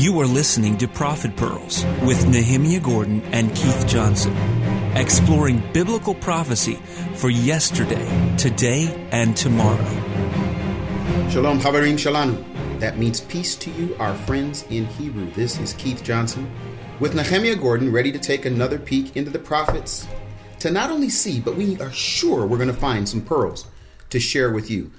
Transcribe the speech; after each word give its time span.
You 0.00 0.18
are 0.20 0.26
listening 0.26 0.78
to 0.78 0.88
Prophet 0.88 1.36
Pearls 1.36 1.84
with 2.02 2.24
Nehemia 2.24 2.82
Gordon 2.82 3.20
and 3.32 3.54
Keith 3.54 3.86
Johnson, 3.86 4.34
exploring 4.96 5.62
biblical 5.74 6.14
prophecy 6.14 6.76
for 7.16 7.28
yesterday, 7.28 8.34
today, 8.38 9.06
and 9.12 9.36
tomorrow. 9.36 9.84
Shalom, 11.28 11.60
Havarim 11.60 11.98
Shalom. 11.98 12.42
That 12.78 12.96
means 12.96 13.20
peace 13.20 13.54
to 13.56 13.70
you, 13.72 13.94
our 13.96 14.14
friends 14.24 14.64
in 14.70 14.86
Hebrew. 14.86 15.30
This 15.32 15.58
is 15.58 15.74
Keith 15.74 16.02
Johnson 16.02 16.50
with 16.98 17.12
Nehemia 17.12 17.60
Gordon, 17.60 17.92
ready 17.92 18.10
to 18.10 18.18
take 18.18 18.46
another 18.46 18.78
peek 18.78 19.18
into 19.18 19.30
the 19.30 19.38
prophets 19.38 20.08
to 20.60 20.70
not 20.70 20.90
only 20.90 21.10
see, 21.10 21.40
but 21.40 21.56
we 21.56 21.78
are 21.78 21.92
sure 21.92 22.46
we're 22.46 22.56
going 22.56 22.68
to 22.68 22.74
find 22.74 23.06
some 23.06 23.20
pearls 23.20 23.66
to 24.08 24.18
share 24.18 24.50
with 24.50 24.70
you. 24.70 24.92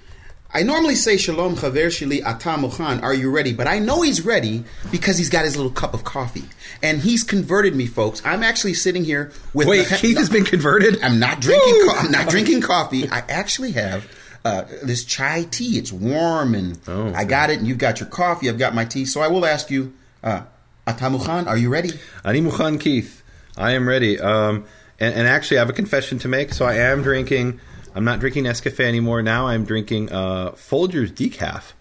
I 0.53 0.63
normally 0.63 0.95
say 0.95 1.15
Shalom 1.15 1.55
Chaver 1.55 1.87
Shili 1.87 2.21
Atam 2.23 3.01
are 3.03 3.13
you 3.13 3.31
ready? 3.31 3.53
But 3.53 3.67
I 3.67 3.79
know 3.79 4.01
he's 4.01 4.25
ready 4.25 4.65
because 4.91 5.17
he's 5.17 5.29
got 5.29 5.45
his 5.45 5.55
little 5.55 5.71
cup 5.71 5.93
of 5.93 6.03
coffee. 6.03 6.43
And 6.83 6.99
he's 6.99 7.23
converted 7.23 7.75
me, 7.75 7.85
folks. 7.85 8.21
I'm 8.25 8.43
actually 8.43 8.73
sitting 8.73 9.05
here 9.05 9.31
with 9.53 9.67
Wait, 9.67 9.87
the, 9.87 9.95
Keith 9.95 10.17
has 10.17 10.29
been 10.29 10.43
converted? 10.43 11.01
I'm 11.01 11.19
not 11.19 11.39
drinking 11.39 11.87
co- 11.87 11.95
I'm 11.95 12.11
not 12.11 12.27
drinking 12.29 12.61
coffee. 12.61 13.09
I 13.09 13.19
actually 13.29 13.71
have 13.73 14.11
uh, 14.43 14.63
this 14.83 15.05
chai 15.05 15.43
tea. 15.49 15.77
It's 15.77 15.91
warm 15.91 16.53
and 16.53 16.77
Oh, 16.87 17.03
okay. 17.07 17.15
I 17.15 17.23
got 17.23 17.49
it 17.49 17.59
and 17.59 17.67
you've 17.67 17.77
got 17.77 17.99
your 17.99 18.09
coffee, 18.09 18.49
I've 18.49 18.57
got 18.57 18.75
my 18.75 18.83
tea. 18.85 19.05
So 19.05 19.21
I 19.21 19.27
will 19.27 19.45
ask 19.45 19.69
you, 19.71 19.93
uh, 20.23 20.41
Atamuchan, 20.85 21.47
are 21.47 21.57
you 21.57 21.69
ready? 21.69 21.91
Ani 22.25 22.41
Mukhan 22.41 22.79
Keith. 22.79 23.23
I 23.55 23.71
am 23.71 23.87
ready. 23.87 24.19
Um, 24.19 24.65
and, 24.99 25.13
and 25.15 25.27
actually, 25.27 25.57
I 25.57 25.61
have 25.61 25.69
a 25.69 25.73
confession 25.73 26.19
to 26.19 26.27
make. 26.27 26.53
So 26.53 26.65
I 26.65 26.75
am 26.75 27.01
drinking. 27.03 27.59
I'm 27.93 28.05
not 28.05 28.19
drinking 28.19 28.45
Nescafe 28.45 28.79
anymore. 28.79 29.21
Now 29.21 29.47
I'm 29.47 29.65
drinking 29.65 30.11
uh, 30.11 30.51
Folgers 30.51 31.11
decaf 31.11 31.73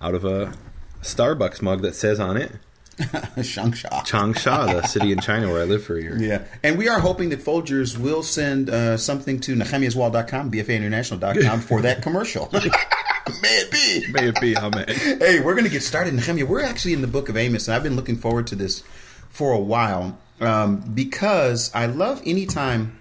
out 0.00 0.14
of 0.14 0.24
a 0.24 0.52
Starbucks 1.02 1.62
mug 1.62 1.82
that 1.82 1.94
says 1.94 2.20
on 2.20 2.36
it 2.36 2.52
Shangsha. 2.96 3.90
Changsha, 4.06 4.80
the 4.80 4.86
city 4.86 5.10
in 5.10 5.18
China 5.18 5.48
where 5.48 5.62
I 5.62 5.64
live 5.64 5.82
for 5.82 5.96
a 5.96 6.02
year. 6.02 6.16
Yeah, 6.16 6.44
and 6.62 6.78
we 6.78 6.88
are 6.88 7.00
hoping 7.00 7.30
that 7.30 7.40
Folgers 7.40 7.98
will 7.98 8.22
send 8.22 8.70
uh, 8.70 8.96
something 8.96 9.40
to 9.40 9.56
nehemiaswall.com, 9.56 10.52
bfainternational.com 10.52 11.60
for 11.60 11.82
that 11.82 12.02
commercial. 12.02 12.48
May 13.42 13.48
it 13.48 13.70
be. 13.72 14.12
May 14.12 14.28
it 14.28 14.40
be, 14.40 14.56
amen. 14.56 14.86
Hey, 14.88 15.40
we're 15.40 15.54
going 15.54 15.64
to 15.64 15.70
get 15.70 15.82
started, 15.82 16.14
Nehemia. 16.14 16.46
We're 16.46 16.62
actually 16.62 16.92
in 16.92 17.00
the 17.00 17.08
book 17.08 17.28
of 17.28 17.36
Amos, 17.36 17.66
and 17.66 17.74
I've 17.74 17.82
been 17.82 17.96
looking 17.96 18.16
forward 18.16 18.46
to 18.48 18.54
this 18.54 18.84
for 19.28 19.52
a 19.52 19.58
while 19.58 20.18
um, 20.40 20.76
because 20.94 21.74
I 21.74 21.86
love 21.86 22.22
anytime 22.24 23.00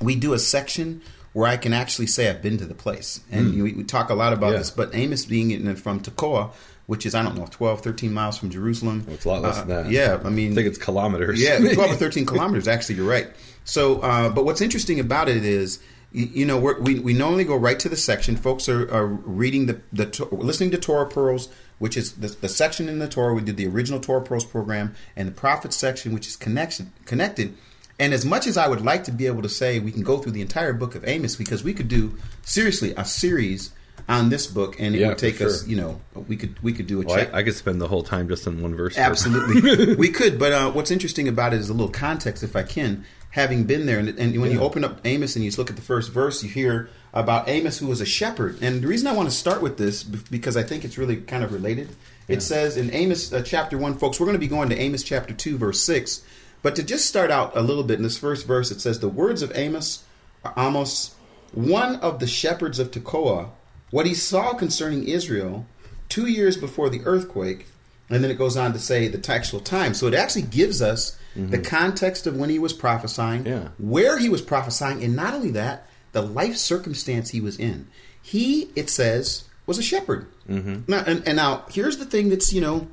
we 0.00 0.14
do 0.14 0.32
a 0.32 0.38
section 0.38 1.02
where 1.38 1.46
I 1.48 1.56
can 1.56 1.72
actually 1.72 2.08
say 2.08 2.28
I've 2.28 2.42
been 2.42 2.58
to 2.58 2.64
the 2.64 2.74
place. 2.74 3.20
And 3.30 3.62
we, 3.62 3.72
we 3.72 3.84
talk 3.84 4.10
a 4.10 4.14
lot 4.14 4.32
about 4.32 4.50
Yeah. 4.52 4.58
this, 4.58 4.70
but 4.72 4.92
Amos 4.92 5.24
being 5.24 5.52
in, 5.52 5.76
from 5.76 6.00
Tekoa, 6.00 6.50
which 6.86 7.06
is, 7.06 7.14
I 7.14 7.22
don't 7.22 7.36
know, 7.38 7.46
12, 7.48 7.80
13 7.80 8.12
miles 8.12 8.36
from 8.38 8.50
Jerusalem. 8.50 9.06
It's 9.08 9.24
a 9.24 9.28
lot 9.28 9.42
less 9.42 9.58
Uh, 9.58 9.64
than 9.64 9.84
that. 9.84 9.92
Yeah, 9.92 10.18
I 10.24 10.30
mean, 10.30 10.50
I 10.50 10.54
think 10.56 10.66
it's 10.66 10.78
kilometers. 10.78 11.40
yeah, 11.40 11.58
12 11.74 11.92
or 11.92 11.94
13 11.94 12.26
kilometers, 12.26 12.66
actually, 12.66 12.96
you're 12.96 13.08
right. 13.08 13.28
So, 13.64 14.00
uh, 14.00 14.30
but 14.30 14.44
what's 14.46 14.60
interesting 14.60 14.98
about 14.98 15.28
it 15.28 15.44
is, 15.44 15.78
you, 16.10 16.26
you 16.32 16.44
know, 16.44 16.58
we're, 16.58 16.80
we, 16.80 16.98
we 16.98 17.12
normally 17.12 17.44
go 17.44 17.54
right 17.54 17.78
to 17.78 17.88
the 17.88 17.96
section. 17.96 18.34
Folks 18.36 18.68
are, 18.68 18.92
are 18.92 19.06
reading 19.06 19.66
the, 19.66 19.80
the, 19.92 20.26
listening 20.32 20.72
to 20.72 20.78
Torah 20.78 21.06
Pearls, 21.08 21.48
which 21.78 21.96
is 21.96 22.14
the, 22.14 22.28
the 22.28 22.48
section 22.48 22.88
in 22.88 22.98
the 22.98 23.06
Torah. 23.06 23.32
We 23.34 23.42
did 23.42 23.56
the 23.56 23.68
original 23.68 24.00
Torah 24.00 24.22
Pearls 24.22 24.44
program 24.44 24.94
and 25.14 25.28
the 25.28 25.32
Prophets 25.32 25.76
section, 25.76 26.12
which 26.14 26.26
is 26.26 26.34
connection, 26.34 26.92
connected. 27.04 27.54
And 27.98 28.14
as 28.14 28.24
much 28.24 28.46
as 28.46 28.56
I 28.56 28.68
would 28.68 28.80
like 28.80 29.04
to 29.04 29.12
be 29.12 29.26
able 29.26 29.42
to 29.42 29.48
say 29.48 29.80
we 29.80 29.90
can 29.90 30.02
go 30.02 30.18
through 30.18 30.32
the 30.32 30.40
entire 30.40 30.72
book 30.72 30.94
of 30.94 31.06
Amos, 31.06 31.34
because 31.36 31.64
we 31.64 31.74
could 31.74 31.88
do, 31.88 32.16
seriously, 32.42 32.94
a 32.96 33.04
series 33.04 33.72
on 34.08 34.30
this 34.30 34.46
book, 34.46 34.76
and 34.78 34.94
it 34.94 35.00
Yeah, 35.00 35.08
would 35.08 35.18
take 35.18 35.36
for 35.36 35.46
us, 35.46 35.66
you 35.66 35.76
know, 35.76 36.00
we 36.28 36.36
could 36.36 36.62
we 36.62 36.72
could 36.72 36.86
do 36.86 37.02
a 37.02 37.04
Well, 37.04 37.16
check. 37.16 37.34
I, 37.34 37.38
I 37.38 37.42
could 37.42 37.54
spend 37.54 37.80
the 37.80 37.88
whole 37.88 38.02
time 38.02 38.28
just 38.28 38.46
on 38.46 38.62
one 38.62 38.74
verse. 38.74 38.96
Absolutely, 38.96 39.94
we 39.96 40.10
could. 40.10 40.38
But 40.38 40.52
uh, 40.52 40.70
what's 40.70 40.90
interesting 40.90 41.28
about 41.28 41.52
it 41.52 41.60
is 41.60 41.68
a 41.68 41.72
little 41.74 41.90
context, 41.92 42.42
if 42.42 42.54
I 42.56 42.62
can, 42.62 43.04
having 43.30 43.64
been 43.64 43.86
there. 43.86 43.98
And, 43.98 44.08
and 44.10 44.40
when 44.40 44.50
you 44.52 44.60
open 44.60 44.84
up 44.84 45.00
Amos 45.04 45.36
and 45.36 45.44
you 45.44 45.50
look 45.58 45.68
at 45.68 45.76
the 45.76 45.82
first 45.82 46.10
verse, 46.12 46.42
you 46.42 46.48
hear 46.48 46.88
about 47.12 47.48
Amos, 47.48 47.78
who 47.78 47.86
was 47.88 48.00
a 48.00 48.06
shepherd. 48.06 48.58
And 48.62 48.80
the 48.80 48.86
reason 48.86 49.08
I 49.08 49.12
want 49.12 49.28
to 49.28 49.34
start 49.34 49.60
with 49.60 49.76
this 49.76 50.04
because 50.04 50.56
I 50.56 50.62
think 50.62 50.84
it's 50.84 50.96
really 50.96 51.16
kind 51.16 51.42
of 51.42 51.52
related. 51.52 51.88
It 52.28 52.42
says 52.42 52.76
in 52.76 52.92
Amos 52.94 53.32
uh, 53.32 53.42
chapter 53.42 53.76
one, 53.76 53.94
folks. 53.98 54.20
We're 54.20 54.26
going 54.26 54.36
to 54.36 54.40
be 54.40 54.48
going 54.48 54.68
to 54.70 54.78
Amos 54.78 55.02
chapter 55.02 55.34
two, 55.34 55.58
verse 55.58 55.80
six. 55.80 56.22
But 56.62 56.76
to 56.76 56.82
just 56.82 57.06
start 57.06 57.30
out 57.30 57.56
a 57.56 57.62
little 57.62 57.84
bit 57.84 57.96
in 57.98 58.02
this 58.02 58.18
first 58.18 58.46
verse, 58.46 58.70
it 58.70 58.80
says 58.80 58.98
the 59.00 59.08
words 59.08 59.42
of 59.42 59.52
Amos 59.56 60.04
are 60.44 60.54
Amos, 60.56 61.14
one 61.52 61.96
of 61.96 62.20
the 62.20 62.26
shepherds 62.26 62.78
of 62.78 62.90
Tekoa, 62.90 63.50
what 63.90 64.06
he 64.06 64.14
saw 64.14 64.54
concerning 64.54 65.04
Israel 65.04 65.66
two 66.08 66.26
years 66.26 66.56
before 66.56 66.88
the 66.90 67.00
earthquake, 67.04 67.66
and 68.10 68.24
then 68.24 68.30
it 68.30 68.38
goes 68.38 68.56
on 68.56 68.72
to 68.72 68.78
say 68.78 69.08
the 69.08 69.32
actual 69.32 69.60
time. 69.60 69.94
So 69.94 70.06
it 70.06 70.14
actually 70.14 70.42
gives 70.42 70.80
us 70.82 71.18
the 71.36 71.58
context 71.58 72.26
of 72.26 72.36
when 72.36 72.50
he 72.50 72.58
was 72.58 72.72
prophesying, 72.72 73.46
Yeah. 73.46 73.68
where 73.78 74.18
he 74.18 74.28
was 74.28 74.42
prophesying, 74.42 75.04
and 75.04 75.14
not 75.14 75.34
only 75.34 75.52
that, 75.52 75.86
the 76.12 76.22
life 76.22 76.56
circumstance 76.56 77.30
he 77.30 77.40
was 77.40 77.58
in. 77.58 77.86
He, 78.20 78.70
it 78.74 78.90
says, 78.90 79.44
was 79.66 79.78
a 79.78 79.82
shepherd. 79.82 80.26
Mm-hmm. 80.48 80.90
Now, 80.90 81.04
and, 81.06 81.22
and 81.28 81.36
now 81.36 81.64
here's 81.70 81.98
the 81.98 82.04
thing 82.06 82.28
that's 82.30 82.52
you 82.52 82.60
know 82.60 82.88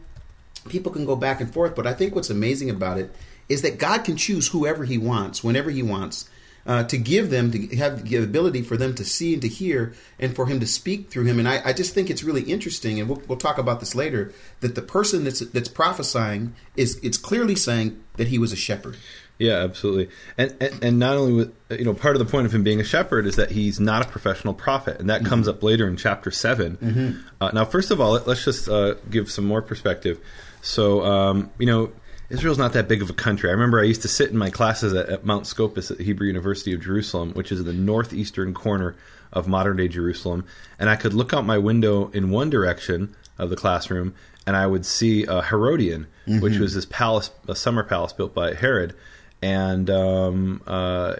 people 0.70 0.92
can 0.92 1.06
go 1.06 1.16
back 1.16 1.42
and 1.42 1.52
forth, 1.52 1.76
but 1.76 1.88
I 1.88 1.94
think 1.94 2.14
what's 2.14 2.30
amazing 2.30 2.70
about 2.70 2.98
it 3.00 3.16
is 3.50 3.62
that 3.62 3.78
God 3.80 4.04
can 4.04 4.18
choose 4.18 4.48
whoever 4.50 4.84
He 4.86 4.98
wants, 4.98 5.44
whenever 5.44 5.70
He 5.70 5.84
wants, 5.84 6.30
uh, 6.68 6.84
to 6.84 6.98
give 6.98 7.30
them, 7.30 7.52
to 7.52 7.76
have 7.76 8.10
the 8.10 8.16
ability 8.18 8.64
for 8.64 8.76
them 8.76 8.96
to 8.96 9.06
see 9.06 9.34
and 9.34 9.42
to 9.44 9.48
hear, 9.48 9.94
and 10.20 10.36
for 10.36 10.48
Him 10.48 10.60
to 10.60 10.66
speak 10.68 11.10
through 11.12 11.26
Him. 11.26 11.38
And 11.38 11.48
I, 11.48 11.62
I 11.64 11.74
just 11.74 11.94
think 11.94 12.10
it's 12.10 12.24
really 12.24 12.42
interesting, 12.44 13.00
and 13.00 13.08
we'll, 13.08 13.22
we'll 13.28 13.38
talk 13.38 13.58
about 13.60 13.80
this 13.80 13.94
later. 13.94 14.34
That 14.62 14.74
the 14.76 14.82
person 14.82 15.24
that's 15.24 15.42
that's 15.42 15.70
prophesying 15.70 16.56
is 16.76 17.00
it's 17.04 17.18
clearly 17.18 17.56
saying 17.56 18.02
that 18.18 18.30
he 18.30 18.40
was 18.40 18.52
a 18.52 18.56
shepherd. 18.56 18.98
Yeah, 19.38 19.58
absolutely. 19.58 20.10
And, 20.38 20.56
and 20.62 20.84
and 20.84 20.98
not 20.98 21.18
only 21.18 21.34
with 21.34 21.54
you 21.70 21.84
know 21.86 21.94
part 21.94 22.16
of 22.16 22.20
the 22.20 22.32
point 22.32 22.46
of 22.48 22.56
him 22.56 22.64
being 22.64 22.80
a 22.80 22.86
shepherd 22.86 23.28
is 23.28 23.36
that 23.36 23.52
he's 23.52 23.80
not 23.82 24.04
a 24.04 24.10
professional 24.10 24.54
prophet, 24.56 25.00
and 25.00 25.10
that 25.10 25.22
Mm-hmm. 25.22 25.30
comes 25.30 25.48
up 25.48 25.62
later 25.62 25.88
in 25.88 25.98
chapter 25.98 26.32
7 26.32 27.22
Uh, 27.42 27.52
now, 27.54 27.66
first 27.66 27.92
of 27.92 28.00
all, 28.02 28.14
let, 28.14 28.28
us 28.28 28.44
just 28.46 28.70
uh, 28.70 28.96
give 29.12 29.30
some 29.30 29.46
more 29.46 29.62
perspective. 29.62 30.20
So, 30.62 31.04
um, 31.04 31.52
you 31.60 31.66
know, 31.68 31.92
Israel's 32.30 32.58
not 32.58 32.74
that 32.74 32.88
big 32.88 33.02
of 33.02 33.10
a 33.10 33.14
country. 33.14 33.50
I 33.50 33.54
remember 33.54 33.80
I 33.80 33.84
used 33.84 34.02
to 34.04 34.08
sit 34.08 34.32
in 34.32 34.38
my 34.38 34.50
classes 34.50 34.94
at, 34.94 35.10
at 35.10 35.26
Mount 35.26 35.48
Scopus 35.48 35.92
at 35.92 35.98
the 35.98 36.04
Hebrew 36.04 36.28
University 36.28 36.74
of 36.74 36.82
Jerusalem, 36.82 37.34
which 37.34 37.52
is 37.52 37.60
in 37.60 37.66
the 37.66 37.74
northeastern 37.74 38.54
corner 38.54 38.96
of 39.32 39.48
modern 39.48 39.78
day 39.78 39.88
Jerusalem, 39.88 40.46
and 40.80 40.90
I 40.90 40.96
could 40.96 41.14
look 41.14 41.34
out 41.34 41.46
my 41.46 41.58
window 41.58 42.10
in 42.10 42.30
one 42.30 42.50
direction 42.50 43.16
of 43.38 43.50
the 43.50 43.56
classroom, 43.56 44.16
and 44.48 44.56
I 44.56 44.66
would 44.66 44.86
see 44.86 45.28
uh, 45.28 45.42
Herodian, 45.42 46.08
which 46.42 46.58
was 46.58 46.74
this 46.74 46.86
palace, 46.86 47.32
a 47.48 47.56
summer 47.56 47.84
palace 47.84 48.14
built 48.14 48.34
by 48.34 48.54
Herod 48.54 48.96
and 49.42 49.90
um, 49.90 50.62
uh, 50.66 51.16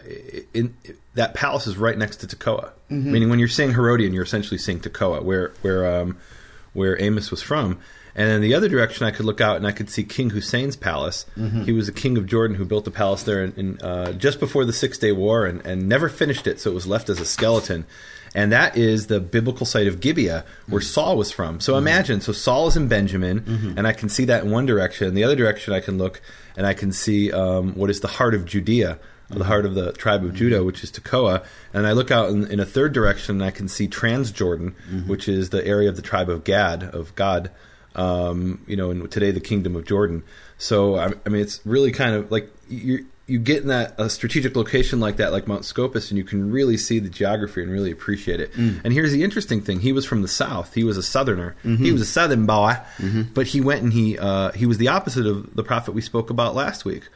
in, 0.54 0.76
that 1.14 1.34
palace 1.36 1.68
is 1.68 1.78
right 1.78 1.98
next 1.98 2.18
to 2.18 2.28
Tekoa. 2.28 2.72
Meaning, 3.12 3.30
when 3.30 3.40
you're 3.40 3.48
saying 3.48 3.74
Herodian, 3.74 4.14
you're 4.14 4.24
essentially 4.24 4.58
saying 4.58 4.80
Tekoa, 4.80 5.22
where 5.24 5.54
where 5.62 6.02
um, 6.02 6.18
where 6.74 7.00
Amos 7.02 7.30
was 7.30 7.42
from. 7.42 7.80
And 8.16 8.30
then 8.30 8.42
the 8.42 8.54
other 8.54 8.70
direction, 8.70 9.06
I 9.06 9.12
could 9.12 9.26
look 9.26 9.42
out 9.42 9.58
and 9.58 9.68
I 9.68 9.72
could 9.72 9.90
see 9.90 10.04
King 10.04 10.30
Hussein's 10.30 10.78
palace. 10.78 11.26
Mm-hmm. 11.38 11.64
He 11.64 11.74
was 11.74 11.90
a 11.90 11.92
king 11.92 12.18
of 12.18 12.26
Jordan 12.26 12.56
who 12.56 12.64
built 12.64 12.88
a 12.88 12.92
palace 12.92 13.24
there 13.24 13.44
in, 13.44 13.54
in, 13.58 13.82
uh, 13.82 14.14
just 14.14 14.40
before 14.40 14.64
the 14.64 14.72
Six 14.72 14.98
Day 14.98 15.12
War 15.12 15.46
and, 15.46 15.66
and 15.66 15.90
never 15.90 16.08
finished 16.08 16.48
it, 16.48 16.62
so 16.62 16.72
it 16.72 16.74
was 16.74 16.88
left 16.88 17.10
as 17.10 17.20
a 17.20 17.26
skeleton. 17.26 17.86
And 18.34 18.52
that 18.52 18.78
is 18.78 19.08
the 19.08 19.20
biblical 19.20 19.66
site 19.66 19.88
of 19.88 20.00
Gibeah, 20.00 20.46
where 20.68 20.82
mm. 20.82 20.86
Saul 20.86 21.18
was 21.18 21.32
from. 21.32 21.60
So 21.60 21.74
mm-hmm. 21.74 21.88
imagine, 21.88 22.22
so 22.22 22.32
Saul 22.32 22.68
is 22.68 22.78
in 22.78 22.88
Benjamin, 22.88 23.42
mm-hmm. 23.42 23.78
and 23.78 23.88
I 23.88 23.94
can 23.94 24.10
see 24.10 24.26
that 24.26 24.44
in 24.44 24.52
one 24.52 24.66
direction. 24.66 25.14
The 25.14 25.24
other 25.24 25.36
direction, 25.36 25.74
I 25.74 25.80
can 25.80 25.98
look 25.98 26.22
and 26.58 26.66
I 26.66 26.74
can 26.74 26.92
see 26.92 27.32
um, 27.32 27.76
what 27.76 27.90
is 27.90 28.00
the 28.00 28.08
heart 28.08 28.34
of 28.34 28.46
Judea, 28.46 29.00
the 29.30 29.44
heart 29.44 29.66
of 29.66 29.74
the 29.74 29.92
tribe 29.94 30.24
of 30.24 30.34
Judah, 30.34 30.64
which 30.64 30.84
is 30.84 30.92
Tekoa. 30.92 31.44
And 31.74 31.88
I 31.88 31.94
look 31.94 32.12
out 32.12 32.30
in, 32.30 32.46
in 32.52 32.60
a 32.60 32.66
third 32.66 32.94
direction, 32.94 33.36
and 33.36 33.44
I 33.44 33.52
can 33.52 33.68
see 33.68 33.88
Transjordan, 33.88 35.08
which 35.08 35.28
is 35.28 35.50
the 35.50 35.66
area 35.66 35.90
of 35.90 35.96
the 35.96 36.02
tribe 36.02 36.30
of 36.30 36.44
Gad, 36.44 36.84
of 36.84 37.16
God. 37.16 37.52
Um, 37.96 38.62
you 38.68 38.76
know, 38.76 38.92
and 38.92 39.10
today 39.10 39.32
the 39.32 39.40
kingdom 39.40 39.76
of 39.76 39.86
Jordan. 39.86 40.24
So 40.58 40.96
I, 40.96 41.14
I 41.26 41.30
mean, 41.30 41.42
it's 41.42 41.62
really 41.66 41.92
kind 41.92 42.16
of 42.16 42.32
like 42.32 42.50
you 42.70 43.06
you 43.28 43.40
get 43.40 43.64
in 43.64 43.70
that 43.70 43.96
a 43.98 44.08
strategic 44.08 44.56
location 44.56 45.00
like 45.00 45.18
that, 45.18 45.32
like 45.32 45.48
Mount 45.48 45.66
Scopus, 45.66 46.12
and 46.12 46.18
you 46.18 46.24
can 46.24 46.52
really 46.52 46.78
see 46.78 47.00
the 47.00 47.10
geography 47.10 47.64
and 47.64 47.72
really 47.72 47.90
appreciate 47.90 48.40
it. 48.40 48.52
And 48.84 48.94
here's 48.94 49.12
the 49.12 49.24
interesting 49.24 49.62
thing: 49.62 49.80
he 49.80 49.94
was 49.94 50.06
from 50.06 50.22
the 50.22 50.28
south. 50.28 50.76
He 50.76 50.84
was 50.84 50.96
a 50.98 51.04
southerner. 51.04 51.56
He 51.64 51.92
was 51.92 52.02
a 52.02 52.06
southern 52.06 52.46
boy, 52.46 52.76
but 53.34 53.48
he 53.48 53.62
went 53.62 53.82
and 53.82 53.92
he 53.92 54.20
uh, 54.20 54.52
he 54.52 54.66
was 54.68 54.78
the 54.78 54.90
opposite 54.90 55.26
of 55.26 55.56
the 55.56 55.64
prophet 55.64 55.94
we 55.94 56.02
spoke 56.02 56.30
about 56.30 56.54
last 56.54 56.86
week, 56.86 57.10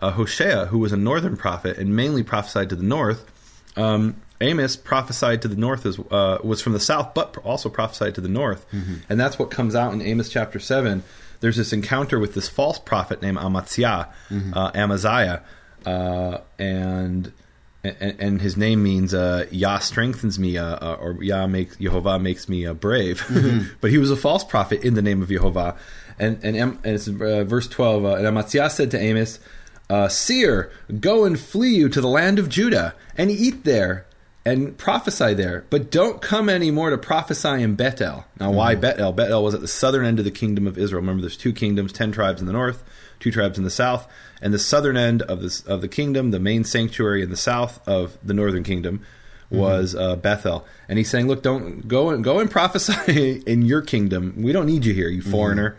uh, 0.00 0.10
Hosea, 0.10 0.66
who 0.66 0.78
was 0.78 0.92
a 0.92 0.98
northern 0.98 1.36
prophet 1.36 1.78
and 1.78 1.96
mainly 1.96 2.22
prophesied 2.22 2.68
to 2.68 2.76
the 2.76 2.84
north. 2.84 3.24
Um, 3.76 4.16
Amos 4.44 4.76
prophesied 4.76 5.42
to 5.42 5.48
the 5.48 5.56
north 5.56 5.86
as 5.86 5.98
uh, 5.98 6.38
was 6.42 6.60
from 6.60 6.72
the 6.72 6.80
south, 6.80 7.14
but 7.14 7.36
also 7.38 7.68
prophesied 7.68 8.14
to 8.16 8.20
the 8.20 8.28
north, 8.28 8.66
and 9.08 9.18
that's 9.18 9.38
what 9.38 9.50
comes 9.50 9.74
out 9.74 9.92
in 9.92 10.02
Amos 10.02 10.28
chapter 10.28 10.60
seven. 10.60 11.02
There's 11.40 11.56
this 11.56 11.72
encounter 11.72 12.18
with 12.18 12.34
this 12.34 12.48
false 12.48 12.78
prophet 12.78 13.20
named 13.20 13.38
Amaziah, 13.38 14.08
uh, 14.54 14.70
Amaziah, 14.74 15.42
uh, 15.84 16.38
and 16.58 17.32
and, 17.84 18.20
and 18.20 18.40
his 18.40 18.56
name 18.56 18.82
means 18.82 19.12
uh, 19.12 19.46
Yah 19.50 19.78
strengthens 19.78 20.38
me, 20.38 20.56
uh, 20.56 20.76
uh, 20.76 20.96
or 21.00 21.22
Yah 21.22 21.46
makes 21.46 21.76
Jehovah 21.76 22.18
makes 22.18 22.48
me 22.48 22.66
uh, 22.66 22.72
brave. 22.72 23.22
but 23.80 23.90
he 23.90 23.98
was 23.98 24.10
a 24.10 24.16
false 24.16 24.42
prophet 24.44 24.82
in 24.82 24.94
the 24.94 25.02
name 25.02 25.22
of 25.22 25.28
Jehovah. 25.28 25.76
And 26.18 26.42
and, 26.42 26.56
and 26.56 26.78
it's 26.84 27.08
uh, 27.08 27.44
verse 27.44 27.68
twelve. 27.68 28.04
Uh, 28.04 28.14
and 28.14 28.26
Amaziah 28.26 28.70
said 28.70 28.90
to 28.92 28.98
Amos, 28.98 29.38
uh, 29.90 30.08
"Seer, 30.08 30.72
go 31.00 31.24
and 31.24 31.38
flee 31.38 31.74
you 31.74 31.88
to 31.90 32.00
the 32.00 32.08
land 32.08 32.38
of 32.38 32.48
Judah, 32.48 32.94
and 33.16 33.30
eat 33.30 33.64
there." 33.64 34.06
And 34.46 34.76
prophesy 34.76 35.32
there, 35.32 35.64
but 35.70 35.90
don't 35.90 36.20
come 36.20 36.50
anymore 36.50 36.90
to 36.90 36.98
prophesy 36.98 37.62
in 37.62 37.76
Bethel. 37.76 38.26
Now, 38.38 38.50
why 38.50 38.74
Bethel? 38.74 39.10
Bethel 39.12 39.42
was 39.42 39.54
at 39.54 39.62
the 39.62 39.68
southern 39.68 40.04
end 40.04 40.18
of 40.18 40.26
the 40.26 40.30
kingdom 40.30 40.66
of 40.66 40.76
Israel. 40.76 41.00
Remember, 41.00 41.22
there's 41.22 41.38
two 41.38 41.54
kingdoms, 41.54 41.94
ten 41.94 42.12
tribes 42.12 42.42
in 42.42 42.46
the 42.46 42.52
north, 42.52 42.84
two 43.20 43.30
tribes 43.30 43.56
in 43.56 43.64
the 43.64 43.70
south, 43.70 44.06
and 44.42 44.52
the 44.52 44.58
southern 44.58 44.98
end 44.98 45.22
of 45.22 45.40
this 45.40 45.62
of 45.62 45.80
the 45.80 45.88
kingdom, 45.88 46.30
the 46.30 46.38
main 46.38 46.62
sanctuary 46.62 47.22
in 47.22 47.30
the 47.30 47.38
south 47.38 47.80
of 47.88 48.18
the 48.22 48.34
northern 48.34 48.64
kingdom, 48.64 49.00
was 49.50 49.94
uh, 49.94 50.16
Bethel. 50.16 50.66
And 50.90 50.98
he's 50.98 51.08
saying, 51.08 51.26
"Look, 51.26 51.42
don't 51.42 51.88
go 51.88 52.10
and 52.10 52.22
go 52.22 52.38
and 52.40 52.50
prophesy 52.50 53.42
in 53.46 53.62
your 53.62 53.80
kingdom. 53.80 54.34
We 54.42 54.52
don't 54.52 54.66
need 54.66 54.84
you 54.84 54.92
here, 54.92 55.08
you 55.08 55.22
foreigner. 55.22 55.76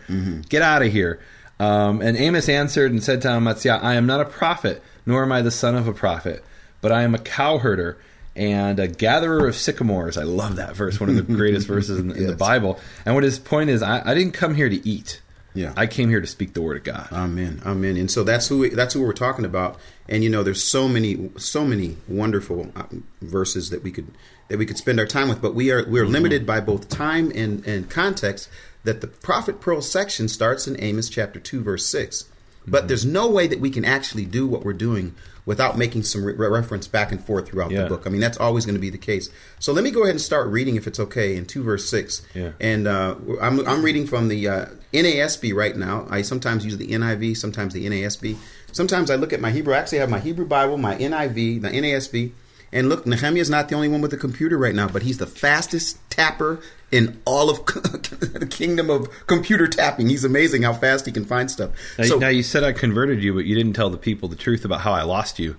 Get 0.50 0.64
out 0.64 0.82
of 0.82 0.92
here." 0.92 1.20
Um, 1.60 2.02
and 2.02 2.18
Amos 2.18 2.50
answered 2.50 2.92
and 2.92 3.04
said 3.04 3.22
to 3.22 3.30
Amaziah, 3.30 3.80
"I 3.82 3.94
am 3.94 4.08
not 4.08 4.22
a 4.22 4.26
prophet, 4.26 4.82
nor 5.06 5.22
am 5.22 5.32
I 5.32 5.44
the 5.44 5.52
son 5.52 5.76
of 5.76 5.88
a 5.88 5.94
prophet, 5.94 6.44
but 6.82 6.92
I 6.92 7.04
am 7.04 7.14
a 7.14 7.20
cowherder." 7.20 7.98
And 8.36 8.80
a 8.80 8.88
gatherer 8.88 9.48
of 9.48 9.56
sycamores. 9.56 10.18
I 10.18 10.24
love 10.24 10.58
that 10.58 10.76
verse, 10.76 11.00
one 11.00 11.10
of 11.10 11.16
the 11.16 11.22
greatest 11.36 11.68
verses 11.68 12.00
in, 12.00 12.12
in 12.12 12.28
the 12.28 12.36
Bible. 12.36 12.80
And 13.06 13.16
what 13.16 13.24
his 13.24 13.40
point 13.40 13.70
is, 13.70 13.82
I, 13.82 14.02
I 14.12 14.14
didn't 14.14 14.34
come 14.34 14.56
here 14.56 14.68
to 14.68 14.88
eat. 14.88 15.22
Yeah. 15.56 15.74
I 15.78 15.88
came 15.88 16.10
here 16.10 16.20
to 16.20 16.28
speak 16.28 16.54
the 16.54 16.62
word 16.62 16.78
of 16.78 16.84
God. 16.84 17.08
Amen. 17.14 17.62
Amen. 17.66 17.96
And 17.96 18.12
so 18.12 18.26
that's 18.26 18.48
who 18.48 18.60
we, 18.60 18.70
that's 18.70 18.94
who 18.94 19.02
we're 19.02 19.14
talking 19.14 19.46
about. 19.46 19.80
And 20.10 20.24
you 20.24 20.30
know, 20.30 20.44
there's 20.44 20.64
so 20.64 20.88
many 20.88 21.32
so 21.38 21.66
many 21.66 21.98
wonderful 22.08 22.72
uh, 22.76 22.84
verses 23.22 23.70
that 23.70 23.82
we 23.82 23.92
could 23.92 24.12
that 24.50 24.60
we 24.60 24.66
could 24.66 24.78
spend 24.78 25.00
our 25.00 25.08
time 25.08 25.30
with, 25.30 25.42
but 25.42 25.56
we 25.56 25.72
are 25.72 25.90
we're 25.90 26.06
limited 26.06 26.46
by 26.46 26.60
both 26.60 26.90
time 26.90 27.32
and 27.34 27.66
and 27.66 27.90
context. 27.90 28.50
That 28.84 29.02
the 29.02 29.08
prophet 29.08 29.62
pearl 29.62 29.82
section 29.82 30.28
starts 30.28 30.68
in 30.68 30.80
Amos 30.80 31.10
chapter 31.10 31.40
two 31.40 31.64
verse 31.64 31.86
six. 31.86 32.26
But 32.68 32.88
there's 32.88 33.06
no 33.06 33.30
way 33.30 33.48
that 33.48 33.60
we 33.60 33.70
can 33.70 33.86
actually 33.86 34.26
do 34.26 34.48
what 34.48 34.64
we're 34.64 34.74
doing 34.74 35.16
without 35.46 35.78
making 35.78 36.04
some 36.04 36.24
re- 36.26 36.34
reference 36.34 36.88
back 36.88 37.12
and 37.12 37.24
forth 37.24 37.48
throughout 37.50 37.72
Yeah. 37.72 37.84
the 37.84 37.90
book. 37.90 38.04
I 38.06 38.10
mean, 38.10 38.22
that's 38.22 38.38
always 38.38 38.66
going 38.66 38.76
to 38.76 38.82
be 38.82 38.90
the 38.90 38.98
case. 38.98 39.30
So 39.60 39.74
let 39.74 39.84
me 39.84 39.92
go 39.92 40.02
ahead 40.04 40.12
and 40.16 40.22
start 40.22 40.48
reading, 40.50 40.76
if 40.76 40.88
it's 40.88 41.00
okay, 41.00 41.36
in 41.36 41.46
two 41.46 41.62
verse 41.64 41.88
six. 41.90 42.22
Yeah. 42.34 42.52
And 42.60 42.88
uh, 42.88 43.16
I'm, 43.42 43.66
I'm 43.68 43.84
reading 43.84 44.08
from 44.08 44.28
the 44.28 44.48
uh, 44.48 44.66
NASB 44.94 45.54
right 45.54 45.76
now. 45.76 46.08
I 46.10 46.22
sometimes 46.24 46.66
use 46.66 46.78
the 46.78 46.88
NIV, 46.88 47.38
sometimes 47.38 47.74
the 47.74 47.86
NASB. 47.86 48.38
Sometimes 48.72 49.10
I 49.12 49.16
look 49.16 49.34
at 49.34 49.40
my 49.40 49.52
Hebrew. 49.52 49.74
I 49.74 49.78
actually 49.78 50.00
have 50.00 50.10
my 50.10 50.20
Hebrew 50.20 50.46
Bible, 50.46 50.78
my 50.78 50.96
NIV, 50.96 51.62
the 51.62 51.70
NASB. 51.70 52.32
And 52.72 52.90
look, 52.90 53.06
Nehemia 53.06 53.38
is 53.38 53.50
not 53.50 53.70
the 53.70 53.76
only 53.76 53.88
one 53.88 54.02
with 54.02 54.14
a 54.14 54.18
computer 54.18 54.58
right 54.58 54.76
now, 54.76 54.88
but 54.88 55.04
he's 55.04 55.18
the 55.18 55.28
fastest 55.28 55.98
tapper 56.10 56.60
in 56.92 57.22
all 57.26 57.50
of 57.50 57.66
the 57.66 58.48
kingdom 58.50 58.90
of 58.90 59.10
computer 59.28 59.68
tapping. 59.68 60.10
He's 60.10 60.24
amazing 60.24 60.64
how 60.64 60.74
fast 60.74 61.06
he 61.06 61.12
can 61.12 61.26
find 61.26 61.50
stuff. 61.50 61.72
Now, 61.98 62.06
so 62.06 62.18
now 62.18 62.28
you 62.28 62.44
said 62.44 62.64
I 62.64 62.74
converted 62.74 63.24
you, 63.24 63.34
but 63.34 63.46
you 63.46 63.56
didn't 63.56 63.74
tell 63.74 63.90
the 63.90 63.98
people 63.98 64.30
the 64.30 64.36
truth 64.36 64.66
about 64.66 64.82
how 64.82 64.94
I 64.94 65.04
lost 65.04 65.40
you. 65.40 65.56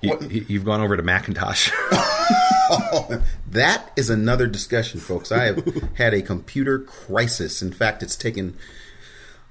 you 0.00 0.44
you've 0.48 0.64
gone 0.64 0.80
over 0.80 0.96
to 0.96 1.02
Macintosh. 1.02 1.70
that 3.48 3.90
is 3.96 4.10
another 4.10 4.46
discussion, 4.46 5.00
folks. 5.00 5.30
I 5.32 5.44
have 5.44 5.90
had 5.94 6.14
a 6.14 6.22
computer 6.22 6.78
crisis. 6.78 7.62
In 7.62 7.72
fact, 7.72 8.02
it's 8.02 8.16
taken 8.16 8.56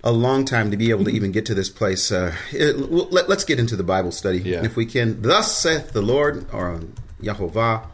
a 0.03 0.11
long 0.11 0.43
time 0.45 0.69
to 0.71 0.77
be 0.77 0.89
able 0.89 1.05
to 1.05 1.11
even 1.11 1.31
get 1.31 1.45
to 1.45 1.53
this 1.55 1.69
place. 1.69 2.11
Uh, 2.11 2.35
it- 2.51 2.77
well, 2.89 3.07
let, 3.09 3.29
us 3.29 3.43
get 3.45 3.59
into 3.59 3.75
the 3.75 3.83
Bible 3.83 4.11
study, 4.11 4.39
Yeah. 4.39 4.63
if 4.65 4.75
we 4.75 4.85
can. 4.85 5.21
Thus 5.21 5.57
saith 5.57 5.91
the 5.93 6.01
Lord, 6.01 6.45
or 6.51 6.81
Yahovah, 7.21 7.87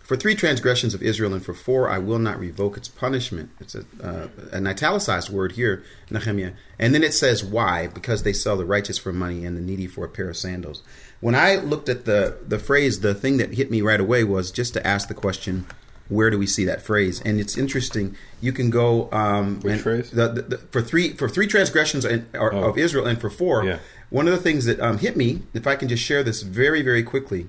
for 0.00 0.16
three 0.16 0.34
transgressions 0.34 0.92
of 0.92 1.02
Israel, 1.02 1.32
and 1.32 1.42
for 1.42 1.54
four 1.54 1.88
I 1.88 1.96
will 1.98 2.18
not 2.18 2.38
revoke 2.38 2.76
its 2.76 2.88
punishment. 2.88 3.48
It's 3.60 3.74
a, 3.74 3.84
uh, 4.02 4.28
an 4.52 4.66
italicized 4.66 5.30
word 5.30 5.52
here, 5.52 5.82
Nehemia. 6.10 6.52
And 6.78 6.94
then 6.94 7.02
it 7.02 7.14
says 7.14 7.42
why? 7.42 7.86
Because 7.86 8.22
they 8.22 8.34
sell 8.34 8.58
the 8.58 8.66
righteous 8.66 8.98
for 8.98 9.14
money 9.14 9.46
and 9.46 9.56
the 9.56 9.62
needy 9.62 9.86
for 9.86 10.04
a 10.04 10.08
pair 10.08 10.28
of 10.28 10.36
sandals. 10.36 10.82
When 11.20 11.34
I 11.34 11.56
looked 11.56 11.88
at 11.88 12.04
the 12.04 12.36
the 12.46 12.58
phrase, 12.58 13.00
the 13.00 13.14
thing 13.14 13.38
that 13.38 13.54
hit 13.54 13.70
me 13.70 13.80
right 13.80 14.00
away 14.00 14.24
was 14.24 14.50
just 14.50 14.74
to 14.74 14.86
ask 14.86 15.08
the 15.08 15.14
question, 15.14 15.64
where 16.08 16.30
do 16.30 16.38
we 16.38 16.46
see 16.46 16.64
that 16.66 16.82
phrase? 16.82 17.20
And 17.24 17.40
it's 17.40 17.56
interesting. 17.56 18.16
You 18.40 18.52
can 18.52 18.70
go 18.70 19.10
um, 19.12 19.60
Which 19.60 19.80
phrase? 19.80 20.10
The, 20.10 20.28
the, 20.28 20.42
the, 20.42 20.58
for 20.58 20.82
three 20.82 21.14
for 21.14 21.28
three 21.28 21.46
transgressions 21.46 22.04
in, 22.04 22.26
or, 22.34 22.52
Oh. 22.54 22.70
of 22.70 22.78
Israel, 22.78 23.06
and 23.06 23.20
for 23.20 23.30
four. 23.30 23.64
Yeah. 23.64 23.78
One 24.10 24.28
of 24.28 24.34
the 24.34 24.40
things 24.40 24.66
that 24.66 24.78
um, 24.80 24.98
hit 24.98 25.16
me, 25.16 25.42
if 25.54 25.66
I 25.66 25.76
can 25.76 25.88
just 25.88 26.02
share 26.02 26.22
this 26.22 26.42
very 26.42 26.82
very 26.82 27.02
quickly, 27.02 27.48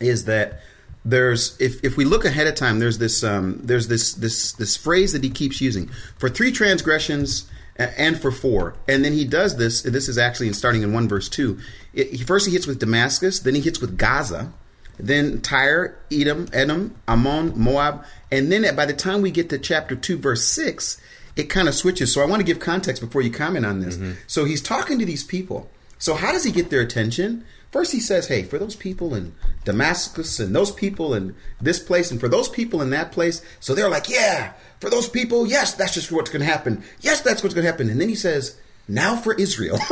is 0.00 0.24
that 0.24 0.60
there's 1.04 1.60
if, 1.60 1.84
if 1.84 1.96
we 1.96 2.04
look 2.04 2.24
ahead 2.24 2.46
of 2.46 2.54
time 2.54 2.78
there's 2.78 2.98
this 2.98 3.22
um, 3.22 3.60
there's 3.62 3.88
this 3.88 4.14
this 4.14 4.52
this 4.52 4.76
phrase 4.76 5.12
that 5.12 5.22
he 5.22 5.30
keeps 5.30 5.60
using 5.60 5.88
for 6.18 6.28
three 6.30 6.50
transgressions 6.50 7.48
and 7.76 8.18
for 8.18 8.30
four 8.30 8.74
and 8.88 9.04
then 9.04 9.12
he 9.12 9.24
does 9.24 9.56
this 9.56 9.82
this 9.82 10.08
is 10.08 10.16
actually 10.16 10.46
in 10.46 10.54
starting 10.54 10.82
in 10.82 10.92
1 10.92 11.08
verse 11.08 11.28
2 11.28 11.58
it, 11.92 12.10
he, 12.12 12.24
first 12.24 12.46
he 12.46 12.52
hits 12.52 12.66
with 12.68 12.78
damascus 12.78 13.40
then 13.40 13.54
he 13.56 13.60
hits 13.60 13.80
with 13.80 13.98
gaza 13.98 14.52
then 14.98 15.40
tyre 15.40 15.98
edom 16.10 16.48
edom 16.52 16.94
ammon 17.08 17.52
moab 17.58 18.04
and 18.30 18.50
then 18.50 18.74
by 18.74 18.86
the 18.86 18.92
time 18.92 19.22
we 19.22 19.30
get 19.30 19.48
to 19.50 19.58
chapter 19.58 19.94
2 19.96 20.18
verse 20.18 20.44
6 20.44 21.00
it 21.36 21.44
kind 21.44 21.68
of 21.68 21.74
switches 21.74 22.12
so 22.12 22.22
i 22.22 22.26
want 22.26 22.40
to 22.40 22.46
give 22.46 22.58
context 22.58 23.02
before 23.02 23.22
you 23.22 23.30
comment 23.30 23.66
on 23.66 23.80
this 23.80 23.96
mm-hmm. 23.96 24.12
so 24.26 24.44
he's 24.44 24.62
talking 24.62 24.98
to 24.98 25.06
these 25.06 25.24
people 25.24 25.70
so 25.98 26.14
how 26.14 26.32
does 26.32 26.44
he 26.44 26.52
get 26.52 26.70
their 26.70 26.80
attention 26.80 27.44
First, 27.74 27.90
he 27.90 27.98
says, 27.98 28.28
"Hey, 28.28 28.44
for 28.44 28.56
those 28.56 28.76
people 28.76 29.16
in 29.16 29.34
Damascus 29.64 30.38
and 30.38 30.54
those 30.54 30.70
people 30.70 31.12
in 31.12 31.34
this 31.60 31.80
place 31.80 32.12
and 32.12 32.20
for 32.20 32.28
those 32.28 32.48
people 32.48 32.80
in 32.80 32.90
that 32.90 33.10
place." 33.10 33.42
So 33.58 33.74
they're 33.74 33.88
like, 33.88 34.08
"Yeah, 34.08 34.52
for 34.78 34.88
those 34.88 35.08
people, 35.08 35.44
yes, 35.44 35.74
that's 35.74 35.92
just 35.92 36.12
what's 36.12 36.30
going 36.30 36.46
to 36.46 36.46
happen. 36.46 36.84
Yes, 37.00 37.20
that's 37.20 37.42
what's 37.42 37.52
going 37.52 37.64
to 37.64 37.70
happen." 37.72 37.90
And 37.90 38.00
then 38.00 38.08
he 38.08 38.14
says, 38.14 38.56
"Now 38.88 39.16
for 39.16 39.34
Israel." 39.34 39.78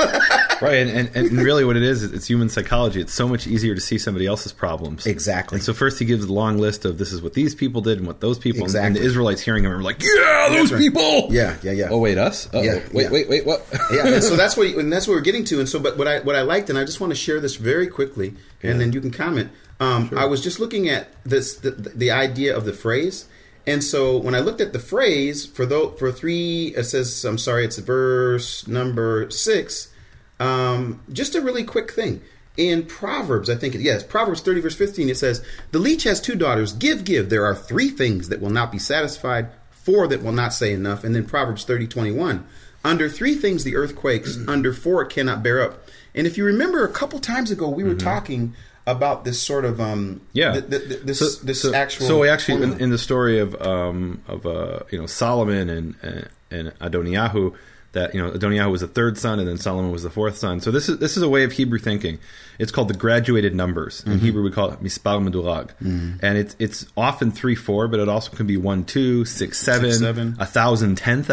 right, 0.61 0.77
and, 0.77 0.91
and, 0.91 1.17
and 1.17 1.39
really 1.39 1.65
what 1.65 1.77
it 1.77 1.83
is, 1.83 2.03
it's 2.03 2.27
human 2.27 2.49
psychology. 2.49 3.01
It's 3.01 3.13
so 3.13 3.29
much 3.29 3.47
easier 3.47 3.75
to 3.75 3.81
see 3.81 3.99
somebody 3.99 4.27
else's 4.27 4.53
problems. 4.53 5.07
Exactly. 5.07 5.57
And 5.57 5.65
so 5.65 5.73
first 5.73 5.99
he 5.99 6.05
gives 6.05 6.25
a 6.25 6.33
long 6.33 6.59
list 6.59 6.85
of 6.85 6.99
this 6.99 7.13
is 7.13 7.23
what 7.23 7.35
these 7.35 7.55
people 7.55 7.81
did 7.81 7.99
and 7.99 8.07
what 8.07 8.21
those 8.21 8.39
people, 8.39 8.63
exactly. 8.63 8.87
and 8.87 8.97
the 8.97 9.01
Israelites 9.01 9.41
hearing 9.41 9.65
him 9.65 9.73
are 9.73 9.83
like, 9.83 10.03
yeah, 10.03 10.49
those 10.51 10.73
right. 10.73 10.79
people. 10.79 11.29
Yeah, 11.31 11.57
yeah, 11.63 11.73
yeah. 11.73 11.89
Oh, 11.91 11.99
wait, 11.99 12.19
us? 12.19 12.47
Uh-oh. 12.47 12.63
Yeah, 12.63 12.81
Wait, 12.93 13.05
yeah. 13.05 13.11
wait, 13.11 13.29
wait, 13.29 13.47
what? 13.47 13.67
yeah, 13.93 14.07
and 14.07 14.23
so 14.25 14.37
that's 14.37 14.57
what 14.57 14.67
and 14.77 14.93
that's 14.93 15.07
what 15.07 15.15
we're 15.15 15.21
getting 15.21 15.45
to. 15.45 15.61
And 15.61 15.69
so, 15.69 15.79
but 15.79 15.99
what 15.99 16.09
I 16.09 16.21
what 16.21 16.37
I 16.37 16.43
liked, 16.43 16.71
and 16.71 16.79
I 16.79 16.85
just 16.85 17.01
want 17.01 17.11
to 17.11 17.17
share 17.17 17.41
this 17.41 17.57
very 17.57 17.87
quickly, 17.87 18.35
and 18.63 18.81
then 18.81 18.93
you 18.93 19.01
can 19.01 19.11
comment. 19.11 19.51
Um, 19.81 20.11
I 20.17 20.27
was 20.27 20.41
just 20.43 20.61
looking 20.61 20.89
at 20.89 21.09
this 21.25 21.57
the, 21.57 21.71
the 21.73 22.11
idea 22.13 22.57
of 22.57 22.65
the 22.65 22.73
phrase, 22.73 23.27
and 23.67 23.83
so 23.83 24.17
when 24.17 24.35
I 24.35 24.41
looked 24.41 24.61
at 24.61 24.73
the 24.73 24.79
phrase 24.79 25.47
for 25.47 25.65
though 25.67 25.91
for 25.91 26.11
three, 26.11 26.75
it 26.77 26.85
says 26.85 27.25
I'm 27.25 27.39
sorry, 27.39 27.65
it's 27.65 27.79
verse 27.79 28.67
number 28.67 29.31
six. 29.31 29.93
Um, 30.41 31.01
just 31.13 31.35
a 31.35 31.41
really 31.41 31.65
quick 31.65 31.93
thing. 31.93 32.21
In 32.57 32.85
Proverbs, 32.85 33.49
I 33.49 33.55
think, 33.55 33.75
it, 33.75 33.81
yes, 33.81 34.03
Proverbs 34.03 34.43
30, 34.43 34.61
verse 34.61 34.77
15, 34.77 35.09
it 35.09 35.17
says, 35.17 35.43
The 35.71 35.79
leech 35.79 36.03
has 36.03 36.21
two 36.21 36.35
daughters. 36.35 36.73
Give, 36.73 37.05
give. 37.05 37.31
There 37.31 37.47
are 37.47 37.55
three 37.55 37.89
things 37.89 38.29
that 38.29 38.43
will 38.43 38.51
not 38.51 38.71
be 38.71 38.79
satisfied, 38.79 39.49
four 39.71 40.07
that 40.09 40.23
will 40.23 40.33
not 40.33 40.53
say 40.53 40.73
enough. 40.73 41.03
And 41.03 41.15
then 41.15 41.25
Proverbs 41.25 41.65
30, 41.65 41.87
21. 41.87 42.47
Under 42.85 43.09
three 43.09 43.37
things 43.37 43.65
the 43.65 43.77
earth 43.77 43.97
quakes, 43.97 44.37
under 44.49 44.75
four 44.75 45.03
it 45.03 45.11
cannot 45.11 45.43
bear 45.43 45.63
up. 45.63 45.89
And 46.15 46.27
if 46.27 46.37
you 46.37 46.45
remember 46.45 46.85
a 46.85 46.93
couple 46.93 47.21
times 47.21 47.51
ago, 47.51 47.69
we 47.69 47.85
were 47.85 47.95
talking 47.95 48.55
about 48.87 49.25
this 49.25 49.41
sort 49.41 49.65
of, 49.65 49.81
um, 49.81 50.21
Yeah. 50.33 50.53
th- 50.53 50.69
th- 50.71 50.89
th- 50.89 51.01
this, 51.03 51.19
so, 51.19 51.45
this 51.45 51.63
so, 51.63 51.75
actual. 51.75 52.07
So 52.07 52.19
we 52.19 52.29
actually 52.29 52.63
in, 52.63 52.81
in 52.81 52.91
the 52.91 52.99
story 52.99 53.39
of 53.39 53.55
um, 53.63 54.23
of 54.29 54.45
uh, 54.47 54.81
you 54.91 54.99
know 54.99 55.07
Solomon 55.07 55.69
and 55.71 55.95
and, 56.03 56.29
and 56.51 56.79
Adoniyahu 56.81 57.55
that 57.93 58.15
you 58.15 58.23
know 58.23 58.31
Adoniyahu 58.31 58.71
was 58.71 58.81
the 58.81 58.89
third 58.89 59.19
son 59.19 59.39
and 59.39 59.47
then 59.47 59.59
Solomon 59.59 59.93
was 59.93 60.03
the 60.03 60.11
fourth 60.11 60.37
son. 60.37 60.61
So 60.61 60.71
this 60.71 60.89
is 60.89 60.99
this 60.99 61.17
is 61.17 61.23
a 61.23 61.29
way 61.29 61.45
of 61.45 61.53
Hebrew 61.53 61.79
thinking. 61.79 62.19
It's 62.59 62.73
called 62.73 62.89
the 62.89 62.95
graduated 62.95 63.55
numbers. 63.55 64.01
Mm-hmm. 64.01 64.13
In 64.13 64.19
Hebrew 64.19 64.43
we 64.43 64.51
call 64.51 64.71
it 64.73 64.83
mispar 64.83 65.23
medurag, 65.27 65.71
and 65.81 66.39
it's 66.39 66.57
it's 66.59 66.87
often 66.97 67.31
three 67.31 67.55
four, 67.55 67.89
but 67.89 68.01
it 68.01 68.09
also 68.09 68.35
can 68.35 68.47
be 68.47 68.57
one 68.57 68.85
two 68.85 69.25
six 69.25 69.59
seven, 69.59 70.37
a 70.41 70.47
thousand 70.47 70.97
ten 70.97 71.25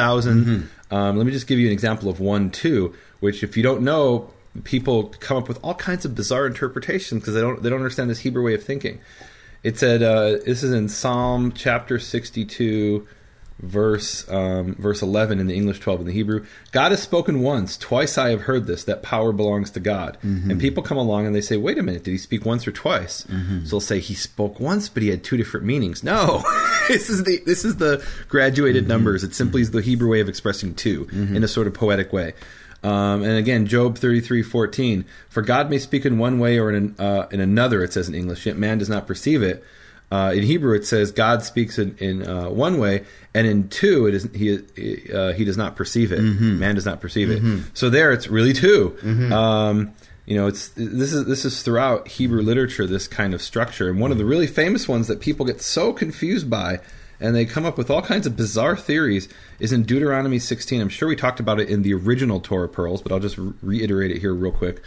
Um, 0.91 1.18
let 1.18 1.25
me 1.25 1.32
just 1.32 1.48
give 1.48 1.60
you 1.60 1.68
an 1.68 1.74
example 1.74 2.10
of 2.10 2.20
one 2.20 2.51
two, 2.51 2.94
which 3.20 3.44
if 3.44 3.58
you 3.58 3.63
don't 3.63 3.82
know. 3.82 4.29
People 4.63 5.13
come 5.20 5.38
up 5.38 5.48
with 5.48 5.60
all 5.63 5.75
kinds 5.75 6.06
of 6.06 6.15
bizarre 6.15 6.48
interpretations 6.48 7.22
because 7.22 7.34
they 7.36 7.41
don't 7.41 7.62
they 7.62 7.70
don't 7.70 7.79
understand 7.79 8.10
this 8.10 8.20
Hebrew 8.20 8.44
way 8.44 8.53
of 8.53 8.63
thinking. 8.63 9.00
It 9.63 9.77
said 9.77 10.01
uh, 10.01 10.38
this 10.46 10.63
is 10.63 10.72
in 10.72 10.89
Psalm 10.89 11.51
chapter 11.51 12.00
sixty-two, 12.00 13.06
verse 13.60 14.29
um, 14.32 14.75
verse 14.75 15.01
eleven 15.01 15.39
in 15.39 15.48
the 15.48 15.56
English, 15.56 15.79
twelve 15.82 16.00
in 16.00 16.08
the 16.08 16.13
Hebrew. 16.13 16.46
God 16.72 16.91
has 16.91 17.01
spoken 17.01 17.41
once, 17.41 17.77
twice 17.77 18.18
I 18.18 18.29
have 18.29 18.41
heard 18.41 18.68
this 18.68 18.86
that 18.86 19.03
power 19.03 19.32
belongs 19.32 19.70
to 19.72 19.79
God. 19.79 20.18
And 20.51 20.60
people 20.60 20.82
come 20.82 20.98
along 20.98 21.25
and 21.25 21.36
they 21.36 21.41
say, 21.41 21.58
"Wait 21.58 21.77
a 21.77 21.84
minute, 21.84 22.03
did 22.03 22.12
he 22.12 22.18
speak 22.18 22.46
once 22.46 22.65
or 22.68 22.72
twice?" 22.72 23.25
So 23.65 23.70
they'll 23.70 23.82
say 23.82 24.00
he 24.00 24.13
spoke 24.15 24.60
once, 24.60 24.89
but 24.89 25.03
he 25.03 25.10
had 25.10 25.24
two 25.24 25.38
different 25.38 25.65
meanings. 25.65 26.03
No, 26.03 26.41
this 26.88 27.10
is 27.10 27.24
the 27.25 27.41
this 27.46 27.65
is 27.65 27.75
the 27.77 28.03
graduated 28.29 28.88
numbers. 28.88 29.24
It 29.24 29.36
simply 29.36 29.62
is 29.62 29.72
the 29.72 29.82
Hebrew 29.82 30.10
way 30.10 30.22
of 30.22 30.29
expressing 30.29 30.74
2 30.74 31.10
in 31.36 31.44
a 31.44 31.48
sort 31.48 31.68
of 31.68 31.74
poetic 31.74 32.12
way. 32.13 32.34
Um, 32.83 33.24
and 33.24 33.38
again, 33.38 33.65
Job 33.65 33.98
thirty 33.98 34.21
three 34.21 34.41
fourteen. 34.43 35.05
For 35.29 35.41
God 35.41 35.69
may 35.69 35.79
speak 35.79 36.05
in 36.05 36.17
one 36.17 36.39
way 36.39 36.59
or 36.59 36.71
in, 36.71 36.95
uh, 36.98 37.27
in 37.31 37.39
another, 37.41 37.83
it 37.83 37.93
says 37.93 38.07
in 38.07 38.15
English, 38.15 38.45
yet 38.45 38.57
man 38.57 38.77
does 38.77 38.89
not 38.89 39.05
perceive 39.07 39.43
it. 39.43 39.63
Uh, 40.12 40.31
in 40.33 40.41
Hebrew, 40.43 40.75
it 40.75 40.88
says 40.88 41.12
God 41.12 41.43
speaks 41.43 41.77
in, 41.77 41.95
in 42.00 42.27
uh, 42.27 42.50
one 42.50 42.79
way, 42.79 43.05
and 43.36 43.45
in 43.45 43.69
two, 43.69 44.07
it 44.07 44.15
is 44.15 44.27
he 44.33 44.57
uh, 45.13 45.33
he 45.33 45.45
does 45.45 45.57
not 45.57 45.75
perceive 45.75 46.12
it. 46.12 46.19
Man 46.59 46.74
does 46.75 46.86
not 46.86 47.00
perceive 47.00 47.29
it. 47.29 47.41
So 47.75 47.89
there, 47.91 48.12
it's 48.12 48.27
really 48.27 48.53
2 48.53 48.98
Um, 49.31 49.93
you 50.25 50.36
know, 50.36 50.48
it's 50.48 50.69
this 50.69 51.12
is 51.13 51.25
this 51.25 51.43
is 51.45 51.62
throughout 51.63 52.07
Hebrew 52.07 52.41
literature 52.41 52.88
this 52.88 53.07
kind 53.07 53.33
of 53.33 53.41
structure, 53.41 53.89
and 53.89 54.00
one 54.00 54.12
of 54.12 54.17
the 54.17 54.25
really 54.25 54.48
famous 54.48 54.88
ones 54.88 55.07
that 55.07 55.19
people 55.19 55.45
get 55.45 55.62
so 55.62 55.91
confused 55.93 56.50
by, 56.50 56.79
and 57.19 57.35
they 57.35 57.45
come 57.45 57.65
up 57.65 57.77
with 57.77 57.89
all 57.89 58.01
kinds 58.01 58.25
of 58.25 58.35
bizarre 58.35 58.75
theories, 58.75 59.29
is 59.59 59.73
in 59.73 59.83
Deuteronomy 59.83 60.39
16. 60.39 60.81
I'm 60.81 60.89
sure 60.89 61.07
we 61.07 61.15
talked 61.15 61.39
about 61.39 61.59
it 61.59 61.69
in 61.69 61.81
the 61.81 61.93
original 61.93 62.39
Torah 62.39 62.69
pearls, 62.69 63.01
but 63.01 63.11
I'll 63.11 63.19
just 63.19 63.38
reiterate 63.61 64.11
it 64.11 64.19
here 64.19 64.33
real 64.33 64.51
quick. 64.51 64.81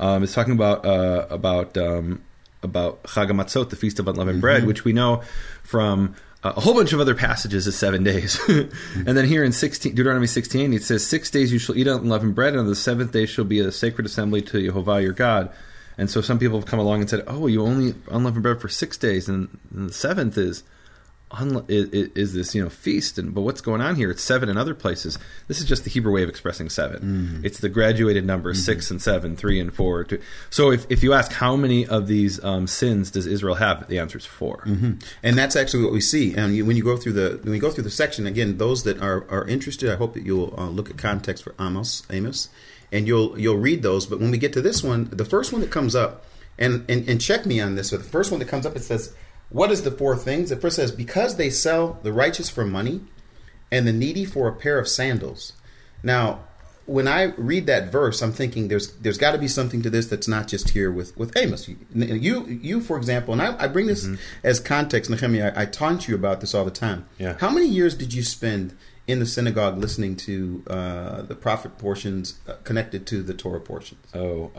Um, 0.00 0.22
it's 0.22 0.34
talking 0.34 0.54
about 0.54 0.84
uh, 0.84 1.26
about 1.30 1.76
um, 1.76 2.22
about 2.62 3.02
Chag 3.04 3.30
HaMatzot, 3.30 3.70
the 3.70 3.76
Feast 3.76 3.98
of 3.98 4.08
Unleavened 4.08 4.40
Bread, 4.40 4.66
which 4.66 4.84
we 4.84 4.92
know 4.92 5.22
from 5.62 6.14
uh, 6.44 6.52
a 6.56 6.60
whole 6.60 6.74
bunch 6.74 6.92
of 6.92 7.00
other 7.00 7.14
passages 7.14 7.66
is 7.66 7.76
seven 7.76 8.02
days. 8.02 8.38
and 8.48 9.16
then 9.16 9.24
here 9.24 9.44
in 9.44 9.52
16, 9.52 9.94
Deuteronomy 9.94 10.26
16, 10.26 10.72
it 10.72 10.82
says, 10.82 11.06
Six 11.06 11.30
days 11.30 11.52
you 11.52 11.58
shall 11.58 11.76
eat 11.76 11.86
unleavened 11.86 12.34
bread, 12.34 12.50
and 12.50 12.60
on 12.60 12.66
the 12.66 12.74
seventh 12.74 13.12
day 13.12 13.26
shall 13.26 13.44
be 13.44 13.60
a 13.60 13.70
sacred 13.70 14.06
assembly 14.06 14.42
to 14.42 14.62
Jehovah 14.62 15.02
your 15.02 15.12
God. 15.12 15.50
And 15.98 16.10
so 16.10 16.20
some 16.20 16.38
people 16.38 16.58
have 16.58 16.66
come 16.66 16.80
along 16.80 17.00
and 17.00 17.10
said, 17.10 17.22
Oh, 17.26 17.46
you 17.46 17.62
only 17.62 17.94
unleavened 18.10 18.42
bread 18.42 18.60
for 18.60 18.68
six 18.68 18.96
days, 18.96 19.28
and, 19.28 19.56
and 19.74 19.90
the 19.90 19.92
seventh 19.92 20.36
is 20.36 20.64
is, 21.68 21.88
is 22.14 22.34
this 22.34 22.54
you 22.54 22.62
know 22.62 22.68
feast 22.68 23.18
and 23.18 23.34
but 23.34 23.42
what's 23.42 23.60
going 23.60 23.80
on 23.80 23.96
here 23.96 24.10
it's 24.10 24.22
seven 24.22 24.48
in 24.48 24.56
other 24.56 24.74
places 24.74 25.18
this 25.48 25.60
is 25.60 25.64
just 25.64 25.84
the 25.84 25.90
hebrew 25.90 26.12
way 26.12 26.22
of 26.22 26.28
expressing 26.28 26.68
7 26.68 27.40
it's 27.44 27.58
the 27.60 27.68
graduated 27.68 28.24
numbers 28.24 28.64
six 28.64 28.90
and 28.90 29.00
seven 29.00 29.36
three 29.36 29.58
and 29.58 29.72
four 29.72 30.04
two. 30.04 30.20
so 30.50 30.70
if, 30.70 30.86
if 30.90 31.02
you 31.02 31.12
ask 31.12 31.32
how 31.32 31.56
many 31.56 31.86
of 31.86 32.06
these 32.06 32.42
um, 32.44 32.66
sins 32.66 33.10
does 33.10 33.26
israel 33.26 33.54
have 33.54 33.88
the 33.88 33.98
answer 33.98 34.18
is 34.18 34.26
4 34.26 34.64
and 35.22 35.38
that's 35.38 35.56
actually 35.56 35.84
what 35.84 35.92
we 35.92 36.00
see. 36.00 36.34
And 36.34 36.54
you, 36.54 36.64
when 36.64 36.76
you 36.76 36.84
go 36.84 36.96
through 36.96 37.12
the 37.12 37.40
when 37.42 37.54
you 37.54 37.60
go 37.60 37.70
through 37.70 37.84
the 37.84 37.90
section 37.90 38.26
again, 38.26 38.58
those 38.58 38.82
that 38.84 39.00
are, 39.00 39.28
are 39.30 39.46
interested, 39.46 39.90
I 39.90 39.96
hope 39.96 40.14
that 40.14 40.24
you'll 40.24 40.54
uh, 40.58 40.68
look 40.68 40.90
at 40.90 40.98
context 40.98 41.42
for 41.44 41.54
Amos, 41.60 42.02
Amos, 42.10 42.48
and 42.90 43.06
you'll 43.06 43.38
you'll 43.38 43.58
read 43.58 43.82
those. 43.82 44.06
But 44.06 44.20
when 44.20 44.30
we 44.30 44.38
get 44.38 44.52
to 44.54 44.60
this 44.62 44.82
one, 44.82 45.08
the 45.10 45.24
first 45.24 45.52
one 45.52 45.60
that 45.60 45.70
comes 45.70 45.94
up, 45.94 46.24
and 46.58 46.84
and, 46.88 47.08
and 47.08 47.20
check 47.20 47.46
me 47.46 47.60
on 47.60 47.74
this. 47.74 47.90
But 47.90 47.98
the 47.98 48.08
first 48.08 48.30
one 48.30 48.40
that 48.40 48.48
comes 48.48 48.66
up, 48.66 48.76
it 48.76 48.82
says, 48.82 49.14
"What 49.52 49.70
is 49.70 49.82
the 49.82 49.90
four 49.90 50.16
things?" 50.16 50.50
It 50.50 50.60
first 50.60 50.76
says, 50.76 50.90
"Because 50.90 51.36
they 51.36 51.50
sell 51.50 51.98
the 52.02 52.12
righteous 52.12 52.48
for 52.48 52.64
money, 52.64 53.02
and 53.70 53.86
the 53.86 53.92
needy 53.92 54.24
for 54.24 54.48
a 54.48 54.52
pair 54.54 54.78
of 54.78 54.88
sandals." 54.88 55.52
Now, 56.02 56.40
when 56.86 57.06
I 57.06 57.32
read 57.36 57.66
that 57.66 57.92
verse, 57.92 58.22
I'm 58.22 58.32
thinking 58.32 58.68
there's 58.68 58.92
there's 58.94 59.18
got 59.18 59.32
to 59.32 59.38
be 59.38 59.48
something 59.48 59.82
to 59.82 59.90
this 59.90 60.06
that's 60.06 60.28
not 60.28 60.48
just 60.48 60.70
here 60.70 60.90
with 60.90 61.16
with 61.16 61.36
Amos. 61.36 61.68
You, 61.68 61.76
you, 61.94 62.46
you 62.46 62.80
for 62.80 62.96
example, 62.96 63.32
and 63.32 63.42
I, 63.42 63.64
I 63.64 63.68
bring 63.68 63.86
this 63.86 64.04
mm-hmm. 64.04 64.16
as 64.42 64.58
context, 64.58 65.10
Nehemia. 65.10 65.56
I, 65.56 65.62
I 65.62 65.66
taunt 65.66 66.08
you 66.08 66.14
about 66.14 66.40
this 66.40 66.54
all 66.54 66.64
the 66.64 66.70
time. 66.70 67.06
Yeah. 67.18 67.36
How 67.38 67.50
many 67.50 67.68
years 67.68 67.94
did 67.94 68.12
you 68.12 68.22
spend 68.22 68.76
in 69.08 69.18
the 69.18 69.26
synagogue 69.26 69.78
listening 69.78 70.14
to 70.16 70.62
uh, 70.68 71.22
the 71.22 71.34
prophet 71.34 71.76
portions 71.78 72.38
uh, 72.48 72.52
connected 72.64 73.06
to 73.08 73.22
the 73.22 73.34
Torah 73.34 73.60
portions? 73.60 74.00
oh 74.14 74.50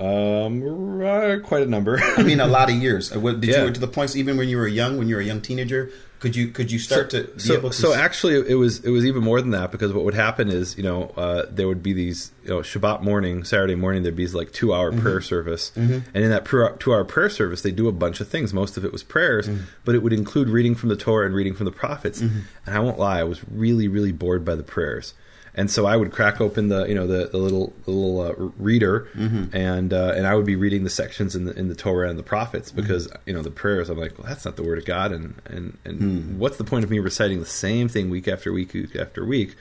um, 0.46 1.02
uh, 1.02 1.40
quite 1.48 1.64
a 1.64 1.66
number 1.66 2.00
I 2.18 2.24
mean, 2.24 2.40
a 2.40 2.48
lot 2.48 2.70
of 2.70 2.76
years. 2.76 3.12
Uh, 3.12 3.20
Did 3.20 3.44
Yeah. 3.46 3.66
you 3.66 3.72
to 3.72 3.80
the 3.80 3.88
points 3.88 4.16
even 4.16 4.38
when 4.38 4.50
you 4.50 4.58
were 4.58 4.68
young, 4.68 4.98
when 4.98 5.08
you 5.08 5.16
were 5.16 5.22
a 5.22 5.26
young 5.26 5.42
teenager? 5.42 5.90
Could 6.24 6.38
you 6.38 6.48
could 6.48 6.72
you 6.72 6.80
start 6.80 7.10
to 7.10 7.38
so, 7.38 7.60
to? 7.60 7.74
so 7.74 7.92
s- 7.92 7.98
actually 7.98 8.36
it 8.50 8.56
was 8.56 8.80
it 8.86 8.92
was 8.92 9.06
even 9.06 9.22
more 9.22 9.42
than 9.42 9.50
that 9.50 9.74
because 9.74 9.92
what 9.92 10.06
would 10.06 10.14
happen 10.14 10.48
is 10.48 10.78
you 10.78 10.84
know 10.84 11.12
uh, 11.18 11.48
there 11.50 11.68
would 11.68 11.84
be 11.84 11.92
these 11.92 12.32
you 12.44 12.50
know 12.52 12.60
Shabbat 12.60 13.02
morning 13.02 13.44
Saturday 13.44 13.76
morning 13.76 14.04
there'd 14.04 14.16
be 14.16 14.26
like 14.28 14.48
mm-hmm. 14.48 14.48
mm-hmm. 14.48 14.54
two 14.54 14.74
hour 14.74 14.94
prayer 14.94 15.20
service. 15.20 15.74
And 16.14 16.24
in 16.24 16.30
that 16.30 16.46
two 16.80 16.94
hour 16.94 17.04
prayer 17.04 17.30
service 17.30 17.62
they 17.62 17.74
do 17.74 17.90
a 17.90 17.92
bunch 17.92 18.22
of 18.22 18.30
things. 18.30 18.54
Most 18.54 18.78
of 18.78 18.86
it 18.86 18.94
was 18.94 19.04
prayers 19.04 19.50
mm-hmm. 19.50 19.66
but 19.84 19.96
it 19.96 19.98
would 20.02 20.14
include 20.14 20.48
reading 20.48 20.76
from 20.76 20.88
the 20.88 20.96
Torah 20.96 21.26
and 21.26 21.36
reading 21.36 21.56
from 21.56 21.66
the 21.66 21.74
prophets. 21.74 22.22
And 22.66 22.74
I 22.74 22.80
won't 22.80 22.98
lie 22.98 23.20
I 23.20 23.26
was 23.26 23.42
really 23.52 23.90
really 23.90 24.14
bored 24.14 24.46
by 24.46 24.56
the 24.56 24.64
prayers 24.64 25.14
and 25.56 25.70
so 25.70 25.86
I 25.86 25.96
would 25.96 26.12
crack 26.12 26.42
open 26.42 26.70
the 26.70 26.86
you 26.86 26.96
know 26.96 27.08
the, 27.08 27.28
the 27.28 27.38
little 27.38 27.74
the 27.86 27.92
little 27.92 28.22
uh, 28.22 28.34
reader 28.58 29.08
mm-hmm. 29.16 29.56
and 29.56 29.94
uh, 29.94 30.14
and 30.16 30.26
I 30.26 30.36
would 30.36 30.46
be 30.46 30.56
reading 30.56 30.84
the 30.84 30.90
sections 30.90 31.36
in 31.36 31.46
the 31.46 31.54
in 31.54 31.70
the 31.70 31.76
Torah 31.76 32.10
and 32.10 32.18
the 32.18 32.24
prophets 32.24 32.72
mm-hmm. 32.72 32.82
because 32.82 33.08
you 33.26 33.34
know 33.34 33.42
the 33.42 33.52
prayers 33.52 33.90
I'm 33.90 33.98
like 33.98 34.18
well 34.18 34.28
that's 34.28 34.46
not 34.46 34.56
the 34.56 34.64
word 34.64 34.80
of 34.80 34.86
God. 34.86 35.12
And 35.12 35.42
and 35.46 35.78
and 35.86 36.00
hmm. 36.00 36.40
what's 36.40 36.58
the 36.58 36.64
point 36.64 36.84
of 36.84 36.92
me 36.92 37.00
reciting 37.00 37.40
the 37.40 37.46
same 37.46 37.88
thing 37.88 38.10
week 38.10 38.28
after 38.28 38.52
week 38.52 38.74
week 38.74 38.96
after 38.96 39.26
week? 39.26 39.56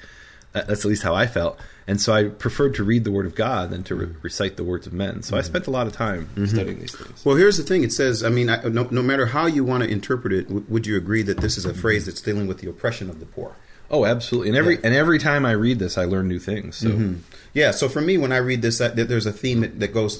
That's 0.52 0.84
at 0.84 0.84
least 0.84 1.02
how 1.02 1.14
I 1.14 1.26
felt. 1.26 1.58
And 1.86 1.98
so 2.00 2.12
I 2.12 2.24
preferred 2.24 2.74
to 2.74 2.84
read 2.84 3.04
the 3.04 3.10
word 3.10 3.24
of 3.24 3.34
God 3.34 3.70
than 3.70 3.84
to 3.84 3.94
re- 3.94 4.06
mm-hmm. 4.06 4.20
recite 4.20 4.56
the 4.56 4.64
words 4.64 4.86
of 4.86 4.92
men. 4.92 5.22
So 5.22 5.36
I 5.36 5.40
spent 5.40 5.66
a 5.66 5.70
lot 5.70 5.86
of 5.86 5.94
time 5.94 6.28
studying 6.46 6.78
these 6.78 6.94
things. 6.94 7.24
Well, 7.24 7.36
here's 7.36 7.56
the 7.56 7.62
thing. 7.62 7.82
It 7.84 7.92
says, 7.92 8.22
I 8.22 8.28
mean, 8.28 8.50
I, 8.50 8.62
no, 8.64 8.86
no 8.90 9.02
matter 9.02 9.26
how 9.26 9.46
you 9.46 9.64
want 9.64 9.82
to 9.82 9.88
interpret 9.88 10.32
it, 10.32 10.42
w- 10.48 10.64
would 10.68 10.86
you 10.86 10.96
agree 10.96 11.22
that 11.22 11.38
this 11.38 11.56
is 11.56 11.64
a 11.64 11.72
phrase 11.74 12.04
that's 12.04 12.20
dealing 12.20 12.46
with 12.46 12.58
the 12.58 12.68
oppression 12.68 13.08
of 13.08 13.18
the 13.18 13.26
poor? 13.26 13.56
Oh 13.92 14.04
absolutely 14.06 14.48
and 14.48 14.56
every 14.56 14.74
Yeah. 14.74 14.80
and 14.84 14.94
every 14.94 15.18
time 15.18 15.44
I 15.46 15.52
read 15.52 15.78
this 15.78 15.96
I 15.98 16.04
learn 16.06 16.26
new 16.28 16.38
things 16.38 16.76
so 16.76 17.14
Yeah. 17.54 17.70
So 17.72 17.86
for 17.90 18.00
me, 18.00 18.16
when 18.16 18.32
I 18.32 18.38
read 18.38 18.62
this, 18.62 18.78
there's 18.78 19.26
a 19.26 19.32
theme 19.32 19.60
that, 19.60 19.78
that 19.80 19.88
goes 19.92 20.18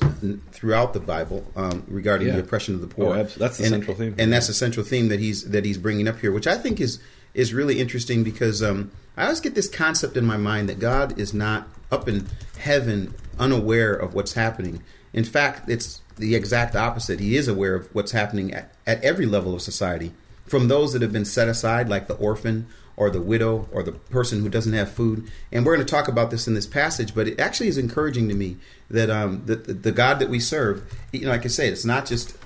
throughout 0.50 0.92
the 0.92 1.00
Bible 1.00 1.46
um, 1.56 1.82
regarding 1.88 2.28
Yeah. 2.28 2.34
the 2.34 2.40
oppression 2.40 2.74
of 2.74 2.82
the 2.82 2.86
poor. 2.86 3.16
Oh, 3.16 3.22
that's 3.24 3.56
the 3.56 3.64
and, 3.64 3.70
central 3.72 3.96
theme. 3.96 4.14
and 4.18 4.30
that's 4.30 4.48
the 4.48 4.52
central 4.52 4.84
theme 4.84 5.08
that 5.08 5.18
he's 5.18 5.44
that 5.50 5.64
he's 5.64 5.78
bringing 5.78 6.08
up 6.08 6.18
here, 6.20 6.30
which 6.30 6.46
I 6.46 6.56
think 6.58 6.78
is 6.80 6.98
is 7.32 7.54
really 7.54 7.80
interesting 7.80 8.22
because 8.22 8.62
um, 8.62 8.90
I 9.16 9.22
always 9.24 9.40
get 9.40 9.54
this 9.54 9.68
concept 9.68 10.18
in 10.18 10.26
my 10.26 10.36
mind 10.36 10.68
that 10.68 10.78
God 10.78 11.18
is 11.18 11.32
not 11.32 11.68
up 11.90 12.06
in 12.06 12.26
heaven 12.58 13.14
unaware 13.38 13.94
of 13.94 14.12
what's 14.12 14.34
happening. 14.34 14.82
In 15.14 15.24
fact, 15.24 15.70
it's 15.70 16.02
the 16.18 16.34
exact 16.34 16.76
opposite. 16.76 17.18
He 17.20 17.36
is 17.36 17.48
aware 17.48 17.74
of 17.74 17.88
what's 17.94 18.12
happening 18.12 18.52
at, 18.52 18.74
at 18.86 19.02
every 19.02 19.24
level 19.24 19.54
of 19.54 19.62
society, 19.62 20.12
from 20.46 20.68
those 20.68 20.92
that 20.92 21.00
have 21.00 21.12
been 21.12 21.24
set 21.24 21.48
aside, 21.48 21.88
like 21.88 22.06
the 22.08 22.14
orphan 22.14 22.66
or 23.02 23.10
the 23.10 23.20
widow 23.20 23.68
or 23.72 23.82
the 23.82 23.92
person 23.92 24.40
who 24.40 24.48
doesn't 24.48 24.72
have 24.72 24.92
food. 24.92 25.28
And 25.50 25.66
we're 25.66 25.74
going 25.74 25.86
to 25.86 25.90
talk 25.90 26.06
about 26.06 26.30
this 26.30 26.46
in 26.46 26.54
this 26.54 26.66
passage, 26.66 27.14
but 27.14 27.26
it 27.26 27.40
actually 27.40 27.68
is 27.68 27.78
encouraging 27.78 28.28
to 28.28 28.34
me 28.34 28.56
that 28.88 29.10
um, 29.10 29.42
the, 29.46 29.56
the, 29.56 29.90
God 29.90 30.20
that 30.20 30.28
we 30.28 30.38
serve, 30.38 30.84
you 31.12 31.22
know, 31.22 31.30
like 31.30 31.44
I 31.44 31.48
say, 31.48 31.68
it's 31.68 31.84
not 31.84 32.06
just 32.06 32.36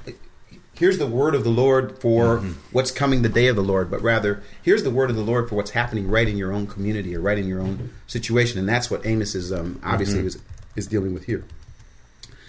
here's 0.78 0.98
the 0.98 1.06
word 1.06 1.34
of 1.34 1.44
the 1.44 1.50
Lord 1.50 1.98
for 2.00 2.38
what's 2.72 2.90
coming 2.90 3.22
the 3.22 3.28
day 3.28 3.48
of 3.48 3.56
the 3.56 3.62
Lord, 3.62 3.90
but 3.90 4.00
rather 4.00 4.42
here's 4.62 4.82
the 4.82 4.90
word 4.90 5.10
of 5.10 5.16
the 5.16 5.22
Lord 5.22 5.48
for 5.48 5.56
what's 5.56 5.72
happening 5.72 6.08
right 6.08 6.28
in 6.28 6.36
your 6.36 6.52
own 6.52 6.66
community 6.66 7.14
or 7.14 7.20
right 7.20 7.38
in 7.38 7.48
your 7.48 7.60
own 7.60 7.90
situation, 8.06 8.58
and 8.58 8.68
that's 8.68 8.90
what 8.90 9.04
Amos 9.04 9.34
is 9.34 9.52
um, 9.52 9.80
obviously 9.84 10.20
is, 10.26 10.38
is 10.74 10.86
dealing 10.86 11.12
with 11.12 11.24
here. 11.24 11.44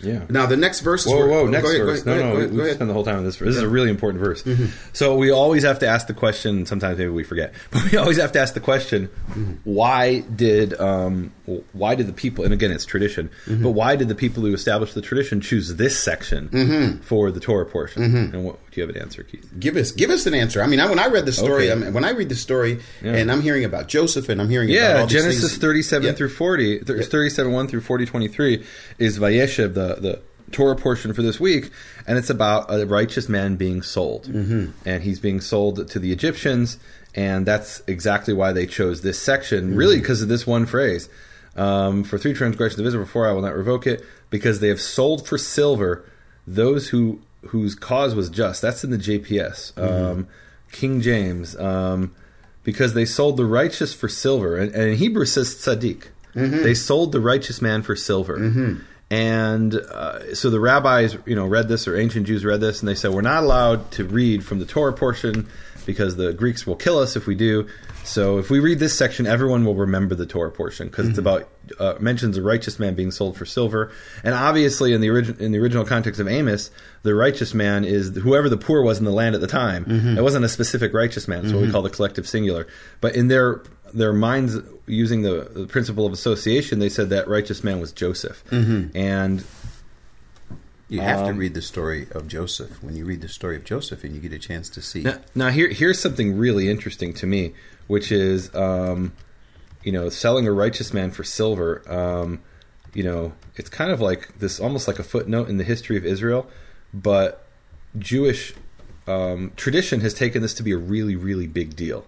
Yeah 0.01 0.21
Now 0.29 0.45
the 0.45 0.57
next 0.57 0.81
verse 0.81 1.05
is 1.05 1.11
Whoa, 1.11 1.19
where- 1.19 1.27
whoa, 1.27 1.47
next 1.47 1.69
ahead, 1.69 1.81
verse. 1.85 2.05
ahead, 2.05 2.19
no, 2.19 2.29
no, 2.33 2.37
ahead, 2.37 2.53
we 2.53 2.71
spend 2.73 2.89
the 2.89 2.93
whole 2.93 3.03
time 3.03 3.17
on 3.17 3.23
this 3.23 3.35
verse. 3.37 3.47
This 3.47 3.55
is 3.57 3.61
a 3.61 3.65
mm-hmm. 3.65 3.73
really 3.73 3.89
important 3.89 4.23
verse. 4.23 4.43
Mm-hmm. 4.43 4.65
So 4.93 5.15
we 5.15 5.31
always 5.31 5.63
have 5.63 5.79
to 5.79 5.87
ask 5.87 6.07
the 6.07 6.13
question. 6.13 6.65
Sometimes 6.65 6.97
maybe 6.97 7.09
we 7.09 7.23
forget, 7.23 7.53
but 7.71 7.91
we 7.91 7.97
always 7.97 8.17
have 8.17 8.31
to 8.33 8.39
ask 8.39 8.53
the 8.53 8.59
question: 8.59 9.07
mm-hmm. 9.29 9.53
Why 9.63 10.19
did 10.19 10.79
um, 10.79 11.31
why 11.73 11.95
did 11.95 12.07
the 12.07 12.13
people? 12.13 12.43
And 12.43 12.53
again, 12.53 12.71
it's 12.71 12.85
tradition. 12.85 13.29
But 13.47 13.71
why 13.71 13.95
did 13.95 14.07
the 14.07 14.15
people 14.15 14.43
who 14.43 14.53
established 14.53 14.95
the 14.95 15.01
tradition 15.01 15.41
choose 15.41 15.75
this 15.75 15.97
section 15.99 16.99
for 17.03 17.31
the 17.31 17.39
Torah 17.39 17.65
portion? 17.65 18.03
And 18.03 18.43
what 18.45 18.59
do 18.71 18.81
you 18.81 18.87
have 18.87 18.95
an 18.95 19.01
answer, 19.01 19.23
Keith? 19.23 19.49
Give 19.59 19.75
us 19.77 19.91
give 19.91 20.09
us 20.09 20.25
an 20.25 20.33
answer. 20.33 20.61
I 20.61 20.67
mean, 20.67 20.79
I, 20.79 20.87
when 20.89 20.99
I 20.99 21.07
read 21.07 21.25
the 21.25 21.31
story, 21.31 21.71
Okay. 21.71 21.71
I 21.71 21.75
mean, 21.85 21.93
when 21.93 22.03
I 22.05 22.11
read 22.11 22.29
the 22.29 22.35
story, 22.35 22.79
Yeah. 23.01 23.15
and 23.15 23.31
I'm 23.31 23.41
hearing 23.41 23.63
about 23.65 23.87
Joseph, 23.87 24.29
and 24.29 24.39
I'm 24.41 24.49
hearing 24.49 24.69
about 24.69 24.99
Yeah, 24.99 25.05
Genesis 25.05 25.51
things- 25.51 25.57
37 25.57 26.05
Yeah. 26.07 26.13
through 26.13 26.29
40, 26.29 26.79
th- 26.79 27.05
37 27.07 27.51
1 27.51 27.67
through 27.67 27.81
40 27.81 28.05
23 28.05 28.63
is 28.99 29.17
Vayeshev, 29.19 29.73
the, 29.73 29.86
the 29.95 30.21
Torah 30.51 30.75
portion 30.75 31.13
for 31.13 31.21
this 31.21 31.39
week, 31.39 31.71
and 32.05 32.17
it's 32.17 32.29
about 32.29 32.73
a 32.73 32.85
righteous 32.85 33.27
man 33.27 33.55
being 33.55 33.81
sold. 33.81 34.25
Mm-hmm. 34.27 34.71
And 34.87 35.03
he's 35.03 35.19
being 35.19 35.41
sold 35.41 35.87
to 35.89 35.99
the 35.99 36.11
Egyptians, 36.11 36.77
and 37.15 37.45
that's 37.45 37.81
exactly 37.87 38.33
why 38.33 38.53
they 38.53 38.65
chose 38.65 39.01
this 39.01 39.21
section, 39.21 39.75
really 39.75 39.99
because 39.99 40.21
of 40.21 40.29
this 40.29 40.47
one 40.47 40.65
phrase. 40.65 41.09
Um, 41.55 42.03
for 42.03 42.19
three 42.19 42.33
transgressions 42.33 42.79
of 42.79 42.85
Israel 42.85 43.03
before 43.03 43.27
I 43.27 43.31
will 43.31 43.41
not 43.41 43.55
revoke 43.55 43.87
it, 43.87 44.03
because 44.29 44.59
they 44.59 44.67
have 44.67 44.81
sold 44.81 45.27
for 45.27 45.37
silver 45.37 46.09
those 46.45 46.89
who 46.89 47.21
whose 47.47 47.75
cause 47.75 48.15
was 48.15 48.29
just. 48.29 48.61
That's 48.61 48.83
in 48.83 48.91
the 48.91 48.97
JPS. 48.97 49.77
Um, 49.77 50.27
King 50.71 51.01
James. 51.01 51.55
Um, 51.57 52.15
because 52.63 52.93
they 52.93 53.05
sold 53.05 53.37
the 53.37 53.45
righteous 53.45 53.93
for 53.93 54.09
silver, 54.09 54.57
and, 54.57 54.73
and 54.73 54.91
in 54.91 54.97
Hebrew 54.97 55.23
it 55.23 55.27
says 55.27 55.55
tzaddik. 55.55 56.07
They 56.63 56.73
sold 56.73 57.13
the 57.13 57.21
righteous 57.21 57.61
man 57.61 57.81
for 57.81 57.95
silver, 57.95 58.35
and 59.09 59.73
uh, 59.73 60.35
so 60.35 60.49
the 60.49 60.59
rabbis, 60.59 61.17
you 61.25 61.35
know, 61.35 61.45
read 61.45 61.67
this, 61.67 61.87
or 61.87 61.97
ancient 61.97 62.27
Jews 62.27 62.43
read 62.43 62.59
this, 62.59 62.81
and 62.81 62.89
they 62.89 62.95
said 62.95 63.11
we're 63.11 63.21
not 63.21 63.43
allowed 63.43 63.89
to 63.91 64.03
read 64.03 64.45
from 64.45 64.59
the 64.59 64.65
Torah 64.65 64.93
portion 64.93 65.47
because 65.85 66.17
the 66.17 66.33
Greeks 66.33 66.67
will 66.67 66.75
kill 66.75 66.99
us 66.99 67.15
if 67.15 67.25
we 67.25 67.33
do. 67.33 67.67
So 68.03 68.37
if 68.37 68.49
we 68.49 68.59
read 68.59 68.79
this 68.79 68.97
section, 68.97 69.25
everyone 69.25 69.65
will 69.65 69.75
remember 69.75 70.15
the 70.15 70.25
Torah 70.25 70.51
portion 70.51 70.87
because 70.87 71.09
it's 71.09 71.17
about 71.17 71.49
uh, 71.77 71.95
mentions 71.99 72.37
a 72.37 72.41
righteous 72.41 72.79
man 72.79 72.95
being 72.95 73.11
sold 73.11 73.35
for 73.37 73.45
silver, 73.45 73.91
and 74.23 74.33
obviously 74.33 74.93
in 74.93 75.01
the 75.01 75.09
origin 75.09 75.37
in 75.39 75.51
the 75.51 75.59
original 75.59 75.83
context 75.83 76.19
of 76.21 76.27
Amos, 76.27 76.71
the 77.03 77.13
righteous 77.15 77.53
man 77.53 77.83
is 77.83 78.15
whoever 78.15 78.47
the 78.49 78.57
poor 78.57 78.81
was 78.81 78.99
in 78.99 79.05
the 79.05 79.11
land 79.11 79.35
at 79.35 79.41
the 79.41 79.47
time. 79.47 79.85
It 80.17 80.21
wasn't 80.21 80.45
a 80.45 80.49
specific 80.49 80.93
righteous 80.93 81.27
man; 81.27 81.45
it's 81.45 81.53
what 81.53 81.61
we 81.61 81.71
call 81.71 81.81
the 81.81 81.89
collective 81.89 82.27
singular. 82.27 82.67
But 83.01 83.15
in 83.15 83.27
their 83.27 83.61
their 83.93 84.13
minds 84.13 84.57
using 84.85 85.21
the, 85.21 85.49
the 85.53 85.67
principle 85.67 86.05
of 86.05 86.13
association, 86.13 86.79
they 86.79 86.89
said 86.89 87.09
that 87.09 87.27
righteous 87.27 87.63
man 87.63 87.79
was 87.79 87.91
Joseph, 87.91 88.43
and 88.51 89.43
You 90.89 91.01
have 91.01 91.23
to 91.23 91.31
Um, 91.31 91.37
read 91.37 91.53
the 91.53 91.61
story 91.61 92.07
of 92.11 92.27
Joseph 92.27 92.81
when 92.81 92.95
you 92.95 93.05
read 93.05 93.21
the 93.21 93.27
story 93.27 93.57
of 93.57 93.65
Joseph, 93.65 94.03
and 94.03 94.15
you 94.15 94.21
get 94.21 94.31
a 94.31 94.39
chance 94.39 94.69
to 94.69 94.81
see. 94.81 95.01
Now, 95.01 95.17
now 95.35 95.49
here, 95.49 95.67
here's 95.67 95.99
something 95.99 96.37
really 96.37 96.69
interesting 96.69 97.13
to 97.15 97.27
me, 97.27 97.53
which 97.87 98.11
is, 98.11 98.53
um, 98.55 99.11
you 99.83 99.91
know, 99.91 100.07
selling 100.09 100.47
a 100.47 100.51
righteous 100.51 100.93
man 100.93 101.11
for 101.11 101.25
silver. 101.25 101.83
Um, 101.91 102.39
you 102.93 103.03
know, 103.03 103.33
it's 103.57 103.69
kind 103.69 103.91
of 103.91 103.99
like 103.99 104.39
this, 104.39 104.59
almost 104.61 104.87
like 104.87 104.97
a 104.97 105.03
footnote 105.03 105.49
in 105.49 105.57
the 105.57 105.65
history 105.65 105.97
of 105.97 106.05
Israel, 106.05 106.47
but 106.93 107.45
Jewish 107.99 108.53
um, 109.07 109.51
tradition 109.57 109.99
has 110.01 110.13
taken 110.13 110.41
this 110.41 110.53
to 110.53 110.63
be 110.63 110.71
a 110.71 110.77
really, 110.77 111.15
really 111.17 111.47
big 111.47 111.75
deal. 111.75 112.05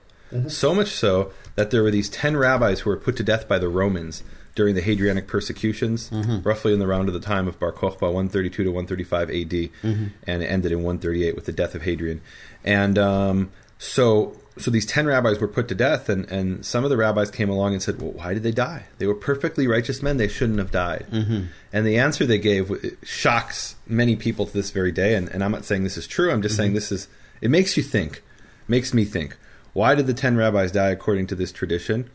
So 0.48 0.75
much 0.75 0.89
so 0.89 1.33
that 1.60 1.72
there 1.72 1.84
were 1.84 1.92
these 1.92 2.08
ten 2.08 2.38
rabbis 2.38 2.80
who 2.80 2.89
were 2.89 2.96
put 2.96 3.18
to 3.18 3.24
death 3.24 3.46
by 3.46 3.60
the 3.60 3.68
Romans 3.68 4.24
during 4.56 4.75
the 4.75 4.82
Hadrianic 4.82 5.28
persecutions, 5.28 6.10
mm-hmm. 6.10 6.42
roughly 6.48 6.72
in 6.72 6.80
the 6.80 6.88
round 6.88 7.10
of 7.10 7.13
the 7.13 7.20
time 7.20 7.50
of 7.50 7.60
Bar 7.60 7.74
Kokhba, 7.74 8.04
132 8.04 8.63
to 8.63 8.70
135 8.70 9.30
AD, 9.30 9.36
mm-hmm. 9.36 10.06
and 10.25 10.42
it 10.42 10.46
ended 10.46 10.72
in 10.72 10.78
138 10.78 11.36
with 11.36 11.46
the 11.46 11.51
death 11.51 11.75
of 11.75 11.82
Hadrian. 11.82 12.22
And 12.63 12.98
um, 12.98 13.51
so, 13.78 14.38
so 14.58 14.72
these 14.72 14.86
ten 14.86 15.06
rabbis 15.06 15.42
were 15.42 15.50
put 15.50 15.68
to 15.68 15.75
death, 15.75 16.08
and, 16.08 16.32
and 16.32 16.66
some 16.66 16.86
of 16.86 16.89
the 16.89 16.96
rabbis 16.96 17.30
came 17.30 17.50
along 17.50 17.74
and 17.74 17.84
said, 17.84 18.01
"Well, 18.01 18.12
why 18.12 18.34
did 18.34 18.44
they 18.44 18.54
die? 18.54 18.86
They 18.98 19.06
were 19.06 19.16
perfectly 19.16 19.68
righteous 19.68 20.01
men; 20.01 20.16
they 20.16 20.30
shouldn't 20.30 20.60
have 20.60 20.72
died." 20.72 21.08
Mm-hmm. 21.12 21.48
And 21.74 21.86
the 21.86 21.98
answer 21.98 22.25
they 22.25 22.38
gave 22.38 22.72
shocks 23.04 23.75
many 23.86 24.16
people 24.16 24.46
to 24.46 24.54
this 24.54 24.72
very 24.72 24.94
day. 24.94 25.16
And, 25.16 25.28
and 25.28 25.44
I'm 25.44 25.51
not 25.51 25.66
saying 25.66 25.84
this 25.84 25.98
is 25.98 26.08
true. 26.08 26.32
I'm 26.32 26.42
just 26.42 26.56
saying 26.56 26.72
this 26.72 26.89
is. 26.89 27.10
It 27.42 27.51
makes 27.51 27.75
you 27.75 27.84
think. 27.84 28.24
Makes 28.70 28.94
me 28.94 29.04
think. 29.04 29.36
Why 29.79 29.95
did 29.95 30.07
the 30.07 30.13
ten 30.13 30.36
rabbis 30.36 30.74
die 30.74 30.89
according 30.89 31.27
to 31.27 31.36
this 31.36 31.53
tradition? 31.53 32.09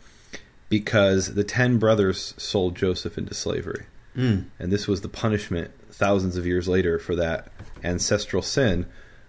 Because 0.69 1.33
the 1.33 1.45
ten 1.45 1.79
brothers 1.79 2.35
sold 2.37 2.77
Joseph 2.77 3.17
into 3.17 3.33
slavery, 3.33 3.87
and 4.59 4.71
this 4.71 4.87
was 4.87 5.01
the 5.01 5.09
punishment 5.09 5.71
thousands 5.91 6.37
of 6.37 6.45
years 6.47 6.69
later 6.69 6.99
for 6.99 7.17
that 7.17 7.49
ancestral 7.83 8.43
sin. 8.43 8.85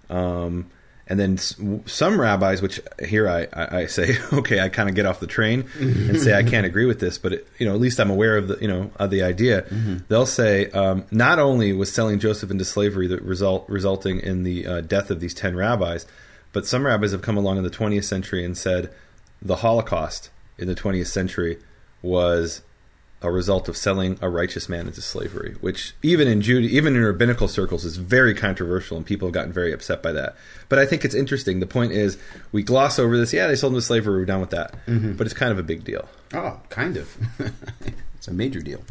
Um, 0.10 0.70
and 1.08 1.18
then 1.18 1.38
some 1.38 2.20
rabbis, 2.20 2.62
which 2.62 2.82
here 3.06 3.30
I, 3.30 3.48
I, 3.54 3.78
I 3.82 3.86
say, 3.86 4.18
okay, 4.34 4.60
I 4.60 4.68
kind 4.68 4.90
of 4.90 4.96
get 4.96 5.06
off 5.06 5.22
the 5.22 5.28
train 5.28 5.64
and 5.80 6.20
say 6.20 6.38
I 6.38 6.44
can't 6.52 6.66
agree 6.66 6.86
with 6.86 7.00
this, 7.00 7.18
but 7.18 7.32
it, 7.32 7.48
you 7.58 7.66
know, 7.66 7.74
at 7.74 7.80
least 7.80 8.02
I'm 8.02 8.10
aware 8.10 8.36
of 8.36 8.50
the 8.50 8.58
you 8.60 8.68
know 8.68 8.92
of 8.98 9.12
the 9.12 9.24
idea. 9.24 9.62
They'll 10.10 10.26
say 10.26 10.70
um, 10.72 11.06
not 11.10 11.40
only 11.40 11.72
was 11.72 11.90
selling 11.90 12.20
Joseph 12.20 12.52
into 12.52 12.66
slavery 12.66 13.08
the 13.08 13.18
result 13.18 13.70
resulting 13.70 14.20
in 14.20 14.44
the 14.44 14.68
uh, 14.68 14.82
death 14.82 15.10
of 15.10 15.22
these 15.22 15.34
ten 15.34 15.56
rabbis, 15.56 16.06
but 16.56 16.66
some 16.66 16.86
rabbis 16.86 17.12
have 17.12 17.22
come 17.22 17.36
along 17.36 17.58
in 17.58 17.64
the 17.64 17.70
20th 17.70 18.06
century 18.06 18.46
and 18.46 18.58
said 18.58 18.90
the 19.42 19.58
Holocaust 19.58 20.30
in 20.58 20.70
the 20.70 20.74
20th 20.74 21.08
century 21.08 21.58
was 22.02 22.62
a 23.22 23.30
result 23.30 23.68
of 23.68 23.76
selling 23.76 24.18
a 24.22 24.30
righteous 24.30 24.70
man 24.70 24.88
into 24.88 25.02
slavery, 25.02 25.58
which 25.60 25.96
even 26.02 26.30
in 26.30 26.40
Jude, 26.40 26.64
even 26.64 26.96
in 26.96 27.04
rabbinical 27.04 27.50
circles, 27.50 27.84
is 27.84 27.98
very 27.98 28.34
controversial, 28.34 28.96
and 28.96 29.06
people 29.06 29.28
have 29.28 29.34
gotten 29.34 29.52
very 29.52 29.74
upset 29.74 30.02
by 30.02 30.14
that. 30.14 30.38
But 30.70 30.80
I 30.80 30.86
think 30.86 31.04
it's 31.04 31.14
interesting. 31.14 31.60
The 31.60 31.68
point 31.68 31.92
is, 31.92 32.18
we 32.54 32.64
gloss 32.64 33.00
over 33.00 33.18
this. 33.18 33.34
Yeah, 33.34 33.48
they 33.48 33.58
sold 33.58 33.74
him 33.74 33.80
to 33.80 33.82
slavery. 33.82 34.18
We're 34.18 34.26
done 34.26 34.40
with 34.40 34.52
that. 34.52 34.76
Mm-hmm. 34.86 35.14
But 35.18 35.28
it's 35.28 35.34
kind 35.34 35.52
of 35.52 35.60
a 35.60 35.64
big 35.64 35.84
deal. 35.84 36.08
Oh, 36.34 36.62
kind 36.70 36.96
of. 36.96 37.18
it's 38.16 38.30
a 38.30 38.34
major 38.34 38.62
deal. 38.62 38.82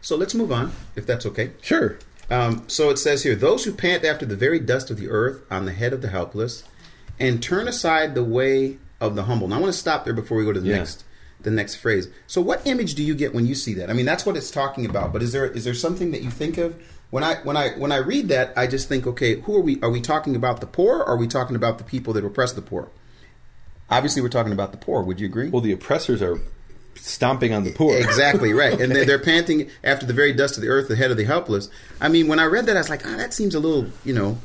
So 0.00 0.16
let's 0.16 0.34
move 0.34 0.52
on, 0.52 0.72
if 0.96 1.04
that's 1.04 1.26
okay. 1.26 1.50
Sure. 1.60 1.98
Um, 2.30 2.64
so 2.68 2.90
it 2.90 2.98
says 2.98 3.22
here, 3.24 3.34
those 3.34 3.64
who 3.64 3.72
pant 3.72 4.04
after 4.04 4.24
the 4.24 4.36
very 4.36 4.60
dust 4.60 4.90
of 4.90 4.98
the 4.98 5.08
earth 5.08 5.42
on 5.50 5.64
the 5.64 5.72
head 5.72 5.92
of 5.92 6.00
the 6.00 6.08
helpless, 6.08 6.62
and 7.18 7.42
turn 7.42 7.66
aside 7.68 8.14
the 8.14 8.24
way 8.24 8.78
of 9.00 9.16
the 9.16 9.24
humble. 9.24 9.48
Now 9.48 9.56
I 9.56 9.60
want 9.60 9.72
to 9.72 9.78
stop 9.78 10.04
there 10.04 10.14
before 10.14 10.38
we 10.38 10.44
go 10.44 10.52
to 10.52 10.60
the 10.60 10.68
Yeah. 10.68 10.76
next 10.78 11.04
the 11.42 11.50
next 11.50 11.76
phrase. 11.76 12.06
So 12.26 12.42
what 12.42 12.66
image 12.66 12.94
do 12.94 13.02
you 13.02 13.14
get 13.14 13.34
when 13.34 13.46
you 13.46 13.54
see 13.54 13.72
that? 13.74 13.88
I 13.88 13.94
mean, 13.94 14.04
that's 14.04 14.26
what 14.26 14.36
it's 14.36 14.50
talking 14.50 14.84
about. 14.84 15.10
But 15.10 15.22
is 15.22 15.32
there 15.32 15.46
is 15.46 15.64
there 15.64 15.72
something 15.74 16.10
that 16.12 16.22
you 16.22 16.30
think 16.30 16.58
of 16.58 16.76
when 17.10 17.24
I 17.24 17.36
when 17.36 17.56
I 17.56 17.70
when 17.70 17.92
I 17.92 17.96
read 17.96 18.28
that? 18.28 18.52
I 18.56 18.66
just 18.66 18.88
think, 18.88 19.06
okay, 19.06 19.40
who 19.40 19.56
are 19.56 19.60
we? 19.62 19.80
Are 19.80 19.90
we 19.90 20.00
talking 20.02 20.36
about 20.36 20.60
the 20.60 20.66
poor? 20.66 20.98
Or 20.98 21.08
are 21.08 21.16
we 21.16 21.26
talking 21.26 21.56
about 21.56 21.78
the 21.78 21.84
people 21.84 22.12
that 22.12 22.24
oppress 22.24 22.52
the 22.52 22.60
poor? 22.62 22.90
Obviously, 23.88 24.20
we're 24.22 24.28
talking 24.28 24.52
about 24.52 24.70
the 24.70 24.78
poor. 24.78 25.02
Would 25.02 25.18
you 25.18 25.26
agree? 25.26 25.48
Well, 25.48 25.62
the 25.62 25.72
oppressors 25.72 26.20
are 26.22 26.40
stomping 26.94 27.52
on 27.52 27.64
the 27.64 27.72
poor. 27.72 27.96
Exactly 27.96 28.52
right, 28.52 28.78
and 28.80 28.92
they're, 28.94 29.04
they're 29.04 29.18
panting 29.18 29.70
after 29.84 30.06
the 30.06 30.12
very 30.12 30.32
dust 30.32 30.56
of 30.56 30.62
the 30.62 30.68
earth, 30.68 30.88
the 30.88 30.96
head 30.96 31.10
of 31.10 31.16
the 31.16 31.24
helpless. 31.24 31.68
I 32.00 32.08
mean, 32.08 32.28
when 32.28 32.38
I 32.38 32.44
read 32.44 32.66
that, 32.66 32.76
I 32.76 32.80
was 32.80 32.90
like, 32.90 33.06
ah, 33.06 33.16
that 33.16 33.32
seems 33.34 33.54
a 33.54 33.60
little, 33.60 33.90
you 34.04 34.14
know, 34.14 34.38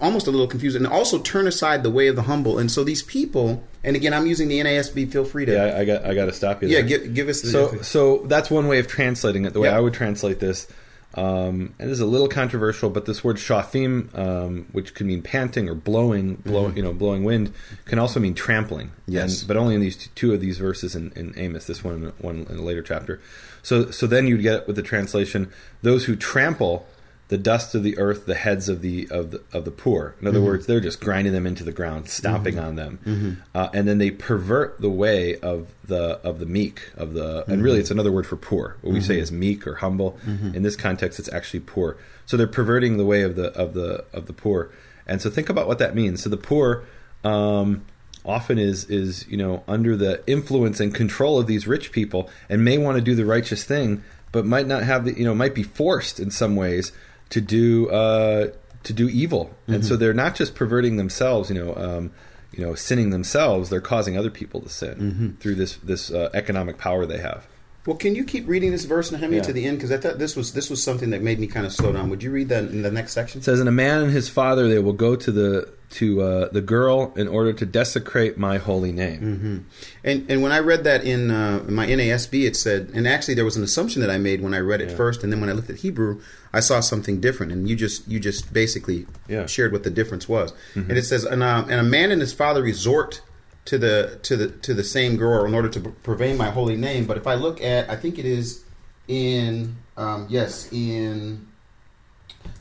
almost 0.00 0.26
a 0.26 0.30
little 0.30 0.46
confusing. 0.46 0.84
And 0.84 0.92
also, 0.92 1.18
turn 1.20 1.46
aside 1.46 1.82
the 1.82 1.90
way 1.90 2.08
of 2.08 2.16
the 2.16 2.22
humble. 2.22 2.58
And 2.58 2.70
so 2.70 2.84
these 2.84 3.02
people, 3.02 3.62
and 3.84 3.96
again, 3.96 4.14
I'm 4.14 4.26
using 4.26 4.48
the 4.48 4.60
NASB. 4.60 5.10
Feel 5.12 5.24
free 5.24 5.44
to, 5.46 5.52
Yeah, 5.52 5.64
I, 5.64 5.80
I 5.80 5.84
got 5.84 6.04
I 6.04 6.14
got 6.14 6.26
to 6.26 6.32
stop 6.32 6.62
you. 6.62 6.68
yeah, 6.68 6.80
give, 6.80 7.14
give 7.14 7.28
us 7.28 7.42
the. 7.42 7.48
So, 7.50 7.82
so 7.82 8.18
that's 8.26 8.50
one 8.50 8.68
way 8.68 8.78
of 8.78 8.88
translating 8.88 9.44
it. 9.44 9.52
The 9.52 9.60
way 9.60 9.68
Yeah. 9.68 9.76
I 9.76 9.80
would 9.80 9.94
translate 9.94 10.40
this, 10.40 10.66
um, 11.14 11.74
and 11.78 11.90
this 11.90 11.94
is 11.94 12.00
a 12.00 12.06
little 12.06 12.28
controversial, 12.28 12.88
but 12.88 13.04
this 13.04 13.24
word 13.24 13.36
shafim, 13.36 14.16
um, 14.16 14.66
which 14.70 14.94
can 14.94 15.08
mean 15.08 15.22
panting 15.22 15.68
or 15.68 15.74
blowing, 15.74 16.36
blow, 16.36 16.68
you 16.68 16.82
know, 16.82 16.92
blowing 16.92 17.24
wind, 17.24 17.52
can 17.84 17.98
also 17.98 18.20
mean 18.20 18.34
trampling. 18.34 18.88
Mm-hmm. 18.88 19.12
Yes. 19.12 19.40
And- 19.40 19.48
but 19.48 19.56
only 19.56 19.74
in 19.74 19.80
these 19.80 19.96
t- 19.96 20.10
two 20.14 20.32
of 20.32 20.40
these 20.40 20.58
verses 20.58 20.94
in, 20.94 21.10
in 21.16 21.34
Amos. 21.36 21.66
This 21.66 21.82
one, 21.82 22.12
one 22.18 22.46
in 22.48 22.58
a 22.58 22.62
later 22.62 22.82
chapter. 22.82 23.20
So, 23.62 23.90
so 23.90 24.06
then 24.06 24.26
you'd 24.26 24.42
get 24.42 24.66
with 24.66 24.76
the 24.76 24.82
translation, 24.82 25.52
those 25.82 26.04
who 26.04 26.14
trample 26.16 26.86
the 27.30 27.38
dust 27.38 27.74
of 27.74 27.82
the 27.82 27.96
earth, 27.96 28.26
the 28.26 28.34
heads 28.34 28.68
of 28.68 28.82
the 28.82 29.08
of 29.10 29.30
the, 29.30 29.40
of 29.52 29.64
the 29.64 29.70
poor. 29.70 30.14
In 30.20 30.26
other 30.26 30.38
Mm-hmm. 30.38 30.46
words, 30.46 30.66
they're 30.66 30.80
just 30.80 31.00
grinding 31.00 31.32
them 31.32 31.46
into 31.46 31.64
the 31.64 31.72
ground, 31.72 32.08
stomping 32.10 32.58
on 32.58 32.76
them, 32.76 33.42
uh, 33.54 33.68
and 33.72 33.88
then 33.88 33.98
they 33.98 34.10
pervert 34.10 34.80
the 34.80 34.90
way 34.90 35.36
of 35.36 35.68
the 35.84 36.18
of 36.22 36.38
the 36.40 36.46
meek 36.46 36.90
of 36.96 37.14
the. 37.14 37.44
And 37.50 37.62
really, 37.62 37.78
it's 37.78 37.90
another 37.90 38.12
word 38.12 38.26
for 38.26 38.36
poor. 38.36 38.76
What 38.82 38.92
we 38.92 39.00
say 39.00 39.18
is 39.18 39.32
meek 39.32 39.66
or 39.66 39.76
humble. 39.76 40.18
In 40.26 40.62
this 40.62 40.76
context, 40.76 41.18
it's 41.18 41.32
actually 41.32 41.60
poor. 41.60 41.96
So 42.26 42.36
they're 42.36 42.46
perverting 42.46 42.96
the 42.98 43.06
way 43.06 43.22
of 43.22 43.36
the 43.36 43.48
of 43.58 43.74
the 43.74 44.04
of 44.12 44.26
the 44.26 44.32
poor. 44.32 44.70
And 45.06 45.22
so 45.22 45.30
think 45.30 45.48
about 45.48 45.66
what 45.66 45.78
that 45.78 45.94
means. 45.94 46.22
So 46.22 46.28
the 46.30 46.36
poor. 46.36 46.84
Um, 47.24 47.84
often 48.24 48.58
is 48.58 48.84
is 48.90 49.26
you 49.28 49.36
know 49.36 49.62
under 49.66 49.96
the 49.96 50.22
influence 50.26 50.78
and 50.78 50.94
control 50.94 51.38
of 51.38 51.46
these 51.46 51.66
rich 51.66 51.90
people 51.90 52.28
and 52.50 52.62
may 52.62 52.76
want 52.76 52.96
to 52.98 53.00
do 53.02 53.14
the 53.14 53.24
righteous 53.24 53.64
thing 53.64 54.02
but 54.30 54.44
might 54.44 54.66
not 54.66 54.82
have 54.82 55.06
the 55.06 55.12
you 55.18 55.24
know 55.24 55.34
might 55.34 55.54
be 55.54 55.62
forced 55.62 56.20
in 56.20 56.30
some 56.30 56.54
ways 56.54 56.92
to 57.30 57.40
do 57.40 57.88
uh, 57.90 58.48
to 58.82 58.92
do 58.92 59.08
evil 59.08 59.50
and 59.68 59.84
so 59.84 59.96
they're 59.96 60.14
not 60.14 60.34
just 60.34 60.54
perverting 60.54 60.96
themselves 60.96 61.50
you 61.50 61.54
know 61.54 61.74
um, 61.76 62.10
you 62.52 62.64
know 62.64 62.74
sinning 62.74 63.10
themselves 63.10 63.70
they're 63.70 63.80
causing 63.80 64.16
other 64.16 64.30
people 64.30 64.60
to 64.60 64.68
sin 64.68 65.36
through 65.40 65.54
this 65.54 65.76
this 65.76 66.10
uh, 66.10 66.30
economic 66.34 66.78
power 66.78 67.06
they 67.06 67.18
have 67.18 67.46
well, 67.86 67.96
can 67.96 68.14
you 68.14 68.24
keep 68.24 68.46
reading 68.46 68.72
this 68.72 68.84
verse, 68.84 69.10
Nehemia, 69.10 69.36
Yeah. 69.36 69.40
to 69.40 69.52
the 69.54 69.64
end? 69.64 69.78
Because 69.78 69.90
I 69.90 69.96
thought 69.96 70.18
this 70.18 70.36
was 70.36 70.52
this 70.52 70.68
was 70.68 70.82
something 70.82 71.10
that 71.10 71.22
made 71.22 71.40
me 71.40 71.46
kind 71.46 71.64
of 71.64 71.72
slow 71.72 71.90
down. 71.94 72.10
Would 72.10 72.22
you 72.22 72.30
read 72.30 72.50
that 72.50 72.64
in 72.64 72.82
the 72.82 72.90
next 72.90 73.14
section? 73.14 73.40
It 73.40 73.44
says, 73.44 73.58
"And 73.58 73.70
a 73.70 73.72
man 73.72 74.02
and 74.02 74.10
his 74.12 74.28
father 74.28 74.68
they 74.68 74.78
will 74.78 74.92
go 74.92 75.16
to 75.16 75.32
the 75.32 75.72
to 75.92 76.20
uh, 76.20 76.48
the 76.52 76.60
girl 76.60 77.10
in 77.16 77.26
order 77.26 77.54
to 77.54 77.64
desecrate 77.64 78.36
my 78.36 78.58
holy 78.58 78.92
name." 78.92 79.64
And 80.04 80.30
and 80.30 80.42
when 80.42 80.52
I 80.52 80.58
read 80.58 80.84
that 80.84 81.04
in 81.04 81.30
uh, 81.30 81.64
my 81.68 81.86
NASB, 81.86 82.44
it 82.46 82.54
said, 82.54 82.90
and 82.92 83.08
actually 83.08 83.34
there 83.34 83.46
was 83.46 83.56
an 83.56 83.64
assumption 83.64 84.02
that 84.02 84.10
I 84.10 84.18
made 84.18 84.42
when 84.42 84.52
I 84.52 84.58
read 84.58 84.82
it 84.82 84.90
Yeah. 84.90 84.96
first, 84.96 85.24
and 85.24 85.32
then 85.32 85.40
when 85.40 85.48
I 85.48 85.54
looked 85.54 85.70
at 85.70 85.76
Hebrew, 85.76 86.20
I 86.52 86.60
saw 86.60 86.80
something 86.80 87.20
different. 87.20 87.52
And 87.52 87.68
you 87.68 87.76
just 87.76 88.06
you 88.08 88.18
just 88.20 88.52
basically 88.52 89.06
Yeah. 89.28 89.46
shared 89.46 89.72
what 89.72 89.84
the 89.84 89.90
difference 89.90 90.28
was. 90.28 90.52
And 90.74 90.92
it 90.92 91.04
says, 91.04 91.24
and, 91.24 91.42
uh, 91.42 91.64
and 91.68 91.80
a 91.80 91.82
man 91.84 92.10
and 92.10 92.20
his 92.20 92.32
father 92.32 92.62
resort 92.62 93.22
to 93.66 93.78
the 93.78 94.18
to 94.22 94.36
the 94.36 94.48
to 94.48 94.74
the 94.74 94.82
same 94.84 95.16
girl 95.16 95.44
in 95.44 95.54
order 95.54 95.68
to 95.68 95.80
profane 96.02 96.36
my 96.36 96.50
holy 96.50 96.76
name. 96.76 97.06
But 97.06 97.16
if 97.16 97.26
I 97.26 97.34
look 97.34 97.62
at, 97.62 97.88
I 97.90 97.96
think 97.96 98.18
it 98.18 98.24
is 98.24 98.64
in 99.06 99.76
um, 99.96 100.26
yes 100.28 100.68
in 100.72 101.46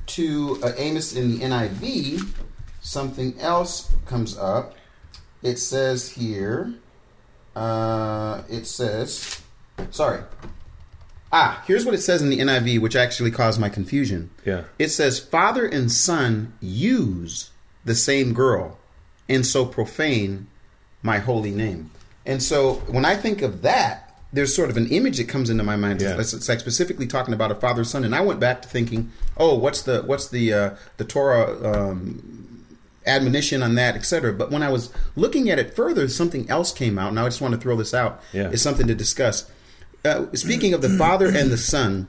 to 0.08 0.60
uh, 0.64 0.72
Amos 0.78 1.16
in 1.16 1.32
the 1.32 1.46
NIV, 1.46 2.28
something 2.82 3.40
else 3.40 3.92
comes 4.06 4.38
up. 4.38 4.76
It 5.42 5.58
says 5.58 6.12
here, 6.12 6.74
uh, 7.56 8.42
it 8.50 8.66
says, 8.68 9.42
sorry. 9.92 10.22
Ah, 11.32 11.64
here's 11.68 11.86
what 11.86 11.94
it 11.94 12.02
says 12.02 12.22
in 12.22 12.30
the 12.30 12.40
NIV, 12.40 12.80
which 12.80 12.96
actually 12.96 13.32
caused 13.32 13.60
my 13.60 13.70
confusion. 13.70 14.32
Yeah. 14.46 14.64
It 14.80 14.90
says, 14.90 15.20
Father 15.20 15.66
and 15.66 15.92
son 15.92 16.54
use 16.60 17.52
the 17.86 17.96
same 17.96 18.34
girl, 18.34 18.80
and 19.28 19.46
so 19.46 19.66
profane 19.66 20.48
my 21.04 21.20
holy 21.20 21.52
name. 21.52 21.92
And 22.26 22.42
so 22.42 22.76
when 22.88 23.06
I 23.06 23.16
think 23.16 23.42
of 23.42 23.62
that, 23.62 24.06
there's 24.32 24.56
sort 24.56 24.70
of 24.70 24.78
an 24.78 24.88
image 24.88 25.18
that 25.18 25.28
comes 25.28 25.50
into 25.50 25.64
my 25.64 25.76
mind. 25.76 26.02
Yeah. 26.02 26.20
It's, 26.20 26.48
like 26.48 26.60
specifically 26.60 27.08
talking 27.08 27.34
about 27.34 27.52
a 27.52 27.56
father 27.56 27.84
son, 27.84 28.04
and 28.04 28.14
I 28.14 28.22
went 28.22 28.40
back 28.40 28.62
to 28.62 28.68
thinking, 28.68 29.12
oh, 29.38 29.56
what's 29.56 29.82
the 29.82 30.04
what's 30.04 30.30
the 30.30 30.54
uh, 30.54 30.76
the 30.98 31.06
Torah 31.06 31.90
um, 31.90 32.66
admonition 33.08 33.64
on 33.64 33.76
that, 33.76 33.96
etc. 33.96 34.34
But 34.34 34.52
when 34.52 34.62
I 34.62 34.70
was 34.70 34.94
looking 35.16 35.50
at 35.50 35.58
it 35.58 35.74
further, 35.76 36.08
something 36.08 36.48
else 36.50 36.72
came 36.72 37.00
out, 37.00 37.10
and 37.10 37.20
I 37.20 37.26
just 37.26 37.42
want 37.42 37.56
to 37.56 37.60
throw 37.60 37.76
this 37.76 37.94
out. 37.94 38.22
Yeah. 38.32 38.50
It's 38.52 38.62
something 38.62 38.88
to 38.88 38.96
discuss. 38.96 39.50
Uh, 40.06 40.26
speaking 40.34 40.74
of 40.74 40.82
the 40.82 40.90
father 40.90 41.28
and 41.28 41.52
the 41.52 41.58
son, 41.58 42.08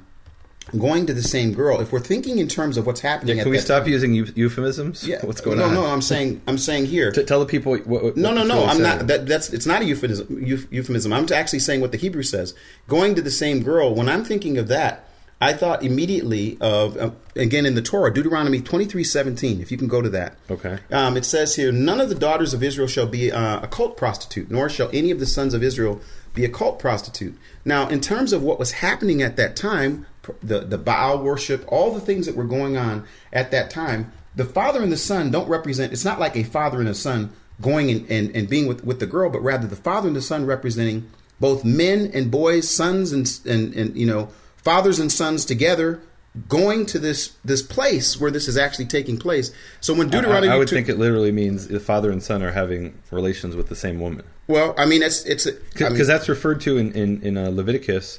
going 0.79 1.07
to 1.07 1.12
the 1.14 1.22
same 1.22 1.53
girl. 1.53 1.81
If 1.81 1.90
we're 1.90 1.98
thinking 2.00 2.38
in 2.38 2.46
terms 2.46 2.76
of 2.76 2.87
what's 2.87 3.00
happening, 3.00 3.37
Yeah, 3.37 3.42
can 3.42 3.50
we 3.50 3.59
stop 3.59 3.83
time- 3.83 3.92
using 3.92 4.14
euphemisms? 4.14 5.07
Yeah, 5.07 5.24
What's 5.26 5.40
going 5.40 5.59
no, 5.59 5.64
on? 5.64 5.74
No, 5.74 5.83
no, 5.83 5.87
I'm 5.88 6.03
saying 6.03 6.40
I'm 6.46 6.59
saying 6.59 6.87
here. 6.87 7.11
T- 7.11 7.24
tell 7.24 7.40
the 7.40 7.46
people. 7.46 7.72
What, 7.76 7.87
what, 7.87 8.16
No, 8.16 8.33
no, 8.33 8.44
no. 8.44 8.64
I'm 8.64 8.76
saying. 8.76 8.83
not. 8.98 9.07
That, 9.09 9.26
that's 9.26 9.53
it's 9.53 9.66
not 9.66 9.83
a 9.83 9.85
euphemism. 9.85 10.26
Euphemism. 10.70 11.12
I'm 11.12 11.26
actually 11.33 11.59
saying 11.59 11.81
what 11.81 11.90
the 11.92 11.98
Hebrew 11.98 12.22
says. 12.22 12.55
Going 12.87 13.14
to 13.16 13.22
the 13.22 13.31
same 13.31 13.62
girl. 13.62 13.94
When 13.94 14.09
I'm 14.09 14.24
thinking 14.24 14.59
of 14.59 14.68
that, 14.68 15.09
I 15.40 15.55
thought 15.55 15.83
immediately 15.83 16.57
of 16.61 16.96
uh, 16.98 17.11
again 17.35 17.66
in 17.66 17.74
the 17.74 17.83
Torah, 17.83 18.12
Deuteronomy 18.14 18.61
23:17. 18.61 19.61
If 19.61 19.72
you 19.72 19.79
can 19.79 19.88
go 19.88 20.00
to 20.03 20.11
that. 20.11 20.37
Okay. 20.50 20.79
Um, 20.92 21.16
it 21.16 21.24
says 21.24 21.57
here, 21.57 21.72
none 21.72 22.00
of 22.00 22.09
the 22.11 22.14
daughters 22.14 22.55
of 22.55 22.62
Israel 22.62 22.87
shall 22.87 23.07
be 23.07 23.33
uh, 23.33 23.61
a 23.61 23.66
cult 23.66 23.96
prostitute, 23.96 24.50
nor 24.50 24.68
shall 24.68 24.90
any 24.92 25.11
of 25.11 25.18
the 25.18 25.26
sons 25.26 25.53
of 25.55 25.62
Israel 25.64 26.00
be 26.35 26.45
a 26.45 26.49
cult 26.49 26.79
prostitute. 26.79 27.37
Now, 27.64 27.88
in 27.88 28.01
terms 28.01 28.33
of 28.33 28.43
what 28.43 28.59
was 28.59 28.73
happening 28.73 29.23
at 29.23 29.37
that 29.37 29.57
time, 29.57 30.07
the 30.43 30.61
the 30.61 30.79
Baal 30.79 31.23
worship, 31.23 31.64
all 31.69 31.93
the 31.93 32.01
things 32.01 32.27
that 32.27 32.37
were 32.37 32.45
going 32.45 32.77
on 32.77 33.05
at 33.33 33.51
that 33.51 33.71
time, 33.71 34.12
the 34.35 34.45
father 34.45 34.83
and 34.83 34.93
the 34.93 34.97
son 34.97 35.31
don't 35.31 35.49
represent. 35.49 35.93
It's 35.93 36.05
not 36.05 36.21
like 36.21 36.37
a 36.37 36.45
father 36.45 36.81
and 36.81 36.88
a 36.88 36.95
son 36.95 37.33
going 37.61 37.90
and, 37.90 38.11
and, 38.11 38.35
and 38.35 38.49
being 38.49 38.66
with, 38.66 38.85
with 38.85 39.01
the 39.01 39.07
girl, 39.07 39.29
but 39.29 39.43
rather 39.43 39.66
the 39.66 39.77
father 39.77 40.09
and 40.09 40.16
the 40.16 40.23
son 40.23 40.47
representing 40.47 41.11
both 41.38 41.64
men 41.64 42.11
and 42.14 42.31
boys, 42.31 42.69
sons 42.69 43.12
and 43.12 43.40
and, 43.47 43.75
and 43.75 43.97
you 43.97 44.07
know 44.07 44.29
fathers 44.57 44.99
and 44.99 45.11
sons 45.11 45.45
together. 45.45 46.01
Going 46.49 46.87
to 46.87 47.01
this 47.01 47.35
this 47.45 47.61
place 47.61 48.21
where 48.21 48.31
this 48.31 48.47
is 48.47 48.57
actually 48.57 48.85
taking 48.85 49.19
place. 49.19 49.51
So 49.81 49.93
when 49.95 50.07
I, 50.07 50.11
Deuteronomy, 50.11 50.49
I 50.49 50.57
would 50.57 50.69
two- 50.69 50.77
think 50.77 50.88
it 50.88 50.97
literally 50.97 51.33
means 51.33 51.66
the 51.66 51.81
father 51.81 52.12
and 52.12 52.23
son 52.23 52.40
are 52.45 52.53
having 52.53 52.97
relations 53.11 53.57
with 53.57 53.69
the 53.69 53.75
same 53.75 53.99
woman. 53.99 54.25
Well, 54.50 54.74
I 54.76 54.84
mean, 54.86 55.02
it's 55.02 55.24
it's 55.24 55.44
because 55.50 55.82
I 55.82 55.88
mean, 55.90 55.98
Mm-hmm. 55.98 56.06
that's 56.08 56.28
referred 56.28 56.60
to 56.62 56.76
in 56.78 56.92
in, 56.92 57.22
in 57.22 57.36
uh, 57.36 57.50
Leviticus 57.50 58.18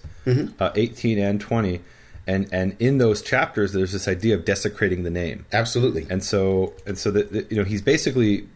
uh, 0.60 0.72
18 0.76 1.20
and 1.20 1.40
20, 1.42 1.82
and 2.28 2.48
and 2.52 2.76
in 2.80 2.98
those 2.98 3.22
chapters 3.22 3.74
there's 3.74 3.92
this 3.92 4.08
idea 4.08 4.36
of 4.36 4.46
desecrating 4.46 5.04
the 5.04 5.10
name, 5.10 5.46
absolutely. 5.54 6.08
and 6.10 6.24
so 6.24 6.74
and 6.88 6.98
so 6.98 7.12
that 7.12 7.52
you 7.52 7.58
know 7.58 7.64
he's 7.64 7.82
basically 7.82 8.48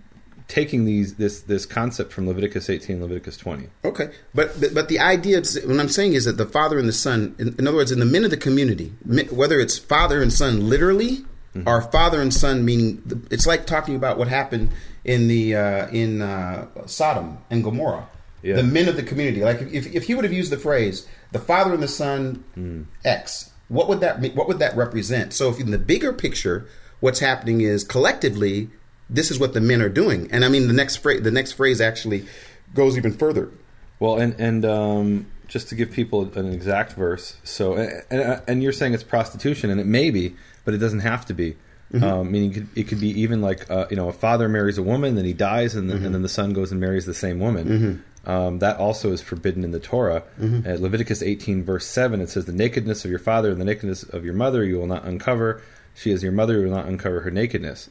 taking 0.48 0.86
these 0.86 1.16
this 1.16 1.42
this 1.42 1.66
concept 1.66 2.14
from 2.14 2.28
Leviticus 2.28 2.70
18, 2.70 3.02
Leviticus 3.02 3.36
20. 3.38 3.68
Okay, 3.84 4.10
but 4.36 4.60
but, 4.62 4.74
but 4.76 4.88
the 4.90 5.00
idea, 5.00 5.40
is, 5.40 5.60
what 5.66 5.80
I'm 5.80 5.90
saying 5.90 6.14
is 6.14 6.26
that 6.26 6.38
the 6.38 6.46
father 6.46 6.78
and 6.78 6.88
the 6.88 6.94
son, 6.94 7.36
in, 7.40 7.56
in 7.58 7.68
other 7.68 7.78
words, 7.78 7.92
in 7.92 8.00
the 8.00 8.06
men 8.06 8.24
of 8.24 8.30
the 8.30 8.38
community, 8.38 8.94
whether 9.32 9.60
it's 9.60 9.78
father 9.78 10.22
and 10.22 10.32
son 10.32 10.70
literally, 10.70 11.26
Mm-hmm. 11.56 11.70
or 11.70 11.82
father 11.84 12.22
and 12.22 12.34
son 12.34 12.66
meaning, 12.66 13.02
the, 13.06 13.18
it's 13.32 13.48
like 13.48 13.66
talking 13.66 13.96
about 13.96 14.18
what 14.18 14.28
happened 14.28 14.72
in 15.06 15.28
the 15.28 15.56
uh, 15.56 15.88
in 15.90 16.22
uh, 16.22 16.68
Sodom 16.86 17.38
and 17.50 17.64
Gomorrah. 17.64 18.08
Yeah. 18.42 18.58
The 18.58 18.64
men 18.64 18.88
of 18.90 18.96
the 18.96 19.04
community, 19.04 19.42
like 19.42 19.62
if 19.62 19.96
if 19.96 20.04
he 20.04 20.16
would 20.16 20.26
have 20.26 20.34
used 20.34 20.52
the 20.52 20.58
phrase 20.58 21.08
the 21.32 21.40
father 21.40 21.74
and 21.74 21.82
the 21.82 21.88
son 21.88 22.44
Mm. 22.58 22.86
X, 23.04 23.52
what 23.68 23.88
would 23.88 24.00
that 24.02 24.22
mean? 24.22 24.34
What 24.34 24.48
would 24.48 24.60
that 24.60 24.76
represent? 24.76 25.34
So, 25.34 25.50
if 25.50 25.60
in 25.60 25.72
the 25.72 25.78
bigger 25.78 26.14
picture, 26.14 26.68
what's 27.00 27.20
happening 27.20 27.62
is 27.62 27.84
collectively, 27.84 28.70
this 29.10 29.32
is 29.32 29.40
what 29.40 29.54
the 29.54 29.62
men 29.62 29.82
are 29.82 29.90
doing, 29.90 30.30
and 30.32 30.46
I 30.46 30.50
mean 30.50 30.68
the 30.68 30.74
next 30.74 30.98
phrase. 30.98 31.22
The 31.22 31.32
next 31.32 31.54
phrase 31.54 31.82
actually 31.82 32.26
goes 32.74 32.98
even 32.98 33.14
further. 33.14 33.50
Well, 34.00 34.18
and 34.18 34.36
and 34.40 34.66
um, 34.66 35.28
just 35.48 35.70
to 35.70 35.76
give 35.76 35.92
people 35.92 36.32
an 36.38 36.52
exact 36.52 36.94
verse, 36.94 37.38
so 37.44 37.74
and, 37.76 38.42
and 38.48 38.64
you're 38.64 38.72
saying 38.72 38.94
it's 38.94 39.04
prostitution, 39.04 39.70
and 39.70 39.80
it 39.80 39.88
may 39.88 40.12
be, 40.12 40.36
but 40.64 40.74
it 40.74 40.78
doesn't 40.78 41.02
have 41.02 41.26
to 41.26 41.34
be. 41.34 41.58
Um, 41.94 42.32
meaning, 42.32 42.52
it 42.52 42.54
could, 42.56 42.68
it 42.76 42.88
could 42.88 43.00
be 43.00 43.10
even 43.22 43.42
like 43.42 43.70
uh, 43.72 43.86
you 43.90 43.96
know, 43.96 44.10
a 44.10 44.14
father 44.14 44.50
marries 44.50 44.78
a 44.78 44.84
woman, 44.84 45.16
then 45.16 45.24
he 45.26 45.34
dies, 45.34 45.76
and, 45.76 45.90
then 45.90 46.04
and 46.04 46.14
then 46.16 46.22
the 46.24 46.30
son 46.30 46.52
goes 46.54 46.72
and 46.72 46.82
marries 46.82 47.06
the 47.06 47.14
same 47.14 47.40
woman. 47.40 48.04
Um, 48.26 48.58
that 48.60 48.78
also 48.78 49.12
is 49.12 49.22
forbidden 49.22 49.64
in 49.64 49.70
the 49.72 49.80
Torah. 49.80 50.24
At 50.66 50.82
Leviticus 50.82 51.22
18, 51.22 51.64
verse 51.64 51.86
7, 51.86 52.22
it 52.22 52.30
says, 52.30 52.46
The 52.46 52.54
nakedness 52.54 53.06
of 53.06 53.12
your 53.12 53.20
father 53.20 53.52
and 53.52 53.62
the 53.62 53.66
nakedness 53.66 54.02
of 54.04 54.26
your 54.26 54.34
mother 54.34 54.64
you 54.64 54.78
will 54.80 54.88
not 54.88 55.06
uncover. 55.06 55.62
She 55.94 56.10
is 56.12 56.24
your 56.24 56.32
mother, 56.34 56.60
you 56.60 56.66
will 56.66 56.76
not 56.76 56.88
uncover 56.88 57.20
her 57.22 57.30
nakedness. 57.32 57.88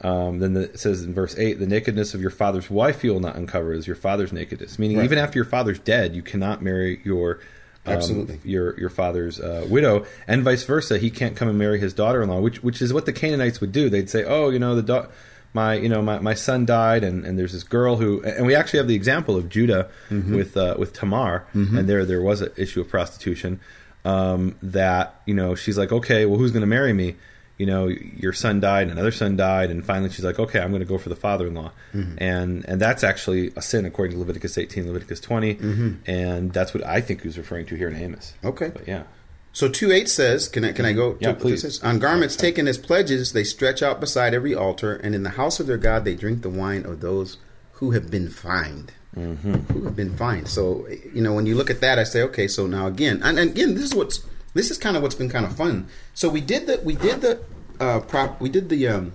Um, 0.00 0.38
then 0.38 0.54
the, 0.54 0.60
it 0.62 0.78
says 0.80 1.02
in 1.02 1.12
verse 1.12 1.36
8, 1.36 1.54
The 1.58 1.66
nakedness 1.66 2.14
of 2.14 2.20
your 2.20 2.30
father's 2.30 2.70
wife 2.70 3.02
you 3.04 3.12
will 3.12 3.20
not 3.20 3.34
uncover 3.36 3.72
is 3.74 3.86
your 3.88 3.96
father's 3.96 4.32
nakedness. 4.32 4.78
Meaning, 4.78 4.98
Right. 4.98 5.04
even 5.04 5.18
after 5.18 5.36
your 5.38 5.44
father's 5.44 5.80
dead, 5.80 6.14
you 6.14 6.22
cannot 6.22 6.62
marry 6.62 7.00
your. 7.04 7.40
Um, 7.84 7.94
Absolutely. 7.94 8.38
your 8.44 8.78
your 8.78 8.90
father's 8.90 9.40
uh, 9.40 9.66
widow, 9.68 10.06
and 10.28 10.42
vice 10.44 10.64
versa. 10.64 10.98
He 10.98 11.10
can't 11.10 11.36
come 11.36 11.48
and 11.48 11.58
marry 11.58 11.80
his 11.80 11.92
daughter-in-law, 11.92 12.40
which 12.40 12.62
which 12.62 12.80
is 12.80 12.92
what 12.92 13.06
the 13.06 13.12
Canaanites 13.12 13.60
would 13.60 13.72
do. 13.72 13.90
They'd 13.90 14.08
say, 14.10 14.24
"Oh, 14.24 14.50
you 14.50 14.58
know, 14.58 14.76
the 14.76 14.82
da- 14.82 15.06
my 15.52 15.74
you 15.74 15.88
know 15.88 16.00
my, 16.00 16.18
my 16.20 16.34
son 16.34 16.64
died, 16.64 17.04
and, 17.04 17.26
and 17.26 17.38
there's 17.38 17.52
this 17.52 17.64
girl 17.64 17.96
who, 17.96 18.22
and 18.22 18.46
we 18.46 18.54
actually 18.54 18.78
have 18.78 18.88
the 18.88 18.94
example 18.94 19.36
of 19.36 19.48
Judah 19.48 19.88
with 20.10 20.56
uh, 20.56 20.76
with 20.78 20.92
Tamar, 20.92 21.44
and 21.52 21.88
there 21.88 22.04
there 22.04 22.22
was 22.22 22.40
an 22.40 22.50
issue 22.56 22.80
of 22.80 22.88
prostitution. 22.88 23.60
Um, 24.04 24.56
that 24.62 25.20
you 25.26 25.34
know 25.34 25.54
she's 25.54 25.78
like, 25.78 25.92
okay, 25.92 26.26
well, 26.26 26.38
who's 26.38 26.50
going 26.50 26.62
to 26.62 26.66
marry 26.66 26.92
me? 26.92 27.16
You 27.62 27.66
know, 27.66 27.86
your 27.86 28.32
son 28.32 28.58
died, 28.58 28.88
and 28.88 28.90
another 28.90 29.12
son 29.12 29.36
died, 29.36 29.70
and 29.70 29.86
finally 29.86 30.10
she's 30.10 30.24
like, 30.24 30.40
okay, 30.40 30.58
I'm 30.58 30.70
going 30.70 30.80
to 30.80 30.84
go 30.84 30.98
for 30.98 31.10
the 31.10 31.14
father-in-law, 31.14 31.70
and 31.92 32.64
and 32.68 32.80
that's 32.80 33.04
actually 33.04 33.52
a 33.54 33.62
sin 33.62 33.84
according 33.84 34.14
to 34.14 34.18
Leviticus 34.18 34.58
18, 34.58 34.88
Leviticus 34.88 35.20
20, 35.20 35.98
and 36.06 36.52
that's 36.52 36.74
what 36.74 36.84
I 36.84 37.00
think 37.00 37.22
he's 37.22 37.38
referring 37.38 37.66
to 37.66 37.76
here 37.76 37.86
in 37.86 37.94
Amos. 37.94 38.34
Okay. 38.42 38.72
But 38.74 38.88
yeah. 38.88 39.04
So 39.52 39.68
two 39.68 39.92
eight 39.92 40.08
says, 40.08 40.48
can 40.48 40.64
I 40.64 40.72
can 40.72 40.84
I 40.84 40.92
go? 40.92 41.16
Yeah, 41.20 41.34
please. 41.34 41.62
says? 41.62 41.80
On 41.84 42.00
garments 42.00 42.34
taken 42.34 42.66
as 42.66 42.78
pledges, 42.78 43.32
they 43.32 43.44
stretch 43.44 43.80
out 43.80 44.00
beside 44.00 44.34
every 44.34 44.56
altar, 44.56 44.96
and 44.96 45.14
in 45.14 45.22
the 45.22 45.30
house 45.30 45.60
of 45.60 45.68
their 45.68 45.78
God 45.78 46.04
they 46.04 46.16
drink 46.16 46.42
the 46.42 46.50
wine 46.50 46.84
of 46.84 46.98
those 46.98 47.36
who 47.74 47.92
have 47.92 48.10
been 48.10 48.28
fined. 48.28 48.92
Mm-hmm. 49.16 49.54
Who 49.72 49.84
have 49.84 49.94
been 49.94 50.16
fined. 50.16 50.48
So 50.48 50.88
you 51.14 51.22
know 51.22 51.32
when 51.32 51.46
you 51.46 51.54
look 51.54 51.70
at 51.70 51.80
that, 51.80 52.00
I 52.00 52.02
say, 52.02 52.22
okay. 52.22 52.48
So 52.48 52.66
now 52.66 52.88
again, 52.88 53.20
and, 53.22 53.38
and 53.38 53.50
again, 53.52 53.74
this 53.74 53.84
is 53.84 53.94
what's 53.94 54.26
this 54.54 54.70
is 54.70 54.78
kind 54.78 54.96
of 54.96 55.02
what's 55.02 55.14
been 55.14 55.28
kind 55.30 55.46
of 55.46 55.56
fun. 55.56 55.88
So 56.14 56.28
we 56.28 56.40
did 56.40 56.66
the 56.66 56.80
we 56.82 56.94
did 56.96 57.20
the 57.20 57.40
uh, 57.82 58.00
prop 58.00 58.40
we 58.40 58.48
did 58.48 58.68
the 58.68 58.82
um, 58.88 59.12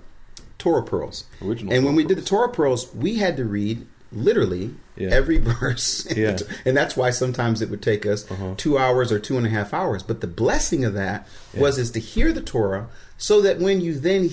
Torah 0.58 0.82
pearls, 0.82 1.24
Original 1.42 1.72
and 1.72 1.84
when 1.84 1.94
Torah 1.94 1.96
we 1.96 2.04
did 2.04 2.18
the 2.18 2.22
Torah 2.34 2.48
pearls, 2.58 2.92
we 2.94 3.16
had 3.16 3.36
to 3.36 3.44
read 3.44 3.86
literally 4.10 4.74
Yeah. 4.96 5.10
every 5.10 5.38
verse. 5.52 6.02
the 6.04 6.20
Yeah. 6.20 6.38
And 6.64 6.76
that's 6.76 6.96
why 6.96 7.10
sometimes 7.10 7.60
it 7.62 7.68
would 7.70 7.82
take 7.82 8.04
us 8.06 8.28
Uh-huh. 8.30 8.54
two 8.56 8.76
hours 8.78 9.12
or 9.12 9.18
two 9.18 9.36
and 9.36 9.46
a 9.46 9.50
half 9.50 9.72
hours. 9.72 10.02
But 10.02 10.20
the 10.20 10.26
blessing 10.26 10.84
of 10.84 10.94
that 10.94 11.26
was 11.54 11.78
is 11.78 11.90
to 11.92 12.00
hear 12.00 12.32
the 12.32 12.40
Torah, 12.42 12.88
so 13.18 13.40
that 13.42 13.58
when 13.60 13.80
you 13.80 13.92
then 13.98 14.30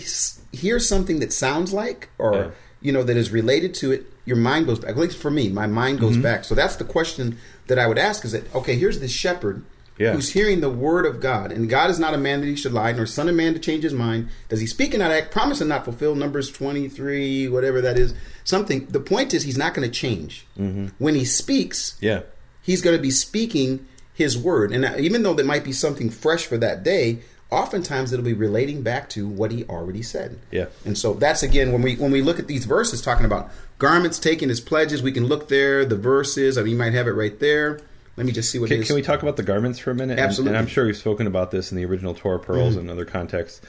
hear 0.51 0.79
something 0.79 1.19
that 1.19 1.31
sounds 1.33 1.73
like, 1.73 2.09
or 2.17 2.33
Yeah. 2.35 2.47
you 2.81 2.91
know, 2.93 3.03
that 3.03 3.17
is 3.17 3.29
related 3.31 3.73
to 3.81 3.91
it, 3.91 4.01
your 4.25 4.37
mind 4.37 4.65
goes 4.65 4.79
back. 4.79 4.91
At 4.91 4.97
least 4.97 5.17
for 5.17 5.29
me, 5.31 5.49
my 5.49 5.67
mind 5.67 5.99
Mm-hmm. 5.99 6.07
goes 6.07 6.17
back. 6.17 6.45
So 6.45 6.55
that's 6.55 6.75
the 6.77 6.83
question 6.85 7.37
that 7.67 7.77
I 7.77 7.85
would 7.87 7.97
ask: 7.99 8.25
Is 8.25 8.31
that 8.31 8.43
okay? 8.55 8.75
Here's 8.75 8.99
this 8.99 9.11
shepherd. 9.11 9.63
Yeah. 9.97 10.13
Who's 10.13 10.31
hearing 10.33 10.59
the 10.59 10.69
word 10.69 11.05
of 11.05 11.21
God? 11.21 11.51
And 11.53 11.69
God 11.69 11.89
is 11.89 11.99
not 11.99 12.13
a 12.13 12.17
man 12.17 12.41
that 12.41 12.47
he 12.47 12.55
should 12.55 12.73
lie, 12.73 12.91
nor 12.91 13.05
son 13.05 13.29
of 13.29 13.35
man 13.35 13.53
to 13.53 13.59
change 13.59 13.83
his 13.83 13.93
mind. 13.93 14.27
Does 14.49 14.59
he 14.59 14.67
speak 14.67 14.93
and 14.93 15.01
not 15.01 15.11
act, 15.11 15.31
promise 15.31 15.61
and 15.61 15.69
not 15.69 15.85
fulfill? 15.85 16.15
Numbers 16.15 16.51
23, 16.51 17.47
whatever 17.47 17.79
that 17.81 17.97
is. 17.97 18.13
Something. 18.43 18.87
The 18.87 18.99
point 18.99 19.33
is, 19.33 19.43
he's 19.43 19.57
not 19.57 19.73
going 19.73 19.89
to 19.89 19.93
change. 19.93 20.45
Mm-hmm. 20.59 20.87
When 20.97 21.15
he 21.15 21.23
speaks, 21.25 21.97
Yeah. 22.01 22.21
he's 22.61 22.81
going 22.81 22.95
to 22.95 23.01
be 23.01 23.11
speaking 23.11 23.85
his 24.13 24.37
word. 24.37 24.71
And 24.71 24.83
uh, 24.85 24.95
even 24.97 25.23
though 25.23 25.33
there 25.33 25.45
might 25.45 25.63
be 25.63 25.71
something 25.71 26.09
fresh 26.09 26.45
for 26.45 26.57
that 26.57 26.83
day, 26.83 27.19
oftentimes 27.51 28.11
it'll 28.11 28.25
be 28.25 28.33
relating 28.33 28.81
back 28.81 29.09
to 29.11 29.27
what 29.27 29.51
he 29.51 29.63
already 29.65 30.01
said. 30.01 30.39
Yeah. 30.51 30.65
And 30.83 30.97
so 30.97 31.13
that's 31.13 31.43
again 31.43 31.71
when 31.71 31.81
we 31.81 31.95
when 31.95 32.11
we 32.11 32.21
look 32.21 32.39
at 32.39 32.47
these 32.47 32.65
verses 32.65 33.01
talking 33.01 33.25
about 33.25 33.49
garments 33.77 34.19
taken 34.19 34.49
as 34.49 34.59
pledges, 34.59 35.01
we 35.01 35.11
can 35.11 35.25
look 35.25 35.47
there, 35.47 35.85
the 35.85 35.95
verses, 35.97 36.57
I 36.57 36.61
mean 36.63 36.71
you 36.73 36.77
might 36.77 36.93
have 36.93 37.07
it 37.07 37.11
right 37.11 37.39
there. 37.39 37.79
Let 38.17 38.25
me 38.25 38.31
just 38.31 38.49
see 38.49 38.59
what 38.59 38.69
Can, 38.69 38.81
is. 38.81 38.87
can 38.87 38.95
we 38.95 39.01
talk 39.01 39.21
about 39.23 39.35
the 39.35 39.43
garments 39.43 39.77
for 39.79 39.91
a 39.91 39.95
minute? 39.95 40.13
And- 40.13 40.21
Absolutely. 40.21 40.51
Mm-hmm. 40.51 40.57
And, 40.59 40.67
I'm 40.67 40.71
sure 40.71 40.85
we've 40.85 40.95
spoken 40.97 41.27
about 41.27 41.51
this 41.51 41.71
in 41.71 41.77
the 41.77 41.85
original 41.85 42.13
Torah 42.13 42.39
pearls 42.39 42.75
and 42.77 42.89
other 42.89 43.03
contexts. 43.05 43.61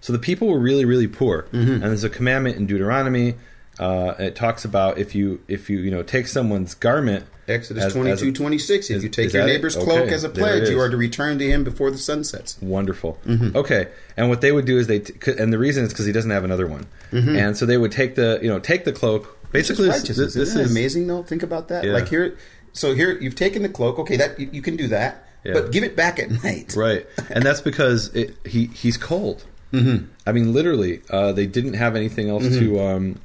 So 0.00 0.12
the 0.12 0.18
people 0.18 0.48
were 0.48 0.58
really, 0.58 0.84
really 0.84 1.08
poor, 1.08 1.46
and 1.52 1.82
there's 1.82 2.04
a 2.04 2.10
commandment 2.10 2.56
in 2.56 2.66
Deuteronomy. 2.66 3.36
Uh, 3.78 4.14
it 4.18 4.36
talks 4.36 4.64
about 4.64 4.98
if 4.98 5.14
you 5.16 5.40
if 5.48 5.68
you 5.68 5.78
you 5.78 5.90
know 5.90 6.02
take 6.02 6.26
someone's 6.28 6.74
garment. 6.74 7.24
Exodus 7.48 7.84
as- 7.84 7.92
twenty 7.92 8.10
as 8.10 8.20
a- 8.22 8.26
two 8.26 8.32
twenty 8.32 8.58
six. 8.58 8.88
If 8.90 8.98
is- 8.98 9.02
you 9.04 9.08
take 9.08 9.32
your 9.32 9.42
that 9.42 9.48
it? 9.48 9.52
neighbor's 9.54 9.76
Okay, 9.76 9.84
cloak 9.84 10.08
as 10.10 10.22
a 10.24 10.28
pledge, 10.28 10.68
you 10.68 10.78
are 10.78 10.88
to 10.90 10.96
return 10.96 11.38
to 11.38 11.46
him 11.50 11.64
before 11.64 11.90
the 11.90 11.96
sun 11.98 12.22
sets. 12.22 12.56
Wonderful. 12.60 13.18
Mm-hmm. 13.26 13.56
Okay, 13.56 13.88
and 14.16 14.28
what 14.28 14.42
they 14.42 14.52
would 14.52 14.64
do 14.66 14.78
is 14.78 14.86
they, 14.86 15.00
t- 15.00 15.32
and 15.38 15.52
the 15.52 15.58
reason 15.58 15.84
is 15.84 15.92
because 15.92 16.04
he 16.06 16.12
doesn't 16.12 16.30
have 16.30 16.44
another 16.44 16.66
one, 16.66 16.86
and 17.10 17.56
so 17.56 17.64
they 17.66 17.76
would 17.78 17.90
take 17.92 18.14
the, 18.14 18.38
you 18.42 18.48
know, 18.48 18.58
take 18.60 18.84
the 18.84 18.92
cloak. 18.92 19.36
Basically, 19.52 19.88
this, 19.88 20.02
this 20.02 20.34
that 20.34 20.40
is 20.60 20.70
amazing 20.70 21.06
though? 21.06 21.22
Think 21.22 21.42
about 21.42 21.68
that. 21.68 21.84
Yeah. 21.84 21.92
Like 21.92 22.08
here, 22.08 22.36
so 22.74 22.94
here 22.94 23.18
you've 23.18 23.34
taken 23.34 23.62
the 23.62 23.68
cloak. 23.70 23.98
Okay, 24.00 24.16
that 24.18 24.38
you, 24.38 24.50
you 24.52 24.60
can 24.62 24.76
do 24.76 24.88
that, 24.88 25.24
Yeah. 25.42 25.54
but 25.54 25.72
give 25.72 25.82
it 25.82 25.96
back 25.96 26.18
at 26.18 26.30
night. 26.30 26.74
right, 26.76 27.06
and 27.30 27.42
that's 27.42 27.62
because 27.62 28.14
it, 28.14 28.36
he 28.46 28.66
he's 28.66 28.96
cold. 28.98 29.44
Mm-hmm. 29.72 30.04
I 30.26 30.32
mean, 30.32 30.52
literally, 30.52 31.00
uh, 31.10 31.32
they 31.32 31.46
didn't 31.46 31.74
have 31.74 31.96
anything 31.96 32.28
else 32.28 32.44
Mm-hmm. 32.44 32.74
to 32.74 32.80
um, 32.80 33.20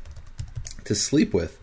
to 0.85 0.95
sleep 0.95 1.33
with, 1.33 1.59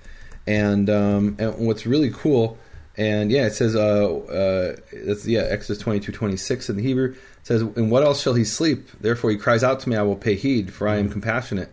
and 0.46 0.88
um, 0.90 1.36
and 1.40 1.66
what's 1.66 1.86
really 1.86 2.10
cool, 2.12 2.58
and 2.96 3.30
yeah, 3.32 3.46
it 3.46 3.54
says, 3.54 3.74
uh, 3.74 4.14
uh, 4.14 4.76
yeah, 5.24 5.40
Exodus 5.48 5.82
twenty 5.82 5.98
two 6.00 6.12
twenty 6.12 6.36
six 6.36 6.68
in 6.68 6.76
the 6.76 6.82
Hebrew 6.82 7.14
says, 7.42 7.62
and 7.62 7.90
what 7.92 8.02
else 8.02 8.20
shall 8.22 8.34
he 8.34 8.44
sleep? 8.44 8.88
Therefore, 9.00 9.30
he 9.30 9.36
cries 9.36 9.62
out 9.62 9.78
to 9.80 9.88
me, 9.88 9.94
I 9.96 10.02
will 10.02 10.16
pay 10.16 10.34
heed, 10.34 10.72
for 10.72 10.88
I 10.88 10.96
am 10.96 11.08
compassionate. 11.08 11.70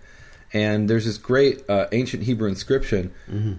And 0.53 0.87
there's 0.87 1.05
this 1.05 1.17
great 1.17 1.67
uh, 1.67 1.87
ancient 1.91 2.21
Hebrew 2.21 2.47
inscription 2.47 3.11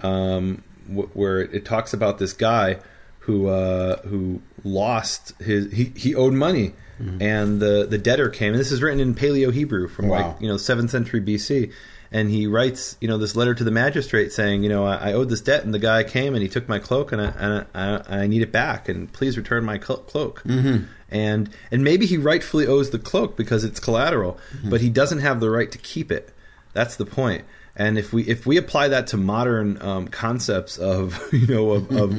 um, 0.03 0.63
w- 0.89 1.09
where 1.15 1.41
it 1.41 1.65
talks 1.65 1.93
about 1.93 2.19
this 2.19 2.33
guy 2.33 2.79
who 3.21 3.49
uh, 3.49 3.99
who 4.03 4.41
lost 4.65 5.33
his 5.41 5.73
he, 5.73 5.93
he 5.97 6.15
owed 6.15 6.33
money 6.35 6.73
and 7.21 7.61
the 7.61 7.87
the 7.89 7.99
debtor 7.99 8.29
came. 8.29 8.53
And 8.53 8.61
this 8.61 8.71
is 8.73 8.81
written 8.83 9.01
in 9.01 9.15
Paleo 9.15 9.53
Hebrew 9.53 9.89
from 9.89 10.09
Wow. 10.09 10.29
like 10.33 10.41
you 10.41 10.49
know 10.49 10.57
seventh 10.57 10.91
century 10.91 11.21
BC. 11.21 11.73
And 12.13 12.31
he 12.31 12.47
writes, 12.47 12.97
you 13.01 13.09
know, 13.09 13.19
this 13.19 13.35
letter 13.35 13.55
to 13.57 13.65
the 13.65 13.73
magistrate 13.73 14.31
saying, 14.33 14.63
you 14.63 14.69
know, 14.69 14.87
I, 14.87 15.11
I 15.11 15.13
owed 15.15 15.29
this 15.31 15.41
debt, 15.41 15.65
and 15.65 15.75
the 15.75 15.81
guy 15.81 16.05
came 16.05 16.35
and 16.35 16.43
he 16.45 16.49
took 16.49 16.69
my 16.69 16.79
cloak, 16.79 17.11
and 17.11 17.21
I 17.21 17.25
and 17.37 17.67
I, 17.75 18.21
I 18.23 18.27
need 18.29 18.41
it 18.43 18.53
back, 18.53 18.89
and 18.89 19.13
please 19.13 19.37
return 19.37 19.65
my 19.65 19.79
clo- 19.79 19.97
cloak. 19.97 20.43
Mm-hmm. 20.45 20.85
And 21.09 21.51
and 21.73 21.83
maybe 21.83 22.07
he 22.07 22.17
rightfully 22.17 22.69
owes 22.69 22.91
the 22.91 23.01
cloak 23.01 23.37
because 23.37 23.65
it's 23.65 23.81
collateral, 23.81 24.39
but 24.65 24.81
he 24.81 24.91
doesn't 24.91 25.21
have 25.21 25.41
the 25.41 25.51
right 25.51 25.73
to 25.73 25.79
keep 25.79 26.13
it. 26.13 26.33
That's 26.73 26.95
the 26.95 27.07
point. 27.07 27.45
And 27.77 27.99
if 27.99 28.13
we 28.13 28.23
if 28.23 28.47
we 28.47 28.57
apply 28.57 28.89
that 28.89 29.09
to 29.09 29.17
modern 29.17 29.81
um, 29.83 30.09
concepts 30.09 30.79
of 30.79 31.21
you 31.33 31.47
know 31.47 31.73
of, 31.73 31.91
of 31.91 32.13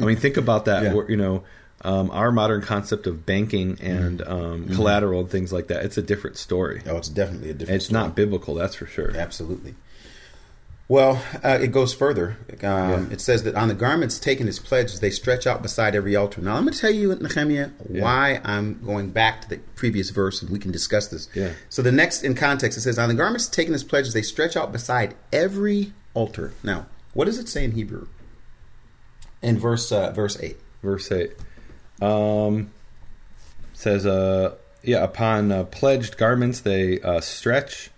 I 0.00 0.04
mean 0.04 0.16
think 0.16 0.36
about 0.36 0.66
that 0.66 0.82
Yeah. 0.82 1.02
You 1.08 1.16
know 1.16 1.44
um, 1.84 2.10
our 2.12 2.30
modern 2.30 2.62
concept 2.62 3.06
of 3.06 3.26
banking 3.26 3.78
and 3.80 4.22
um, 4.22 4.68
collateral 4.68 5.20
and 5.20 5.30
things 5.30 5.52
like 5.52 5.66
that 5.66 5.84
it's 5.84 5.98
a 5.98 6.02
different 6.02 6.36
story. 6.36 6.82
Oh, 6.86 6.96
it's 6.96 7.08
definitely 7.08 7.50
a 7.50 7.54
different. 7.54 7.76
It's 7.76 7.86
story. 7.86 8.00
not 8.00 8.14
biblical, 8.14 8.54
that's 8.54 8.76
for 8.76 8.86
sure. 8.86 9.14
Absolutely. 9.16 9.74
Well, 10.88 11.22
uh, 11.42 11.58
it 11.62 11.68
goes 11.68 11.94
further. 11.94 12.36
Um, 12.62 13.10
It 13.10 13.20
says 13.20 13.44
that 13.44 13.54
on 13.54 13.68
the 13.68 13.74
garments 13.74 14.18
taken 14.18 14.46
as 14.46 14.58
pledges, 14.58 15.00
they 15.00 15.10
stretch 15.10 15.46
out 15.46 15.62
beside 15.62 15.94
every 15.94 16.14
altar. 16.14 16.42
Now, 16.42 16.56
I'm 16.56 16.64
going 16.64 16.74
to 16.74 16.78
tell 16.78 16.90
you, 16.90 17.14
Nehemia, 17.14 17.72
why 18.02 18.40
I'm 18.44 18.84
going 18.84 19.10
back 19.10 19.40
to 19.42 19.48
the 19.48 19.58
previous 19.74 20.10
verse, 20.10 20.42
and 20.42 20.50
we 20.50 20.58
can 20.58 20.70
discuss 20.70 21.08
this. 21.08 21.28
Yeah. 21.34 21.52
So 21.70 21.80
the 21.80 21.92
next 21.92 22.24
in 22.24 22.34
context, 22.34 22.76
it 22.76 22.82
says, 22.82 22.98
on 22.98 23.08
the 23.08 23.14
garments 23.14 23.46
taken 23.48 23.72
as 23.72 23.84
pledges, 23.84 24.12
they 24.12 24.22
stretch 24.22 24.54
out 24.54 24.70
beside 24.70 25.14
every 25.32 25.94
altar. 26.12 26.52
Now, 26.62 26.86
what 27.14 27.24
does 27.24 27.38
it 27.38 27.48
say 27.48 27.64
in 27.64 27.72
Hebrew? 27.72 28.08
In 29.40 29.58
verse 29.58 29.90
uh, 29.92 30.10
verse 30.12 30.38
eight. 30.40 30.58
Verse 30.82 31.10
eight 31.12 31.32
um, 32.02 32.70
says, 33.72 34.04
uh, 34.04 34.56
"Yeah, 34.82 35.04
upon 35.04 35.52
uh, 35.52 35.64
pledged 35.64 36.18
garments 36.18 36.60
they 36.60 37.00
uh, 37.00 37.20
stretch 37.20 37.91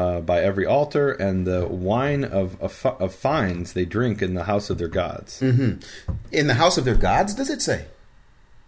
uh, 0.00 0.20
by 0.20 0.40
every 0.40 0.66
altar, 0.66 1.12
and 1.12 1.46
the 1.46 1.66
wine 1.66 2.24
of, 2.24 2.60
of 2.60 2.72
of 3.04 3.14
fines 3.14 3.74
they 3.74 3.84
drink 3.84 4.22
in 4.22 4.32
the 4.34 4.44
house 4.44 4.70
of 4.70 4.78
their 4.78 4.88
gods." 4.88 5.42
In 6.32 6.46
the 6.46 6.54
house 6.54 6.78
of 6.78 6.84
their 6.84 7.00
gods, 7.08 7.34
does 7.34 7.50
it 7.50 7.60
say? 7.60 7.80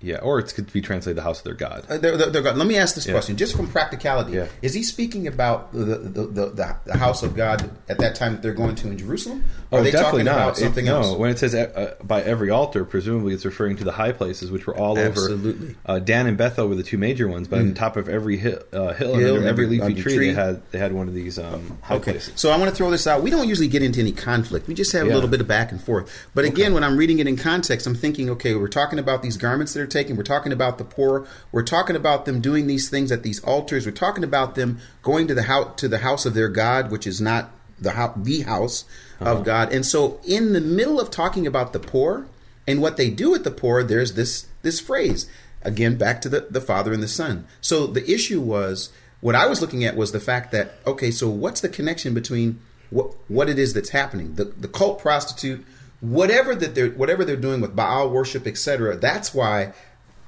Yeah, 0.02 0.16
or 0.16 0.38
it 0.40 0.52
could 0.54 0.72
be 0.72 0.80
translated 0.80 1.16
the 1.16 1.22
house 1.22 1.38
of 1.38 1.44
their 1.44 1.54
god. 1.54 1.84
Uh, 1.88 1.96
they're- 1.98 2.16
they're- 2.16 2.30
they're 2.30 2.42
God. 2.42 2.56
Let 2.56 2.66
me 2.66 2.76
ask 2.76 2.94
this 2.94 3.06
Yeah. 3.06 3.12
question, 3.12 3.36
just 3.36 3.56
from 3.56 3.68
practicality. 3.68 4.32
Yeah. 4.32 4.46
Is 4.62 4.74
he 4.74 4.82
speaking 4.82 5.26
about 5.26 5.72
the, 5.72 5.84
the, 5.84 6.26
the, 6.26 6.76
the, 6.86 6.96
house 6.98 7.22
of 7.22 7.34
God 7.36 7.70
at 7.88 7.98
that 7.98 8.14
time 8.14 8.32
that 8.32 8.42
they're 8.42 8.52
going 8.52 8.74
to 8.76 8.88
in 8.88 8.98
Jerusalem? 8.98 9.44
Or 9.70 9.78
Oh, 9.78 9.80
are 9.80 9.84
they 9.84 9.90
definitely 9.90 10.24
talking 10.24 10.24
not. 10.26 10.42
about 10.42 10.56
something 10.58 10.86
It- 10.86 10.90
no, 10.90 10.96
else? 11.02 11.16
when 11.16 11.30
it 11.30 11.38
says 11.38 11.54
uh, 11.54 11.94
by 12.02 12.22
every 12.22 12.50
altar, 12.50 12.84
presumably 12.84 13.32
it's 13.34 13.44
referring 13.44 13.76
to 13.76 13.84
the 13.84 13.92
high 13.92 14.12
places, 14.12 14.50
which 14.50 14.66
were 14.66 14.76
all 14.76 14.98
Absolutely. 14.98 15.52
Mm. 15.52 15.62
over. 15.70 15.74
Uh, 15.86 15.98
Dan 16.00 16.26
and 16.26 16.36
Bethel 16.36 16.68
were 16.68 16.74
the 16.74 16.82
two 16.82 16.98
major 16.98 17.28
ones, 17.28 17.48
but 17.48 17.60
on 17.60 17.72
top 17.74 17.96
of 17.96 18.08
every 18.08 18.36
hill, 18.36 18.58
uh, 18.72 18.92
hill, 18.94 19.14
Hill, 19.14 19.36
and 19.36 19.46
every 19.46 19.66
leafy 19.66 19.94
tree, 19.94 20.14
tree. 20.16 20.26
they 20.28 20.34
had 20.34 20.60
they 20.72 20.78
had 20.78 20.92
one 20.92 21.08
of 21.08 21.14
these 21.14 21.38
um, 21.38 21.78
high 21.82 21.94
Okay, 21.96 22.12
places. 22.12 22.32
so 22.36 22.50
I 22.50 22.56
want 22.58 22.70
to 22.70 22.74
throw 22.76 22.90
this 22.90 23.06
out. 23.06 23.22
We 23.22 23.30
don't 23.30 23.48
usually 23.48 23.68
get 23.68 23.82
into 23.82 24.00
any 24.00 24.12
conflict. 24.12 24.66
We 24.68 24.74
just 24.74 24.92
have 24.92 25.06
a 25.06 25.10
little 25.10 25.28
bit 25.30 25.40
of 25.40 25.46
back 25.48 25.70
and 25.72 25.82
forth. 25.82 26.10
But 26.34 26.44
again, 26.44 26.74
when 26.74 26.82
I'm 26.84 26.96
reading 26.96 27.18
it 27.18 27.26
in 27.26 27.36
context, 27.36 27.86
I'm 27.86 27.94
thinking, 27.94 28.28
okay, 28.30 28.54
we're 28.54 28.68
talking 28.68 28.98
about 28.98 29.22
these 29.22 29.36
garments 29.36 29.72
that 29.74 29.80
are 29.80 29.86
taken. 29.92 30.16
We're 30.16 30.22
talking 30.22 30.52
about 30.52 30.78
the 30.78 30.84
poor. 30.84 31.26
We're 31.52 31.62
talking 31.62 31.96
about 31.96 32.24
them 32.24 32.40
doing 32.40 32.66
these 32.66 32.88
things 32.88 33.12
at 33.12 33.22
these 33.22 33.42
altars. 33.44 33.86
We're 33.86 33.92
talking 33.92 34.24
about 34.24 34.54
them 34.54 34.78
going 35.02 35.28
to 35.28 35.34
the 35.34 35.44
house 35.44 35.74
to 35.76 35.88
the 35.88 35.98
house 35.98 36.26
of 36.26 36.34
their 36.34 36.48
God, 36.48 36.90
which 36.90 37.06
is 37.06 37.20
not 37.20 37.50
the 37.80 37.92
house, 37.92 38.16
the 38.22 38.40
house 38.42 38.84
of 39.20 39.26
uh-huh. 39.26 39.42
God. 39.42 39.72
And 39.72 39.84
so, 39.84 40.20
in 40.24 40.52
the 40.52 40.60
middle 40.60 41.00
of 41.00 41.10
talking 41.10 41.46
about 41.46 41.72
the 41.72 41.80
poor 41.80 42.26
and 42.66 42.80
what 42.80 42.96
they 42.96 43.10
do 43.10 43.30
with 43.30 43.44
the 43.44 43.50
poor, 43.50 43.82
there's 43.82 44.14
this 44.14 44.46
this 44.62 44.80
phrase 44.80 45.28
again 45.62 45.96
back 45.96 46.20
to 46.22 46.28
the 46.28 46.46
the 46.50 46.60
father 46.60 46.92
and 46.92 47.02
the 47.02 47.08
son. 47.08 47.46
So 47.60 47.86
the 47.86 48.08
issue 48.10 48.40
was 48.40 48.90
what 49.20 49.34
I 49.34 49.46
was 49.46 49.60
looking 49.60 49.84
at 49.84 49.96
was 49.96 50.12
the 50.12 50.20
fact 50.20 50.52
that 50.52 50.74
okay, 50.86 51.10
so 51.10 51.28
what's 51.28 51.60
the 51.60 51.68
connection 51.68 52.14
between 52.14 52.60
what 52.90 53.14
what 53.28 53.48
it 53.48 53.58
is 53.58 53.74
that's 53.74 53.90
happening, 53.90 54.34
the 54.34 54.44
the 54.44 54.68
cult 54.68 54.98
prostitute, 54.98 55.64
whatever 56.02 56.54
that 56.54 56.74
they're 56.74 56.90
whatever 56.90 57.24
they're 57.24 57.36
doing 57.36 57.60
with 57.62 57.74
Baal 57.74 58.10
worship, 58.10 58.46
etc. 58.46 58.96
That's 58.96 59.32
why 59.32 59.72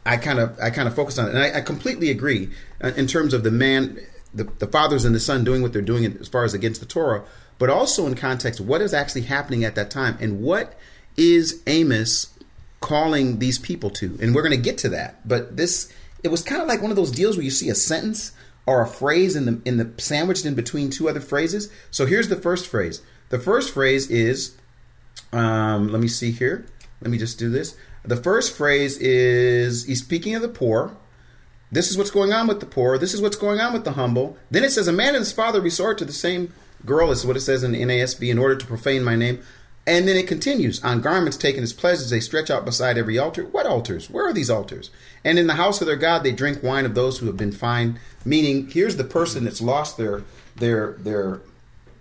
I 0.07 0.17
kind 0.17 0.39
of 0.39 0.59
I 0.63 0.71
kind 0.71 0.89
of 0.89 0.95
focus 0.95 1.19
on 1.19 1.27
it, 1.27 1.31
and 1.31 1.39
I, 1.39 1.59
I 1.59 1.61
completely 1.61 2.11
agree 2.11 2.51
in 2.81 3.07
terms 3.07 3.35
of 3.35 3.43
the 3.43 3.51
man, 3.51 3.99
the, 4.33 4.45
the 4.45 4.67
fathers 4.67 5.05
and 5.05 5.15
the 5.15 5.21
son 5.21 5.45
doing 5.45 5.61
what 5.61 5.73
they're 5.73 5.83
doing 5.83 6.05
as 6.05 6.29
far 6.29 6.45
as 6.45 6.55
against 6.55 6.81
the 6.81 6.87
Torah, 6.87 7.25
but 7.59 7.69
also 7.69 8.07
in 8.07 8.15
context 8.15 8.61
what 8.61 8.81
is 8.81 8.95
actually 8.95 9.23
happening 9.23 9.65
at 9.65 9.75
that 9.75 9.91
time 9.91 10.17
and 10.21 10.41
what 10.41 10.79
is 11.17 11.63
Amos 11.67 12.33
calling 12.81 13.39
these 13.39 13.59
people 13.59 13.91
to, 13.91 14.17
and 14.21 14.35
we're 14.35 14.43
going 14.43 14.57
to 14.57 14.57
get 14.57 14.79
to 14.79 14.89
that. 14.91 15.27
But 15.27 15.57
this 15.57 15.93
it 16.23 16.29
was 16.29 16.43
kind 16.43 16.63
of 16.63 16.69
like 16.69 16.83
one 16.83 16.91
of 16.93 16.97
those 16.97 17.11
deals 17.11 17.37
where 17.37 17.45
you 17.45 17.51
see 17.51 17.69
a 17.69 17.75
sentence 17.75 18.33
or 18.65 18.81
a 18.81 18.87
phrase 18.87 19.35
in 19.35 19.45
the 19.47 19.61
in 19.65 19.79
the 19.79 19.91
sandwiched 20.01 20.47
in 20.47 20.55
between 20.55 20.91
two 20.91 21.09
other 21.09 21.21
phrases. 21.21 21.69
So 21.91 22.07
here's 22.07 22.29
the 22.29 22.37
first 22.37 22.69
phrase. 22.69 23.03
The 23.31 23.41
first 23.41 23.75
phrase 23.75 24.09
is 24.09 24.57
um, 25.33 25.89
let 25.89 26.01
me 26.01 26.09
see 26.09 26.31
here. 26.31 26.67
Let 27.01 27.11
me 27.11 27.19
just 27.19 27.39
do 27.39 27.51
this. 27.51 27.77
The 28.05 28.17
first 28.17 28.57
phrase 28.57 28.99
is 28.99 29.85
he's 29.85 30.03
speaking 30.03 30.35
of 30.35 30.43
the 30.43 30.49
poor. 30.49 30.97
This 31.73 31.91
is 31.91 31.99
what's 31.99 32.11
going 32.11 32.33
on 32.33 32.47
with 32.47 32.61
the 32.61 32.67
poor. 32.67 32.99
This 32.99 33.15
is 33.15 33.21
what's 33.21 33.37
going 33.37 33.61
on 33.61 33.73
with 33.73 33.85
the 33.85 33.93
humble. 33.93 34.37
Then 34.51 34.63
it 34.63 34.71
says, 34.71 34.87
A 34.87 34.93
man 34.93 35.09
and 35.09 35.19
his 35.19 35.33
father 35.33 35.61
resort 35.61 35.99
to 35.99 36.05
the 36.05 36.13
same 36.13 36.53
girl, 36.87 37.11
is 37.11 37.27
what 37.27 37.37
it 37.37 37.41
says 37.41 37.65
in 37.65 37.73
the 37.73 37.83
NASB, 37.83 38.31
in 38.31 38.39
order 38.39 38.57
to 38.57 38.67
profane 38.67 39.03
my 39.03 39.17
name. 39.17 39.43
And 39.87 40.09
then 40.09 40.17
it 40.17 40.29
continues 40.29 40.83
on 40.83 41.03
garments 41.03 41.37
taken 41.37 41.63
as 41.63 41.73
pledges, 41.73 42.11
they 42.11 42.21
stretch 42.21 42.49
out 42.49 42.65
beside 42.65 42.97
every 42.97 43.19
altar. 43.19 43.45
What 43.45 43.67
altars? 43.67 44.09
Where 44.09 44.27
are 44.27 44.33
these 44.33 44.49
altars? 44.49 44.91
And 45.25 45.39
in 45.39 45.47
the 45.47 45.55
house 45.55 45.81
of 45.81 45.87
their 45.87 45.97
God, 45.97 46.23
they 46.23 46.33
drink 46.33 46.63
wine 46.63 46.87
of 46.87 46.95
those 46.95 47.19
who 47.19 47.27
have 47.27 47.37
been 47.37 47.53
fined. 47.53 47.99
Meaning, 48.25 48.71
here's 48.71 48.97
the 48.97 49.05
person 49.05 49.45
that's 49.45 49.61
lost 49.61 49.97
their 49.99 50.23
their 50.57 50.93
their 50.93 51.41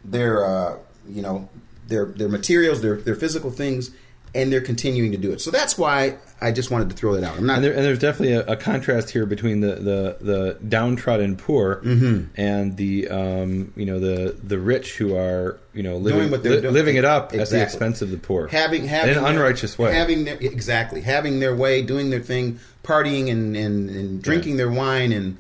their 0.06 0.46
uh, 0.46 0.78
you 1.08 1.22
know 1.22 1.50
their 1.88 2.06
their 2.06 2.30
materials, 2.30 2.82
their 2.82 2.98
their 2.98 3.16
physical 3.16 3.52
things, 3.52 3.92
and 4.36 4.52
they're 4.52 4.62
continuing 4.62 5.12
to 5.12 5.18
do 5.18 5.32
it. 5.32 5.42
So 5.42 5.52
that's 5.52 5.78
why 5.78 6.18
I 6.42 6.52
just 6.52 6.72
wanted 6.72 6.90
to 6.90 6.96
throw 6.96 7.14
that 7.16 7.24
out. 7.24 7.38
I'm 7.38 7.46
not 7.46 7.58
And, 7.58 7.64
there, 7.64 7.74
and 7.74 7.84
there's 7.86 8.00
definitely 8.00 8.34
a, 8.36 8.46
a 8.48 8.56
contrast 8.58 9.12
here 9.12 9.26
between 9.26 9.62
the, 9.62 9.76
the, 9.76 10.18
the 10.20 10.58
downtrodden 10.68 11.38
poor 11.38 11.82
Mm-hmm. 11.86 12.32
and 12.36 12.76
the 12.76 13.08
um, 13.10 13.72
you 13.76 13.86
know 13.86 14.00
the 14.00 14.36
the 14.44 14.58
rich 14.58 14.98
who 14.98 15.16
are 15.16 15.60
you 15.74 15.84
know 15.84 15.98
living 15.98 16.20
Doing 16.20 16.32
what 16.32 16.44
they're 16.44 16.56
li- 16.56 16.62
doing. 16.62 16.74
living 16.74 16.96
it 16.96 17.06
up 17.06 17.34
at 17.34 17.48
the 17.50 17.62
expense 17.62 18.02
of 18.02 18.10
the 18.12 18.18
poor, 18.18 18.48
having 18.48 18.86
having 18.88 19.12
in 19.12 19.18
an 19.18 19.24
their- 19.24 19.34
unrighteous 19.34 19.78
way. 19.78 19.94
having 19.94 20.26
their, 20.26 20.38
exactly 20.40 21.02
having 21.02 21.40
their 21.40 21.56
way, 21.56 21.82
doing 21.82 22.10
their 22.10 22.20
thing, 22.22 22.60
partying 22.84 23.30
and 23.32 23.56
and, 23.56 23.90
and 23.90 24.22
drinking 24.22 24.58
their 24.58 24.70
wine 24.72 25.12
and 25.12 25.38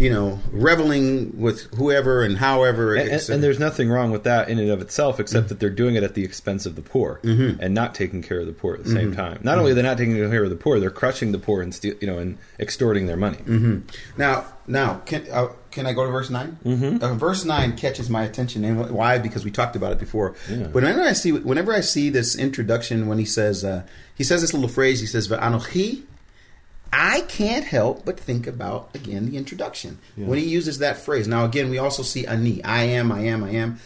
you 0.00 0.10
know 0.10 0.40
reveling 0.50 1.38
with 1.38 1.62
whoever 1.74 2.22
and 2.22 2.36
however. 2.38 2.94
and, 2.94 3.08
and, 3.10 3.28
and 3.30 3.42
there's 3.42 3.58
nothing 3.58 3.90
wrong 3.90 4.10
with 4.10 4.24
that 4.24 4.48
in 4.48 4.58
and 4.58 4.70
of 4.70 4.80
itself, 4.80 5.14
Mm-hmm. 5.14 5.22
except 5.22 5.48
that 5.50 5.60
they're 5.60 5.70
doing 5.70 5.94
it 5.96 6.02
at 6.02 6.14
the 6.14 6.24
expense 6.24 6.64
of 6.66 6.74
the 6.76 6.82
poor 6.82 7.20
and 7.22 7.74
not 7.74 7.94
taking 7.94 8.22
care 8.22 8.40
of 8.40 8.46
the 8.46 8.52
poor 8.52 8.74
at 8.74 8.84
the 8.84 8.90
Mm-hmm. 8.90 8.98
same 8.98 9.14
time. 9.14 9.38
Not 9.42 9.58
only 9.58 9.72
are 9.72 9.74
they 9.74 9.82
not 9.82 9.98
taking 9.98 10.16
care 10.16 10.42
of 10.44 10.50
the 10.50 10.56
poor, 10.56 10.80
they're 10.80 10.90
crushing 10.90 11.32
the 11.32 11.38
poor 11.38 11.60
and 11.62 11.74
steal, 11.74 11.94
you 12.00 12.06
know 12.06 12.18
and 12.18 12.38
extorting 12.58 13.06
their 13.06 13.16
money. 13.16 13.36
Mm-hmm. 13.38 13.80
Now, 14.18 14.46
now, 14.66 15.02
can 15.06 15.26
uh, 15.30 15.48
can 15.70 15.86
I 15.86 15.92
go 15.92 16.04
to 16.04 16.10
verse 16.10 16.30
9 16.30 16.58
Mm-hmm. 16.64 17.04
Uh, 17.04 17.14
verse 17.14 17.44
nine 17.44 17.76
catches 17.76 18.08
my 18.10 18.22
attention, 18.24 18.64
and 18.64 18.90
why? 18.90 19.18
Because 19.18 19.44
we 19.44 19.50
talked 19.50 19.76
about 19.76 19.92
it 19.92 19.98
before. 19.98 20.34
But 20.48 20.72
whenever 20.74 21.02
I 21.02 21.12
see, 21.12 21.32
whenever 21.32 21.72
I 21.72 21.80
see 21.80 22.10
this 22.10 22.36
introduction, 22.36 23.06
when 23.08 23.18
he 23.18 23.24
says, 23.24 23.64
uh, 23.64 23.82
he 24.14 24.24
says 24.24 24.40
this 24.40 24.52
little 24.54 24.68
phrase, 24.68 25.00
he 25.00 25.06
says, 25.06 25.28
"Va'anochi," 25.28 26.02
I 26.92 27.20
can't 27.22 27.64
help 27.64 28.04
but 28.04 28.18
think 28.18 28.46
about 28.46 28.90
again 28.94 29.30
the 29.30 29.36
introduction 29.36 29.98
when 30.16 30.38
he 30.38 30.44
uses 30.46 30.78
that 30.78 30.98
phrase. 30.98 31.28
Now, 31.28 31.44
again, 31.44 31.70
we 31.70 31.78
also 31.78 32.02
see 32.02 32.26
ani, 32.26 32.62
I 32.64 32.82
am, 32.84 33.12
I 33.12 33.20
am, 33.20 33.44
I 33.44 33.50
am. 33.50 33.78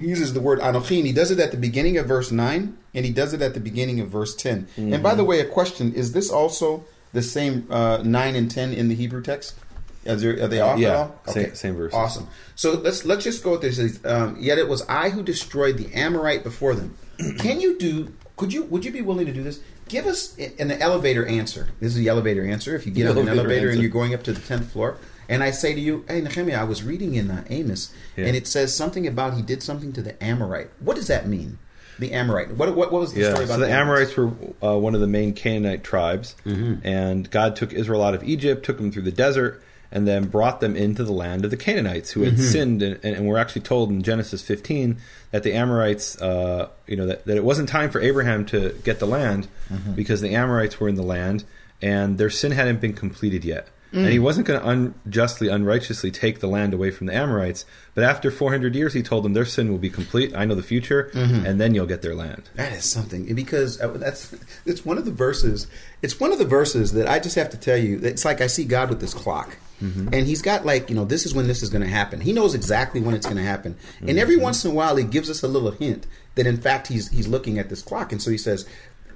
He 0.00 0.08
uses 0.08 0.32
the 0.32 0.40
word 0.40 0.58
anochi, 0.60 1.04
he 1.04 1.12
does 1.12 1.30
it 1.30 1.38
at 1.38 1.50
the 1.50 1.56
beginning 1.56 1.98
of 1.98 2.06
verse 2.06 2.32
nine, 2.32 2.76
and 2.94 3.04
he 3.04 3.12
does 3.12 3.32
it 3.32 3.42
at 3.42 3.54
the 3.54 3.60
beginning 3.60 4.00
of 4.00 4.08
verse 4.08 4.34
10 4.34 4.66
And 4.76 5.02
by 5.02 5.14
the 5.14 5.24
way, 5.24 5.40
a 5.40 5.44
question: 5.44 5.92
Is 5.94 6.12
this 6.12 6.30
also 6.30 6.84
the 7.12 7.22
same 7.22 7.66
uh, 7.70 7.98
nine 8.04 8.34
and 8.34 8.50
ten 8.50 8.72
in 8.72 8.88
the 8.88 8.94
Hebrew 8.94 9.22
text? 9.22 9.54
Are, 10.06 10.16
there, 10.16 10.42
are 10.44 10.48
they 10.48 10.60
off 10.60 10.78
yeah, 10.78 10.88
at 10.88 10.96
all? 10.96 11.20
same- 11.32 11.54
same 11.54 11.76
verses. 11.76 11.94
Awesome. 11.94 12.28
So 12.56 12.72
let's 12.72 13.04
let's 13.04 13.24
just 13.24 13.42
go 13.44 13.52
with 13.52 13.62
this. 13.62 14.04
Um, 14.04 14.36
Yet 14.40 14.58
it 14.58 14.68
was 14.68 14.82
I 14.88 15.10
who 15.10 15.22
destroyed 15.22 15.76
the 15.78 15.92
Amorite 15.94 16.42
before 16.42 16.74
them. 16.74 16.96
Can 17.38 17.60
you 17.60 17.78
do? 17.78 18.12
Could 18.36 18.52
you? 18.52 18.64
Would 18.64 18.84
you 18.84 18.90
be 18.92 19.00
willing 19.02 19.26
to 19.26 19.32
do 19.32 19.42
this? 19.42 19.60
Give 19.88 20.06
us 20.06 20.36
an 20.38 20.70
elevator 20.72 21.26
answer. 21.26 21.68
This 21.80 21.92
is 21.92 21.98
the 21.98 22.08
elevator 22.08 22.44
answer. 22.46 22.74
If 22.74 22.86
you 22.86 22.92
get 22.92 23.06
on 23.06 23.18
an 23.18 23.28
Elevator 23.28 23.40
elevator 23.40 23.70
and 23.70 23.80
you're 23.80 23.90
going 23.90 24.14
up 24.14 24.22
to 24.24 24.32
the 24.32 24.40
tenth 24.40 24.72
floor, 24.72 24.96
and 25.28 25.42
I 25.42 25.50
say 25.50 25.74
to 25.74 25.80
you, 25.80 26.04
"Hey, 26.08 26.20
Nehemia, 26.22 26.58
I 26.58 26.64
was 26.64 26.82
reading 26.82 27.14
in 27.14 27.30
uh, 27.30 27.44
Amos, 27.50 27.92
Yeah. 28.16 28.26
and 28.26 28.36
it 28.36 28.46
says 28.46 28.74
something 28.74 29.06
about 29.06 29.34
he 29.34 29.42
did 29.42 29.62
something 29.62 29.92
to 29.92 30.02
the 30.02 30.22
Amorite. 30.22 30.70
What 30.80 30.96
does 30.96 31.06
that 31.08 31.26
mean? 31.28 31.58
The 31.98 32.12
Amorite. 32.12 32.56
What 32.56 32.74
what, 32.74 32.90
what 32.92 33.00
was 33.02 33.12
the 33.14 33.20
Yeah, 33.20 33.30
story 33.30 33.44
about 33.44 33.54
so 33.54 33.60
the 33.60 33.70
Amorites? 33.70 34.16
Amorites 34.18 34.52
were 34.62 34.68
uh, 34.74 34.78
one 34.78 34.94
of 34.94 35.00
the 35.00 35.06
main 35.06 35.32
Canaanite 35.34 35.84
tribes, 35.84 36.34
Mm-hmm. 36.46 36.86
and 36.86 37.30
God 37.30 37.54
took 37.56 37.72
Israel 37.72 38.02
out 38.02 38.14
of 38.14 38.24
Egypt, 38.24 38.64
took 38.64 38.78
them 38.78 38.90
through 38.90 39.02
the 39.02 39.12
desert, 39.12 39.62
and 39.94 40.06
then 40.06 40.26
brought 40.26 40.60
them 40.60 40.76
into 40.76 41.04
the 41.04 41.12
land 41.12 41.44
of 41.46 41.50
the 41.50 41.56
Canaanites, 41.56 42.10
who 42.10 42.22
had 42.24 42.34
Mm-hmm. 42.34 42.42
sinned, 42.42 42.82
and, 42.82 43.02
and 43.04 43.26
we're 43.26 43.38
actually 43.38 43.62
told 43.62 43.88
in 43.90 44.02
Genesis 44.02 44.42
15 44.42 44.98
that 45.30 45.42
the 45.44 45.54
Amorites, 45.54 46.20
uh, 46.20 46.68
you 46.86 46.96
know, 46.96 47.06
that, 47.06 47.24
that 47.24 47.36
it 47.38 47.44
wasn't 47.44 47.68
time 47.70 47.90
for 47.90 48.00
Abraham 48.00 48.44
to 48.46 48.74
get 48.84 48.98
the 48.98 49.06
land 49.06 49.48
Mm-hmm. 49.72 49.92
because 49.94 50.20
the 50.20 50.34
Amorites 50.34 50.78
were 50.78 50.88
in 50.90 50.96
the 50.96 51.02
land, 51.02 51.44
and 51.80 52.18
their 52.18 52.28
sin 52.30 52.52
hadn't 52.52 52.80
been 52.80 52.92
completed 52.92 53.44
yet. 53.44 53.68
and 53.94 54.08
he 54.08 54.18
wasn't 54.18 54.44
going 54.44 54.60
to 54.60 54.68
unjustly, 54.68 55.46
unrighteously 55.46 56.10
take 56.10 56.40
the 56.40 56.48
land 56.48 56.74
away 56.74 56.90
from 56.90 57.06
the 57.06 57.14
Amorites. 57.14 57.64
But 57.94 58.02
after 58.02 58.28
400 58.32 58.74
years, 58.74 58.92
he 58.92 59.04
told 59.04 59.24
them 59.24 59.34
their 59.34 59.44
sin 59.44 59.70
will 59.70 59.78
be 59.78 59.88
complete. 59.90 60.34
I 60.34 60.44
know 60.46 60.56
the 60.56 60.64
future, 60.64 61.12
and 61.14 61.60
then 61.60 61.76
you'll 61.76 61.86
get 61.86 62.02
their 62.02 62.16
land. 62.16 62.42
That 62.56 62.72
is 62.72 62.84
something 62.84 63.32
because 63.36 63.80
uh, 63.80 63.86
that's 63.92 64.34
it's 64.66 64.84
one 64.84 64.98
of 64.98 65.04
the 65.04 65.12
verses. 65.12 65.68
It's 66.02 66.18
one 66.18 66.32
of 66.32 66.38
the 66.40 66.44
verses 66.44 66.90
that 66.94 67.06
I 67.08 67.20
just 67.20 67.36
have 67.36 67.50
to 67.50 67.56
tell 67.56 67.76
you. 67.76 68.00
It's 68.02 68.24
like 68.24 68.40
I 68.40 68.48
see 68.48 68.64
God 68.64 68.90
with 68.90 69.00
this 69.00 69.14
clock, 69.14 69.56
Mm-hmm. 69.82 70.08
and 70.14 70.26
He's 70.26 70.40
got 70.42 70.64
like 70.64 70.88
you 70.88 70.94
know 70.96 71.04
this 71.04 71.26
is 71.26 71.34
when 71.34 71.46
this 71.48 71.62
is 71.62 71.68
going 71.70 71.82
to 71.82 71.88
happen. 71.88 72.20
He 72.20 72.32
knows 72.32 72.54
exactly 72.54 73.00
when 73.00 73.14
it's 73.14 73.26
going 73.26 73.36
to 73.38 73.42
happen, 73.42 73.76
and 74.00 74.10
mm-hmm. 74.10 74.18
every 74.18 74.36
once 74.36 74.64
in 74.64 74.70
a 74.70 74.74
while 74.74 74.96
He 74.96 75.04
gives 75.04 75.28
us 75.28 75.42
a 75.42 75.48
little 75.48 75.72
hint 75.72 76.06
that 76.36 76.46
in 76.46 76.56
fact 76.56 76.86
He's 76.88 77.08
He's 77.08 77.26
looking 77.28 77.58
at 77.58 77.68
this 77.68 77.82
clock, 77.82 78.12
and 78.12 78.22
so 78.22 78.30
He 78.30 78.38
says 78.38 78.66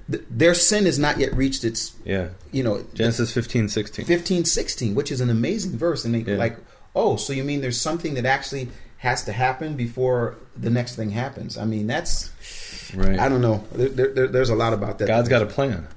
their 0.07 0.55
sin 0.55 0.85
has 0.85 0.97
not 0.97 1.19
yet 1.19 1.33
reached 1.35 1.63
its 1.63 1.93
Yeah. 2.03 2.29
you 2.51 2.63
know 2.63 2.83
Genesis 2.95 3.31
15, 3.31 3.69
16. 3.69 4.05
15 4.05 4.43
16 4.45 4.95
which 4.95 5.11
is 5.11 5.21
an 5.21 5.29
amazing 5.29 5.77
verse 5.77 6.03
and 6.03 6.15
they 6.15 6.19
Yeah. 6.31 6.35
like 6.37 6.57
oh 6.95 7.15
so 7.15 7.31
you 7.31 7.43
mean 7.43 7.61
there's 7.61 7.79
something 7.79 8.15
that 8.15 8.25
actually 8.25 8.69
has 8.97 9.23
to 9.25 9.31
happen 9.31 9.75
before 9.75 10.35
the 10.57 10.71
next 10.71 10.95
thing 10.95 11.11
happens 11.11 11.59
i 11.59 11.63
mean 11.63 11.85
that's 11.85 12.31
Right. 12.95 13.19
i 13.19 13.29
don't 13.29 13.41
know 13.41 13.63
there- 13.71 14.07
there, 14.07 14.27
there's 14.27 14.49
a 14.49 14.55
lot 14.55 14.73
about 14.73 14.97
that 14.97 15.07
God's 15.07 15.29
got 15.29 15.43
a 15.43 15.45
plan. 15.45 15.87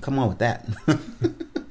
come 0.00 0.18
on 0.18 0.28
with 0.28 0.38
that 0.38 0.66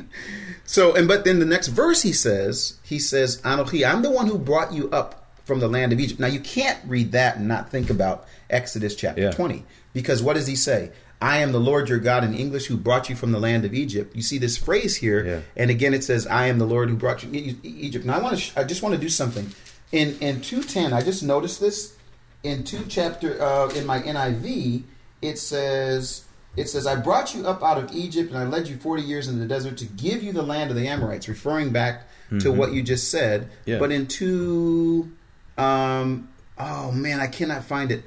so 0.71 0.95
and 0.95 1.05
but 1.07 1.25
then 1.25 1.39
the 1.39 1.45
next 1.45 1.67
verse 1.67 2.01
he 2.01 2.13
says 2.13 2.79
he 2.83 2.97
says 2.97 3.41
anochi 3.41 3.85
i'm 3.89 4.01
the 4.01 4.09
one 4.09 4.27
who 4.27 4.37
brought 4.37 4.71
you 4.73 4.89
up 4.91 5.09
from 5.43 5.59
the 5.59 5.67
land 5.67 5.91
of 5.91 5.99
egypt. 5.99 6.19
Now 6.19 6.27
you 6.27 6.39
can't 6.39 6.79
read 6.87 7.11
that 7.11 7.35
and 7.37 7.47
not 7.47 7.69
think 7.69 7.89
about 7.89 8.25
exodus 8.49 8.95
chapter 8.95 9.23
Yeah. 9.23 9.31
20 9.31 9.65
because 9.93 10.23
what 10.23 10.35
does 10.37 10.47
he 10.47 10.55
say? 10.55 10.91
I 11.21 11.37
am 11.39 11.51
the 11.51 11.59
lord 11.59 11.89
your 11.89 11.99
god 11.99 12.23
in 12.23 12.33
english 12.33 12.65
who 12.67 12.77
brought 12.77 13.09
you 13.09 13.15
from 13.15 13.31
the 13.33 13.39
land 13.39 13.65
of 13.65 13.73
egypt. 13.73 14.15
You 14.15 14.21
see 14.21 14.37
this 14.37 14.55
phrase 14.57 14.95
here 14.95 15.25
Yeah. 15.25 15.39
and 15.61 15.69
again 15.69 15.93
it 15.93 16.03
says 16.05 16.25
i 16.27 16.45
am 16.47 16.57
the 16.57 16.65
lord 16.75 16.89
who 16.89 16.95
brought 16.95 17.21
you 17.23 17.57
egypt. 17.63 18.05
Now 18.05 18.15
i 18.17 18.19
want 18.21 18.35
to 18.35 18.41
sh- 18.41 18.53
i 18.55 18.63
just 18.63 18.81
want 18.81 18.95
to 18.95 19.01
do 19.01 19.09
something. 19.09 19.47
In 19.91 20.17
in 20.19 20.39
210 20.41 20.93
i 20.93 21.01
just 21.01 21.21
noticed 21.21 21.59
this. 21.59 21.95
In 22.43 22.63
two 22.63 22.83
chapter 22.87 23.29
uh, 23.39 23.69
in 23.77 23.85
my 23.85 23.99
NIV, 24.01 24.81
it 25.21 25.37
says 25.37 26.23
it 26.55 26.67
says 26.67 26.85
I 26.85 26.95
brought 26.95 27.33
you 27.33 27.47
up 27.47 27.63
out 27.63 27.77
of 27.77 27.91
Egypt 27.93 28.29
and 28.29 28.37
I 28.37 28.45
led 28.45 28.67
you 28.67 28.77
forty 28.77 29.03
years 29.03 29.27
in 29.27 29.39
the 29.39 29.45
desert 29.45 29.77
to 29.77 29.85
give 29.85 30.23
you 30.23 30.33
the 30.33 30.43
land 30.43 30.69
of 30.69 30.75
the 30.75 30.87
Amorites, 30.87 31.27
referring 31.27 31.71
back 31.71 32.07
to 32.39 32.51
what 32.51 32.71
you 32.71 32.81
just 32.81 33.11
said. 33.11 33.49
Yeah. 33.65 33.77
But 33.77 33.91
in 33.91 34.07
two, 34.07 35.11
um, 35.57 36.29
oh 36.57 36.91
man, 36.91 37.19
I 37.19 37.27
cannot 37.27 37.63
find 37.63 37.91
it. 37.91 38.03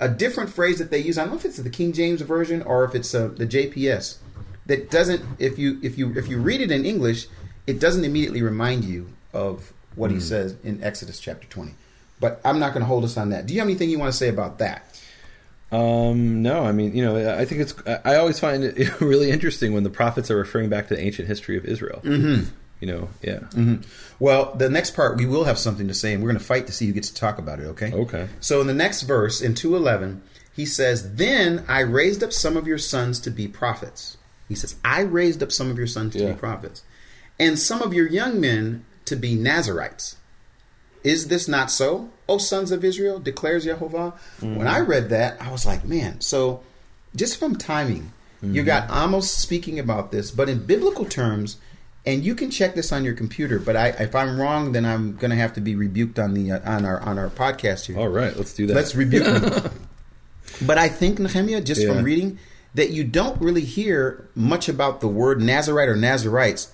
A 0.00 0.08
different 0.08 0.50
phrase 0.50 0.78
that 0.78 0.92
they 0.92 0.98
use. 1.00 1.18
I 1.18 1.22
don't 1.22 1.32
know 1.32 1.38
if 1.38 1.44
it's 1.44 1.56
the 1.56 1.70
King 1.70 1.92
James 1.92 2.20
version 2.20 2.62
or 2.62 2.84
if 2.84 2.94
it's 2.94 3.12
uh, 3.14 3.28
the 3.28 3.46
JPS. 3.46 4.18
That 4.66 4.90
doesn't. 4.90 5.24
If 5.40 5.58
you 5.58 5.80
if 5.82 5.98
you 5.98 6.16
if 6.16 6.28
you 6.28 6.38
read 6.38 6.60
it 6.60 6.70
in 6.70 6.84
English, 6.84 7.26
it 7.66 7.80
doesn't 7.80 8.04
immediately 8.04 8.42
remind 8.42 8.84
you 8.84 9.08
of 9.32 9.72
what 9.96 10.10
he 10.12 10.20
says 10.20 10.54
in 10.62 10.82
Exodus 10.84 11.18
chapter 11.18 11.48
twenty. 11.48 11.74
But 12.20 12.40
I'm 12.44 12.58
not 12.58 12.72
going 12.74 12.80
to 12.80 12.86
hold 12.86 13.04
us 13.04 13.16
on 13.16 13.30
that. 13.30 13.46
Do 13.46 13.54
you 13.54 13.60
have 13.60 13.68
anything 13.68 13.90
you 13.90 13.98
want 13.98 14.12
to 14.12 14.16
say 14.16 14.28
about 14.28 14.58
that? 14.58 14.84
Um, 15.70 16.42
no, 16.42 16.64
I 16.64 16.72
mean, 16.72 16.96
you 16.96 17.04
know, 17.04 17.36
I 17.36 17.44
think 17.44 17.60
it's. 17.60 17.74
I 18.04 18.16
always 18.16 18.38
find 18.40 18.64
it 18.64 19.00
really 19.00 19.30
interesting 19.30 19.72
when 19.74 19.82
the 19.84 19.90
prophets 19.90 20.30
are 20.30 20.36
referring 20.36 20.68
back 20.70 20.88
to 20.88 20.94
the 20.96 21.00
ancient 21.02 21.28
history 21.28 21.56
of 21.58 21.64
Israel. 21.64 22.00
Mm-hmm. 22.02 22.48
You 22.80 22.86
know, 22.86 23.08
yeah. 23.22 23.40
Well, 24.20 24.54
the 24.54 24.70
next 24.70 24.94
part 24.94 25.16
we 25.18 25.26
will 25.26 25.44
have 25.44 25.58
something 25.58 25.88
to 25.88 25.94
say, 25.94 26.14
and 26.14 26.22
we're 26.22 26.28
going 26.30 26.38
to 26.38 26.44
fight 26.44 26.66
to 26.68 26.72
see 26.72 26.86
who 26.86 26.92
gets 26.92 27.08
to 27.10 27.14
talk 27.14 27.38
about 27.38 27.58
it. 27.60 27.64
Okay. 27.64 27.92
Okay. 27.92 28.28
So 28.40 28.60
in 28.60 28.66
the 28.66 28.74
next 28.74 29.02
verse, 29.02 29.40
in 29.42 29.54
two 29.54 29.74
eleven, 29.76 30.22
he 30.54 30.64
says, 30.64 31.16
"Then 31.16 31.64
I 31.68 31.80
raised 31.80 32.22
up 32.22 32.32
some 32.32 32.56
of 32.56 32.66
your 32.66 32.78
sons 32.78 33.18
to 33.20 33.30
be 33.30 33.46
prophets." 33.48 34.16
He 34.48 34.54
says, 34.54 34.76
"I 34.84 35.00
raised 35.00 35.42
up 35.42 35.52
some 35.52 35.70
of 35.70 35.76
your 35.76 35.86
sons 35.88 36.14
to 36.14 36.20
Yeah. 36.20 36.32
be 36.32 36.38
prophets, 36.38 36.82
and 37.38 37.58
some 37.58 37.82
of 37.82 37.92
your 37.92 38.06
young 38.08 38.40
men 38.40 38.84
to 39.06 39.16
be 39.16 39.34
Nazarites." 39.34 40.16
Is 41.04 41.28
this 41.28 41.48
not 41.48 41.70
so, 41.70 42.10
O 42.28 42.38
sons 42.38 42.70
of 42.70 42.84
Israel? 42.84 43.18
Declares 43.20 43.64
Jehovah. 43.64 44.14
When 44.40 44.66
I 44.66 44.80
read 44.80 45.10
that, 45.10 45.40
I 45.40 45.50
was 45.52 45.64
like, 45.66 45.84
man. 45.84 46.20
So, 46.20 46.60
just 47.14 47.38
from 47.38 47.56
timing, 47.56 48.12
you 48.42 48.62
got 48.62 48.90
Amos 48.90 49.30
speaking 49.30 49.78
about 49.78 50.12
this, 50.12 50.30
but 50.30 50.48
in 50.48 50.64
biblical 50.66 51.04
terms, 51.04 51.56
and 52.06 52.24
you 52.24 52.34
can 52.34 52.50
check 52.50 52.74
this 52.74 52.92
on 52.92 53.04
your 53.04 53.14
computer. 53.14 53.58
But 53.58 53.76
I, 53.76 53.88
if 53.88 54.14
I'm 54.14 54.40
wrong, 54.40 54.72
then 54.72 54.84
I'm 54.84 55.16
going 55.16 55.30
to 55.30 55.36
have 55.36 55.52
to 55.54 55.60
be 55.60 55.74
rebuked 55.74 56.18
on 56.18 56.34
the 56.34 56.52
uh, 56.52 56.60
on 56.70 56.84
our 56.84 57.00
on 57.00 57.18
our 57.18 57.28
podcast 57.30 57.86
here. 57.86 57.98
All 57.98 58.08
right, 58.08 58.36
let's 58.36 58.54
do 58.54 58.66
that. 58.66 58.74
Let's 58.74 58.94
rebuke 58.94 59.24
but 60.62 60.78
I 60.78 60.88
think 60.88 61.18
Nehemia, 61.18 61.64
just 61.64 61.82
Yeah. 61.82 61.94
from 61.94 62.04
reading, 62.04 62.38
that 62.74 62.90
you 62.90 63.04
don't 63.04 63.40
really 63.40 63.64
hear 63.64 64.28
much 64.34 64.68
about 64.68 65.00
the 65.00 65.08
word 65.08 65.40
Nazarite 65.40 65.88
or 65.88 65.96
Nazarites 65.96 66.72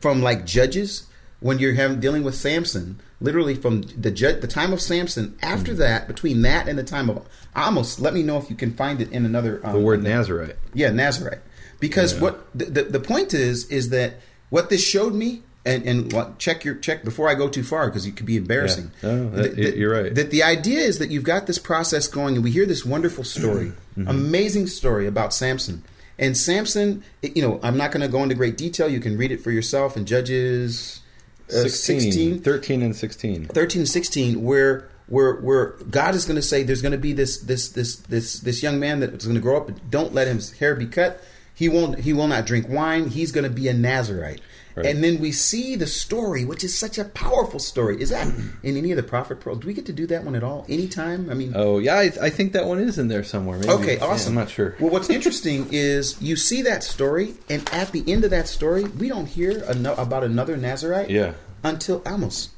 from 0.00 0.22
like 0.22 0.44
judges 0.46 1.06
when 1.40 1.58
you're 1.58 1.74
having 1.74 2.00
dealing 2.00 2.22
with 2.22 2.34
Samson. 2.34 3.00
Literally 3.20 3.54
from 3.54 3.82
the 3.82 4.10
ju- 4.10 4.38
the 4.40 4.46
time 4.46 4.72
of 4.74 4.80
Samson. 4.80 5.36
After 5.42 5.72
Mm. 5.72 5.78
that, 5.78 6.06
between 6.06 6.42
that 6.42 6.68
and 6.68 6.78
the 6.78 6.82
time 6.84 7.08
of 7.08 7.26
Amos, 7.56 7.98
let 7.98 8.12
me 8.12 8.22
know 8.22 8.36
if 8.38 8.50
you 8.50 8.56
can 8.56 8.72
find 8.74 9.00
it 9.00 9.10
in 9.10 9.24
another. 9.24 9.60
Um, 9.64 9.72
the 9.72 9.78
word 9.80 10.02
Nazarite. 10.02 10.56
yeah, 10.74 10.90
Nazarite. 10.90 11.40
Because 11.80 12.14
Yeah. 12.14 12.20
what 12.20 12.46
the, 12.54 12.64
the 12.66 12.82
the 12.84 13.00
point 13.00 13.32
is 13.32 13.64
is 13.68 13.88
that 13.88 14.20
what 14.50 14.68
this 14.70 14.84
showed 14.84 15.14
me, 15.14 15.42
and 15.64 15.82
and 15.84 16.38
check 16.38 16.64
your 16.64 16.74
check 16.74 17.04
before 17.04 17.28
I 17.30 17.34
go 17.34 17.48
too 17.48 17.62
far 17.64 17.86
because 17.86 18.04
it 18.06 18.16
could 18.16 18.26
be 18.26 18.36
embarrassing. 18.36 18.90
Yeah. 19.02 19.10
No, 19.14 19.30
that- 19.30 19.42
Th- 19.42 19.56
th- 19.56 19.74
you're 19.76 19.92
right. 19.92 20.14
That 20.14 20.30
the 20.30 20.42
idea 20.42 20.80
is 20.80 20.98
that 20.98 21.10
you've 21.10 21.24
got 21.24 21.46
this 21.46 21.58
process 21.58 22.06
going, 22.08 22.34
and 22.34 22.44
we 22.44 22.50
hear 22.50 22.66
this 22.66 22.84
wonderful 22.84 23.24
story, 23.24 23.72
Mm-hmm. 23.98 24.08
amazing 24.10 24.66
story 24.66 25.06
about 25.06 25.32
Samson. 25.32 25.82
And 26.18 26.36
Samson, 26.36 27.02
you 27.22 27.40
know, 27.42 27.60
I'm 27.62 27.76
not 27.78 27.92
going 27.92 28.00
to 28.02 28.08
go 28.08 28.22
into 28.22 28.34
great 28.34 28.56
detail. 28.58 28.88
You 28.88 29.00
can 29.00 29.16
read 29.18 29.30
it 29.32 29.42
for 29.42 29.50
yourself 29.50 29.96
in 29.96 30.04
Judges 30.06 31.00
Uh, 31.48 31.62
16, 31.62 32.00
16 32.00 32.40
13 32.40 32.82
and 32.82 32.96
16. 32.96 33.46
13 33.46 33.80
and 33.80 33.88
16 33.88 34.42
where 34.42 34.88
where 35.06 35.36
where 35.36 35.70
God 35.90 36.14
is 36.14 36.24
going 36.24 36.36
to 36.36 36.42
say 36.42 36.62
there's 36.62 36.82
going 36.82 36.92
to 36.92 36.98
be 36.98 37.12
this 37.12 37.38
this 37.38 37.68
this 37.68 37.96
this 37.96 38.40
this 38.40 38.62
young 38.62 38.80
man 38.80 39.00
that 39.00 39.14
is 39.14 39.24
going 39.24 39.36
to 39.36 39.40
grow 39.40 39.56
up 39.56 39.70
don't 39.88 40.12
let 40.12 40.26
his 40.26 40.52
hair 40.52 40.74
be 40.74 40.86
cut 40.86 41.22
he 41.56 41.68
won't 41.68 41.98
he 42.00 42.12
will 42.12 42.28
not 42.28 42.46
drink 42.46 42.68
wine 42.68 43.08
he's 43.08 43.32
going 43.32 43.42
to 43.44 43.50
be 43.50 43.66
a 43.68 43.74
Nazarite 43.74 44.40
Right. 44.76 44.84
and 44.92 45.02
then 45.02 45.20
we 45.20 45.32
see 45.32 45.74
the 45.74 45.86
story 45.86 46.44
which 46.44 46.62
is 46.62 46.78
such 46.78 46.98
a 46.98 47.04
powerful 47.06 47.58
story 47.58 47.98
is 47.98 48.10
that 48.10 48.26
in 48.62 48.76
any 48.76 48.90
of 48.92 48.98
the 48.98 49.02
prophet 49.02 49.40
pearls 49.40 49.60
do 49.60 49.66
we 49.68 49.72
get 49.72 49.86
to 49.86 49.92
do 49.94 50.06
that 50.08 50.22
one 50.22 50.34
at 50.36 50.44
all 50.44 50.66
anytime 50.68 51.30
I 51.30 51.34
mean 51.34 51.52
Oh 51.56 51.78
yeah, 51.78 51.94
I, 51.96 52.12
I 52.20 52.28
think 52.28 52.52
that 52.52 52.66
one 52.66 52.78
is 52.78 52.98
in 52.98 53.08
there 53.08 53.24
somewhere. 53.24 53.58
Maybe. 53.58 53.72
Okay, 53.72 53.96
Yeah, 53.96 54.04
awesome. 54.04 54.32
I'm 54.36 54.44
not 54.44 54.50
sure. 54.50 54.76
Well, 54.78 54.90
what's 54.90 55.08
interesting 55.08 55.68
is 55.72 56.20
you 56.20 56.36
see 56.36 56.60
that 56.62 56.82
story, 56.84 57.36
and 57.48 57.66
at 57.72 57.92
the 57.92 58.04
end 58.06 58.24
of 58.24 58.30
that 58.32 58.48
story, 58.48 58.84
we 58.84 59.08
don't 59.08 59.24
hear 59.24 59.64
ano- 59.66 59.94
about 59.96 60.24
another 60.24 60.58
Nazarite 60.58 61.08
Yeah. 61.08 61.32
until 61.64 62.02
Amos. 62.06 62.50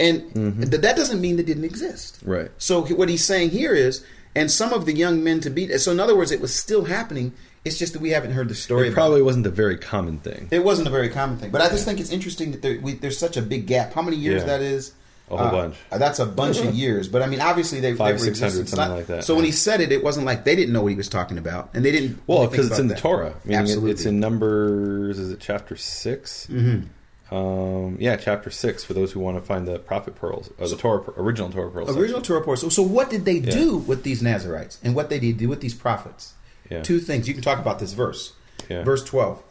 And 0.00 0.22
mm-hmm. 0.32 0.62
th- 0.70 0.80
that 0.80 0.96
doesn't 0.96 1.20
mean 1.20 1.38
it 1.38 1.44
didn't 1.44 1.64
exist. 1.64 2.18
Right. 2.24 2.50
So 2.56 2.80
what 2.86 3.10
he's 3.10 3.26
saying 3.26 3.50
here 3.50 3.74
is, 3.74 4.02
and 4.34 4.50
some 4.50 4.72
of 4.72 4.86
the 4.86 4.94
young 4.94 5.22
men 5.22 5.40
to 5.40 5.50
be. 5.50 5.76
So 5.76 5.92
in 5.92 6.00
other 6.00 6.16
words, 6.16 6.30
it 6.32 6.40
was 6.40 6.54
still 6.54 6.84
happening. 6.86 7.34
It's 7.68 7.78
just 7.78 7.92
that 7.92 8.02
we 8.02 8.10
haven't 8.10 8.32
heard 8.32 8.48
the 8.48 8.54
story. 8.56 8.88
It 8.88 8.94
probably 8.94 9.22
wasn't 9.22 9.46
a 9.46 9.50
very 9.50 9.76
common 9.78 10.18
thing. 10.18 10.48
it 10.50 10.64
wasn't 10.64 10.88
a 10.88 10.90
very 10.90 11.08
common 11.08 11.36
thing, 11.38 11.50
but 11.52 11.60
I 11.60 11.68
just 11.68 11.84
think 11.84 12.00
it's 12.00 12.10
interesting 12.10 12.50
that 12.52 12.62
there, 12.62 12.80
we, 12.80 12.94
there's 12.94 13.16
such 13.18 13.36
a 13.36 13.42
big 13.42 13.66
gap. 13.66 13.92
How 13.92 14.02
many 14.02 14.16
years 14.16 14.42
Yeah. 14.42 14.46
that 14.48 14.60
is? 14.62 14.92
A 15.30 15.36
whole 15.36 15.46
Uh, 15.46 15.50
bunch. 15.50 15.76
That's 15.92 16.18
a 16.18 16.24
bunch 16.26 16.58
of 16.58 16.74
years. 16.82 17.06
But 17.06 17.20
I 17.22 17.26
mean, 17.26 17.40
obviously 17.42 17.80
they 17.80 17.94
Five, 17.94 18.18
600, 18.18 18.46
existing. 18.48 18.66
something 18.78 18.96
like 18.96 19.06
that. 19.08 19.24
So 19.24 19.34
when 19.36 19.44
he 19.44 19.52
said 19.52 19.80
it, 19.82 19.92
it 19.92 20.02
wasn't 20.02 20.24
like 20.24 20.44
they 20.44 20.56
didn't 20.56 20.72
know 20.72 20.80
what 20.82 20.88
he 20.88 20.96
was 20.96 21.08
talking 21.10 21.36
about, 21.36 21.68
and 21.74 21.84
they 21.84 21.92
didn't. 21.92 22.18
Well, 22.26 22.38
really 22.38 22.50
because 22.50 22.70
it's 22.70 22.78
in 22.78 22.88
the. 22.88 22.94
Torah. 22.94 23.34
Meaning 23.44 23.58
it, 23.58 23.62
Absolutely. 23.62 23.90
it's 23.90 24.04
in 24.06 24.18
Numbers. 24.20 25.18
Is 25.18 25.30
it 25.30 25.38
chapter 25.40 25.76
6 25.76 26.48
Mm-hmm. 26.50 26.86
Um, 27.30 27.98
yeah, 28.00 28.16
chapter 28.16 28.48
six. 28.50 28.84
For 28.84 28.94
those 28.94 29.12
who 29.12 29.20
want 29.20 29.36
to 29.36 29.42
find 29.44 29.68
the 29.68 29.78
prophet 29.78 30.14
pearls, 30.14 30.48
or 30.58 30.66
the 30.66 30.76
Torah, 30.76 31.02
original 31.18 31.50
Torah 31.50 31.70
pearls. 31.70 31.94
original 31.94 32.22
Torah 32.22 32.38
reports. 32.38 32.62
So, 32.62 32.70
so 32.70 32.82
what 32.82 33.10
did 33.10 33.26
they 33.26 33.34
Yeah. 33.34 33.50
do 33.50 33.76
with 33.76 34.02
these 34.02 34.22
Nazarites, 34.22 34.78
and 34.82 34.94
what 34.94 35.10
they 35.10 35.18
did 35.18 35.36
do 35.36 35.46
with 35.46 35.60
these 35.60 35.74
prophets? 35.74 36.32
Yeah. 36.70 36.82
Two 36.82 37.00
things. 37.00 37.26
You 37.28 37.34
can 37.34 37.42
talk 37.42 37.58
about 37.58 37.78
this 37.78 37.92
verse. 37.92 38.32
Yeah. 38.68 38.82
Verse 38.82 39.02
twelve. 39.04 39.42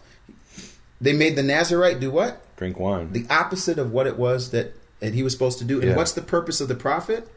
They 0.99 1.13
made 1.13 1.35
the 1.35 1.43
Nazarite 1.43 1.99
do 1.99 2.11
what? 2.11 2.43
drink 2.57 2.79
wine. 2.79 3.11
The 3.13 3.25
opposite 3.29 3.77
of 3.77 3.91
what 3.91 4.07
it 4.07 4.17
was 4.17 4.49
that 4.51 4.73
that 4.99 5.13
he 5.13 5.21
was 5.23 5.31
supposed 5.33 5.59
to 5.59 5.65
do. 5.65 5.79
And 5.79 5.91
Yeah. 5.91 5.95
what's 5.95 6.13
the 6.13 6.21
purpose 6.23 6.59
of 6.59 6.67
the 6.67 6.75
prophet? 6.75 7.27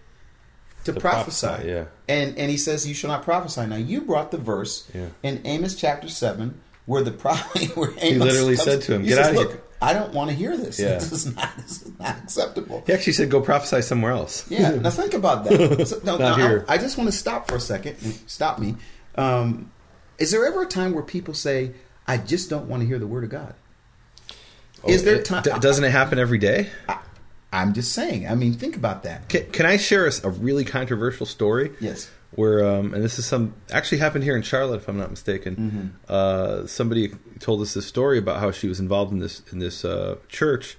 To, 0.85 0.95
To 0.95 1.01
prophesy. 1.01 1.47
prophesy, 1.47 1.69
yeah. 1.69 1.85
And 2.09 2.38
and 2.38 2.51
he 2.51 2.57
says 2.57 2.87
you 2.88 2.95
shall 2.95 3.11
not 3.11 3.23
prophesy. 3.23 3.66
Now 3.66 3.77
you 3.77 4.01
brought 4.01 4.31
the 4.31 4.38
verse 4.38 4.88
Yeah. 4.95 5.07
in 5.23 5.43
Amos 5.45 5.75
chapter 5.75 6.09
seven 6.09 6.59
where 6.87 7.03
the 7.03 7.11
prophet 7.11 7.77
where 7.77 7.93
Amos 7.99 8.25
literally 8.27 8.57
comes- 8.57 8.64
said 8.64 8.83
to 8.83 8.95
him, 8.95 9.03
"Get 9.05 9.16
says, 9.16 9.27
out 9.37 9.45
of 9.45 9.51
here." 9.53 9.61
I 9.83 9.93
don't 9.95 10.12
want 10.14 10.31
to 10.31 10.37
hear 10.37 10.57
this. 10.57 10.79
Yeah. 10.79 10.95
This 10.95 11.12
is 11.12 11.37
not 11.37 11.51
this 11.59 11.83
is 11.83 11.90
not 11.99 12.16
acceptable. 12.23 12.83
he 12.87 12.95
actually 12.95 13.12
said, 13.12 13.31
"Go 13.31 13.43
prophesy 13.43 13.83
somewhere 13.83 14.12
else." 14.12 14.45
Yeah, 14.49 14.71
now 14.71 14.88
think 14.90 15.12
about 15.12 15.45
that. 15.45 15.87
So, 15.87 16.01
no, 16.03 16.16
Not 16.16 16.38
no, 16.38 16.45
I- 16.45 16.49
here. 16.49 16.64
I, 16.66 16.78
just 16.78 16.97
want 16.97 17.11
to 17.11 17.16
stop 17.16 17.47
for 17.49 17.57
a 17.57 17.61
second. 17.61 17.97
Stop 18.26 18.59
me. 18.59 18.76
Um, 19.21 19.71
is 20.18 20.31
there 20.31 20.45
ever 20.47 20.62
a 20.62 20.66
time 20.66 20.93
where 20.93 21.03
people 21.03 21.35
say, 21.35 21.73
"I 22.07 22.16
just 22.18 22.51
don't 22.51 22.66
want 22.68 22.83
to 22.83 22.87
hear 22.87 22.99
the 22.99 23.07
word 23.07 23.25
of 23.25 23.31
God"? 23.31 23.55
is 24.87 25.03
Oh, 25.03 25.05
there 25.05 25.16
it- 25.16 25.25
time? 25.25 25.43
d- 25.43 25.51
doesn't 25.61 25.85
it 25.85 25.91
happen 25.91 26.18
every 26.18 26.39
day? 26.39 26.68
I'm 27.53 27.75
just 27.75 27.93
saying. 27.93 28.29
I 28.29 28.35
mean, 28.37 28.55
think 28.55 28.77
about 28.77 29.03
that. 29.03 29.29
Can, 29.29 29.47
can 29.51 29.66
I 29.66 29.77
share 29.77 30.07
a 30.07 30.31
really 30.31 30.64
controversial 30.64 31.27
story? 31.27 31.73
Yes. 31.81 32.09
where 32.37 32.64
um, 32.64 32.95
and 32.95 33.03
this 33.03 33.18
is 33.18 33.27
some 33.27 33.55
actually 33.73 33.99
happened 33.99 34.23
here 34.23 34.37
in 34.37 34.43
Charlotte, 34.43 34.77
if 34.77 34.89
I'm 34.89 34.97
not 34.97 35.11
mistaken. 35.11 35.57
Mm-hmm. 35.57 35.87
Uh, 36.09 36.66
somebody 36.68 37.12
told 37.41 37.61
us 37.61 37.75
this 37.75 37.87
story 37.87 38.18
about 38.18 38.39
how 38.39 38.53
she 38.53 38.68
was 38.68 38.79
involved 38.79 39.11
in 39.12 39.18
this 39.18 39.43
in 39.53 39.59
this 39.59 39.85
uh, 39.85 40.16
church, 40.29 40.77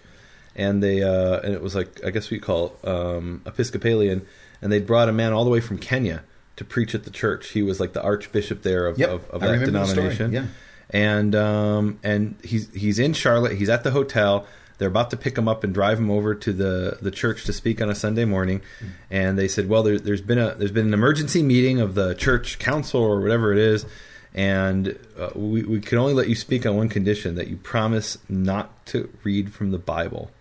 and 0.55 0.81
they 0.81 1.03
uh, 1.03 1.39
and 1.41 1.53
it 1.53 1.61
was 1.61 1.75
like 1.75 2.03
I 2.05 2.09
guess 2.11 2.29
we 2.29 2.39
call 2.39 2.67
it, 2.81 2.87
um, 2.87 3.41
Episcopalian, 3.45 4.25
and 4.61 4.71
they 4.71 4.79
brought 4.79 5.09
a 5.09 5.11
man 5.11 5.33
all 5.33 5.43
the 5.43 5.49
way 5.51 5.59
from 5.59 5.77
Kenya 5.77 6.23
to 6.57 6.65
preach 6.65 6.93
at 6.95 7.03
the 7.03 7.11
church. 7.11 7.49
He 7.49 7.61
was 7.63 7.79
like 7.79 7.93
the 7.93 8.01
archbishop 8.03 8.61
there 8.63 8.85
of, 8.87 8.97
Yep, 8.99 9.09
of, 9.09 9.29
of 9.29 9.41
that 9.41 9.51
remember 9.51 9.71
the 9.71 9.85
story, 9.85 10.09
denomination. 10.15 10.31
yeah. 10.33 10.45
and 10.89 11.35
um, 11.35 11.99
and 12.03 12.35
he's 12.43 12.71
he's 12.73 12.99
in 12.99 13.13
Charlotte. 13.13 13.57
He's 13.57 13.69
at 13.69 13.83
the 13.83 13.91
hotel. 13.91 14.45
They're 14.77 14.87
about 14.89 15.11
to 15.11 15.17
pick 15.17 15.37
him 15.37 15.47
up 15.47 15.63
and 15.63 15.73
drive 15.75 15.99
him 15.99 16.09
over 16.09 16.33
to 16.33 16.51
the, 16.51 16.97
the 17.03 17.11
church 17.11 17.43
to 17.45 17.53
speak 17.53 17.81
on 17.83 17.89
a 17.91 17.93
Sunday 17.93 18.25
morning, 18.25 18.61
and 19.11 19.37
they 19.37 19.47
said, 19.47 19.69
"Well, 19.69 19.83
there, 19.83 19.99
there's 19.99 20.21
been 20.21 20.39
a 20.39 20.55
there's 20.55 20.71
been 20.71 20.87
an 20.87 20.93
emergency 20.95 21.43
meeting 21.43 21.79
of 21.79 21.93
the 21.93 22.15
church 22.15 22.57
council 22.57 22.99
or 23.01 23.21
whatever 23.21 23.51
it 23.51 23.59
is, 23.59 23.85
and 24.33 24.97
uh, 25.19 25.29
we 25.35 25.61
we 25.63 25.79
can 25.81 25.99
only 25.99 26.13
let 26.15 26.29
you 26.29 26.35
speak 26.35 26.65
on 26.65 26.75
one 26.77 26.89
condition 26.89 27.35
that 27.35 27.47
you 27.47 27.57
promise 27.57 28.17
not 28.27 28.83
to 28.87 29.07
read 29.23 29.53
from 29.53 29.69
the 29.69 29.77
Bible, 29.77 30.31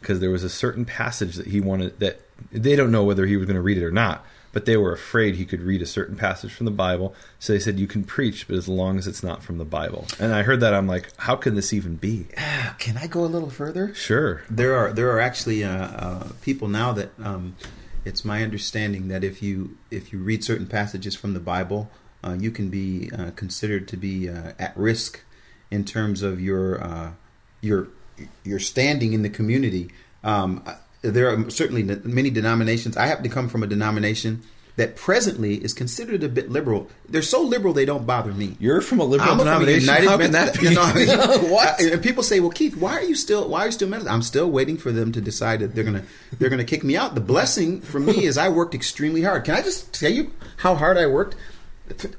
because 0.00 0.20
there 0.20 0.30
was 0.30 0.42
a 0.42 0.48
certain 0.50 0.86
passage 0.86 1.36
that 1.36 1.48
he 1.48 1.60
wanted 1.60 2.00
that 2.00 2.22
they 2.50 2.74
don't 2.76 2.90
know 2.90 3.04
whether 3.04 3.26
he 3.26 3.36
was 3.36 3.44
going 3.46 3.56
to 3.56 3.62
read 3.62 3.76
it 3.76 3.84
or 3.84 3.90
not." 3.92 4.24
But 4.54 4.64
they 4.64 4.78
were 4.78 4.92
afraid 4.92 5.34
he 5.34 5.44
could 5.44 5.60
read 5.60 5.82
a 5.82 5.86
certain 5.86 6.16
passage 6.16 6.54
from 6.54 6.64
the 6.64 6.70
Bible, 6.70 7.14
so 7.38 7.52
they 7.52 7.58
said 7.58 7.78
you 7.78 7.86
can 7.86 8.04
preach, 8.04 8.48
but 8.48 8.56
as 8.56 8.68
long 8.68 8.96
as 8.96 9.06
it's 9.06 9.22
not 9.22 9.42
from 9.42 9.58
the 9.58 9.64
Bible. 9.64 10.06
And 10.18 10.32
I 10.32 10.44
heard 10.44 10.60
that, 10.60 10.72
I'm 10.72 10.86
like, 10.86 11.10
how 11.18 11.36
can 11.36 11.56
this 11.56 11.72
even 11.72 11.96
be? 11.96 12.28
Can 12.78 12.96
I 12.96 13.06
go 13.06 13.24
a 13.24 13.26
little 13.26 13.50
further? 13.50 13.94
Sure. 13.94 14.42
There 14.48 14.74
are 14.74 14.92
there 14.92 15.10
are 15.10 15.20
actually 15.20 15.62
uh, 15.64 15.86
uh, 15.86 16.28
people 16.42 16.68
now 16.68 16.92
that 16.92 17.10
um, 17.22 17.56
it's 18.04 18.24
my 18.24 18.42
understanding 18.42 19.08
that 19.08 19.24
if 19.24 19.42
you 19.42 19.76
if 19.90 20.12
you 20.12 20.18
read 20.18 20.44
certain 20.44 20.66
passages 20.66 21.14
from 21.14 21.34
the 21.34 21.40
Bible, 21.40 21.90
uh, 22.22 22.36
you 22.38 22.50
can 22.50 22.70
be 22.70 23.10
uh, 23.16 23.30
considered 23.32 23.88
to 23.88 23.96
be 23.96 24.28
uh, 24.28 24.52
at 24.58 24.76
risk 24.76 25.22
in 25.70 25.84
terms 25.84 26.22
of 26.22 26.40
your 26.40 26.82
uh, 26.82 27.10
your 27.60 27.88
your 28.44 28.58
standing 28.58 29.12
in 29.12 29.22
the 29.22 29.30
community. 29.30 29.90
Um, 30.22 30.64
there 31.12 31.28
are 31.28 31.50
certainly 31.50 31.82
many 31.82 32.30
denominations. 32.30 32.96
I 32.96 33.06
happen 33.06 33.24
to 33.24 33.30
come 33.30 33.48
from 33.48 33.62
a 33.62 33.66
denomination 33.66 34.42
that 34.76 34.96
presently 34.96 35.62
is 35.62 35.72
considered 35.72 36.24
a 36.24 36.28
bit 36.28 36.50
liberal. 36.50 36.88
They're 37.08 37.22
so 37.22 37.42
liberal 37.42 37.72
they 37.72 37.84
don't 37.84 38.06
bother 38.06 38.32
me. 38.32 38.56
You're 38.58 38.80
from 38.80 38.98
a 38.98 39.04
liberal 39.04 39.30
I'm 39.30 39.38
from 39.38 39.46
denomination. 39.46 39.82
United 39.82 40.08
How 40.08 40.18
can 40.18 40.32
that 40.32 40.58
be? 40.58 40.68
You 40.68 40.74
know, 40.74 40.82
I 40.84 40.94
mean, 40.94 41.50
what? 41.50 41.80
And 41.80 42.02
people 42.02 42.22
say, 42.22 42.40
"Well, 42.40 42.50
Keith, 42.50 42.76
why 42.76 42.94
are 42.94 43.02
you 43.04 43.14
still 43.14 43.48
why 43.48 43.60
are 43.60 43.66
you 43.66 43.72
still 43.72 43.88
Methodist?" 43.88 44.12
I'm 44.12 44.22
still 44.22 44.50
waiting 44.50 44.76
for 44.76 44.90
them 44.90 45.12
to 45.12 45.20
decide 45.20 45.60
that 45.60 45.74
they're 45.74 45.84
gonna 45.84 46.04
they're 46.38 46.50
gonna 46.50 46.64
kick 46.64 46.82
me 46.82 46.96
out. 46.96 47.14
The 47.14 47.20
blessing 47.20 47.80
for 47.82 48.00
me 48.00 48.24
is 48.24 48.36
I 48.36 48.48
worked 48.48 48.74
extremely 48.74 49.22
hard. 49.22 49.44
Can 49.44 49.54
I 49.54 49.62
just 49.62 49.92
tell 49.92 50.10
you 50.10 50.32
how 50.56 50.74
hard 50.74 50.98
I 50.98 51.06
worked? 51.06 51.36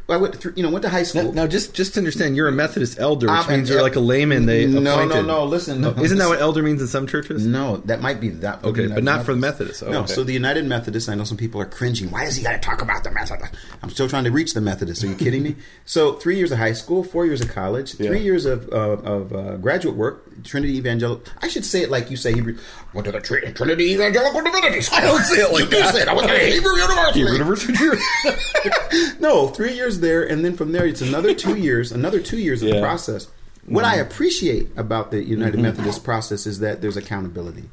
I 0.08 0.18
went 0.18 0.36
through, 0.36 0.54
you 0.56 0.62
know, 0.62 0.70
went 0.70 0.84
to 0.84 0.90
high 0.90 1.02
school. 1.02 1.24
Now, 1.24 1.44
now, 1.44 1.48
just 1.48 1.74
just 1.74 1.96
to 1.96 2.00
understand, 2.00 2.36
you're 2.36 2.48
a 2.48 2.52
Methodist 2.52 3.00
elder, 3.00 3.26
which 3.26 3.36
I'm 3.36 3.50
means 3.52 3.70
an 3.70 3.74
you're 3.74 3.82
like 3.82 3.96
a 3.96 4.00
layman. 4.00 4.46
They 4.46 4.68
No, 4.68 4.80
no, 4.80 5.00
appointed. 5.00 5.26
no, 5.26 5.46
listen, 5.46 5.82
no. 5.82 5.90
isn't 5.90 6.20
that 6.20 6.28
what 6.28 6.40
elder 6.40 6.62
means 6.62 6.82
in 6.82 6.88
some 6.88 7.08
churches? 7.08 7.48
No, 7.48 7.78
that 7.86 8.00
might 8.00 8.22
be 8.22 8.30
that. 8.30 8.64
Okay, 8.64 8.84
United 8.84 8.94
but 8.94 9.04
not 9.04 9.26
for 9.26 9.34
the 9.34 9.40
Methodists. 9.40 9.82
Oh, 9.82 9.90
no, 9.92 10.00
okay. 10.02 10.14
so 10.14 10.24
the 10.24 10.34
United 10.34 10.66
Methodists. 10.66 11.10
I 11.10 11.16
know 11.16 11.24
some 11.24 11.38
people 11.38 11.60
are 11.62 11.66
cringing. 11.66 12.12
Why 12.12 12.26
does 12.26 12.36
he 12.36 12.44
got 12.44 12.52
to 12.52 12.60
talk 12.60 12.84
about 12.84 13.04
the 13.04 13.10
Methodists? 13.10 13.58
I'm 13.82 13.90
still 13.90 14.08
trying 14.08 14.26
to 14.26 14.32
reach 14.32 14.54
the 14.54 14.62
Methodists. 14.62 15.04
Are 15.04 15.08
you 15.08 15.16
kidding 15.16 15.42
me? 15.44 15.56
So 15.88 16.14
three 16.14 16.36
years 16.38 16.52
of 16.52 16.58
high 16.58 16.74
school, 16.74 17.04
four 17.04 17.28
years 17.28 17.42
of 17.42 17.50
college, 17.54 17.94
three 17.96 18.22
years 18.22 18.46
of 18.46 18.68
uh, 18.74 18.98
of 19.04 19.34
uh, 19.34 19.58
graduate 19.58 19.96
work. 19.96 20.24
Trinity 20.44 20.78
Evangelical. 20.78 21.32
I 21.42 21.48
should 21.48 21.64
say 21.66 21.82
it 21.82 21.90
like 21.90 22.12
you 22.12 22.18
say 22.18 22.34
Hebrew. 22.34 22.58
Went 22.94 23.06
to 23.06 23.12
the 23.12 23.22
Tr- 23.22 23.40
Trinity 23.54 23.92
Evangelical 23.92 24.42
Divinity 24.42 24.82
School. 24.82 24.98
I 25.00 25.02
don't 25.02 25.24
say 25.24 25.42
it 25.42 25.52
like 25.52 25.64
you 25.66 25.70
that. 25.70 25.94
Say 25.94 26.02
it. 26.02 26.08
I 26.08 26.14
went 26.14 26.28
to 26.30 26.38
Hebrew 26.40 26.76
University. 26.76 27.20
Hebrew 27.20 27.34
University. 27.34 29.16
no, 29.20 29.50
three 29.56 29.74
years 29.74 30.00
there, 30.00 30.24
and 30.28 30.44
then 30.46 30.56
from 30.56 30.72
there 30.72 30.86
it's 30.86 31.02
another 31.02 31.34
two 31.34 31.56
years, 31.68 31.92
another 31.92 32.20
two 32.20 32.38
years 32.40 32.62
of 32.62 32.70
the 32.70 32.76
Yeah. 32.76 32.82
process. 32.82 33.28
What 33.68 33.84
I 33.84 33.96
appreciate 33.96 34.68
about 34.78 35.10
the 35.10 35.24
United 35.24 35.60
Methodist 35.60 36.04
process 36.04 36.46
is 36.46 36.60
that 36.60 36.82
there's 36.84 36.98
accountability. 36.98 37.64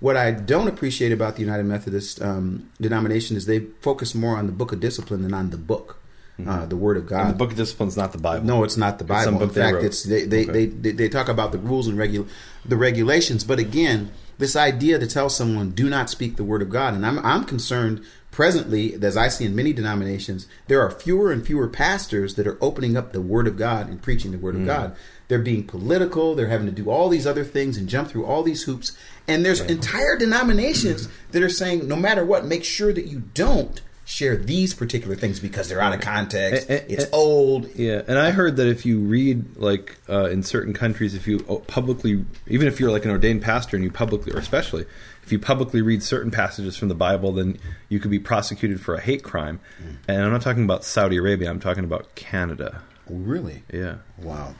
What 0.00 0.16
I 0.16 0.32
don't 0.32 0.66
appreciate 0.66 1.12
about 1.12 1.36
the 1.36 1.42
United 1.42 1.62
Methodist 1.66 2.20
um, 2.20 2.68
denomination 2.80 3.36
is 3.36 3.46
they 3.46 3.60
focus 3.80 4.12
more 4.12 4.36
on 4.36 4.46
the 4.46 4.52
book 4.52 4.72
of 4.72 4.80
discipline 4.80 5.22
than 5.22 5.32
on 5.32 5.50
the 5.50 5.56
book, 5.56 6.00
uh, 6.44 6.66
the 6.66 6.74
Word 6.74 6.96
of 6.96 7.06
God. 7.06 7.30
the 7.30 7.38
Book 7.38 7.52
of 7.52 7.56
Discipline's 7.56 7.96
not 7.96 8.10
the 8.10 8.18
Bible. 8.18 8.44
No, 8.44 8.64
it's 8.64 8.76
not 8.76 8.98
the 8.98 9.04
It's 9.04 9.22
some 9.24 9.34
Bible. 9.34 9.42
In 9.42 9.46
book 9.48 9.54
they 9.54 9.60
fact, 9.60 9.74
wrote. 9.76 9.84
it's 9.84 10.02
they 10.02 10.24
they, 10.24 10.42
Okay. 10.42 10.52
they 10.52 10.66
they 10.66 10.90
they 10.92 11.08
talk 11.08 11.28
about 11.28 11.52
the 11.52 11.58
rules 11.58 11.86
and 11.86 11.96
regu- 11.96 12.26
the 12.64 12.76
regulations. 12.76 13.44
But 13.44 13.60
again, 13.60 14.10
this 14.38 14.56
idea 14.56 14.98
to 14.98 15.06
tell 15.06 15.30
someone 15.30 15.70
do 15.70 15.88
not 15.88 16.10
speak 16.10 16.34
the 16.36 16.44
word 16.44 16.60
of 16.60 16.70
God, 16.70 16.92
and 16.94 17.06
I'm 17.06 17.20
I'm 17.24 17.44
concerned 17.44 18.02
presently, 18.36 18.92
as 19.02 19.16
I 19.16 19.28
see 19.28 19.46
in 19.46 19.56
many 19.56 19.72
denominations, 19.72 20.46
there 20.68 20.82
are 20.82 20.90
fewer 20.90 21.32
and 21.32 21.42
fewer 21.44 21.66
pastors 21.66 22.34
that 22.34 22.46
are 22.46 22.58
opening 22.60 22.94
up 22.94 23.12
the 23.12 23.22
word 23.22 23.46
of 23.48 23.56
God 23.56 23.88
and 23.88 24.02
preaching 24.02 24.30
the 24.30 24.36
word 24.36 24.54
Mm. 24.54 24.60
of 24.60 24.66
God. 24.66 24.96
They're 25.28 25.38
being 25.38 25.64
political. 25.64 26.34
They're 26.34 26.48
having 26.48 26.66
to 26.66 26.72
do 26.82 26.90
all 26.90 27.08
these 27.08 27.26
other 27.26 27.44
things 27.44 27.78
and 27.78 27.88
jump 27.88 28.10
through 28.10 28.26
all 28.26 28.42
these 28.42 28.64
hoops. 28.64 28.92
And 29.26 29.42
there's 29.42 29.62
entire 29.62 30.18
denominations 30.18 31.08
that 31.32 31.42
are 31.42 31.48
saying, 31.48 31.88
no 31.88 31.96
matter 31.96 32.26
what, 32.26 32.44
make 32.44 32.62
sure 32.62 32.92
that 32.92 33.06
you 33.06 33.22
don't 33.32 33.80
share 34.08 34.36
these 34.36 34.72
particular 34.72 35.16
things 35.16 35.40
because 35.40 35.68
they're 35.68 35.80
out 35.80 35.92
of 35.92 36.00
context. 36.00 36.70
Eh, 36.70 36.76
eh, 36.76 36.80
It's 36.88 37.06
old. 37.12 37.68
Yeah, 37.74 38.02
and 38.06 38.18
I 38.18 38.30
heard 38.30 38.56
that 38.56 38.68
if 38.68 38.86
you 38.86 39.00
read 39.00 39.56
like 39.56 39.96
uh, 40.08 40.30
in 40.30 40.42
certain 40.44 40.72
countries, 40.72 41.12
if 41.14 41.26
you 41.26 41.40
publicly, 41.66 42.24
even 42.46 42.68
if 42.68 42.78
you're 42.78 42.92
like 42.92 43.04
an 43.04 43.10
ordained 43.10 43.42
pastor 43.42 43.76
and 43.76 43.82
you 43.84 43.90
publicly, 43.90 44.32
or 44.32 44.38
especially 44.38 44.86
if 45.24 45.32
you 45.32 45.40
publicly 45.40 45.82
read 45.82 46.04
certain 46.04 46.30
passages 46.30 46.76
from 46.76 46.86
the 46.88 46.94
Bible, 46.94 47.32
then 47.32 47.58
you 47.88 47.98
could 47.98 48.12
be 48.12 48.20
prosecuted 48.20 48.80
for 48.80 48.94
a 48.94 49.00
hate 49.00 49.24
crime. 49.24 49.58
And 50.06 50.22
I'm 50.22 50.30
not 50.30 50.40
talking 50.42 50.62
about 50.62 50.84
Saudi 50.84 51.16
Arabia. 51.16 51.50
I'm 51.50 51.58
talking 51.58 51.82
about 51.82 52.14
Canada. 52.14 52.82
Really? 53.10 53.64
Yeah. 53.72 53.96
Wow. 54.18 54.54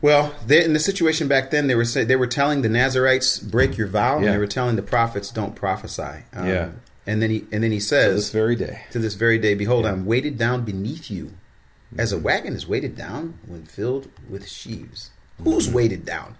Well, 0.00 0.34
they, 0.46 0.64
in 0.64 0.72
the 0.72 0.78
situation 0.80 1.26
back 1.26 1.50
then, 1.50 1.66
they 1.66 1.74
were 1.74 1.84
say, 1.84 2.04
they 2.04 2.16
were 2.16 2.26
telling 2.28 2.62
the 2.62 2.68
Nazarites 2.68 3.38
break 3.40 3.76
your 3.76 3.86
vow, 3.88 4.18
and 4.18 4.26
they 4.26 4.38
were 4.38 4.46
telling 4.48 4.76
the 4.76 4.82
prophets 4.82 5.30
don't 5.32 5.54
prophesy. 5.56 6.24
Um, 6.32 6.46
Yeah. 6.46 6.68
And 7.06 7.20
then 7.20 7.30
he 7.30 7.44
and 7.52 7.64
then 7.64 7.72
he 7.72 7.78
To 7.78 7.84
says 7.84 8.14
this 8.14 8.30
very 8.30 8.54
day. 8.56 8.82
to 8.92 8.98
this 8.98 9.14
very 9.14 9.38
day, 9.38 9.54
behold, 9.54 9.86
I'm 9.86 10.06
weighted 10.06 10.38
down 10.38 10.64
beneath 10.64 11.10
you, 11.10 11.32
as 11.98 12.12
a 12.12 12.18
wagon 12.18 12.54
is 12.54 12.66
weighted 12.66 12.96
down 12.96 13.38
when 13.46 13.64
filled 13.64 14.08
with 14.30 14.48
sheaves. 14.48 15.10
Who's 15.42 15.66
Mm-hmm. 15.66 15.76
weighted 15.76 16.04
down? 16.04 16.36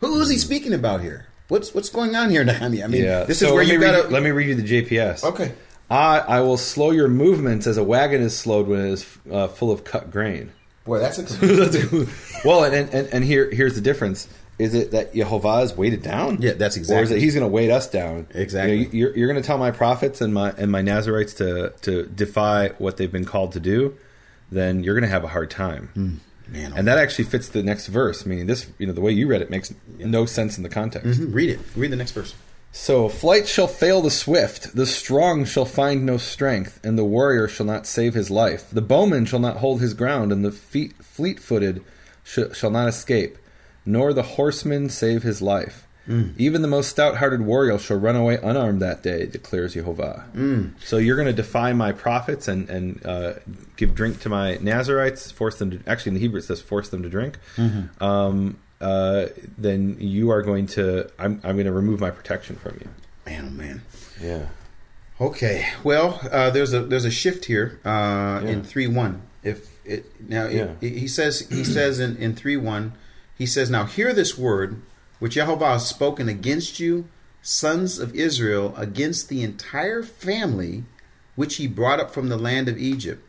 Who 0.00 0.20
is 0.20 0.28
he 0.28 0.36
speaking 0.36 0.74
about 0.74 1.00
here? 1.00 1.26
What's 1.48 1.72
what's 1.74 1.88
going 1.88 2.14
on 2.14 2.28
here, 2.30 2.44
Nehemia? 2.46 2.84
I 2.84 2.86
mean, 2.88 3.02
Yeah. 3.04 3.24
this 3.24 3.38
So 3.38 3.46
is 3.48 3.52
where 3.54 3.62
you 3.62 3.80
got 3.80 4.02
to 4.02 4.08
let 4.08 4.22
me 4.22 4.30
read 4.30 4.48
you 4.48 4.54
the 4.54 4.62
JPS. 4.82 5.24
Okay. 5.24 5.52
I, 5.90 6.18
I 6.18 6.40
will 6.40 6.56
slow 6.56 6.90
your 6.92 7.08
movements 7.08 7.66
as 7.66 7.76
a 7.76 7.84
wagon 7.84 8.22
is 8.22 8.36
slowed 8.36 8.66
when 8.68 8.80
it 8.80 8.88
is 8.90 9.18
uh, 9.30 9.48
full 9.48 9.70
of 9.70 9.84
cut 9.84 10.10
grain. 10.10 10.50
Boy, 10.84 10.98
that's 10.98 11.18
a. 11.18 12.06
well, 12.44 12.64
and, 12.64 12.88
and 12.92 13.08
and 13.08 13.24
here 13.24 13.50
here's 13.50 13.74
the 13.74 13.80
difference: 13.80 14.28
is 14.58 14.74
it 14.74 14.92
that 14.92 15.14
Jehovah 15.14 15.60
is 15.62 15.76
weighted 15.76 16.02
down? 16.02 16.40
Yeah, 16.40 16.52
that's 16.52 16.76
Or 16.90 17.02
is 17.02 17.10
it 17.10 17.18
He's 17.20 17.34
going 17.34 17.46
to 17.46 17.52
weight 17.52 17.70
us 17.70 17.88
down? 17.88 18.26
Exactly. 18.34 18.76
You 18.76 18.84
know, 18.84 18.90
you're 18.92 19.16
you're 19.16 19.28
going 19.28 19.42
to 19.42 19.46
tell 19.46 19.58
my 19.58 19.70
prophets 19.70 20.20
and 20.20 20.32
my 20.32 20.52
and 20.56 20.70
my 20.70 20.82
Nazarites 20.82 21.34
to 21.34 21.72
to 21.82 22.06
defy 22.06 22.68
what 22.78 22.96
they've 22.96 23.10
been 23.10 23.24
called 23.24 23.52
to 23.52 23.60
do, 23.60 23.96
then 24.52 24.84
you're 24.84 24.94
going 24.94 25.02
to 25.02 25.08
have 25.10 25.24
a 25.24 25.28
hard 25.28 25.50
time. 25.50 26.20
Man, 26.46 26.72
oh 26.72 26.76
And 26.76 26.86
that 26.86 26.98
actually 26.98 27.24
fits 27.24 27.48
the 27.48 27.62
next 27.62 27.86
verse. 27.86 28.26
Meaning 28.26 28.46
this, 28.46 28.66
you 28.78 28.86
know, 28.86 28.92
the 28.92 29.00
way 29.00 29.12
you 29.12 29.26
read 29.26 29.40
it 29.42 29.50
makes 29.50 29.72
no 29.98 30.26
sense 30.26 30.56
in 30.56 30.62
the 30.62 30.68
context. 30.68 31.20
Mhm, 31.20 31.34
read 31.34 31.50
it. 31.50 31.58
Read 31.74 31.90
the 31.90 31.96
next 31.96 32.12
verse. 32.12 32.34
So 32.70 33.08
flight 33.08 33.46
shall 33.46 33.68
fail 33.68 34.02
the 34.02 34.10
swift, 34.10 34.74
the 34.74 34.84
strong 34.84 35.44
shall 35.44 35.64
find 35.64 36.04
no 36.04 36.16
strength, 36.16 36.80
and 36.82 36.98
the 36.98 37.04
warrior 37.04 37.46
shall 37.46 37.66
not 37.66 37.86
save 37.86 38.14
his 38.14 38.30
life. 38.32 38.66
The 38.72 38.82
bowman 38.82 39.26
shall 39.26 39.38
not 39.38 39.58
hold 39.58 39.80
his 39.80 39.94
ground, 39.94 40.32
and 40.32 40.44
the 40.44 40.50
feet, 40.50 40.92
fleet-footed 41.00 41.82
sh- 42.24 42.40
shall 42.52 42.72
not 42.72 42.88
escape, 42.88 43.38
nor 43.86 44.12
the 44.12 44.22
horseman 44.22 44.88
save 44.90 45.22
his 45.22 45.40
life. 45.42 45.86
Even 46.36 46.60
the 46.60 46.68
most 46.68 46.88
stout-hearted 46.90 47.40
warrior 47.40 47.78
shall 47.78 47.96
run 47.96 48.14
away 48.14 48.36
unarmed 48.42 48.82
that 48.82 49.02
day, 49.02 49.24
declares 49.24 49.72
Jehovah. 49.72 50.26
So 50.84 50.98
you're 50.98 51.16
going 51.16 51.28
to 51.28 51.32
defy 51.32 51.72
my 51.72 51.92
prophets 51.92 52.46
and 52.46 52.68
and 52.68 53.00
uh, 53.06 53.32
give 53.76 53.94
drink 53.94 54.20
to 54.20 54.28
my 54.28 54.56
Nazarites, 54.60 55.30
force 55.30 55.58
them 55.58 55.70
to. 55.70 55.80
Actually, 55.86 56.10
in 56.10 56.14
the 56.16 56.20
Hebrew 56.20 56.40
it 56.40 56.44
says 56.44 56.60
force 56.60 56.90
them 56.90 57.02
to 57.04 57.08
drink. 57.08 57.38
Um, 58.02 58.58
uh, 58.82 59.28
then 59.56 59.96
you 59.98 60.30
are 60.30 60.42
going 60.42 60.66
to. 60.76 61.08
I'm 61.18 61.40
I'm 61.42 61.56
going 61.56 61.64
to 61.64 61.72
remove 61.72 62.00
my 62.00 62.10
protection 62.10 62.56
from 62.56 62.76
you. 62.82 62.88
Man, 63.24 63.46
oh 63.48 63.50
man. 63.50 63.82
Yeah. 64.20 64.46
Okay. 65.18 65.66
Well, 65.82 66.20
uh, 66.30 66.50
there's 66.50 66.74
a 66.74 66.82
there's 66.82 67.06
a 67.06 67.10
shift 67.10 67.46
here 67.46 67.80
uh, 67.82 68.42
in 68.44 68.62
three 68.62 68.86
one. 68.88 69.22
If 69.42 69.70
it 69.86 70.04
now 70.28 70.44
it, 70.46 70.54
Yeah. 70.54 70.88
he 70.90 71.08
says 71.08 71.40
he 71.48 71.64
says 71.64 71.98
in 71.98 72.16
in 72.18 72.34
three 72.34 72.58
one, 72.58 72.92
he 73.36 73.46
says 73.46 73.70
now 73.70 73.84
hear 73.84 74.12
this 74.12 74.38
word 74.38 74.80
which 75.18 75.34
Jehovah 75.34 75.72
has 75.72 75.88
spoken 75.88 76.28
against 76.28 76.80
you, 76.80 77.08
sons 77.40 77.98
of 77.98 78.14
Israel, 78.14 78.74
against 78.76 79.28
the 79.28 79.42
entire 79.42 80.02
family 80.02 80.84
which 81.34 81.56
he 81.56 81.66
brought 81.66 82.00
up 82.00 82.12
from 82.12 82.28
the 82.28 82.36
land 82.36 82.68
of 82.68 82.78
Egypt. 82.78 83.24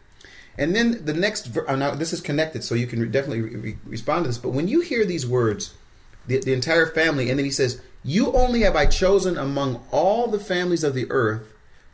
And 0.58 0.76
then 0.76 1.06
the 1.06 1.14
next, 1.14 1.56
uh, 1.58 1.76
now 1.76 1.96
this 1.96 2.14
is 2.14 2.22
connected, 2.22 2.64
so 2.64 2.76
you 2.76 2.88
can 2.88 3.12
definitely 3.12 3.42
re- 3.42 3.78
respond 3.86 4.24
to 4.24 4.30
this. 4.30 4.38
But 4.38 4.50
when 4.54 4.68
you 4.68 4.82
hear 4.82 5.06
these 5.06 5.28
words, 5.28 5.74
the, 6.28 6.40
the 6.40 6.54
entire 6.54 6.88
family, 6.88 7.30
and 7.30 7.38
then 7.38 7.46
he 7.46 7.52
says, 7.52 7.82
"You 8.04 8.32
only 8.32 8.62
have 8.62 8.76
I 8.76 8.86
chosen 8.86 9.38
among 9.38 9.84
all 9.92 10.28
the 10.28 10.40
families 10.40 10.84
of 10.84 10.94
the 10.96 11.12
earth 11.12 11.54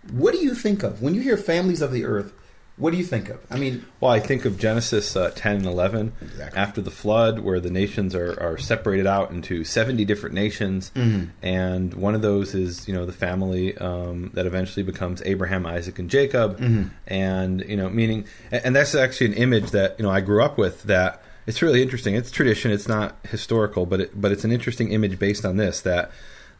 What 0.09 0.34
do 0.34 0.39
you 0.39 0.55
think 0.55 0.84
of 0.84 1.01
when 1.01 1.14
you 1.14 1.22
hear 1.22 1.38
families 1.38 1.82
of 1.82 1.91
the 1.91 2.05
earth? 2.05 2.34
What 2.82 2.91
do 2.91 2.97
you 2.97 3.03
think 3.03 3.29
of? 3.29 3.39
I 3.51 3.57
mean, 3.57 3.86
Well, 3.99 4.11
I 4.11 4.19
think 4.19 4.43
of 4.45 4.57
Genesis 4.57 5.15
uh, 5.15 5.32
10 5.36 5.57
and 5.57 5.65
11 5.67 6.13
Exactly. 6.19 6.59
after 6.59 6.82
the 6.82 6.89
flood, 6.89 7.39
where 7.39 7.59
the 7.59 7.69
nations 7.69 8.15
are, 8.15 8.38
are 8.41 8.57
separated 8.57 9.05
out 9.05 9.29
into 9.29 9.63
70 9.63 10.03
different 10.05 10.34
nations. 10.34 10.91
Mm-hmm. 10.95 11.25
And 11.45 11.93
one 11.93 12.15
of 12.15 12.23
those 12.23 12.55
is, 12.55 12.88
you 12.88 12.95
know, 12.95 13.05
the 13.05 13.13
family 13.13 13.77
um, 13.77 14.32
that 14.34 14.47
eventually 14.47 14.82
becomes 14.82 15.21
Abraham, 15.25 15.67
Isaac, 15.67 15.99
and 15.99 16.09
Jacob. 16.09 16.59
Mm-hmm. 16.59 16.88
And, 17.05 17.63
you 17.69 17.77
know, 17.77 17.88
meaning, 17.88 18.25
and 18.51 18.65
and 18.65 18.75
that's 18.75 18.95
actually 18.95 19.27
an 19.27 19.34
image 19.34 19.71
that, 19.71 19.99
you 19.99 20.03
know, 20.03 20.09
I 20.09 20.21
grew 20.21 20.43
up 20.43 20.57
with 20.57 20.84
that 20.84 21.21
it's 21.45 21.61
really 21.61 21.82
interesting. 21.82 22.15
It's 22.15 22.32
tradition, 22.32 22.71
it's 22.71 22.88
not 22.88 23.15
historical, 23.27 23.86
but 23.86 24.01
it, 24.01 24.19
but 24.19 24.32
it's 24.32 24.43
an 24.43 24.51
interesting 24.51 24.91
image 24.91 25.19
based 25.19 25.45
on 25.45 25.57
this 25.57 25.82
that, 25.82 26.11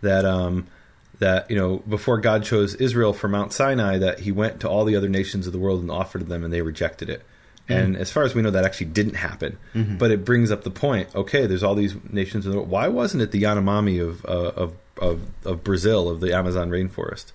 that, 0.01 0.26
um, 0.26 0.67
that 1.22 1.49
you 1.49 1.55
know 1.55 1.78
before 1.88 2.17
God 2.17 2.43
chose 2.43 2.76
Israel 2.76 3.13
for 3.13 3.28
Mount 3.30 3.53
Sinai 3.53 3.97
that 3.99 4.19
he 4.19 4.32
went 4.32 4.59
to 4.61 4.69
all 4.69 4.84
the 4.86 4.95
other 4.95 5.07
nations 5.07 5.47
of 5.47 5.53
the 5.53 5.59
world 5.59 5.80
and 5.82 5.89
offered 5.89 6.19
to 6.19 6.26
them 6.26 6.43
and 6.43 6.51
they 6.51 6.61
rejected 6.61 7.09
it. 7.09 7.22
And 7.69 7.95
as 7.95 8.11
far 8.11 8.24
as 8.24 8.36
we 8.36 8.41
know 8.41 8.51
that 8.51 8.65
actually 8.65 8.88
didn't 8.88 9.13
happen. 9.13 9.57
But 9.97 10.11
it 10.11 10.26
brings 10.26 10.51
up 10.51 10.63
the 10.63 10.72
point, 10.72 11.07
okay, 11.15 11.45
there's 11.47 11.63
all 11.63 11.76
these 11.76 11.95
nations 12.09 12.45
in 12.45 12.51
the 12.51 12.57
world. 12.57 12.69
Why 12.69 12.89
wasn't 12.89 13.24
it 13.24 13.32
the 13.32 13.43
Yanomami 13.43 14.05
of 14.05 14.26
uh, 14.26 14.51
of, 14.63 14.74
of 14.97 15.22
of 15.45 15.63
Brazil 15.63 16.09
of 16.09 16.19
the 16.19 16.36
Amazon 16.36 16.69
rainforest? 16.69 17.32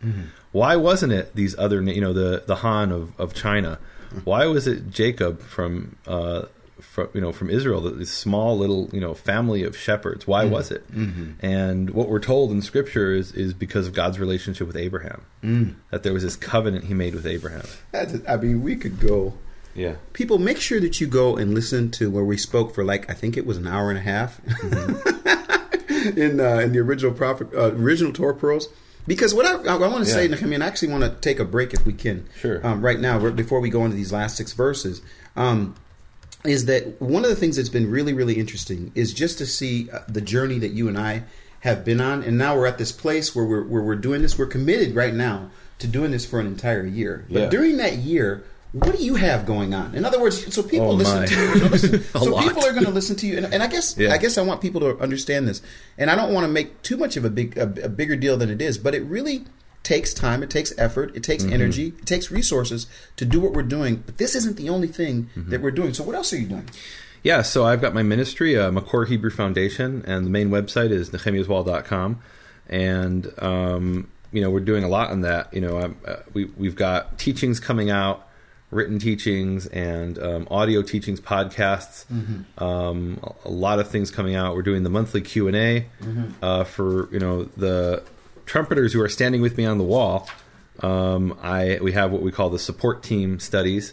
Why 0.53 0.77
wasn't 0.77 1.13
it 1.13 1.35
these 1.35 1.57
other 1.57 1.81
you 1.81 2.01
know 2.03 2.13
the 2.13 2.43
the 2.47 2.57
Han 2.57 2.93
of 2.93 3.19
of 3.19 3.33
China? 3.35 3.79
Why 4.25 4.47
was 4.47 4.67
it 4.67 4.91
Jacob 4.91 5.41
from 5.41 5.97
uh, 6.07 6.43
from 6.81 7.09
you 7.15 7.21
know 7.21 7.33
from 7.33 7.49
Israel, 7.51 7.81
this 7.81 8.11
small 8.13 8.57
little 8.59 8.89
you 8.93 9.01
know 9.01 9.15
family 9.15 9.63
of 9.65 9.77
shepherds. 9.77 10.27
Why 10.27 10.45
was 10.45 10.71
it? 10.71 10.85
And 11.41 11.91
what 11.91 12.09
we're 12.09 12.21
told 12.21 12.51
in 12.53 12.63
Scripture 12.63 13.13
is 13.13 13.33
is 13.33 13.55
because 13.55 13.87
of 13.87 13.95
God's 13.95 14.19
relationship 14.19 14.67
with 14.67 14.77
Abraham, 14.77 15.23
that 15.91 16.03
there 16.03 16.13
was 16.13 16.23
this 16.23 16.37
covenant 16.37 16.85
He 16.85 16.95
made 16.95 17.15
with 17.15 17.27
Abraham. 17.27 17.65
that's, 17.93 18.15
I 18.29 18.37
mean, 18.37 18.63
we 18.63 18.77
could 18.77 19.01
go. 19.01 19.35
Yeah, 19.75 19.97
People, 20.15 20.39
make 20.39 20.59
sure 20.59 20.81
that 20.81 21.03
you 21.03 21.07
go 21.07 21.37
and 21.37 21.53
listen 21.53 21.91
to 21.93 22.11
where 22.11 22.25
we 22.25 22.39
spoke 22.39 22.75
for 22.75 22.83
like 22.83 23.11
I 23.11 23.13
think 23.13 23.37
it 23.37 23.45
was 23.45 23.59
an 23.59 23.67
hour 23.67 23.91
and 23.91 23.99
a 23.99 24.03
half 24.03 24.41
in 26.17 26.41
uh, 26.41 26.59
in 26.59 26.73
the 26.73 26.79
original 26.79 27.13
prophet 27.13 27.49
uh, 27.55 27.73
original 27.73 28.13
Torah 28.13 28.35
pearls. 28.35 28.69
Because 29.07 29.33
what 29.35 29.47
I, 29.47 29.75
I 29.75 29.77
want 29.77 30.05
to 30.05 30.11
say, 30.11 30.27
Yeah. 30.27 30.35
Nehemia, 30.37 30.63
I 30.63 30.67
actually 30.67 30.89
want 30.89 31.05
to 31.05 31.11
take 31.21 31.39
a 31.39 31.45
break 31.45 31.73
if 31.73 31.87
we 31.87 31.93
can, 31.93 32.27
Sure. 32.41 32.67
um, 32.67 32.85
right 32.85 32.99
now 32.99 33.31
before 33.31 33.61
we 33.61 33.71
go 33.71 33.85
into 33.85 33.97
these 33.97 34.13
last 34.13 34.37
six 34.37 34.53
verses, 34.53 35.01
um, 35.37 35.77
is 36.49 36.67
that 36.67 37.01
one 37.01 37.25
of 37.25 37.31
the 37.31 37.37
things 37.37 37.57
that's 37.57 37.69
been 37.69 37.91
really 37.91 38.13
really 38.13 38.35
interesting 38.39 38.93
is 38.95 39.13
just 39.15 39.39
to 39.39 39.47
see 39.47 39.89
uh, 39.91 40.01
the 40.09 40.21
journey 40.21 40.59
that 40.59 40.73
you 40.73 40.89
and 40.89 40.99
I 40.99 41.25
have 41.61 41.85
been 41.85 42.01
on, 42.01 42.23
and 42.23 42.39
now 42.39 42.55
we're 42.57 42.67
at 42.67 42.79
this 42.79 42.93
place 42.93 43.35
where 43.35 43.45
we're 43.45 43.65
where 43.65 43.83
we're 43.83 43.97
doing 43.97 44.23
this. 44.23 44.39
We're 44.39 44.47
committed 44.47 44.95
right 44.95 45.15
now 45.15 45.51
to 45.79 45.87
doing 45.87 46.11
this 46.11 46.25
for 46.25 46.39
an 46.41 46.47
entire 46.47 46.87
year. 46.87 47.25
But 47.31 47.39
Yeah. 47.43 47.49
during 47.51 47.77
that 47.79 47.97
year, 47.99 48.45
what 48.73 48.97
do 48.97 49.03
you 49.03 49.17
have 49.17 49.45
going 49.47 49.75
on? 49.75 49.95
In 49.95 50.05
other 50.05 50.21
words, 50.21 50.55
so 50.55 50.63
people 50.63 50.89
Oh, 50.91 50.93
listen 50.93 51.21
my. 51.21 51.27
to 51.27 51.35
you. 51.35 51.69
listen- 51.69 52.03
so 52.13 52.25
lot. 52.25 52.45
people 52.45 52.65
are 52.65 52.73
going 52.73 52.85
to 52.85 52.91
listen 52.91 53.17
to 53.17 53.27
you, 53.27 53.37
and, 53.39 53.47
and 53.53 53.63
I 53.63 53.67
guess 53.67 53.97
Yeah. 53.99 54.13
I 54.13 54.19
guess 54.19 54.39
I 54.39 54.43
want 54.43 54.61
people 54.61 54.81
to 54.83 54.99
understand 54.99 55.49
this, 55.49 55.61
and 55.99 56.11
I 56.11 56.15
don't 56.15 56.33
want 56.33 56.45
to 56.47 56.53
make 56.53 56.83
too 56.83 56.97
much 56.97 57.17
of 57.17 57.25
a 57.25 57.31
big 57.31 57.57
a, 57.59 57.63
a 57.85 57.89
bigger 57.89 58.17
deal 58.17 58.37
than 58.37 58.51
it 58.51 58.61
is, 58.63 58.79
but 58.79 58.95
it 58.95 59.03
really 59.05 59.45
takes 59.95 60.11
time, 60.13 60.43
it 60.43 60.51
takes 60.51 60.71
effort, 60.87 61.09
it 61.11 61.23
Mm-hmm. 61.23 61.33
takes 61.33 61.45
energy, 61.45 61.87
it 62.03 62.07
takes 62.15 62.27
resources 62.31 62.87
to 63.17 63.25
do 63.25 63.39
what 63.41 63.53
we're 63.57 63.71
doing. 63.79 64.03
But 64.07 64.19
this 64.19 64.35
isn't 64.41 64.57
the 64.57 64.69
only 64.77 64.89
thing 65.01 65.17
Mm-hmm. 65.37 65.51
that 65.51 65.61
we're 65.63 65.77
doing. 65.81 65.95
So 65.95 66.03
what 66.05 66.15
else 66.21 66.33
are 66.33 66.39
you 66.43 66.49
doing? 66.55 66.69
yeah. 67.23 67.43
So 67.43 67.65
I've 67.71 67.81
got 67.81 67.93
my 67.95 68.03
ministry, 68.15 68.51
uh, 68.63 68.71
Makor 68.71 69.07
Hebrew 69.09 69.31
Foundation, 69.31 69.91
and 70.07 70.25
the 70.27 70.31
main 70.39 70.49
website 70.51 70.91
is 70.99 71.11
nehemiaswall.com. 71.11 72.09
and 72.69 73.23
um, 73.39 74.09
you 74.33 74.41
know 74.43 74.51
we're 74.51 74.61
doing 74.73 74.85
a 74.85 74.89
lot 74.89 75.11
on 75.11 75.21
that. 75.23 75.53
You 75.55 75.61
know, 75.65 75.75
I'm, 75.79 75.97
uh, 76.07 76.17
we 76.35 76.45
we've 76.63 76.77
got 76.77 77.19
teachings 77.19 77.59
coming 77.61 77.91
out, 77.91 78.27
written 78.71 78.99
teachings 78.99 79.67
and 79.69 80.19
um, 80.19 80.43
audio 80.51 80.83
teachings, 80.83 81.21
podcasts. 81.21 82.05
Um, 82.61 83.19
a, 83.23 83.49
a 83.49 83.55
lot 83.67 83.79
of 83.79 83.89
things 83.89 84.11
coming 84.11 84.35
out. 84.35 84.55
We're 84.57 84.63
doing 84.71 84.83
the 84.83 84.91
monthly 84.91 85.21
Q 85.23 85.49
and 85.49 85.57
A 85.57 85.87
uh, 86.43 86.65
for 86.65 87.09
you 87.13 87.21
know 87.21 87.45
the 87.57 88.03
trumpeters 88.47 88.93
who 88.93 89.03
are 89.03 89.09
standing 89.09 89.43
with 89.43 89.59
me 89.59 89.67
on 89.67 89.79
the 89.79 89.85
wall. 89.85 90.29
Um, 90.81 91.39
I 91.43 91.79
we 91.83 91.93
have 91.93 92.11
what 92.13 92.23
we 92.23 92.33
call 92.33 92.51
the 92.51 92.59
support 92.59 93.03
team 93.03 93.39
studies. 93.41 93.93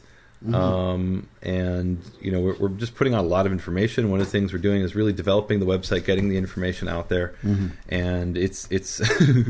Um, 0.53 1.29
and 1.41 2.01
you 2.19 2.29
know 2.29 2.41
we're, 2.41 2.57
we're 2.57 2.67
just 2.67 2.95
putting 2.95 3.13
out 3.13 3.23
a 3.23 3.27
lot 3.27 3.45
of 3.45 3.53
information. 3.53 4.11
One 4.11 4.19
of 4.19 4.25
the 4.25 4.31
things 4.31 4.51
we're 4.51 4.59
doing 4.59 4.81
is 4.81 4.93
really 4.93 5.13
developing 5.13 5.61
the 5.61 5.65
website, 5.65 6.03
getting 6.03 6.27
the 6.27 6.35
information 6.35 6.89
out 6.89 7.07
there, 7.07 7.33
and 7.87 8.37
it's 8.37 8.67
it's 8.69 8.99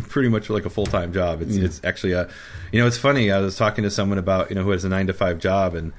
pretty 0.10 0.30
much 0.30 0.52
like 0.52 0.66
a 0.66 0.70
full 0.70 0.86
time 0.86 1.12
job. 1.12 1.42
It's 1.42 1.56
it's 1.66 1.82
actually 1.84 2.14
a, 2.14 2.30
you 2.72 2.80
know, 2.80 2.86
it's 2.86 2.98
funny. 3.00 3.32
I 3.32 3.40
was 3.40 3.56
talking 3.58 3.84
to 3.86 3.90
someone 3.90 4.20
about 4.20 4.52
you 4.52 4.56
know 4.56 4.62
who 4.62 4.70
has 4.70 4.86
a 4.86 4.90
nine 4.90 5.08
to 5.08 5.14
five 5.14 5.40
job, 5.40 5.74
and 5.74 5.94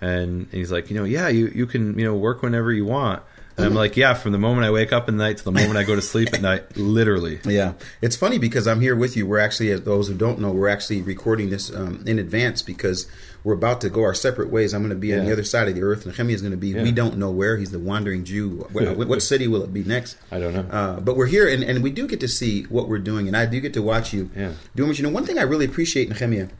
and 0.00 0.46
he's 0.52 0.70
like, 0.70 0.90
you 0.90 0.96
know, 0.96 1.02
yeah, 1.04 1.26
you 1.26 1.48
you 1.48 1.66
can 1.66 1.98
you 1.98 2.04
know 2.04 2.14
work 2.14 2.42
whenever 2.42 2.72
you 2.72 2.84
want. 2.84 3.24
And 3.56 3.64
I'm 3.66 3.74
like, 3.74 3.96
yeah, 3.96 4.12
from 4.14 4.32
the 4.32 4.38
moment 4.38 4.66
I 4.66 4.70
wake 4.70 4.92
up 4.92 5.08
at 5.08 5.14
night 5.14 5.38
to 5.38 5.44
the 5.44 5.52
moment 5.52 5.76
I 5.78 5.82
go 5.84 5.94
to 5.96 6.02
sleep 6.02 6.34
at 6.34 6.42
night, 6.42 6.76
literally. 6.76 7.40
Yeah, 7.46 7.72
it's 8.02 8.16
funny 8.16 8.38
because 8.38 8.66
I'm 8.66 8.80
here 8.82 8.94
with 8.94 9.16
you. 9.16 9.26
We're 9.26 9.38
actually, 9.38 9.70
as 9.70 9.82
those 9.82 10.08
who 10.08 10.14
don't 10.14 10.38
know, 10.40 10.50
we're 10.52 10.68
actually 10.68 11.00
recording 11.02 11.48
this 11.50 11.74
um, 11.74 12.02
in 12.06 12.18
advance 12.18 12.60
because 12.60 13.06
we're 13.44 13.54
about 13.54 13.80
to 13.82 13.88
go 13.88 14.02
our 14.02 14.12
separate 14.14 14.50
ways. 14.50 14.74
I'm 14.74 14.82
going 14.82 14.90
to 14.90 14.96
be 14.96 15.14
on 15.14 15.24
the 15.24 15.32
other 15.32 15.44
side 15.44 15.68
of 15.68 15.74
the 15.74 15.82
earth, 15.82 16.04
and 16.04 16.14
Nehemia 16.14 16.32
is 16.34 16.42
going 16.42 16.50
to 16.50 16.56
be. 16.58 16.68
Yeah. 16.70 16.82
We 16.82 16.90
don't 16.92 17.16
know 17.16 17.30
where. 17.30 17.56
He's 17.56 17.70
the 17.70 17.78
wandering 17.78 18.24
Jew. 18.24 18.66
What, 18.72 18.96
what 19.06 19.22
city 19.22 19.46
will 19.48 19.62
it 19.62 19.72
be 19.72 19.84
next? 19.84 20.16
I 20.32 20.38
don't 20.40 20.52
know. 20.52 20.66
Uh, 20.70 21.00
but 21.00 21.16
we're 21.16 21.26
here, 21.26 21.48
and, 21.48 21.62
and 21.62 21.82
we 21.82 21.90
do 21.92 22.06
get 22.08 22.20
to 22.20 22.28
see 22.28 22.64
what 22.64 22.88
we're 22.88 22.98
doing, 22.98 23.28
and 23.28 23.36
I 23.36 23.46
do 23.46 23.60
get 23.60 23.72
to 23.74 23.82
watch 23.82 24.12
you 24.12 24.30
Yeah. 24.36 24.52
doing 24.74 24.88
what 24.88 24.98
you 24.98 25.04
know. 25.04 25.10
One 25.10 25.24
thing 25.24 25.38
I 25.38 25.42
really 25.42 25.64
appreciate, 25.64 26.10
Nehemia, 26.10 26.50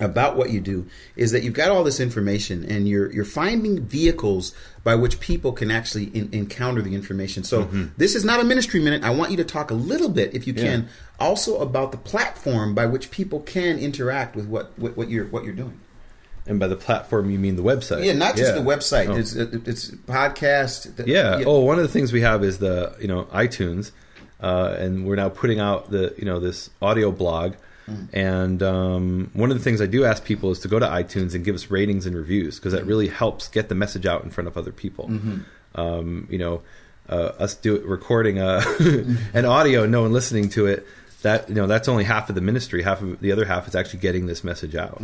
about 0.00 0.36
what 0.36 0.50
you 0.50 0.60
do 0.60 0.86
is 1.16 1.32
that 1.32 1.42
you've 1.42 1.54
got 1.54 1.70
all 1.70 1.82
this 1.82 1.98
information 1.98 2.64
and 2.70 2.88
you're 2.88 3.10
you're 3.12 3.24
finding 3.24 3.82
vehicles 3.82 4.54
by 4.84 4.94
which 4.94 5.18
people 5.20 5.52
can 5.52 5.70
actually 5.70 6.04
in, 6.14 6.28
encounter 6.32 6.80
the 6.82 6.94
information. 6.94 7.42
So 7.44 7.64
this 7.96 8.14
is 8.14 8.24
not 8.24 8.38
a 8.40 8.44
ministry 8.44 8.80
minute. 8.80 9.02
I 9.02 9.10
want 9.10 9.30
you 9.32 9.36
to 9.38 9.44
talk 9.44 9.70
a 9.70 9.74
little 9.74 10.08
bit, 10.08 10.34
if 10.34 10.46
you 10.46 10.54
can, 10.54 10.82
Yeah. 10.82 10.88
also 11.26 11.58
about 11.58 11.90
the 11.92 11.98
platform 11.98 12.74
by 12.74 12.86
which 12.86 13.10
people 13.10 13.40
can 13.40 13.78
interact 13.78 14.36
with 14.36 14.46
what 14.46 14.72
what, 14.78 14.96
what 14.96 15.08
you're 15.10 15.26
what 15.26 15.44
you're 15.44 15.52
doing. 15.54 15.80
And 16.46 16.58
by 16.58 16.66
the 16.68 16.76
platform, 16.76 17.28
you 17.30 17.38
mean 17.38 17.56
the 17.56 17.62
website? 17.62 18.04
Yeah, 18.06 18.14
not 18.14 18.34
just 18.36 18.54
Yeah. 18.54 18.60
the 18.62 18.66
website. 18.66 19.08
Oh. 19.08 19.16
It's 19.16 19.34
it's 19.34 19.90
podcast. 20.06 20.96
the- 20.96 21.06
Yeah. 21.06 21.42
Oh, 21.44 21.60
one 21.60 21.76
of 21.78 21.82
the 21.82 21.88
things 21.92 22.12
we 22.12 22.20
have 22.22 22.42
is 22.44 22.58
the 22.58 22.94
you 23.00 23.08
know 23.08 23.24
iTunes, 23.24 23.90
uh, 24.40 24.76
and 24.78 25.04
we're 25.06 25.16
now 25.16 25.28
putting 25.28 25.60
out 25.60 25.90
the 25.90 26.14
you 26.16 26.24
know 26.24 26.38
this 26.40 26.70
audio 26.80 27.10
blog. 27.10 27.54
And 28.12 28.62
um, 28.62 29.30
one 29.32 29.50
of 29.50 29.56
the 29.58 29.62
things 29.64 29.80
I 29.80 29.86
do 29.86 30.04
ask 30.04 30.24
people 30.24 30.50
is 30.50 30.58
to 30.60 30.68
go 30.68 30.78
to 30.78 30.86
iTunes 30.86 31.34
and 31.34 31.44
give 31.44 31.54
us 31.54 31.70
ratings 31.70 32.06
and 32.06 32.14
reviews 32.16 32.56
because 32.58 32.72
that 32.72 32.84
really 32.86 33.08
helps 33.08 33.48
get 33.48 33.68
the 33.68 33.74
message 33.74 34.06
out 34.06 34.24
in 34.24 34.30
front 34.30 34.48
of 34.48 34.56
other 34.56 34.72
people. 34.72 35.10
Um, 35.74 36.26
you 36.30 36.38
know, 36.38 36.62
uh, 37.08 37.32
us 37.38 37.54
do 37.54 37.76
it, 37.76 37.84
recording 37.84 38.38
uh, 38.38 38.62
an 39.34 39.44
audio, 39.44 39.82
and 39.84 39.92
no 39.92 40.02
one 40.02 40.12
listening 40.12 40.48
to 40.50 40.66
it. 40.66 40.86
That 41.22 41.48
you 41.48 41.56
know, 41.56 41.66
that's 41.66 41.88
only 41.88 42.04
half 42.04 42.28
of 42.28 42.36
the 42.36 42.40
ministry. 42.40 42.80
Half 42.82 43.02
of 43.02 43.18
the 43.18 43.32
other 43.32 43.44
half 43.44 43.66
is 43.66 43.74
actually 43.74 43.98
getting 43.98 44.26
this 44.26 44.44
message 44.44 44.76
out. 44.76 45.00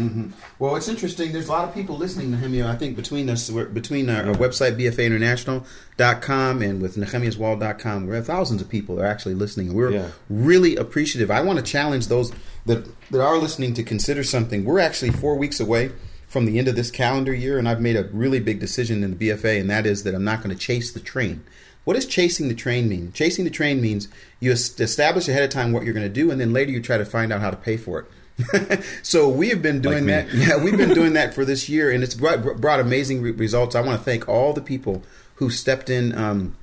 Well, 0.61 0.76
it's 0.76 0.87
interesting. 0.87 1.32
There's 1.32 1.49
a 1.49 1.51
lot 1.51 1.66
of 1.68 1.74
people 1.74 1.97
listening 1.97 2.30
to 2.30 2.37
Nehemia. 2.37 2.66
I 2.66 2.76
think 2.76 2.95
between 2.95 3.28
us, 3.28 3.51
between 3.51 4.09
our, 4.09 4.28
our 4.28 4.35
website, 4.35 4.78
BFAinternational.com, 4.78 6.62
and 6.62 6.80
with 6.80 6.97
NehemiasWall.com, 6.97 8.07
we 8.07 8.14
have 8.14 8.26
thousands 8.26 8.62
of 8.62 8.68
people 8.68 8.97
that 8.97 9.03
are 9.03 9.07
actually 9.07 9.35
listening. 9.35 9.74
We're 9.74 9.91
Yeah. 9.91 10.09
really 10.28 10.76
appreciative. 10.76 11.30
I 11.32 11.41
want 11.41 11.59
to 11.59 11.64
challenge 11.64 12.07
those 12.09 12.32
that, 12.67 12.87
that 13.11 13.21
are 13.21 13.39
listening 13.39 13.75
to 13.75 13.83
consider 13.83 14.25
something. 14.25 14.65
We're 14.65 14.79
actually 14.79 15.11
four 15.11 15.37
weeks 15.37 15.61
away 15.61 15.93
from 16.27 16.47
the 16.47 16.59
end 16.59 16.69
of 16.69 16.77
this 16.77 16.91
calendar 16.91 17.33
year, 17.33 17.59
and 17.59 17.69
I've 17.69 17.81
made 17.81 17.97
a 17.97 18.05
really 18.05 18.41
big 18.41 18.59
decision 18.59 19.05
in 19.05 19.17
the 19.17 19.29
BFA, 19.29 19.61
and 19.61 19.71
that 19.71 19.87
is 19.87 20.03
that 20.03 20.15
I'm 20.15 20.25
not 20.25 20.43
going 20.43 20.55
to 20.55 20.61
chase 20.61 20.91
the 20.91 21.01
train. 21.01 21.45
What 21.85 21.95
does 21.95 22.07
chasing 22.07 22.49
the 22.49 22.55
train 22.55 22.89
mean? 22.89 23.12
Chasing 23.12 23.45
the 23.45 23.51
train 23.51 23.81
means 23.81 24.09
you 24.41 24.51
establish 24.51 25.29
ahead 25.29 25.43
of 25.43 25.51
time 25.51 25.71
what 25.73 25.85
you're 25.85 25.95
going 25.95 26.07
to 26.07 26.12
do, 26.12 26.31
and 26.31 26.41
then 26.41 26.53
later 26.53 26.71
you 26.71 26.81
try 26.81 26.99
to 26.99 27.05
find 27.05 27.33
out 27.33 27.41
how 27.41 27.51
to 27.51 27.57
pay 27.57 27.77
for 27.77 28.01
it. 28.01 28.83
so 29.03 29.29
we 29.29 29.51
have 29.51 29.62
been 29.62 29.81
doing 29.81 30.07
Like 30.07 30.29
that. 30.29 30.35
Yeah, 30.35 30.57
we've 30.57 30.77
been 30.77 30.95
doing 30.95 31.12
that 31.12 31.35
for 31.35 31.45
this 31.45 31.69
year, 31.69 31.91
and 31.91 32.03
it's 32.03 32.15
brought, 32.15 32.61
brought 32.61 32.81
amazing 32.81 33.23
re- 33.23 33.31
results. 33.31 33.77
I 33.77 33.81
want 33.81 33.99
to 33.99 34.05
thank 34.05 34.29
all 34.29 34.53
the 34.53 34.62
people 34.62 35.03
who 35.37 35.51
stepped 35.51 35.91
in 35.91 36.17
um, 36.17 36.57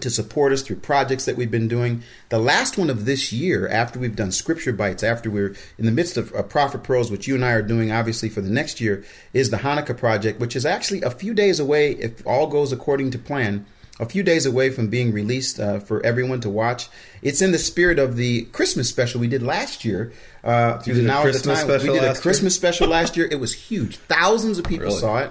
to 0.00 0.10
support 0.10 0.52
us 0.52 0.62
through 0.62 0.76
projects 0.76 1.24
that 1.24 1.36
we've 1.36 1.50
been 1.50 1.68
doing. 1.68 2.02
The 2.28 2.38
last 2.38 2.76
one 2.78 2.90
of 2.90 3.04
this 3.04 3.32
year, 3.32 3.68
after 3.68 3.98
we've 3.98 4.16
done 4.16 4.32
scripture 4.32 4.72
bites, 4.72 5.02
after 5.02 5.30
we're 5.30 5.54
in 5.78 5.86
the 5.86 5.92
midst 5.92 6.16
of 6.16 6.34
uh, 6.34 6.42
Prophet 6.42 6.82
Pearls, 6.82 7.10
which 7.10 7.26
you 7.28 7.34
and 7.34 7.44
I 7.44 7.52
are 7.52 7.62
doing 7.62 7.92
obviously 7.92 8.28
for 8.28 8.40
the 8.40 8.50
next 8.50 8.80
year, 8.80 9.04
is 9.32 9.50
the 9.50 9.58
Hanukkah 9.58 9.96
project, 9.96 10.40
which 10.40 10.56
is 10.56 10.66
actually 10.66 11.02
a 11.02 11.10
few 11.10 11.34
days 11.34 11.60
away, 11.60 11.92
if 11.92 12.26
all 12.26 12.46
goes 12.46 12.72
according 12.72 13.10
to 13.12 13.18
plan. 13.18 13.66
A 14.00 14.06
few 14.06 14.24
days 14.24 14.44
away 14.44 14.70
from 14.70 14.88
being 14.88 15.12
released 15.12 15.60
uh, 15.60 15.78
for 15.78 16.04
everyone 16.04 16.40
to 16.40 16.50
watch. 16.50 16.88
It's 17.22 17.40
in 17.40 17.52
the 17.52 17.58
spirit 17.60 18.00
of 18.00 18.16
the 18.16 18.42
Christmas 18.46 18.88
special 18.88 19.20
we 19.20 19.28
did 19.28 19.40
last 19.40 19.84
year. 19.84 20.12
Uh, 20.42 20.78
through 20.78 20.94
the 20.94 21.02
now 21.02 21.20
at 21.20 21.26
the 21.26 21.30
Christmas 21.30 21.58
time, 21.60 21.68
special 21.68 21.92
we 21.92 21.94
did 22.00 22.04
a 22.04 22.08
last 22.08 22.16
year? 22.16 22.22
Christmas 22.22 22.54
special 22.56 22.88
last 22.88 23.16
year. 23.16 23.28
It 23.30 23.38
was 23.38 23.54
huge. 23.54 23.98
Thousands 23.98 24.58
of 24.58 24.64
people 24.64 24.86
Really? 24.86 24.98
saw 24.98 25.18
it. 25.18 25.30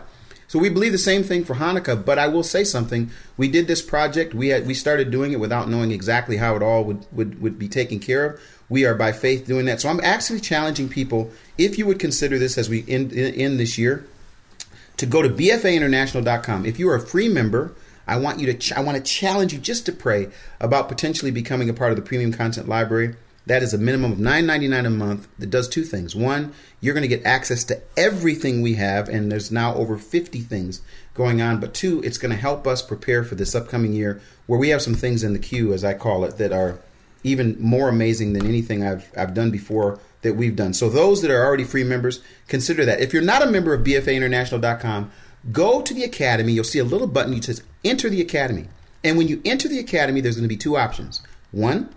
So 0.54 0.60
we 0.60 0.70
believe 0.70 0.92
the 0.92 1.00
same 1.00 1.24
thing 1.24 1.46
for 1.46 1.56
Hanukkah. 1.56 2.06
But 2.06 2.20
I 2.20 2.28
will 2.28 2.44
say 2.44 2.64
something. 2.64 3.10
We 3.38 3.48
did 3.48 3.66
this 3.66 3.82
project. 3.82 4.36
We 4.36 4.50
had, 4.50 4.68
we 4.68 4.76
started 4.76 5.10
doing 5.10 5.32
it 5.32 5.40
without 5.40 5.68
knowing 5.68 5.92
exactly 5.92 6.38
how 6.38 6.56
it 6.56 6.62
all 6.62 6.84
would, 6.84 7.08
would, 7.12 7.42
would 7.42 7.58
be 7.58 7.68
taken 7.68 7.98
care 7.98 8.24
of. 8.24 8.42
We 8.70 8.86
are 8.86 8.94
by 8.94 9.14
faith 9.14 9.48
doing 9.48 9.66
that. 9.66 9.82
So 9.82 9.90
I'm 9.90 10.00
actually 10.02 10.42
challenging 10.42 10.90
people, 10.90 11.32
if 11.58 11.80
you 11.80 11.88
would 11.88 11.98
consider 11.98 12.38
this 12.38 12.56
as 12.60 12.70
we 12.70 12.86
end, 12.88 13.12
end 13.14 13.60
this 13.60 13.80
year, 13.80 14.06
to 14.98 15.08
go 15.08 15.24
to 15.24 15.30
bfainternational.com. 15.30 16.68
If 16.68 16.78
you 16.78 16.88
are 16.88 16.96
a 16.98 17.02
free 17.02 17.30
member, 17.30 17.74
I 18.08 18.18
want 18.18 18.40
you 18.40 18.46
to 18.46 18.54
ch- 18.54 18.74
I 18.74 18.82
want 18.82 18.96
to 18.98 19.04
challenge 19.04 19.54
you 19.54 19.60
just 19.60 19.88
to 19.88 19.92
pray 19.92 20.30
about 20.60 20.88
potentially 20.88 21.32
becoming 21.32 21.68
a 21.68 21.74
part 21.74 21.90
of 21.90 21.96
the 21.96 22.04
premium 22.04 22.32
content 22.32 22.70
library. 22.70 23.16
That 23.46 23.62
is 23.62 23.74
a 23.74 23.78
minimum 23.78 24.14
of 24.14 24.18
$9.99 24.20 24.86
a 24.86 24.90
month 24.90 25.28
that 25.38 25.50
does 25.50 25.68
two 25.68 25.84
things. 25.84 26.16
One, 26.16 26.54
you're 26.80 26.94
going 26.94 27.02
to 27.02 27.10
get 27.10 27.26
access 27.26 27.66
to 27.66 27.82
everything 27.98 28.62
we 28.62 28.76
have, 28.76 29.10
and 29.10 29.32
there's 29.32 29.52
now 29.52 29.76
over 29.76 29.98
50 29.98 30.40
things 30.42 30.82
going 31.14 31.42
on. 31.42 31.60
But 31.60 31.74
two, 31.74 32.02
it's 32.04 32.18
going 32.18 32.32
to 32.32 32.38
help 32.38 32.66
us 32.66 32.82
prepare 32.82 33.24
for 33.24 33.36
this 33.36 33.54
upcoming 33.54 33.94
year 33.94 34.22
where 34.48 34.60
we 34.60 34.70
have 34.70 34.82
some 34.82 34.96
things 34.96 35.24
in 35.24 35.34
the 35.34 35.40
queue, 35.40 35.74
as 35.74 35.84
I 35.84 35.94
call 35.94 36.24
it, 36.24 36.38
that 36.38 36.54
are 36.54 36.80
even 37.24 37.58
more 37.60 37.90
amazing 37.90 38.34
than 38.34 38.46
anything 38.46 38.86
I've, 38.86 39.12
I've 39.18 39.34
done 39.34 39.52
before 39.52 40.00
that 40.22 40.36
we've 40.36 40.56
done. 40.56 40.74
So 40.74 40.90
those 40.90 41.22
that 41.22 41.32
are 41.32 41.46
already 41.46 41.64
free 41.66 41.84
members, 41.84 42.22
consider 42.48 42.86
that. 42.86 43.02
If 43.02 43.14
you're 43.14 43.22
not 43.22 43.44
a 43.44 43.52
member 43.52 43.74
of 43.74 43.86
BFAinternational.com, 43.86 45.12
go 45.52 45.82
to 45.82 45.94
the 45.94 46.04
academy. 46.04 46.54
You'll 46.54 46.64
see 46.64 46.80
a 46.80 46.86
little 46.86 47.08
button 47.08 47.34
that 47.34 47.44
says 47.44 47.64
enter 47.84 48.10
the 48.10 48.22
academy. 48.22 48.68
And 49.04 49.18
when 49.18 49.28
you 49.28 49.42
enter 49.44 49.68
the 49.68 49.80
academy, 49.80 50.22
there's 50.22 50.36
going 50.36 50.44
to 50.44 50.50
be 50.50 50.58
two 50.58 50.78
options. 50.78 51.22
One, 51.52 51.94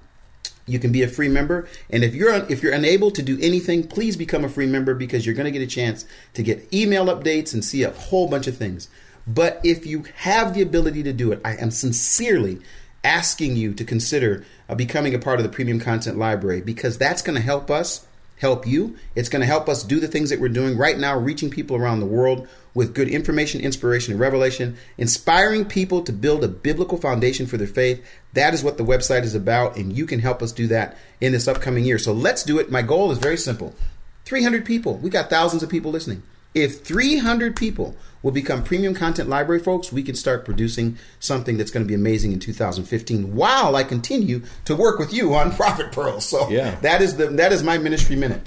you 0.66 0.78
can 0.78 0.92
be 0.92 1.02
a 1.02 1.08
free 1.08 1.28
member, 1.28 1.68
and 1.90 2.02
if 2.02 2.14
you're 2.14 2.34
if 2.50 2.62
you're 2.62 2.72
unable 2.72 3.10
to 3.12 3.22
do 3.22 3.38
anything, 3.40 3.86
please 3.86 4.16
become 4.16 4.44
a 4.44 4.48
free 4.48 4.66
member 4.66 4.94
because 4.94 5.24
you're 5.24 5.34
going 5.34 5.52
to 5.52 5.56
get 5.56 5.62
a 5.62 5.66
chance 5.66 6.04
to 6.34 6.42
get 6.42 6.72
email 6.74 7.06
updates 7.06 7.54
and 7.54 7.64
see 7.64 7.82
a 7.84 7.90
whole 7.90 8.28
bunch 8.28 8.46
of 8.46 8.56
things. 8.56 8.88
But 9.26 9.60
if 9.64 9.86
you 9.86 10.04
have 10.16 10.54
the 10.54 10.62
ability 10.62 11.02
to 11.04 11.12
do 11.12 11.32
it, 11.32 11.40
I 11.44 11.54
am 11.56 11.70
sincerely 11.70 12.60
asking 13.02 13.56
you 13.56 13.72
to 13.74 13.84
consider 13.84 14.44
uh, 14.68 14.74
becoming 14.74 15.14
a 15.14 15.18
part 15.18 15.38
of 15.38 15.44
the 15.44 15.48
premium 15.48 15.78
content 15.78 16.18
library 16.18 16.60
because 16.60 16.98
that's 16.98 17.22
going 17.22 17.36
to 17.36 17.42
help 17.42 17.70
us 17.70 18.06
help 18.38 18.66
you. 18.66 18.96
It's 19.14 19.28
going 19.28 19.40
to 19.40 19.46
help 19.46 19.68
us 19.68 19.82
do 19.82 20.00
the 20.00 20.08
things 20.08 20.30
that 20.30 20.40
we're 20.40 20.48
doing 20.48 20.76
right 20.76 20.98
now, 20.98 21.16
reaching 21.16 21.50
people 21.50 21.76
around 21.76 22.00
the 22.00 22.06
world 22.06 22.48
with 22.76 22.94
good 22.94 23.08
information, 23.08 23.60
inspiration, 23.62 24.12
and 24.12 24.20
revelation, 24.20 24.76
inspiring 24.98 25.64
people 25.64 26.02
to 26.02 26.12
build 26.12 26.44
a 26.44 26.48
biblical 26.48 26.98
foundation 26.98 27.46
for 27.46 27.56
their 27.56 27.66
faith. 27.66 28.04
That 28.34 28.52
is 28.52 28.62
what 28.62 28.76
the 28.76 28.84
website 28.84 29.22
is 29.22 29.34
about, 29.34 29.76
and 29.76 29.96
you 29.96 30.04
can 30.04 30.20
help 30.20 30.42
us 30.42 30.52
do 30.52 30.66
that 30.66 30.94
in 31.22 31.32
this 31.32 31.48
upcoming 31.48 31.84
year. 31.84 31.98
So 31.98 32.12
let's 32.12 32.42
do 32.42 32.58
it. 32.58 32.70
My 32.70 32.82
goal 32.82 33.10
is 33.10 33.16
very 33.18 33.38
simple 33.38 33.74
300 34.26 34.66
people. 34.66 34.98
We 34.98 35.08
got 35.08 35.30
thousands 35.30 35.62
of 35.62 35.70
people 35.70 35.90
listening. 35.90 36.22
If 36.54 36.82
300 36.84 37.56
people 37.56 37.96
will 38.22 38.30
become 38.32 38.62
premium 38.62 38.94
content 38.94 39.28
library 39.28 39.62
folks, 39.62 39.90
we 39.90 40.02
can 40.02 40.14
start 40.14 40.44
producing 40.44 40.98
something 41.18 41.56
that's 41.56 41.70
going 41.70 41.84
to 41.84 41.88
be 41.88 41.94
amazing 41.94 42.32
in 42.32 42.40
2015 42.40 43.34
while 43.34 43.74
I 43.74 43.84
continue 43.84 44.42
to 44.66 44.76
work 44.76 44.98
with 44.98 45.14
you 45.14 45.34
on 45.34 45.50
Prophet 45.56 45.92
Pearls. 45.92 46.26
So 46.26 46.48
Yeah. 46.50 46.74
that 46.80 47.00
is 47.00 47.16
the 47.16 47.28
that 47.28 47.52
is 47.52 47.62
my 47.62 47.78
ministry 47.78 48.16
minute. 48.16 48.46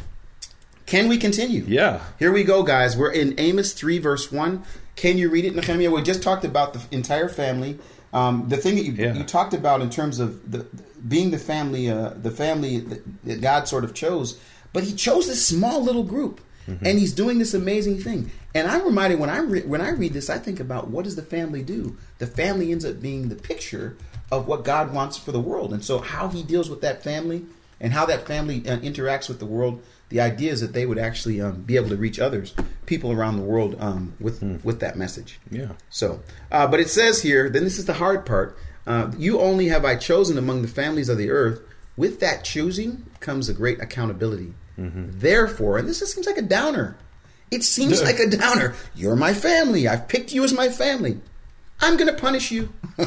Can 0.89 1.07
we 1.07 1.17
continue? 1.19 1.63
Yeah. 1.67 2.01
Here 2.17 2.31
we 2.31 2.43
go, 2.43 2.63
guys. 2.63 2.97
We're 2.97 3.11
in 3.11 3.39
Amos 3.39 3.73
3, 3.73 3.99
verse 3.99 4.31
1. 4.31 4.63
Can 4.95 5.19
you 5.19 5.29
read 5.29 5.45
it, 5.45 5.53
Nehemia? 5.55 5.91
We 5.95 6.01
just 6.01 6.23
talked 6.23 6.43
about 6.43 6.73
the 6.73 6.81
entire 6.89 7.29
family. 7.29 7.77
Um, 8.11 8.49
the 8.49 8.57
thing 8.57 8.75
that 8.75 8.85
you, 8.85 8.93
Yeah. 8.93 9.13
you 9.13 9.23
talked 9.23 9.53
about 9.53 9.81
in 9.81 9.91
terms 9.91 10.19
of 10.19 10.51
the, 10.51 10.65
being 11.07 11.29
the 11.29 11.37
family, 11.37 11.91
uh, 11.91 12.13
the 12.19 12.31
family 12.31 12.79
that, 12.79 13.03
that 13.25 13.39
God 13.39 13.67
sort 13.67 13.83
of 13.83 13.93
chose, 13.93 14.39
but 14.73 14.83
He 14.83 14.93
chose 14.93 15.27
this 15.27 15.45
small 15.45 15.79
little 15.83 16.03
group, 16.03 16.41
and 16.67 16.97
He's 16.97 17.13
doing 17.13 17.37
this 17.37 17.53
amazing 17.53 17.99
thing. 17.99 18.31
And 18.55 18.67
I'm 18.67 18.83
reminded 18.83 19.19
when 19.19 19.29
I 19.29 19.39
re- 19.41 19.61
when 19.61 19.81
I 19.81 19.89
read 19.91 20.13
this, 20.13 20.27
I 20.27 20.39
think 20.39 20.59
about 20.59 20.89
what 20.89 21.03
does 21.05 21.15
the 21.15 21.21
family 21.21 21.61
do? 21.61 21.97
The 22.17 22.25
family 22.25 22.71
ends 22.71 22.83
up 22.83 22.99
being 22.99 23.29
the 23.29 23.35
picture 23.35 23.95
of 24.31 24.47
what 24.47 24.63
God 24.63 24.91
wants 24.91 25.17
for 25.17 25.31
the 25.31 25.39
world, 25.39 25.71
and 25.71 25.83
so 25.85 25.99
how 25.99 26.29
He 26.29 26.41
deals 26.41 26.67
with 26.67 26.81
that 26.81 27.03
family 27.03 27.45
and 27.79 27.93
how 27.93 28.07
that 28.07 28.25
family 28.25 28.67
uh, 28.67 28.77
interacts 28.79 29.29
with 29.29 29.37
the 29.37 29.45
world. 29.45 29.83
The 30.09 30.21
idea 30.21 30.51
is 30.51 30.61
that 30.61 30.73
they 30.73 30.85
would 30.85 30.97
actually 30.97 31.39
um, 31.39 31.61
be 31.61 31.75
able 31.75 31.89
to 31.89 31.95
reach 31.95 32.19
others, 32.19 32.55
people 32.87 33.11
around 33.11 33.37
the 33.37 33.43
world, 33.43 33.75
um, 33.79 34.13
with 34.19 34.41
with 34.63 34.79
that 34.79 34.97
message. 34.97 35.39
Yeah. 35.51 35.73
So, 35.89 36.21
uh, 36.51 36.67
but 36.67 36.79
it 36.79 36.89
says 36.89 37.21
here, 37.21 37.49
then 37.49 37.63
this 37.63 37.77
is 37.77 37.85
the 37.85 37.93
hard 37.93 38.25
part. 38.25 38.57
Uh, 38.87 39.11
you 39.17 39.39
only 39.39 39.67
have 39.67 39.85
I 39.85 39.95
chosen 39.95 40.37
among 40.37 40.63
the 40.63 40.67
families 40.67 41.09
of 41.09 41.17
the 41.17 41.29
earth. 41.29 41.61
With 41.95 42.21
that 42.21 42.43
choosing 42.43 43.05
comes 43.19 43.49
a 43.49 43.53
great 43.53 43.81
accountability. 43.81 44.53
Therefore, 44.77 45.77
and 45.77 45.89
this 45.89 45.99
just 45.99 46.15
seems 46.15 46.25
like 46.25 46.37
a 46.37 46.41
downer. 46.41 46.95
It 47.51 47.63
seems 47.63 48.01
like 48.09 48.19
a 48.19 48.29
downer. 48.29 48.73
You're 48.95 49.17
my 49.17 49.33
family. 49.33 49.87
I've 49.87 50.07
picked 50.07 50.31
you 50.31 50.43
as 50.43 50.53
my 50.53 50.69
family. 50.69 51.19
I'm 51.81 51.97
going 51.97 52.13
to 52.13 52.19
punish 52.19 52.51
you. 52.51 52.69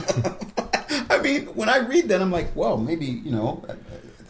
I 1.11 1.21
mean, 1.23 1.47
when 1.47 1.69
I 1.69 1.79
read 1.79 2.09
that, 2.09 2.21
I'm 2.21 2.31
like, 2.31 2.55
well, 2.55 2.77
maybe 2.77 3.07
you 3.07 3.31
know. 3.31 3.65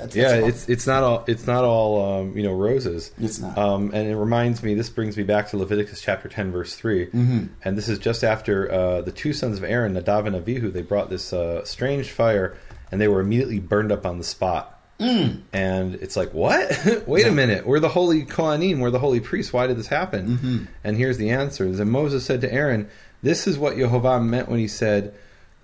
That's, 0.03 0.17
Yeah, 0.17 0.41
that's 0.41 0.49
it's 0.49 0.69
it's 0.69 0.87
not 0.87 1.03
all 1.03 1.25
it's 1.27 1.47
not 1.47 1.65
all 1.65 2.21
um, 2.21 2.37
you 2.37 2.43
know 2.43 2.55
roses. 2.55 3.13
It's 3.19 3.39
not. 3.39 3.57
Um, 3.57 3.91
and 3.95 4.09
it 4.09 4.17
reminds 4.17 4.63
me. 4.63 4.75
This 4.75 4.91
brings 4.91 5.17
me 5.17 5.23
back 5.23 5.49
to 5.51 5.57
Leviticus 5.57 6.01
chapter 6.01 6.29
ten, 6.29 6.53
verse 6.53 6.75
3 6.75 7.07
mm-hmm. 7.07 7.47
And 7.65 7.79
this 7.79 7.89
is 7.89 7.99
just 7.99 8.25
after 8.25 8.71
uh, 8.71 9.01
the 9.03 9.13
two 9.13 9.33
sons 9.33 9.59
of 9.59 9.65
Aaron, 9.65 9.95
Nadav 9.95 10.27
and 10.27 10.37
Avihu, 10.37 10.73
they 10.73 10.83
brought 10.83 11.11
this 11.11 11.33
uh, 11.33 11.65
strange 11.65 12.11
fire, 12.11 12.57
and 12.91 13.01
they 13.01 13.09
were 13.09 13.21
immediately 13.21 13.61
burned 13.61 13.93
up 13.93 14.05
on 14.05 14.19
the 14.19 14.25
spot. 14.25 14.81
Mm. 14.99 15.43
And 15.53 15.97
it's 15.97 16.17
like, 16.17 16.33
what? 16.33 17.05
Wait 17.07 17.27
a 17.27 17.33
minute. 17.33 17.67
We're 17.67 17.81
the 17.81 17.89
holy 17.89 18.25
Kohanim. 18.25 18.79
We're 18.79 18.91
the 18.91 18.99
holy 18.99 19.21
priests. 19.21 19.53
Why 19.53 19.67
did 19.67 19.77
this 19.77 19.89
happen? 19.89 20.39
Mm-hmm. 20.39 20.65
And 20.85 20.97
here's 20.97 21.19
the 21.19 21.31
answer. 21.31 21.65
And 21.65 21.91
Moses 21.91 22.25
said 22.25 22.41
to 22.43 22.53
Aaron, 22.53 22.89
"This 23.23 23.47
is 23.47 23.59
what 23.59 23.77
Jehovah 23.77 24.21
meant 24.21 24.49
when 24.49 24.59
he 24.59 24.69
said." 24.69 25.15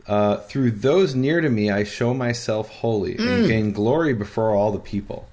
Uh, 0.08 0.38
through 0.38 0.70
those 0.70 1.14
near 1.14 1.40
to 1.40 1.50
me, 1.50 1.70
I 1.70 1.84
show 1.84 2.14
myself 2.14 2.68
holy 2.70 3.14
Mm. 3.16 3.26
and 3.38 3.46
gain 3.48 3.72
glory 3.72 4.14
before 4.14 4.54
all 4.54 4.72
the 4.72 4.78
people. 4.78 5.28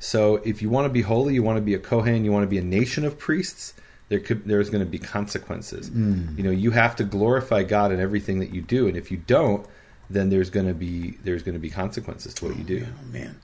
So, 0.00 0.36
if 0.44 0.60
you 0.60 0.68
want 0.70 0.86
to 0.86 0.92
be 0.92 1.02
holy, 1.02 1.34
you 1.34 1.42
want 1.44 1.56
to 1.56 1.62
be 1.62 1.74
a 1.74 1.78
Kohen, 1.78 2.24
you 2.24 2.32
want 2.32 2.42
to 2.42 2.48
be 2.48 2.58
a 2.58 2.64
nation 2.64 3.04
of 3.04 3.16
priests. 3.16 3.74
There 4.08 4.18
could, 4.18 4.44
there's 4.44 4.70
going 4.70 4.84
to 4.84 4.90
be 4.90 4.98
consequences. 4.98 5.88
Mm. 5.88 6.36
You 6.36 6.42
know, 6.44 6.50
you 6.50 6.72
have 6.72 6.96
to 6.96 7.04
glorify 7.04 7.62
God 7.62 7.92
in 7.92 8.00
everything 8.00 8.40
that 8.40 8.52
you 8.52 8.60
do, 8.60 8.88
and 8.88 8.96
if 8.96 9.10
you 9.12 9.18
don't, 9.18 9.64
then 10.10 10.30
there's 10.30 10.50
going 10.50 10.66
to 10.66 10.74
be 10.74 11.16
there's 11.22 11.42
going 11.44 11.54
to 11.54 11.60
be 11.60 11.70
consequences 11.70 12.34
to 12.34 12.46
what 12.46 12.56
you 12.58 12.64
do. 12.64 12.84
Oh 12.86 13.12
man, 13.12 13.36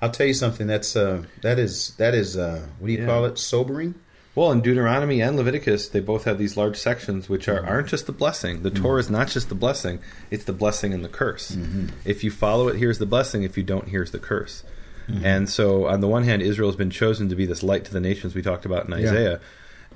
I'll 0.00 0.10
tell 0.12 0.26
you 0.26 0.34
something. 0.34 0.66
That's 0.68 0.94
uh, 0.96 1.24
that 1.42 1.58
is 1.58 1.94
that 1.98 2.14
is 2.14 2.36
uh, 2.36 2.64
what 2.78 2.86
do 2.86 2.92
you 2.92 3.00
Yeah. 3.00 3.06
call 3.06 3.24
it? 3.26 3.36
Sobering. 3.36 3.94
Well, 4.36 4.52
in 4.52 4.60
Deuteronomy 4.60 5.20
and 5.22 5.34
Leviticus, 5.36 5.88
they 5.88 5.98
both 6.00 6.24
have 6.24 6.38
these 6.38 6.56
large 6.56 6.76
sections 6.76 7.28
which 7.28 7.46
Mm-hmm. 7.46 7.64
are, 7.66 7.68
aren't 7.68 7.88
just 7.88 8.06
the 8.06 8.12
blessing. 8.12 8.62
The 8.62 8.70
Torah 8.70 9.00
is 9.00 9.10
not 9.10 9.26
just 9.28 9.48
the 9.48 9.54
blessing, 9.56 9.98
it's 10.30 10.44
the 10.44 10.52
blessing 10.52 10.92
and 10.94 11.02
the 11.04 11.08
curse. 11.08 11.52
Mm-hmm. 11.52 11.86
If 12.04 12.22
you 12.22 12.30
follow 12.30 12.68
it, 12.68 12.76
here's 12.76 12.98
the 12.98 13.06
blessing. 13.06 13.42
If 13.42 13.56
you 13.56 13.64
don't, 13.64 13.88
here's 13.88 14.10
the 14.12 14.18
curse. 14.20 14.62
Mm-hmm. 15.08 15.24
And 15.24 15.48
so, 15.48 15.86
on 15.86 16.00
the 16.00 16.08
one 16.08 16.24
hand, 16.24 16.42
Israel 16.42 16.68
has 16.68 16.76
been 16.76 16.90
chosen 16.90 17.28
to 17.30 17.34
be 17.34 17.46
this 17.46 17.62
light 17.62 17.84
to 17.86 17.92
the 17.92 18.00
nations 18.00 18.34
we 18.34 18.42
talked 18.42 18.66
about 18.66 18.84
in 18.86 18.90
Yeah. 18.92 18.98
Isaiah, 19.08 19.40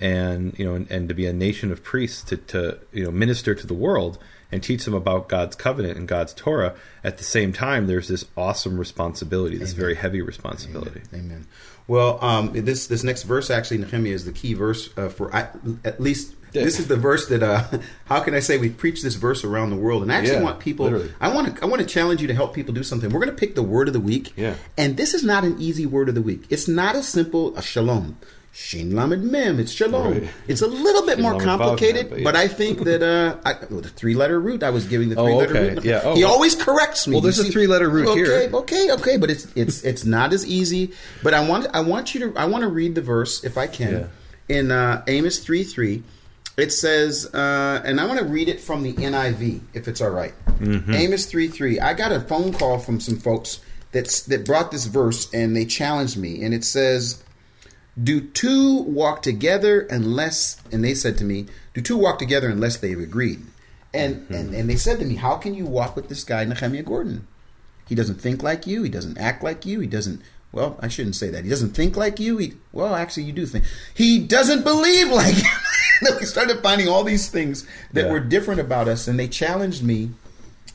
and 0.00 0.58
you 0.58 0.64
know, 0.64 0.74
and, 0.74 0.90
and 0.90 1.08
to 1.08 1.14
be 1.14 1.26
a 1.26 1.32
nation 1.32 1.70
of 1.70 1.82
priests 1.82 2.22
to, 2.30 2.36
to 2.38 2.78
you 2.92 3.04
know 3.04 3.10
minister 3.10 3.54
to 3.54 3.66
the 3.66 3.74
world 3.74 4.18
and 4.52 4.62
teach 4.62 4.84
them 4.84 4.94
about 4.94 5.28
God's 5.28 5.56
covenant 5.56 5.96
and 5.98 6.08
God's 6.08 6.32
Torah. 6.34 6.74
At 7.04 7.18
the 7.18 7.24
same 7.24 7.52
time, 7.52 7.86
there's 7.86 8.08
this 8.08 8.24
awesome 8.36 8.78
responsibility, 8.78 9.56
this 9.58 9.72
very 9.72 9.94
heavy 9.94 10.22
responsibility. 10.22 11.02
Amen. 11.14 11.46
Well, 11.86 12.22
um, 12.24 12.52
this 12.52 12.86
this 12.86 13.02
next 13.02 13.24
verse 13.24 13.50
actually 13.50 13.78
Nehemia 13.78 14.12
is 14.12 14.24
the 14.24 14.32
key 14.32 14.54
verse 14.54 14.90
uh, 14.96 15.08
for 15.08 15.34
I, 15.34 15.48
at 15.84 16.00
least 16.00 16.34
this 16.52 16.78
is 16.78 16.88
the 16.88 16.96
verse 16.96 17.28
that 17.28 17.42
uh, 17.42 17.64
how 18.06 18.20
can 18.20 18.34
I 18.34 18.40
say 18.40 18.58
we've 18.58 18.76
preached 18.76 19.02
this 19.02 19.14
verse 19.16 19.44
around 19.44 19.70
the 19.70 19.76
world 19.76 20.02
and 20.02 20.12
I 20.12 20.16
actually 20.16 20.36
Yeah, 20.36 20.42
want 20.42 20.60
people 20.60 20.84
literally. 20.86 21.12
I 21.20 21.34
want 21.34 21.56
to 21.56 21.62
I 21.62 21.66
want 21.66 21.80
to 21.82 21.86
challenge 21.88 22.20
you 22.20 22.28
to 22.28 22.34
help 22.34 22.54
people 22.54 22.72
do 22.74 22.82
something. 22.84 23.10
We're 23.10 23.20
going 23.20 23.34
to 23.34 23.38
pick 23.38 23.54
the 23.56 23.62
word 23.62 23.88
of 23.88 23.94
the 23.94 24.00
week. 24.00 24.32
Yeah. 24.36 24.54
And 24.76 24.96
this 24.96 25.14
is 25.14 25.24
not 25.24 25.42
an 25.44 25.56
easy 25.60 25.86
word 25.86 26.08
of 26.08 26.14
the 26.14 26.22
week. 26.22 26.44
It's 26.48 26.68
not 26.68 26.94
as 26.94 27.08
simple 27.08 27.56
as 27.56 27.64
shalom. 27.64 28.18
Shin 28.52 28.96
lamed 28.96 29.22
mem. 29.22 29.60
It's 29.60 29.70
shalom. 29.70 30.12
Right. 30.12 30.28
It's 30.48 30.60
a 30.60 30.66
little 30.66 31.06
bit 31.06 31.14
Shin 31.18 31.22
more 31.22 31.40
complicated, 31.40 32.10
but 32.10 32.24
but. 32.24 32.36
I 32.36 32.48
think 32.48 32.80
that 32.80 33.00
uh, 33.02 33.36
I, 33.44 33.54
well, 33.70 33.80
the 33.80 33.88
three 33.88 34.14
letter 34.14 34.40
root. 34.40 34.64
I 34.64 34.70
was 34.70 34.86
giving 34.86 35.08
the 35.08 35.16
Oh, 35.16 35.24
three 35.24 35.34
letter 35.34 35.56
okay. 35.56 35.74
root. 35.76 35.84
Yeah. 35.84 36.00
Oh, 36.02 36.14
he 36.16 36.24
well- 36.24 36.32
always 36.32 36.56
corrects 36.56 37.06
me. 37.06 37.14
Well, 37.14 37.20
there's 37.22 37.38
You 37.38 37.48
a 37.48 37.52
three-letter 37.52 37.88
root 37.88 38.08
okay, 38.08 38.18
here. 38.18 38.50
Okay, 38.52 38.90
okay, 38.90 39.16
but 39.16 39.30
it's 39.30 39.46
it's 39.54 39.84
it's 39.84 40.04
not 40.04 40.32
as 40.32 40.44
easy. 40.44 40.92
But 41.22 41.32
I 41.32 41.46
want 41.48 41.68
I 41.72 41.80
want 41.80 42.12
you 42.14 42.32
to 42.32 42.38
I 42.38 42.46
want 42.46 42.62
to 42.62 42.68
read 42.68 42.96
the 42.96 43.02
verse 43.02 43.44
if 43.44 43.56
I 43.56 43.68
can 43.68 44.10
in 44.48 44.72
uh, 44.72 45.04
Amos 45.06 45.38
three 45.38 45.62
three. 45.62 46.02
It 46.56 46.72
says, 46.72 47.32
uh, 47.32 47.80
and 47.84 48.00
I 48.00 48.06
want 48.06 48.18
to 48.18 48.24
read 48.26 48.48
it 48.48 48.60
from 48.60 48.82
the 48.82 48.92
NIV 48.92 49.60
if 49.72 49.86
it's 49.88 50.00
all 50.02 50.10
right. 50.10 50.34
Amos 50.60 51.24
three 51.26 51.46
three. 51.46 51.78
I 51.78 51.94
got 51.94 52.10
a 52.10 52.20
phone 52.20 52.52
call 52.52 52.78
from 52.80 52.98
some 52.98 53.16
folks 53.16 53.60
that's 53.92 54.22
that 54.24 54.44
brought 54.44 54.72
this 54.72 54.86
verse 54.86 55.32
and 55.32 55.56
they 55.56 55.64
challenged 55.64 56.16
me, 56.18 56.42
and 56.42 56.52
it 56.52 56.64
says. 56.64 57.22
Do 58.02 58.20
two 58.20 58.82
walk 58.82 59.22
together 59.22 59.80
unless, 59.82 60.60
and 60.72 60.82
they 60.84 60.94
said 60.94 61.18
to 61.18 61.24
me, 61.24 61.46
do 61.74 61.80
two 61.80 61.96
walk 61.96 62.18
together 62.18 62.48
unless 62.48 62.76
they've 62.76 62.98
agreed? 62.98 63.42
And, 63.92 64.26
hmm. 64.26 64.34
and 64.34 64.54
and 64.54 64.70
they 64.70 64.76
said 64.76 64.98
to 65.00 65.04
me, 65.04 65.16
how 65.16 65.36
can 65.36 65.54
you 65.54 65.66
walk 65.66 65.96
with 65.96 66.08
this 66.08 66.24
guy, 66.24 66.44
Nehemia 66.44 66.84
Gordon? 66.84 67.26
He 67.88 67.94
doesn't 67.96 68.20
think 68.20 68.42
like 68.42 68.66
you. 68.66 68.84
He 68.84 68.88
doesn't 68.90 69.18
act 69.18 69.42
like 69.42 69.66
you. 69.66 69.80
He 69.80 69.88
doesn't. 69.88 70.22
Well, 70.52 70.76
I 70.80 70.88
shouldn't 70.88 71.16
say 71.16 71.28
that. 71.30 71.44
He 71.44 71.50
doesn't 71.50 71.74
think 71.74 71.96
like 71.96 72.20
you. 72.20 72.38
He 72.38 72.54
well, 72.72 72.94
actually, 72.94 73.24
you 73.24 73.32
do 73.32 73.46
think. 73.46 73.64
He 73.94 74.18
doesn't 74.20 74.62
believe 74.62 75.08
like 75.10 75.36
you. 75.42 75.50
We 76.18 76.24
started 76.24 76.62
finding 76.62 76.88
all 76.88 77.04
these 77.04 77.28
things 77.28 77.66
that 77.92 78.06
Yeah. 78.06 78.12
were 78.12 78.20
different 78.20 78.58
about 78.60 78.88
us, 78.88 79.06
and 79.06 79.18
they 79.18 79.28
challenged 79.28 79.82
me 79.82 80.10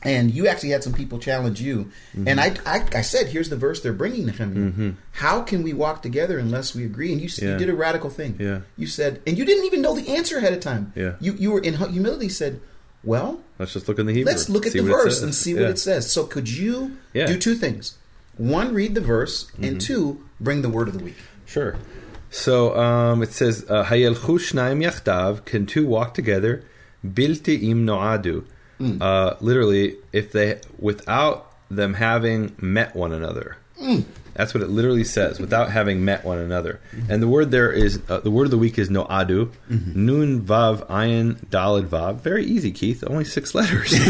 and 0.06 0.24
you 0.36 0.46
actually 0.46 0.70
had 0.70 0.82
some 0.84 0.92
people 1.00 1.18
challenge 1.18 1.60
you. 1.60 1.90
And 2.14 2.40
I, 2.40 2.48
I, 2.64 2.78
I 2.94 3.02
said, 3.02 3.26
here's 3.34 3.50
the 3.50 3.56
verse 3.66 3.80
they're 3.82 3.92
bringing 4.02 4.24
Nehemia. 4.28 4.94
How 5.24 5.42
can 5.42 5.62
we 5.62 5.72
walk 5.72 6.00
together 6.08 6.38
unless 6.38 6.74
we 6.76 6.84
agree? 6.90 7.10
And 7.12 7.20
you, 7.20 7.26
s- 7.26 7.42
you 7.42 7.56
did 7.58 7.68
a 7.68 7.74
radical 7.74 8.10
thing. 8.10 8.36
Yeah. 8.38 8.60
You 8.76 8.86
said, 8.86 9.20
and 9.26 9.36
you 9.38 9.44
didn't 9.44 9.64
even 9.64 9.82
know 9.82 9.94
the 10.00 10.08
answer 10.16 10.38
ahead 10.38 10.52
of 10.52 10.60
time. 10.60 10.92
Yeah. 10.94 11.14
You, 11.20 11.32
you 11.34 11.50
were 11.52 11.60
in 11.60 11.74
humility 11.74 12.28
said, 12.30 12.60
well, 13.04 13.40
Let's 13.58 13.72
just 13.72 13.88
look 13.88 13.98
in 13.98 14.06
the 14.06 14.12
Hebrew. 14.12 14.30
let's 14.32 14.48
look 14.48 14.66
at 14.66 14.72
the 14.72 14.82
verse 14.82 15.22
and 15.22 15.34
see 15.34 15.52
Yeah. 15.54 15.62
what 15.62 15.70
it 15.70 15.78
says. 15.78 16.10
So 16.10 16.24
could 16.24 16.48
you 16.48 16.96
Yeah. 17.12 17.24
Mm-hmm. 17.24 17.32
do 17.34 17.38
two 17.40 17.54
things? 17.54 17.98
One, 18.36 18.74
read 18.74 18.94
the 18.94 19.00
verse, 19.00 19.50
and 19.62 19.80
two, 19.80 20.22
bring 20.38 20.60
the 20.62 20.68
word 20.68 20.88
of 20.88 20.94
the 20.98 21.02
week. 21.04 21.16
Sure. 21.46 21.76
So 22.30 22.76
um, 22.76 23.22
it 23.22 23.32
says, 23.32 23.64
uh, 23.68 23.84
"Hayelchu 23.84 24.36
yachdav." 24.84 25.44
Can 25.46 25.64
two 25.64 25.86
walk 25.86 26.12
together? 26.12 26.62
Bilti 27.02 27.62
im 27.70 27.86
noadu. 27.86 28.44
Mm. 28.80 29.00
Uh, 29.00 29.36
literally, 29.40 29.96
if 30.12 30.32
they 30.32 30.60
without 30.78 31.52
them 31.70 31.94
having 31.94 32.54
met 32.60 32.94
one 32.94 33.12
another. 33.12 33.56
Mm. 33.80 34.04
That's 34.34 34.52
what 34.52 34.62
it 34.62 34.68
literally 34.68 35.04
says. 35.04 35.40
Without 35.40 35.70
having 35.70 36.04
met 36.04 36.22
one 36.22 36.36
another, 36.38 36.78
and 37.08 37.22
the 37.22 37.28
word 37.28 37.50
there 37.50 37.72
is 37.72 38.00
uh, 38.10 38.20
the 38.20 38.30
word 38.30 38.44
of 38.44 38.50
the 38.50 38.58
week 38.58 38.78
is 38.78 38.90
noadu. 38.90 39.50
Mm-hmm. 39.70 40.06
Nun 40.06 40.40
vav 40.42 40.86
ayin 40.88 41.36
dalid 41.46 41.86
vav. 41.86 42.20
Very 42.20 42.44
easy, 42.44 42.70
Keith. 42.70 43.02
Only 43.06 43.24
six 43.24 43.54
letters. 43.54 43.90
Say 43.96 44.02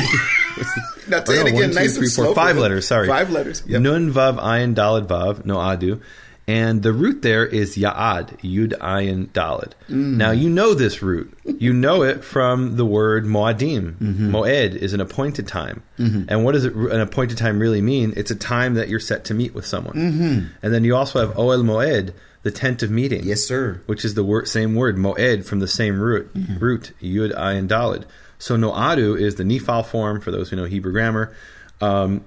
it 1.08 1.28
again, 1.28 1.54
one, 1.54 1.68
two, 1.68 1.74
nice 1.74 1.96
and 1.96 2.08
slow 2.08 2.34
five 2.34 2.56
letters. 2.56 2.88
Sorry, 2.88 3.06
Five 3.06 3.30
letters. 3.30 3.62
Yep. 3.66 3.80
Nun 3.82 4.12
vav 4.12 4.40
ayin 4.40 4.74
dalid 4.74 5.06
vav 5.06 5.44
no 5.44 5.58
adu, 5.58 6.00
and 6.48 6.82
the 6.82 6.92
root 6.92 7.22
there 7.22 7.44
is 7.44 7.76
yaad 7.76 8.38
yud 8.40 8.78
ayin 8.78 9.28
dalid. 9.28 9.72
Mm. 9.88 10.16
Now 10.16 10.30
you 10.30 10.48
know 10.48 10.74
this 10.74 11.02
root. 11.02 11.36
You 11.44 11.72
know 11.72 12.02
it 12.02 12.22
from 12.24 12.76
the 12.76 12.86
word 12.86 13.24
moadim. 13.24 13.94
Mm-hmm. 13.96 14.34
Moed 14.34 14.76
is 14.76 14.92
an 14.92 15.00
appointed 15.00 15.48
time, 15.48 15.82
and 15.98 16.44
what 16.44 16.52
does 16.52 16.64
it, 16.64 16.74
an 16.74 17.00
appointed 17.00 17.38
time 17.38 17.58
really 17.58 17.82
mean? 17.82 18.12
It's 18.16 18.30
a 18.30 18.36
time 18.36 18.74
that 18.74 18.88
you're 18.88 19.00
set 19.00 19.24
to 19.26 19.34
meet 19.34 19.54
with 19.54 19.66
someone. 19.66 19.94
Mm-hmm. 19.94 20.46
And 20.62 20.74
then 20.74 20.84
you 20.84 20.94
also 20.94 21.26
have 21.26 21.36
oel 21.36 21.64
moed, 21.64 22.12
the 22.42 22.50
tent 22.52 22.82
of 22.82 22.90
meeting. 22.90 23.24
Yes, 23.24 23.42
sir. 23.42 23.82
Which 23.86 24.04
is 24.04 24.14
the 24.14 24.22
word, 24.24 24.46
same 24.46 24.74
word 24.76 24.96
moed 24.96 25.44
from 25.44 25.58
the 25.58 25.68
same 25.68 25.98
root 26.00 26.32
Mm-hmm. 26.34 26.58
root 26.58 26.92
yud 27.02 27.34
ayin 27.34 27.66
dalid. 27.66 28.04
So 28.38 28.56
noadu 28.56 29.18
is 29.18 29.34
the 29.36 29.44
nifal 29.44 29.84
form 29.84 30.20
for 30.20 30.30
those 30.30 30.50
who 30.50 30.56
know 30.56 30.64
Hebrew 30.64 30.92
grammar. 30.92 31.34
Um, 31.80 32.24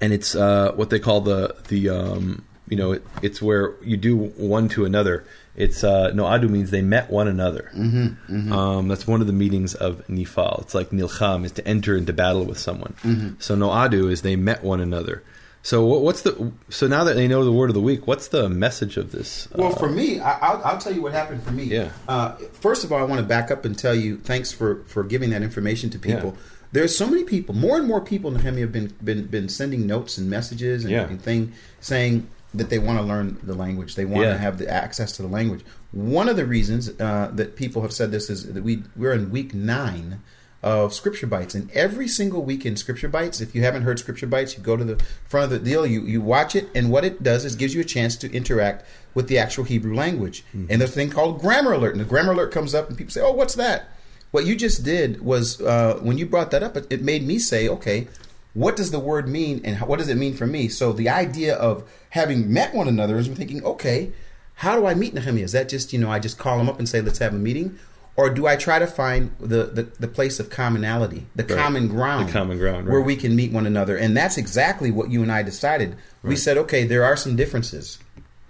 and 0.00 0.12
it's 0.12 0.34
uh, 0.34 0.72
what 0.74 0.90
they 0.90 0.98
call 0.98 1.20
the 1.20 1.54
the 1.68 1.90
um, 1.90 2.44
you 2.72 2.76
know 2.80 2.90
it, 2.96 3.02
it's 3.26 3.40
where 3.48 3.64
you 3.90 3.96
do 4.08 4.14
one 4.56 4.66
to 4.74 4.84
another. 4.90 5.16
It's 5.64 5.80
uh, 5.84 6.10
noadu 6.18 6.48
means 6.48 6.70
they 6.70 6.80
met 6.96 7.06
one 7.10 7.28
another. 7.28 7.64
Mm-hmm, 7.76 8.50
Um, 8.58 8.88
that's 8.88 9.06
one 9.06 9.20
of 9.20 9.26
the 9.26 9.34
meanings 9.44 9.74
of 9.86 9.92
nifal. 10.08 10.62
It's 10.62 10.74
like 10.78 10.88
nilcham 10.98 11.44
is 11.44 11.52
to 11.58 11.62
enter 11.74 11.92
into 12.00 12.12
battle 12.14 12.44
with 12.50 12.58
someone. 12.68 12.94
So 13.38 13.54
no 13.54 13.68
adu 13.68 14.10
is 14.10 14.22
they 14.22 14.36
met 14.50 14.60
one 14.64 14.80
another. 14.80 15.16
So 15.64 15.84
what, 15.90 16.00
what's 16.06 16.22
the 16.22 16.32
so 16.70 16.84
now 16.88 17.04
that 17.04 17.14
they 17.20 17.28
know 17.32 17.44
the 17.44 17.52
word 17.60 17.68
of 17.72 17.74
the 17.80 17.86
week, 17.90 18.06
what's 18.10 18.28
the 18.28 18.48
message 18.48 18.96
of 18.96 19.12
this? 19.12 19.46
Well, 19.54 19.72
uh, 19.72 19.76
for 19.76 19.90
me, 19.90 20.18
I, 20.18 20.32
I'll, 20.46 20.60
I'll 20.64 20.78
tell 20.78 20.94
you 20.96 21.02
what 21.02 21.12
happened 21.12 21.42
for 21.46 21.52
me. 21.52 21.64
Yeah. 21.64 21.90
Uh, 22.08 22.32
first 22.66 22.82
of 22.84 22.90
all, 22.90 22.98
I 22.98 23.06
want 23.10 23.20
to 23.20 23.26
back 23.36 23.50
up 23.54 23.64
and 23.66 23.78
tell 23.78 23.94
you 23.94 24.16
thanks 24.18 24.50
for 24.58 24.70
for 24.86 25.02
giving 25.04 25.30
that 25.34 25.42
information 25.42 25.88
to 25.90 25.98
people. 25.98 26.30
Yeah. 26.34 26.42
There's 26.72 26.96
so 26.96 27.06
many 27.06 27.24
people, 27.24 27.54
more 27.54 27.76
and 27.76 27.86
more 27.86 28.00
people, 28.00 28.34
in 28.34 28.40
Nehemia, 28.40 28.62
have 28.66 28.72
been 28.72 28.90
been 29.04 29.26
been 29.26 29.48
sending 29.50 29.86
notes 29.86 30.16
and 30.18 30.30
messages 30.30 30.78
and, 30.84 30.90
Yeah. 30.92 31.06
and 31.12 31.20
thing 31.20 31.52
saying 31.80 32.26
that 32.54 32.68
they 32.70 32.78
want 32.78 32.98
to 32.98 33.04
learn 33.04 33.38
the 33.42 33.54
language. 33.54 33.94
They 33.94 34.04
want 34.04 34.24
Yeah. 34.26 34.32
to 34.32 34.38
have 34.38 34.58
the 34.58 34.68
access 34.68 35.12
to 35.12 35.22
the 35.22 35.28
language. 35.28 35.62
One 35.92 36.28
of 36.28 36.36
the 36.36 36.44
reasons 36.46 36.90
uh, 37.00 37.30
that 37.34 37.56
people 37.56 37.82
have 37.82 37.92
said 37.92 38.10
this 38.10 38.28
is 38.30 38.52
that 38.52 38.62
we 38.62 38.82
we're 38.96 39.12
in 39.12 39.30
week 39.30 39.54
nine 39.54 40.20
of 40.62 40.94
Scripture 40.94 41.26
Bites, 41.26 41.56
and 41.56 41.68
every 41.72 42.06
single 42.06 42.44
week 42.44 42.64
in 42.64 42.76
Scripture 42.76 43.08
Bites, 43.08 43.40
if 43.40 43.52
you 43.52 43.62
haven't 43.62 43.82
heard 43.82 43.98
Scripture 43.98 44.28
Bites, 44.28 44.56
you 44.56 44.62
go 44.62 44.76
to 44.76 44.84
the 44.84 45.02
front 45.28 45.44
of 45.44 45.50
the 45.50 45.58
deal, 45.58 45.84
you 45.84 46.02
you 46.02 46.20
watch 46.20 46.54
it, 46.54 46.68
and 46.74 46.88
what 46.90 47.04
it 47.04 47.22
does 47.22 47.44
is 47.44 47.56
gives 47.56 47.74
you 47.74 47.80
a 47.80 47.84
chance 47.84 48.14
to 48.16 48.32
interact 48.32 48.84
with 49.14 49.26
the 49.28 49.38
actual 49.38 49.64
Hebrew 49.64 49.94
language. 49.94 50.44
And 50.52 50.80
there's 50.80 50.90
a 50.90 50.94
thing 50.94 51.10
called 51.10 51.40
Grammar 51.40 51.72
Alert, 51.72 51.92
and 51.92 52.00
the 52.00 52.04
Grammar 52.04 52.32
Alert 52.32 52.52
comes 52.52 52.74
up, 52.74 52.88
and 52.88 52.96
people 52.96 53.10
say, 53.12 53.20
"Oh, 53.20 53.32
what's 53.32 53.54
that?" 53.56 53.88
What 54.30 54.46
you 54.46 54.54
just 54.56 54.82
did 54.84 55.20
was 55.20 55.60
uh, 55.60 55.98
when 56.00 56.16
you 56.16 56.26
brought 56.26 56.50
that 56.52 56.62
up, 56.62 56.76
it, 56.76 56.86
it 56.90 57.02
made 57.02 57.26
me 57.26 57.38
say, 57.38 57.68
"Okay." 57.68 58.06
What 58.54 58.76
does 58.76 58.90
the 58.90 58.98
word 58.98 59.28
mean, 59.28 59.60
and 59.64 59.80
what 59.80 59.98
does 59.98 60.08
it 60.08 60.16
mean 60.16 60.34
for 60.34 60.46
me? 60.46 60.68
So 60.68 60.92
the 60.92 61.08
idea 61.08 61.54
of 61.56 61.88
having 62.10 62.52
met 62.52 62.74
one 62.74 62.86
another 62.88 63.16
is 63.18 63.28
thinking, 63.28 63.64
okay, 63.64 64.12
how 64.56 64.76
do 64.78 64.86
I 64.86 64.94
meet 64.94 65.14
Nehemia? 65.14 65.42
Is 65.44 65.52
that 65.52 65.68
just 65.68 65.92
you 65.92 65.98
know 65.98 66.10
I 66.10 66.18
just 66.18 66.38
call 66.38 66.60
him 66.60 66.68
up 66.68 66.78
and 66.78 66.88
say 66.88 67.00
let's 67.00 67.18
have 67.18 67.32
a 67.34 67.38
meeting, 67.38 67.78
or 68.14 68.28
do 68.28 68.46
I 68.46 68.56
try 68.56 68.78
to 68.78 68.86
find 68.86 69.34
the 69.40 69.64
the, 69.64 69.82
the 69.98 70.08
place 70.08 70.38
of 70.38 70.50
commonality, 70.50 71.26
the 71.34 71.44
Right. 71.44 71.58
common 71.58 71.88
ground, 71.88 72.28
The 72.28 72.32
common 72.32 72.58
ground, 72.58 72.88
where 72.88 73.00
we 73.00 73.16
can 73.16 73.34
meet 73.34 73.52
one 73.52 73.66
another? 73.66 73.96
And 73.96 74.14
that's 74.16 74.36
exactly 74.36 74.90
what 74.90 75.10
you 75.10 75.22
and 75.22 75.32
I 75.32 75.42
decided. 75.42 75.96
We 76.22 76.36
said, 76.36 76.58
okay, 76.58 76.84
there 76.84 77.04
are 77.04 77.16
some 77.16 77.34
differences. 77.36 77.98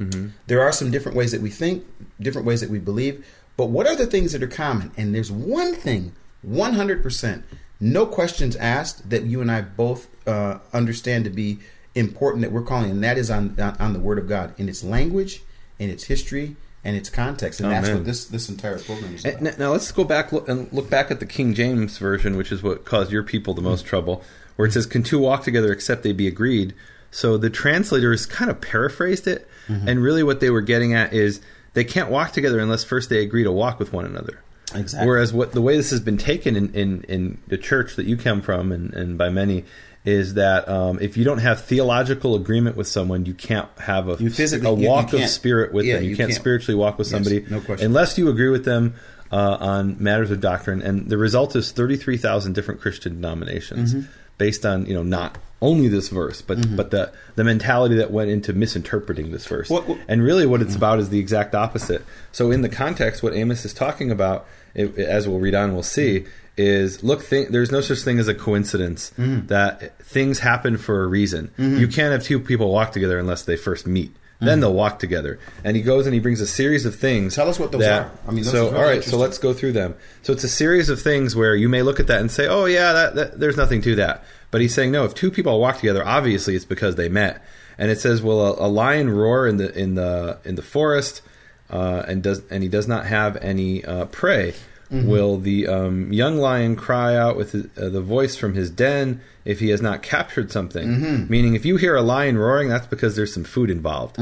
Mm-hmm. 0.01 0.29
There 0.49 0.61
are 0.61 0.73
some 0.73 0.91
different 0.91 1.17
ways 1.17 1.31
that 1.31 1.41
we 1.41 1.49
think, 1.51 1.85
different 2.21 2.47
ways 2.47 2.61
that 2.61 2.71
we 2.71 2.81
believe. 2.81 3.25
But 3.57 3.67
what 3.67 3.87
are 3.87 3.95
the 3.95 4.07
things 4.07 4.33
that 4.33 4.43
are 4.43 4.49
common? 4.49 4.91
And 4.97 5.15
there's 5.15 5.31
one 5.31 5.75
thing, 5.75 6.13
100%, 6.45 7.43
no 7.83 8.07
questions 8.07 8.55
asked, 8.57 9.11
that 9.11 9.25
you 9.25 9.41
and 9.41 9.51
I 9.51 9.61
both 9.63 10.07
uh, 10.27 10.59
understand 10.73 11.25
to 11.25 11.31
be 11.31 11.59
important 11.95 12.43
that 12.43 12.53
we're 12.53 12.63
calling, 12.63 12.91
and 12.91 13.03
that 13.05 13.19
is 13.19 13.29
on, 13.31 13.59
on 13.61 13.77
on 13.79 13.93
the 13.93 13.99
Word 13.99 14.19
of 14.19 14.29
God 14.29 14.55
in 14.57 14.69
its 14.69 14.85
language, 14.85 15.43
in 15.79 15.91
its 15.91 16.05
history, 16.05 16.55
and 16.85 16.97
its 16.97 17.11
context. 17.11 17.61
And 17.61 17.71
that's 17.73 17.89
Amen. 17.89 17.99
what 17.99 18.07
this 18.07 18.25
this 18.27 18.49
entire 18.49 18.79
program 18.79 19.15
is 19.15 19.25
And 19.25 19.35
about. 19.35 19.53
n- 19.55 19.59
now 19.59 19.73
let's 19.73 19.91
go 19.91 20.05
back 20.05 20.33
look, 20.33 20.49
and 20.49 20.73
look 20.73 20.89
back 20.89 21.11
at 21.11 21.19
the 21.21 21.27
King 21.27 21.55
James 21.55 21.99
version, 21.99 22.37
which 22.37 22.53
is 22.53 22.63
what 22.63 22.85
caused 22.85 23.11
your 23.11 23.25
people 23.25 23.53
the 23.53 23.63
most 23.63 23.85
trouble, 23.85 24.23
where 24.57 24.67
it 24.69 24.73
says, 24.73 24.87
"Can 24.87 25.03
two 25.03 25.19
walk 25.19 25.43
together 25.43 25.73
except 25.73 26.03
they 26.05 26.13
be 26.13 26.29
agreed?" 26.29 26.73
So 27.11 27.37
the 27.37 27.51
translators 27.51 28.25
kind 28.25 28.51
of 28.51 28.61
paraphrased 28.61 29.27
it, 29.27 29.47
and 29.69 30.03
really 30.03 30.23
what 30.23 30.41
they 30.41 30.51
were 30.51 30.61
getting 30.63 30.95
at 30.95 31.13
is 31.13 31.41
they 31.75 31.85
can't 31.85 32.11
walk 32.11 32.33
together 32.33 32.59
unless 32.61 32.85
first 32.85 33.11
they 33.11 33.23
agree 33.23 33.45
to 33.45 33.53
walk 33.53 33.79
with 33.79 33.93
one 33.93 34.05
another. 34.07 34.41
Exactly. 34.75 35.07
Whereas 35.09 35.33
what 35.33 35.53
the 35.53 35.61
way 35.63 35.77
this 35.77 35.91
has 35.91 36.01
been 36.01 36.19
taken 36.19 36.57
in, 36.57 36.75
in, 36.75 37.03
in 37.05 37.39
the 37.49 37.59
church 37.59 37.97
that 37.97 38.07
you 38.07 38.17
come 38.17 38.41
from, 38.43 38.73
and, 38.73 38.93
and 38.95 39.19
by 39.19 39.29
many, 39.29 39.65
is 40.05 40.35
that 40.35 40.69
um, 40.69 40.99
if 41.01 41.17
you 41.17 41.25
don't 41.25 41.39
have 41.39 41.61
theological 41.65 42.35
agreement 42.35 42.77
with 42.77 42.89
someone, 42.89 43.25
you 43.25 43.35
can't 43.35 43.69
have 43.79 44.09
a, 44.09 44.17
You 44.23 44.31
physically- 44.31 44.69
a 44.69 44.75
you- 44.75 44.83
you 44.83 44.89
walk 44.89 45.13
of 45.13 45.29
spirit 45.29 45.73
with 45.73 45.85
yeah, 45.87 45.95
them. 45.97 46.05
You, 46.05 46.11
you 46.11 46.17
can't, 46.17 46.31
can't. 46.31 46.41
spiritually 46.41 46.77
walk 46.77 46.99
with 46.99 47.07
Yes, 47.07 47.13
somebody 47.13 47.47
no 47.49 47.61
question. 47.61 47.87
unless 47.87 48.19
you 48.19 48.29
agree 48.29 48.49
with 48.49 48.65
them 48.65 48.95
uh, 49.31 49.57
on 49.61 49.97
matters 50.03 50.31
of 50.31 50.41
doctrine. 50.41 50.83
And 50.83 51.09
the 51.09 51.17
result 51.19 51.55
is 51.57 51.71
thirty 51.73 51.97
three 51.97 52.17
thousand 52.17 52.55
different 52.55 52.81
Christian 52.81 53.15
denominations 53.15 53.95
Mm-hmm. 53.95 54.11
Based 54.45 54.65
on 54.67 54.87
you 54.87 54.95
know 54.99 55.03
not 55.21 55.39
only 55.61 55.87
this 55.89 56.09
verse, 56.09 56.43
but 56.43 56.59
but 56.77 56.91
the 56.91 57.05
the 57.37 57.45
mentality 57.45 57.95
that 58.03 58.11
went 58.11 58.29
into 58.37 58.53
misinterpreting 58.53 59.31
this 59.31 59.47
verse. 59.47 59.71
What- 59.71 59.87
what- 59.89 59.99
and 60.09 60.19
really, 60.23 60.47
what 60.53 60.61
it's 60.61 60.75
about 60.75 60.99
is 60.99 61.09
the 61.11 61.21
exact 61.27 61.55
opposite. 61.55 62.03
So, 62.33 62.51
in 62.51 62.63
the 62.63 62.69
context, 62.69 63.23
what 63.23 63.33
Amos 63.35 63.65
is 63.65 63.73
talking 63.73 64.11
about, 64.11 64.39
it, 64.75 64.99
as 64.99 65.29
we'll 65.29 65.39
read 65.39 65.55
on, 65.55 65.73
we'll 65.75 65.85
see, 65.99 66.25
is 66.57 67.05
look, 67.05 67.21
th- 67.31 67.49
there's 67.55 67.71
no 67.71 67.81
such 67.81 68.01
thing 68.07 68.19
as 68.19 68.27
a 68.29 68.35
coincidence 68.35 69.13
Mm-hmm. 69.17 69.47
that 69.47 69.97
things 70.17 70.41
happen 70.41 70.77
for 70.79 71.05
a 71.05 71.07
reason. 71.07 71.51
You 71.57 71.87
can't 71.87 72.13
have 72.13 72.25
two 72.25 72.41
people 72.41 72.69
walk 72.73 72.91
together 72.93 73.19
unless 73.19 73.43
they 73.45 73.57
first 73.57 73.87
meet. 73.87 74.11
Then 74.45 74.61
they'll 74.61 74.75
walk 74.75 74.99
together. 74.99 75.39
And 75.65 75.77
he 75.77 75.83
goes 75.83 76.07
and 76.07 76.15
he 76.15 76.21
brings 76.21 76.41
a 76.41 76.47
series 76.47 76.85
of 76.85 76.97
things. 76.97 77.35
Tell 77.35 77.49
us 77.49 77.59
what 77.59 77.71
those 77.71 77.83
that- 77.83 78.03
are. 78.03 78.11
I 78.27 78.33
mean, 78.33 78.45
so 78.45 78.65
really 78.65 78.77
all 78.77 78.83
right. 78.83 79.05
So 79.05 79.17
let's 79.17 79.39
go 79.39 79.53
through 79.53 79.73
them. 79.73 79.95
So 80.23 80.33
it's 80.33 80.45
a 80.45 80.49
series 80.49 80.89
of 80.89 81.01
things 81.01 81.37
where 81.37 81.55
you 81.55 81.69
may 81.69 81.83
look 81.83 82.01
at 82.01 82.09
that 82.09 82.21
and 82.21 82.31
say, 82.31 82.47
"Oh 82.49 82.65
yeah, 82.65 82.93
that, 82.93 83.15
that, 83.15 83.41
there's 83.41 83.57
nothing 83.57 83.83
to 83.83 83.95
that." 83.97 84.25
But 84.51 84.61
he's 84.61 84.75
saying, 84.75 84.93
no. 84.93 85.05
If 85.05 85.15
two 85.15 85.31
people 85.31 85.59
walk 85.59 85.77
together, 85.77 86.05
obviously 86.07 86.55
it's 86.55 86.65
because 86.67 86.97
they 86.97 87.09
met. 87.09 87.43
And 87.79 87.91
it 87.91 87.99
says, 88.01 88.21
"Will 88.23 88.41
a, 88.45 88.67
a 88.67 88.69
lion 88.69 89.11
roar 89.11 89.47
in 89.47 89.57
the 89.57 89.73
in 89.79 89.95
the 89.95 90.39
in 90.45 90.57
the 90.57 90.63
forest, 90.63 91.23
uh, 91.71 92.03
and 92.07 92.23
does 92.23 92.43
and 92.51 92.63
he 92.63 92.69
does 92.69 92.87
not 92.87 93.07
have 93.07 93.37
any 93.37 93.85
uh, 93.85 94.07
prey? 94.07 94.55
Mm-hmm. 94.93 95.09
Will 95.09 95.39
the 95.39 95.67
um, 95.69 96.13
young 96.13 96.37
lion 96.37 96.77
cry 96.77 97.17
out 97.17 97.37
with 97.37 97.53
his, 97.53 97.65
uh, 97.79 97.89
the 97.89 98.03
voice 98.03 98.37
from 98.37 98.53
his 98.55 98.69
den 98.71 99.23
if 99.45 99.59
he 99.59 99.71
has 99.71 99.81
not 99.81 100.03
captured 100.03 100.53
something? 100.53 100.87
Mm-hmm. 100.87 101.31
Meaning, 101.33 101.55
if 101.55 101.65
you 101.65 101.77
hear 101.79 101.97
a 101.97 102.03
lion 102.03 102.37
roaring, 102.37 102.69
that's 102.69 102.87
because 102.87 103.17
there's 103.17 103.33
some 103.33 103.45
food 103.45 103.71
involved. 103.71 104.19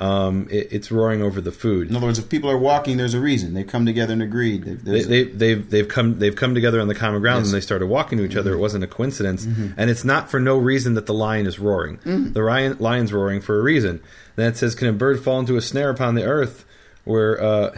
Um, 0.00 0.48
it, 0.50 0.68
it's 0.72 0.90
roaring 0.90 1.20
over 1.22 1.40
the 1.42 1.52
food. 1.52 1.90
In 1.90 1.96
other 1.96 2.06
words, 2.06 2.18
if 2.18 2.28
people 2.30 2.50
are 2.50 2.56
walking, 2.56 2.96
there's 2.96 3.12
a 3.14 3.20
reason. 3.20 3.52
They've 3.54 3.66
come 3.66 3.84
together 3.84 4.14
and 4.14 4.22
agreed. 4.22 4.64
They've- 4.64 4.82
they, 4.82 5.00
a... 5.00 5.04
they, 5.04 5.24
they've, 5.24 5.70
they've 5.70 5.88
come 5.88 6.18
they've 6.18 6.34
come 6.36 6.54
together 6.54 6.80
on 6.80 6.88
the 6.88 6.94
common 6.94 7.20
ground 7.20 7.40
Yes. 7.44 7.48
and 7.48 7.56
they 7.56 7.60
started 7.60 7.86
walking 7.86 8.16
to 8.18 8.24
each 8.24 8.36
other. 8.36 8.54
It 8.54 8.58
wasn't 8.58 8.84
a 8.84 8.86
coincidence, 8.88 9.44
and 9.44 9.90
it's 9.90 10.04
not 10.04 10.30
for 10.30 10.40
no 10.40 10.56
reason 10.56 10.94
that 10.94 11.04
the 11.06 11.14
lion 11.14 11.46
is 11.46 11.58
roaring. 11.58 11.98
The 12.32 12.40
lion, 12.42 12.76
lion's 12.80 13.12
roaring 13.12 13.40
for 13.42 13.58
a 13.58 13.62
reason. 13.62 14.00
Then 14.36 14.48
it 14.50 14.56
says, 14.56 14.74
"Can 14.74 14.88
a 14.88 14.92
bird 14.92 15.22
fall 15.22 15.38
into 15.40 15.56
a 15.56 15.60
snare 15.62 15.90
upon 15.90 16.14
the 16.14 16.24
earth?" 16.24 16.64
Where 17.04 17.42
uh, 17.42 17.76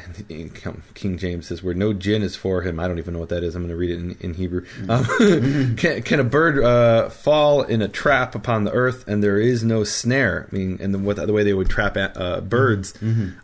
King 0.95 1.19
James 1.19 1.49
says, 1.49 1.63
"Where 1.63 1.75
no 1.75 1.93
gin 1.93 2.23
is 2.23 2.37
for 2.37 2.63
him." 2.63 2.79
I 2.79 2.87
don't 2.87 2.99
even 2.99 3.15
know 3.15 3.21
what 3.21 3.31
that 3.31 3.43
is. 3.43 3.57
I'm 3.57 3.63
going 3.63 3.71
to 3.71 3.77
read 3.77 3.91
it 3.91 3.99
in, 3.99 4.17
in 4.21 4.35
Hebrew. 4.35 4.65
Um, 4.89 5.05
can, 5.77 6.03
can 6.03 6.21
a 6.21 6.25
bird 6.25 6.63
uh, 6.63 7.09
fall 7.09 7.63
in 7.63 7.83
a 7.83 7.89
trap 7.89 8.35
upon 8.37 8.63
the 8.65 8.73
earth 8.73 9.07
and 9.09 9.23
there 9.25 9.39
is 9.39 9.65
no 9.65 9.83
snare? 9.83 10.49
I 10.51 10.55
mean, 10.55 10.79
and 10.81 10.95
the, 10.95 10.99
what, 10.99 11.17
the 11.17 11.33
way 11.33 11.43
they 11.43 11.55
would 11.55 11.69
trap 11.69 11.97
uh, 11.97 12.41
birds 12.41 12.95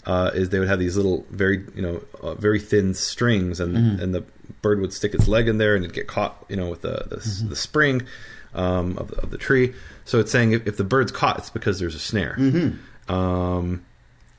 uh, 0.07 0.31
is 0.35 0.51
they 0.51 0.61
would 0.61 0.69
have 0.69 0.79
these 0.79 0.97
little, 0.97 1.27
very 1.31 1.65
you 1.75 1.83
know, 1.83 2.03
uh, 2.23 2.35
very 2.35 2.61
thin 2.61 2.95
strings, 2.95 3.59
and 3.59 3.77
and 4.01 4.15
the 4.15 4.23
bird 4.61 4.81
would 4.81 4.93
stick 4.93 5.15
its 5.15 5.27
leg 5.27 5.49
in 5.49 5.59
there 5.59 5.75
and 5.75 5.85
it'd 5.85 5.95
get 5.95 6.07
caught, 6.07 6.45
you 6.49 6.55
know, 6.57 6.69
with 6.71 6.83
the 6.83 7.07
the, 7.09 7.17
Mm-hmm. 7.17 7.49
the 7.49 7.57
spring 7.57 8.03
um, 8.55 8.99
of, 8.99 9.09
the, 9.09 9.17
of 9.23 9.31
the 9.31 9.39
tree. 9.39 9.75
So 10.05 10.21
it's 10.21 10.31
saying 10.31 10.53
if, 10.53 10.67
if 10.67 10.77
the 10.77 10.85
bird's 10.85 11.11
caught, 11.11 11.39
it's 11.39 11.51
because 11.51 11.81
there's 11.81 11.95
a 11.97 11.99
snare. 12.01 12.37
Mm-hmm. 12.39 13.13
Um, 13.13 13.85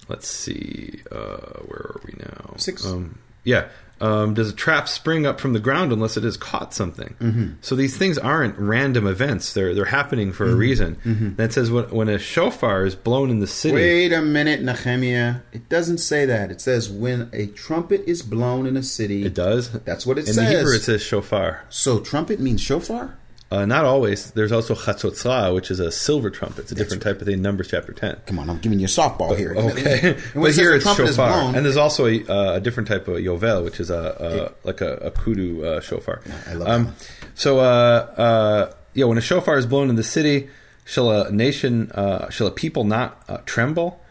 let's 0.09 0.27
see, 0.27 1.01
uh, 1.11 1.59
where 1.65 1.79
are 1.79 2.01
we 2.05 2.13
now? 2.17 2.55
Six. 2.57 2.85
Um, 2.85 3.19
yeah. 3.43 3.69
Um, 4.01 4.33
does 4.33 4.49
a 4.49 4.55
trap 4.55 4.89
spring 4.89 5.25
up 5.25 5.39
from 5.39 5.53
the 5.53 5.61
ground 5.61 5.93
unless 5.93 6.17
it 6.17 6.23
has 6.23 6.35
caught 6.35 6.73
something? 6.73 7.15
Mm-hmm. 7.21 7.53
So 7.61 7.75
these 7.75 7.95
things 7.95 8.17
aren't 8.17 8.57
random 8.57 9.07
events; 9.07 9.53
they're 9.53 9.73
they're 9.73 9.85
happening 9.85 10.33
for 10.33 10.45
a 10.45 10.53
reason. 10.53 10.97
That 11.37 11.53
says 11.53 11.71
when, 11.71 11.89
when 11.89 12.09
a 12.09 12.19
shofar 12.19 12.85
is 12.85 12.95
blown 12.95 13.29
in 13.29 13.39
the 13.39 13.47
city. 13.47 13.75
Mm-hmm. 13.75 13.83
Wait 13.85 14.13
a 14.13 14.21
minute, 14.21 14.61
Nehemia. 14.61 15.43
It 15.53 15.69
doesn't 15.69 15.99
say 15.99 16.25
that. 16.25 16.51
It 16.51 16.59
says 16.59 16.89
when 16.89 17.29
a 17.31 17.47
trumpet 17.47 18.03
is 18.05 18.23
blown 18.23 18.65
in 18.65 18.75
a 18.75 18.83
city. 18.83 19.25
It 19.25 19.35
does. 19.35 19.71
That's 19.71 20.05
what 20.05 20.17
it 20.17 20.27
in 20.27 20.33
says. 20.33 20.49
the 20.49 20.57
Hebrew, 20.57 20.73
it 20.73 20.81
says 20.81 21.01
shofar. 21.01 21.63
So 21.69 21.99
trumpet 21.99 22.41
means 22.41 22.59
shofar. 22.59 23.17
Uh, 23.53 23.65
not 23.65 23.85
always. 23.85 24.31
There's 24.31 24.51
also 24.51 24.73
chatzotzra, 24.73 25.53
which 25.53 25.69
is 25.69 25.79
a 25.79 25.91
silver 25.91 26.29
trumpet. 26.31 26.59
It's 26.63 26.71
a 26.71 26.75
different 26.75 27.03
type 27.03 27.21
of 27.21 27.27
thing. 27.27 27.41
Numbers 27.41 27.67
chapter 27.69 27.93
ten. 27.93 28.17
Come 28.25 28.39
on, 28.39 28.49
I'm 28.49 28.57
giving 28.57 28.79
you 28.79 28.85
a 28.85 28.89
softball 28.89 29.37
here. 29.37 29.53
Okay, 29.55 29.99
And 30.09 30.19
when 30.33 30.43
but 30.43 30.49
it 30.51 30.55
here 30.55 30.73
it's 30.75 30.85
shofar, 30.85 31.29
blown- 31.29 31.55
and 31.55 31.63
there's 31.65 31.77
also 31.77 32.07
a, 32.07 32.25
uh, 32.25 32.53
a 32.55 32.59
different 32.59 32.87
type 32.89 33.07
of 33.07 33.17
yovel, 33.17 33.63
which 33.63 33.79
is 33.79 33.89
a, 33.91 34.53
a 34.63 34.67
like 34.67 34.81
a, 34.81 34.93
a 34.95 35.11
kudu 35.11 35.63
uh, 35.63 35.81
shofar. 35.81 36.21
I 36.47 36.53
love 36.53 36.67
um, 36.67 36.95
So, 37.35 37.59
uh, 37.59 37.63
uh, 37.63 38.73
yeah, 38.95 39.05
when 39.05 39.17
a 39.19 39.21
shofar 39.21 39.57
is 39.57 39.65
blown 39.67 39.89
in 39.89 39.97
the 39.97 40.03
city, 40.03 40.49
shall 40.85 41.11
a 41.11 41.31
nation, 41.31 41.91
uh, 41.91 42.29
shall 42.31 42.47
a 42.47 42.51
people 42.51 42.83
not 42.85 43.23
uh, 43.29 43.37
tremble? 43.45 44.01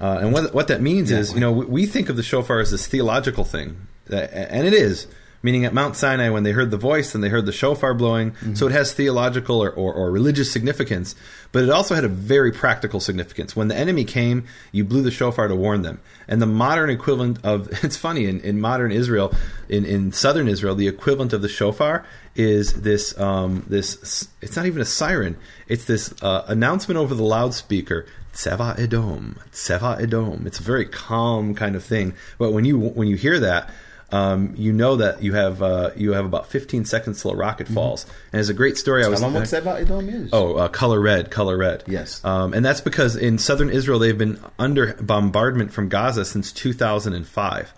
Uh, 0.00 0.18
and 0.20 0.32
what 0.32 0.52
what 0.54 0.68
that 0.68 0.80
means 0.82 1.10
is, 1.10 1.32
you 1.32 1.40
know, 1.40 1.52
we, 1.52 1.64
we 1.66 1.86
think 1.86 2.08
of 2.10 2.16
the 2.16 2.22
shofar 2.22 2.60
as 2.60 2.70
this 2.70 2.86
theological 2.86 3.44
thing, 3.44 3.86
that, 4.06 4.30
and 4.32 4.66
it 4.66 4.74
is. 4.74 5.06
Meaning 5.42 5.64
at 5.64 5.72
Mount 5.72 5.96
Sinai, 5.96 6.28
when 6.28 6.42
they 6.42 6.52
heard 6.52 6.70
the 6.70 6.76
voice 6.76 7.14
and 7.14 7.24
they 7.24 7.30
heard 7.30 7.46
the 7.46 7.52
shofar 7.52 7.94
blowing, 7.94 8.34
so 8.54 8.66
it 8.66 8.72
has 8.72 8.92
theological 8.92 9.62
or, 9.62 9.70
or, 9.70 9.94
or 9.94 10.10
religious 10.10 10.52
significance, 10.52 11.14
but 11.50 11.64
it 11.64 11.70
also 11.70 11.94
had 11.94 12.04
a 12.04 12.08
very 12.08 12.52
practical 12.52 13.00
significance. 13.00 13.56
When 13.56 13.68
the 13.68 13.76
enemy 13.76 14.04
came, 14.04 14.44
you 14.70 14.84
blew 14.84 15.02
the 15.02 15.10
shofar 15.10 15.48
to 15.48 15.56
warn 15.56 15.82
them. 15.82 16.00
And 16.28 16.42
the 16.42 16.46
modern 16.46 16.90
equivalent 16.90 17.44
of, 17.44 17.68
it's 17.84 17.96
funny, 17.96 18.26
in, 18.26 18.40
in 18.40 18.60
modern 18.60 18.92
Israel, 18.92 19.32
in, 19.68 19.84
in 19.84 20.12
southern 20.12 20.46
Israel, 20.46 20.74
the 20.74 20.88
equivalent 20.88 21.32
of 21.32 21.42
the 21.42 21.48
shofar 21.48 22.04
is 22.36 22.74
this, 22.74 23.18
um, 23.18 23.64
this, 23.66 24.28
it's 24.42 24.56
not 24.56 24.66
even 24.66 24.82
a 24.82 24.86
siren, 24.86 25.36
it's 25.68 25.86
this 25.86 26.14
uh, 26.22 26.44
announcement 26.48 26.98
over 26.98 27.14
the 27.14 27.24
loudspeaker 27.24 28.06
Tseva 28.32 28.78
Edom, 28.78 29.38
Tseva 29.52 30.00
Edom. 30.00 30.46
It's 30.46 30.60
a 30.60 30.62
very 30.62 30.86
calm 30.86 31.54
kind 31.54 31.74
of 31.74 31.84
thing. 31.84 32.14
But 32.38 32.52
when 32.52 32.64
you 32.64 32.78
when 32.78 33.08
you 33.08 33.16
hear 33.16 33.40
that, 33.40 33.70
um, 34.12 34.54
you 34.56 34.72
know 34.72 34.96
that 34.96 35.22
you 35.22 35.34
have 35.34 35.62
uh, 35.62 35.90
you 35.96 36.12
have 36.12 36.24
about 36.24 36.46
15 36.48 36.84
seconds 36.84 37.22
till 37.22 37.30
a 37.32 37.36
rocket 37.36 37.68
falls. 37.68 38.06
And 38.32 38.40
it's 38.40 38.48
a 38.48 38.54
great 38.54 38.76
story. 38.76 39.04
I 39.04 39.08
was 39.08 39.20
Tell 39.20 39.30
them 39.30 39.40
what 39.40 39.48
Tseva 39.48 39.80
Edom 39.80 40.08
is. 40.08 40.30
Oh, 40.32 40.54
uh, 40.56 40.68
color 40.68 41.00
red, 41.00 41.30
color 41.30 41.56
red. 41.56 41.84
Yes. 41.86 42.24
um, 42.24 42.54
and 42.54 42.64
that's 42.64 42.80
because 42.80 43.16
in 43.16 43.38
southern 43.38 43.70
Israel 43.70 43.98
they've 43.98 44.16
been 44.16 44.38
under 44.58 44.94
bombardment 44.94 45.72
from 45.72 45.88
Gaza 45.88 46.24
since 46.24 46.52
2005, 46.52 47.72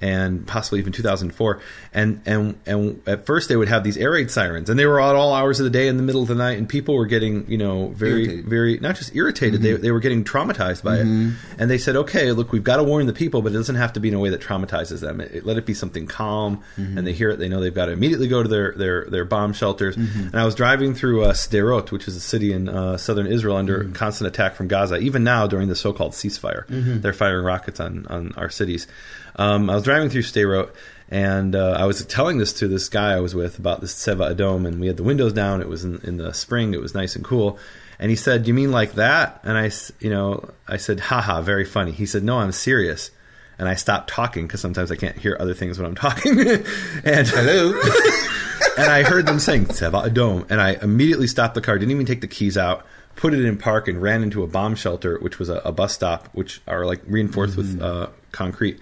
and 0.00 0.46
possibly 0.46 0.78
even 0.80 0.92
2004. 0.92 1.60
And 1.92 2.20
and 2.26 2.58
and 2.66 3.02
at 3.06 3.26
first 3.26 3.48
they 3.48 3.56
would 3.56 3.68
have 3.68 3.84
these 3.84 3.96
air 3.96 4.10
raid 4.12 4.30
sirens, 4.30 4.68
and 4.70 4.78
they 4.78 4.86
were 4.86 5.00
at 5.00 5.14
all 5.14 5.32
hours 5.34 5.60
of 5.60 5.64
the 5.64 5.70
day 5.70 5.88
in 5.88 5.96
the 5.96 6.02
middle 6.02 6.22
of 6.22 6.28
the 6.28 6.34
night, 6.34 6.58
and 6.58 6.68
people 6.68 6.94
were 6.96 7.06
getting 7.06 7.50
you 7.50 7.58
know 7.58 7.88
very 7.88 8.22
Irritated. 8.24 8.46
very 8.46 8.78
not 8.78 8.96
just 8.96 9.14
irritated, 9.14 9.62
they 9.62 9.72
they 9.74 9.90
were 9.90 10.00
getting 10.00 10.24
traumatized 10.24 10.82
by 10.82 10.96
it. 10.98 11.06
And 11.58 11.70
they 11.70 11.78
said, 11.78 11.96
okay, 11.96 12.32
look, 12.32 12.52
we've 12.52 12.64
got 12.64 12.76
to 12.76 12.84
warn 12.84 13.06
the 13.06 13.12
people, 13.12 13.40
but 13.42 13.52
it 13.52 13.56
doesn't 13.56 13.76
have 13.76 13.92
to 13.94 14.00
be 14.00 14.08
in 14.08 14.14
a 14.14 14.18
way 14.18 14.30
that 14.30 14.40
traumatizes 14.40 15.00
them. 15.00 15.20
It, 15.20 15.32
it- 15.34 15.46
let 15.46 15.56
it 15.58 15.64
be 15.66 15.74
something 15.76 16.06
calm, 16.06 16.62
and 16.76 17.06
they 17.06 17.12
hear 17.12 17.30
it, 17.30 17.38
they 17.38 17.48
know 17.48 17.60
they've 17.60 17.74
got 17.74 17.86
to 17.86 17.92
immediately 17.92 18.28
go 18.28 18.42
to 18.42 18.48
their 18.48 18.72
their 18.72 19.04
their 19.04 19.24
bomb 19.24 19.52
shelters. 19.52 19.96
And 19.96 20.34
I 20.34 20.44
was 20.44 20.54
driving 20.54 20.94
through 20.94 21.24
uh, 21.24 21.32
Sderot, 21.32 21.92
which 21.92 22.08
is 22.08 22.16
a 22.16 22.20
city 22.20 22.52
in 22.52 22.68
uh, 22.68 22.96
southern 22.96 23.26
Israel 23.26 23.56
under 23.56 23.84
constant 23.94 24.28
attack 24.28 24.56
from 24.56 24.68
Gaza. 24.68 24.96
Even 24.96 25.22
now, 25.24 25.46
during 25.46 25.68
the 25.68 25.76
so-called 25.76 26.12
ceasefire, 26.12 26.64
they're 27.02 27.12
firing 27.12 27.44
rockets 27.44 27.78
on 27.80 28.06
on 28.08 28.32
our 28.36 28.50
cities. 28.50 28.86
Um, 29.36 29.70
I 29.70 29.74
was 29.74 29.84
driving 29.84 30.08
through 30.10 30.22
Sderot. 30.22 30.70
And 31.08 31.54
uh, 31.54 31.76
I 31.78 31.84
was 31.84 32.04
telling 32.04 32.38
this 32.38 32.52
to 32.54 32.66
this 32.66 32.88
guy 32.88 33.12
I 33.12 33.20
was 33.20 33.32
with 33.32 33.60
about 33.60 33.80
this 33.80 33.94
Seva 33.94 34.34
Adom, 34.34 34.66
and 34.66 34.80
we 34.80 34.88
had 34.88 34.96
the 34.96 35.04
windows 35.04 35.32
down. 35.32 35.60
It 35.60 35.68
was 35.68 35.84
in, 35.84 36.00
in 36.02 36.16
the 36.16 36.32
spring. 36.34 36.74
It 36.74 36.80
was 36.80 36.94
nice 36.96 37.14
and 37.14 37.24
cool. 37.24 37.60
And 38.00 38.10
he 38.10 38.16
said, 38.16 38.48
"You 38.48 38.54
mean 38.54 38.72
like 38.72 38.94
that?" 38.94 39.40
And 39.44 39.56
I, 39.56 39.70
you 40.00 40.10
know, 40.10 40.50
I 40.66 40.78
said, 40.78 40.98
"Haha, 40.98 41.42
very 41.42 41.64
funny." 41.64 41.92
He 41.92 42.06
said, 42.06 42.24
"No, 42.24 42.38
I'm 42.40 42.50
serious." 42.50 43.12
And 43.58 43.68
I 43.68 43.74
stopped 43.74 44.10
talking 44.10 44.46
because 44.46 44.60
sometimes 44.60 44.90
I 44.90 44.96
can't 44.96 45.16
hear 45.16 45.36
other 45.40 45.54
things 45.54 45.78
when 45.78 45.86
I'm 45.86 45.94
talking. 45.94 46.38
and 46.40 47.28
Hello. 47.28 47.72
and 48.78 48.90
I 48.90 49.02
heard 49.02 49.26
them 49.26 49.38
saying 49.38 49.66
Tseva 49.66 50.08
Adom, 50.08 50.50
and 50.50 50.60
I 50.60 50.72
immediately 50.82 51.26
stopped 51.26 51.54
the 51.54 51.60
car. 51.60 51.78
Didn't 51.78 51.92
even 51.92 52.06
take 52.06 52.20
the 52.20 52.28
keys 52.28 52.58
out. 52.58 52.84
Put 53.14 53.32
it 53.32 53.44
in 53.44 53.56
park 53.56 53.88
and 53.88 54.00
ran 54.00 54.22
into 54.22 54.42
a 54.42 54.46
bomb 54.46 54.74
shelter, 54.74 55.18
which 55.20 55.38
was 55.38 55.48
a, 55.48 55.56
a 55.64 55.72
bus 55.72 55.94
stop, 55.94 56.28
which 56.34 56.60
are 56.68 56.84
like 56.84 57.00
reinforced 57.06 57.56
with 57.56 57.80
uh, 57.80 58.08
concrete. 58.30 58.78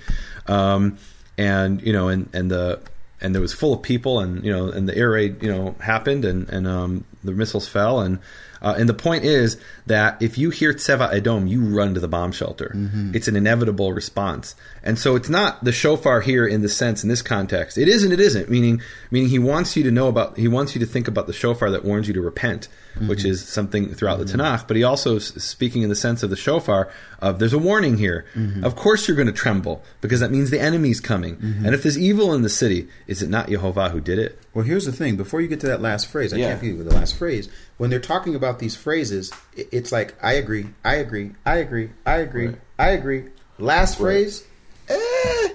Um, 0.47 0.99
and 1.39 1.81
you 1.83 1.93
know, 1.93 2.09
and 2.09 2.29
and 2.33 2.51
the 2.51 2.81
and 3.21 3.35
it 3.35 3.41
was 3.41 3.53
full 3.53 3.73
of 3.73 3.83
people, 3.83 4.21
and 4.21 4.45
you 4.45 4.53
know, 4.53 4.69
and 4.69 4.89
the 4.89 4.97
air 4.97 5.11
raid, 5.11 5.43
you 5.43 5.51
know, 5.51 5.75
happened, 5.81 6.25
and 6.25 6.49
and 6.49 6.67
um, 6.67 7.05
the 7.23 7.33
missiles 7.33 7.69
fell, 7.69 8.01
and 8.01 8.19
uh, 8.65 8.75
and 8.79 8.89
the 8.89 8.95
point 8.95 9.25
is 9.25 9.59
that 9.87 10.21
if 10.23 10.39
you 10.39 10.51
hear 10.51 10.73
Tseva 10.73 11.13
Edom, 11.13 11.47
you 11.47 11.61
run 11.61 11.95
to 11.95 12.01
the 12.01 12.09
bomb 12.09 12.33
shelter. 12.33 12.73
Mm-hmm. 12.75 13.15
It's 13.15 13.29
an 13.29 13.37
inevitable 13.37 13.93
response, 13.93 14.57
and 14.83 14.99
so 14.99 15.15
it's 15.15 15.29
not 15.29 15.63
the 15.63 15.73
shofar 15.73 16.21
here 16.23 16.47
in 16.47 16.63
the 16.63 16.69
sense 16.69 17.03
in 17.03 17.09
this 17.09 17.23
context. 17.23 17.79
It 17.79 17.89
is 17.89 18.03
and 18.03 18.13
it 18.13 18.21
isn't. 18.21 18.49
Meaning, 18.49 18.81
meaning 19.11 19.29
he 19.29 19.39
wants 19.39 19.77
you 19.77 19.83
to 19.85 19.91
know 19.91 20.09
about. 20.09 20.37
He 20.37 20.49
wants 20.49 20.75
you 20.75 20.81
to 20.81 20.87
think 20.87 21.07
about 21.07 21.27
the 21.27 21.33
shofar 21.33 21.71
that 21.71 21.85
warns 21.85 22.09
you 22.09 22.15
to 22.15 22.21
repent, 22.21 22.69
mm-hmm. 22.95 23.09
which 23.09 23.25
is 23.25 23.47
something 23.47 23.95
throughout 23.95 24.19
the 24.19 24.25
mm-hmm. 24.25 24.41
Tanakh. 24.41 24.67
But 24.67 24.77
he 24.77 24.83
also 24.83 25.17
is 25.17 25.27
speaking 25.27 25.83
in 25.83 25.91
the 25.91 25.95
sense 25.95 26.23
of 26.23 26.31
the 26.31 26.37
shofar 26.37 26.91
of 27.21 27.39
there's 27.39 27.53
a 27.53 27.59
warning 27.59 27.99
here. 27.99 28.25
Of 28.63 28.77
course 28.77 29.07
you're 29.07 29.17
going 29.17 29.27
to 29.27 29.33
tremble 29.33 29.83
because 30.01 30.21
that 30.21 30.31
means 30.31 30.51
the 30.51 30.61
enemy's 30.61 31.01
coming. 31.01 31.39
And 31.43 31.75
if 31.75 31.83
there's 31.83 31.99
evil 31.99 32.33
in 32.35 32.43
the 32.43 32.49
city, 32.49 32.89
is 33.07 33.23
it 33.23 33.29
not 33.29 33.49
Jehovah 33.49 33.91
who 33.91 34.01
did 34.01 34.19
it? 34.19 34.39
Well, 34.55 34.65
here's 34.65 34.85
the 34.87 34.93
thing. 34.93 35.17
Before 35.17 35.41
you 35.41 35.49
get 35.49 35.61
to 35.61 35.67
that 35.67 35.83
last 35.83 36.07
phrase, 36.07 36.33
I 36.33 36.37
Yeah. 36.37 36.51
can't 36.51 36.61
beat 36.61 36.77
with 36.77 36.89
the 36.89 36.95
last 36.95 37.17
phrase. 37.17 37.49
When 37.77 37.91
they're 37.91 37.99
talking 38.01 38.35
about 38.35 38.59
these 38.61 38.77
phrases, 38.77 39.33
it's 39.57 39.91
like 39.93 40.15
I 40.23 40.35
agree, 40.35 40.67
I 40.85 40.97
agree, 40.97 41.33
I 41.45 41.57
agree, 41.57 41.91
I 42.07 42.17
agree, 42.19 42.47
Right. 42.49 42.59
I 42.79 42.89
agree. 42.91 43.25
Last 43.59 43.99
phrase, 43.99 44.45
eh. 44.89 45.49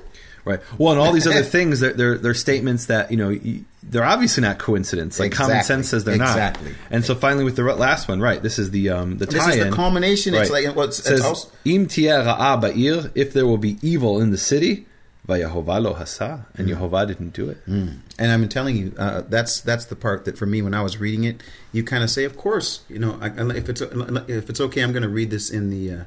Right. 0.45 0.59
Well, 0.77 0.93
and 0.93 1.01
all 1.01 1.11
these 1.11 1.27
other 1.27 1.43
things, 1.57 1.79
they're, 1.81 1.93
they're, 1.93 2.17
they're 2.17 2.33
statements 2.33 2.85
that, 2.87 3.11
you 3.11 3.17
know, 3.17 3.37
they're 3.83 4.03
obviously 4.05 4.41
not 4.41 4.57
coincidence. 4.57 5.19
Like 5.19 5.31
common 5.31 5.63
sense 5.63 5.89
says 5.89 6.05
they're 6.05 6.15
Exactly. 6.15 6.39
not. 6.39 6.71
Exactly. 6.71 6.85
And 6.95 7.05
so 7.05 7.13
finally 7.13 7.43
with 7.43 7.55
the 7.55 7.63
last 7.63 8.07
one, 8.07 8.19
right, 8.21 8.41
this 8.41 8.57
is 8.57 8.71
the 8.71 8.89
um, 8.89 9.17
the 9.17 9.25
This 9.25 9.45
is 9.47 9.57
the 9.65 9.71
culmination. 9.71 10.33
It's 10.33 10.49
Right. 10.49 10.65
like 10.65 10.75
well, 10.75 10.87
it's, 10.87 10.99
It 10.99 11.03
says, 11.03 11.19
it's 11.19 11.27
also, 11.27 11.49
Im 11.65 11.87
ba'ir, 11.87 13.11
if 13.15 13.33
there 13.33 13.45
will 13.45 13.57
be 13.57 13.77
evil 13.81 14.21
in 14.21 14.31
the 14.31 14.37
city, 14.37 14.87
vaYehovah 15.29 15.81
lo 15.81 15.93
hasa, 15.93 16.45
and 16.55 16.67
Mm. 16.67 16.75
Yehovah 16.77 17.07
didn't 17.07 17.33
do 17.33 17.49
it. 17.49 17.57
and 17.67 18.01
I'm 18.19 18.49
telling 18.49 18.75
you, 18.75 18.93
uh, 18.97 19.21
that's 19.29 19.61
that's 19.61 19.85
the 19.85 19.95
part 19.95 20.25
that 20.25 20.37
for 20.37 20.45
me 20.45 20.61
when 20.61 20.73
I 20.73 20.81
was 20.81 20.97
reading 20.99 21.23
it, 21.23 21.41
you 21.71 21.83
kind 21.83 22.03
of 22.03 22.09
say, 22.09 22.23
of 22.25 22.35
course, 22.35 22.81
you 22.89 22.99
know, 22.99 23.17
I, 23.21 23.27
I- 23.27 23.55
if 23.55 23.69
it's 23.69 23.81
if 23.81 24.49
it's 24.49 24.59
okay, 24.61 24.81
I'm 24.81 24.91
going 24.91 25.03
to 25.03 25.09
read 25.19 25.29
this 25.31 25.49
in 25.49 25.69
the, 25.69 25.91
uh, 25.91 26.03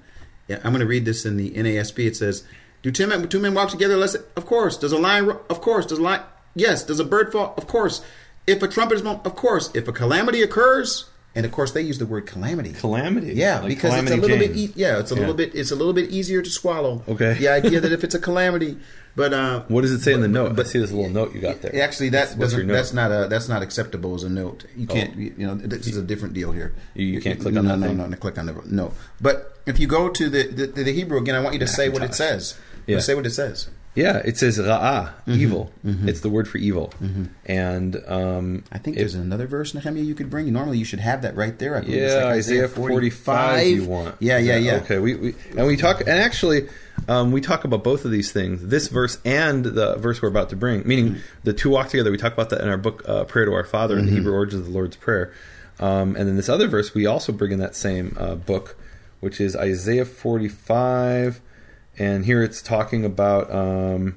yeah, 0.49 0.59
I'm 0.64 0.73
going 0.73 0.81
to 0.81 0.87
read 0.87 1.05
this 1.05 1.25
in 1.25 1.37
the 1.37 1.51
NASB. 1.53 2.07
It 2.07 2.16
says, 2.16 2.45
"Do 2.83 2.91
two 2.91 3.07
men 3.07 3.27
two 3.29 3.41
men 3.41 3.55
walk 3.55 3.70
together? 3.70 3.97
Let's 3.97 4.16
of 4.37 4.45
course. 4.47 4.77
Does 4.77 4.93
a 4.93 4.99
lion? 4.99 5.31
Of 5.49 5.61
course. 5.61 5.87
Does 5.87 5.99
a 5.99 6.03
lion? 6.03 6.23
Yes. 6.55 6.85
Does 6.85 7.01
a 7.01 7.05
bird 7.05 7.33
fall? 7.33 7.55
Of 7.57 7.66
course. 7.66 8.03
If 8.47 8.61
a 8.62 8.68
trumpet 8.68 8.97
is 8.97 9.03
blown, 9.03 9.20
of 9.25 9.35
course. 9.37 9.70
If 9.75 9.87
a 9.89 9.93
calamity 9.93 10.43
occurs." 10.43 11.07
And 11.35 11.47
of 11.47 11.53
course, 11.53 11.70
they 11.73 11.81
use 11.81 11.97
the 11.99 12.05
word 12.05 12.27
calamity. 12.27 12.75
Calamity. 12.75 13.33
Yeah, 13.33 13.61
Like 13.61 13.68
because 13.68 13.95
it's 14.03 14.11
a 14.11 14.16
little 14.16 14.37
Jane. 14.37 14.49
bit. 14.53 14.57
E- 14.59 14.73
yeah, 14.77 14.99
it's 14.99 15.11
a 15.11 15.14
little 15.14 15.33
bit. 15.33 15.55
It's 15.55 15.70
a 15.70 15.75
little 15.75 15.95
bit 15.95 16.11
easier 16.11 16.43
to 16.43 16.51
swallow. 16.51 17.03
Okay. 17.09 17.33
The 17.41 17.49
idea 17.49 17.81
that 17.81 17.91
if 17.97 18.05
it's 18.05 18.14
a 18.14 18.18
calamity, 18.18 18.77
but 19.16 19.32
uh, 19.34 19.62
What 19.68 19.82
does 19.82 19.92
it 19.92 20.00
say 20.00 20.12
in 20.12 20.20
the 20.20 20.28
note? 20.28 20.56
but- 20.56 20.66
I 20.66 20.68
see 20.68 20.78
this 20.78 20.90
little 20.92 21.10
note 21.10 21.34
you 21.34 21.40
got 21.40 21.60
there. 21.62 21.82
Actually, 21.82 22.10
that 22.10 22.28
What's- 22.28 22.36
what's 22.36 22.52
doesn't. 22.52 22.68
That's 22.68 22.92
not 22.92 23.10
a. 23.10 23.28
That's 23.28 23.48
not 23.48 23.62
acceptable 23.62 24.14
as 24.14 24.22
a 24.24 24.28
note. 24.30 24.64
You 24.76 24.86
Oh. 24.90 24.94
can't. 24.94 25.16
You, 25.16 25.34
you 25.36 25.46
know, 25.46 25.54
this 25.54 25.86
is 25.86 25.96
a 25.96 26.02
different 26.02 26.34
deal 26.34 26.52
here. 26.52 26.72
You- 26.94 27.06
you 27.06 27.20
can't 27.20 27.38
click 27.40 27.56
on 27.56 27.64
no, 27.64 27.70
that 27.72 27.78
no, 27.78 27.86
thing? 27.88 27.96
no, 27.98 28.06
no, 28.06 28.16
click 28.16 28.38
on 28.38 28.46
the 28.46 28.54
no. 28.66 28.92
But 29.20 29.56
if 29.66 29.78
you 29.78 29.86
go 29.86 30.08
to 30.08 30.28
the 30.28 30.42
the, 30.48 30.66
the 30.82 30.92
Hebrew 30.92 31.18
again, 31.18 31.34
I 31.34 31.40
want 31.40 31.52
you 31.54 31.60
to 31.60 31.66
say 31.66 31.88
what 31.88 32.02
it 32.02 32.14
says. 32.14 32.54
Yeah. 32.86 32.98
Say 33.00 33.14
what 33.14 33.26
it 33.26 33.30
says. 33.30 33.68
Yeah, 33.95 34.22
it 34.24 34.38
says 34.38 34.59
ra'ah, 34.59 35.11
Mm-hmm. 35.26 35.32
evil. 35.40 35.72
It's 35.84 36.20
the 36.20 36.30
word 36.30 36.49
for 36.49 36.57
evil. 36.59 36.93
And 37.45 37.97
um, 38.07 38.64
I 38.72 38.78
think 38.78 38.97
it- 38.97 39.01
there's 39.01 39.14
another 39.14 39.47
verse, 39.47 39.72
Nehemia, 39.74 40.03
you 40.05 40.14
could 40.14 40.30
bring. 40.30 40.51
Normally, 40.53 40.78
you 40.78 40.84
should 40.86 41.01
have 41.01 41.22
that 41.22 41.36
right 41.36 41.59
there. 41.59 41.76
I 41.76 41.80
believe 41.82 42.03
it's 42.03 42.14
Yeah, 42.14 42.24
like 42.24 42.34
Isaiah 42.36 42.68
45 42.68 43.66
you 43.66 43.84
want. 43.84 44.16
Yeah, 44.20 44.38
yeah, 44.38 44.57
yeah. 44.57 44.76
Okay, 44.76 44.99
we, 44.99 45.14
we 45.16 45.34
and 45.57 45.66
we 45.66 45.76
talk 45.76 46.01
and 46.01 46.09
actually 46.11 46.68
um, 47.09 47.32
we 47.32 47.40
talk 47.43 47.64
about 47.64 47.84
both 47.84 48.05
of 48.05 48.11
these 48.11 48.32
things, 48.32 48.66
this 48.66 48.88
verse 48.88 49.18
and 49.24 49.64
the 49.64 49.97
verse 49.97 50.22
we're 50.22 50.28
about 50.28 50.51
to 50.51 50.57
bring, 50.57 50.86
meaning 50.86 51.09
Mm-hmm. 51.12 51.20
the 51.45 51.53
two 51.53 51.68
walk 51.70 51.88
together. 51.88 52.11
We 52.11 52.16
talk 52.16 52.32
about 52.32 52.51
that 52.51 52.61
in 52.62 52.68
our 52.68 52.78
book 52.78 53.03
uh, 53.07 53.24
Prayer 53.24 53.45
to 53.47 53.53
Our 53.53 53.64
Father 53.64 53.99
in 53.99 54.07
the 54.07 54.11
Mm-hmm. 54.12 54.18
Hebrew 54.20 54.32
origins 54.34 54.61
of 54.61 54.66
the 54.66 54.72
Lord's 54.72 54.97
Prayer. 54.97 55.32
Um, 55.80 56.16
and 56.16 56.28
then 56.28 56.36
this 56.36 56.49
other 56.49 56.68
verse 56.68 56.95
we 56.95 57.07
also 57.07 57.32
bring 57.32 57.53
in 57.53 57.59
that 57.59 57.74
same 57.74 58.16
uh, 58.18 58.36
book, 58.36 58.76
which 59.20 59.40
is 59.40 59.55
Isaiah 59.57 60.05
45 60.05 61.40
and 61.99 62.24
here 62.24 62.43
it's 62.43 62.62
talking 62.62 63.05
about 63.05 63.53
um, 63.53 64.16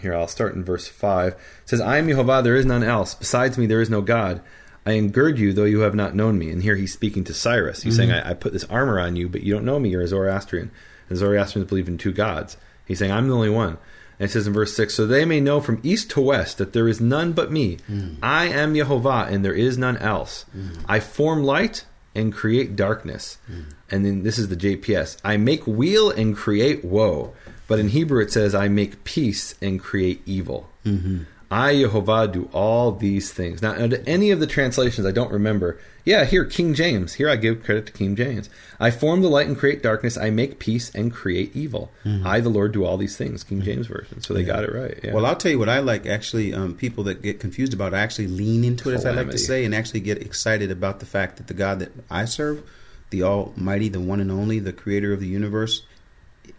here 0.00 0.14
I'll 0.14 0.28
start 0.28 0.54
in 0.54 0.64
verse 0.64 0.88
5. 0.88 1.32
It 1.32 1.38
says, 1.66 1.80
I 1.80 1.98
am 1.98 2.08
Jehovah, 2.08 2.40
there 2.42 2.56
is 2.56 2.66
none 2.66 2.82
else. 2.82 3.14
Besides 3.14 3.58
me, 3.58 3.66
there 3.66 3.80
is 3.80 3.90
no 3.90 4.00
God. 4.00 4.40
I 4.86 4.92
engird 4.92 5.38
you, 5.38 5.52
though 5.52 5.64
you 5.64 5.80
have 5.80 5.94
not 5.94 6.14
known 6.14 6.38
me. 6.38 6.50
And 6.50 6.62
here 6.62 6.74
he's 6.74 6.92
speaking 6.92 7.24
to 7.24 7.34
Cyrus. 7.34 7.82
He's 7.82 7.96
saying, 7.96 8.08
mm-hmm. 8.08 8.26
I, 8.26 8.30
I 8.30 8.34
put 8.34 8.52
this 8.52 8.64
armor 8.64 8.98
on 8.98 9.14
you, 9.14 9.28
but 9.28 9.42
you 9.42 9.52
don't 9.52 9.66
know 9.66 9.78
me. 9.78 9.90
You're 9.90 10.00
a 10.02 10.08
Zoroastrian. 10.08 10.70
And 11.08 11.18
Zoroastrians 11.18 11.68
believe 11.68 11.86
in 11.86 11.98
two 11.98 12.12
gods. 12.12 12.56
He's 12.86 12.98
saying, 12.98 13.12
I'm 13.12 13.28
the 13.28 13.34
only 13.34 13.50
one. 13.50 13.76
And 14.18 14.28
it 14.28 14.32
says 14.32 14.46
in 14.46 14.52
verse 14.54 14.74
6 14.74 14.94
So 14.94 15.06
they 15.06 15.24
may 15.24 15.40
know 15.40 15.60
from 15.60 15.80
east 15.82 16.10
to 16.12 16.20
west 16.20 16.58
that 16.58 16.72
there 16.72 16.88
is 16.88 17.00
none 17.00 17.32
but 17.32 17.52
me. 17.52 17.76
Mm. 17.90 18.16
I 18.22 18.46
am 18.46 18.74
Jehovah, 18.74 19.26
and 19.30 19.44
there 19.44 19.54
is 19.54 19.76
none 19.76 19.98
else. 19.98 20.46
Mm. 20.56 20.82
I 20.88 21.00
form 21.00 21.44
light 21.44 21.84
and 22.14 22.32
create 22.32 22.76
darkness. 22.76 23.38
Hmm. 23.46 23.62
And 23.90 24.04
then 24.04 24.22
this 24.22 24.38
is 24.38 24.48
the 24.48 24.56
JPS 24.56 25.18
I 25.24 25.36
make 25.36 25.66
weal 25.66 26.10
and 26.10 26.36
create 26.36 26.84
woe. 26.84 27.34
But 27.66 27.78
in 27.78 27.90
Hebrew 27.90 28.22
it 28.22 28.32
says, 28.32 28.54
I 28.54 28.68
make 28.68 29.04
peace 29.04 29.54
and 29.62 29.78
create 29.78 30.22
evil. 30.26 30.68
Mm-hmm. 30.84 31.22
I, 31.50 31.74
Jehovah, 31.74 32.28
do 32.28 32.48
all 32.52 32.92
these 32.92 33.32
things. 33.32 33.60
Now, 33.60 33.74
to 33.74 34.08
any 34.08 34.30
of 34.30 34.38
the 34.38 34.46
translations, 34.46 35.04
I 35.04 35.10
don't 35.10 35.32
remember. 35.32 35.80
Yeah, 36.04 36.24
here, 36.24 36.44
King 36.44 36.74
James. 36.74 37.14
Here 37.14 37.28
I 37.28 37.34
give 37.34 37.64
credit 37.64 37.86
to 37.86 37.92
King 37.92 38.14
James. 38.14 38.48
I 38.78 38.90
form 38.92 39.20
the 39.20 39.28
light 39.28 39.48
and 39.48 39.58
create 39.58 39.82
darkness. 39.82 40.16
I 40.16 40.30
make 40.30 40.60
peace 40.60 40.94
and 40.94 41.12
create 41.12 41.54
evil. 41.54 41.90
I, 42.24 42.38
the 42.40 42.48
Lord, 42.48 42.72
do 42.72 42.84
all 42.84 42.96
these 42.96 43.16
things. 43.16 43.42
King 43.42 43.62
James 43.62 43.88
Version. 43.88 44.20
So 44.22 44.32
they 44.32 44.44
got 44.44 44.62
it 44.64 44.72
right. 44.72 44.98
Yeah. 45.02 45.12
Well, 45.12 45.26
I'll 45.26 45.34
tell 45.36 45.50
you 45.50 45.58
what 45.58 45.68
I 45.68 45.80
like. 45.80 46.06
Actually, 46.06 46.54
um, 46.54 46.74
people 46.74 47.04
that 47.04 47.20
get 47.20 47.40
confused 47.40 47.74
about 47.74 47.92
it 47.94 47.96
actually 47.96 48.28
lean 48.28 48.62
into 48.64 48.88
it, 48.90 48.94
as 48.94 49.04
I 49.04 49.10
like 49.10 49.30
to 49.30 49.38
say, 49.38 49.64
and 49.64 49.74
actually 49.74 50.00
get 50.00 50.22
excited 50.22 50.70
about 50.70 51.00
the 51.00 51.06
fact 51.06 51.36
that 51.38 51.48
the 51.48 51.54
God 51.54 51.80
that 51.80 51.90
I 52.08 52.26
serve, 52.26 52.62
the 53.10 53.24
Almighty, 53.24 53.88
the 53.88 54.00
one 54.00 54.20
and 54.20 54.30
only, 54.30 54.60
the 54.60 54.72
Creator 54.72 55.12
of 55.12 55.20
the 55.20 55.26
universe, 55.26 55.82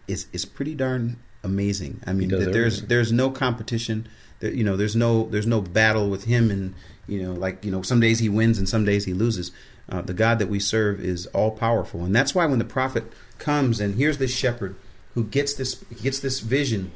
is 0.07 0.27
is 0.33 0.43
pretty 0.45 0.75
darn 0.75 1.17
amazing. 1.43 2.01
I 2.05 2.13
mean, 2.13 2.29
that 2.29 2.51
there's 2.51 2.73
everything. 2.79 2.89
there's 2.89 3.11
no 3.11 3.31
competition. 3.31 4.07
There, 4.41 4.53
you 4.53 4.63
know, 4.63 4.75
there's 4.75 4.95
no 4.95 5.25
there's 5.29 5.47
no 5.47 5.61
battle 5.61 6.09
with 6.09 6.25
him, 6.25 6.51
and 6.51 6.75
you 7.07 7.21
know, 7.21 7.33
like 7.33 7.63
you 7.63 7.71
know, 7.71 7.81
some 7.81 7.99
days 7.99 8.19
he 8.19 8.29
wins 8.29 8.57
and 8.57 8.67
some 8.67 8.85
days 8.85 9.05
he 9.05 9.13
loses. 9.13 9.51
Uh, 9.89 10.01
the 10.01 10.13
God 10.13 10.39
that 10.39 10.47
we 10.47 10.59
serve 10.59 10.99
is 10.99 11.25
all 11.27 11.51
powerful, 11.51 12.03
and 12.03 12.15
that's 12.15 12.35
why 12.35 12.45
when 12.45 12.59
the 12.59 12.65
prophet 12.65 13.05
comes 13.39 13.79
and 13.79 13.95
here's 13.95 14.19
this 14.19 14.35
shepherd 14.35 14.75
who 15.15 15.23
gets 15.23 15.55
this 15.55 15.75
gets 16.03 16.19
this 16.19 16.41
vision 16.41 16.91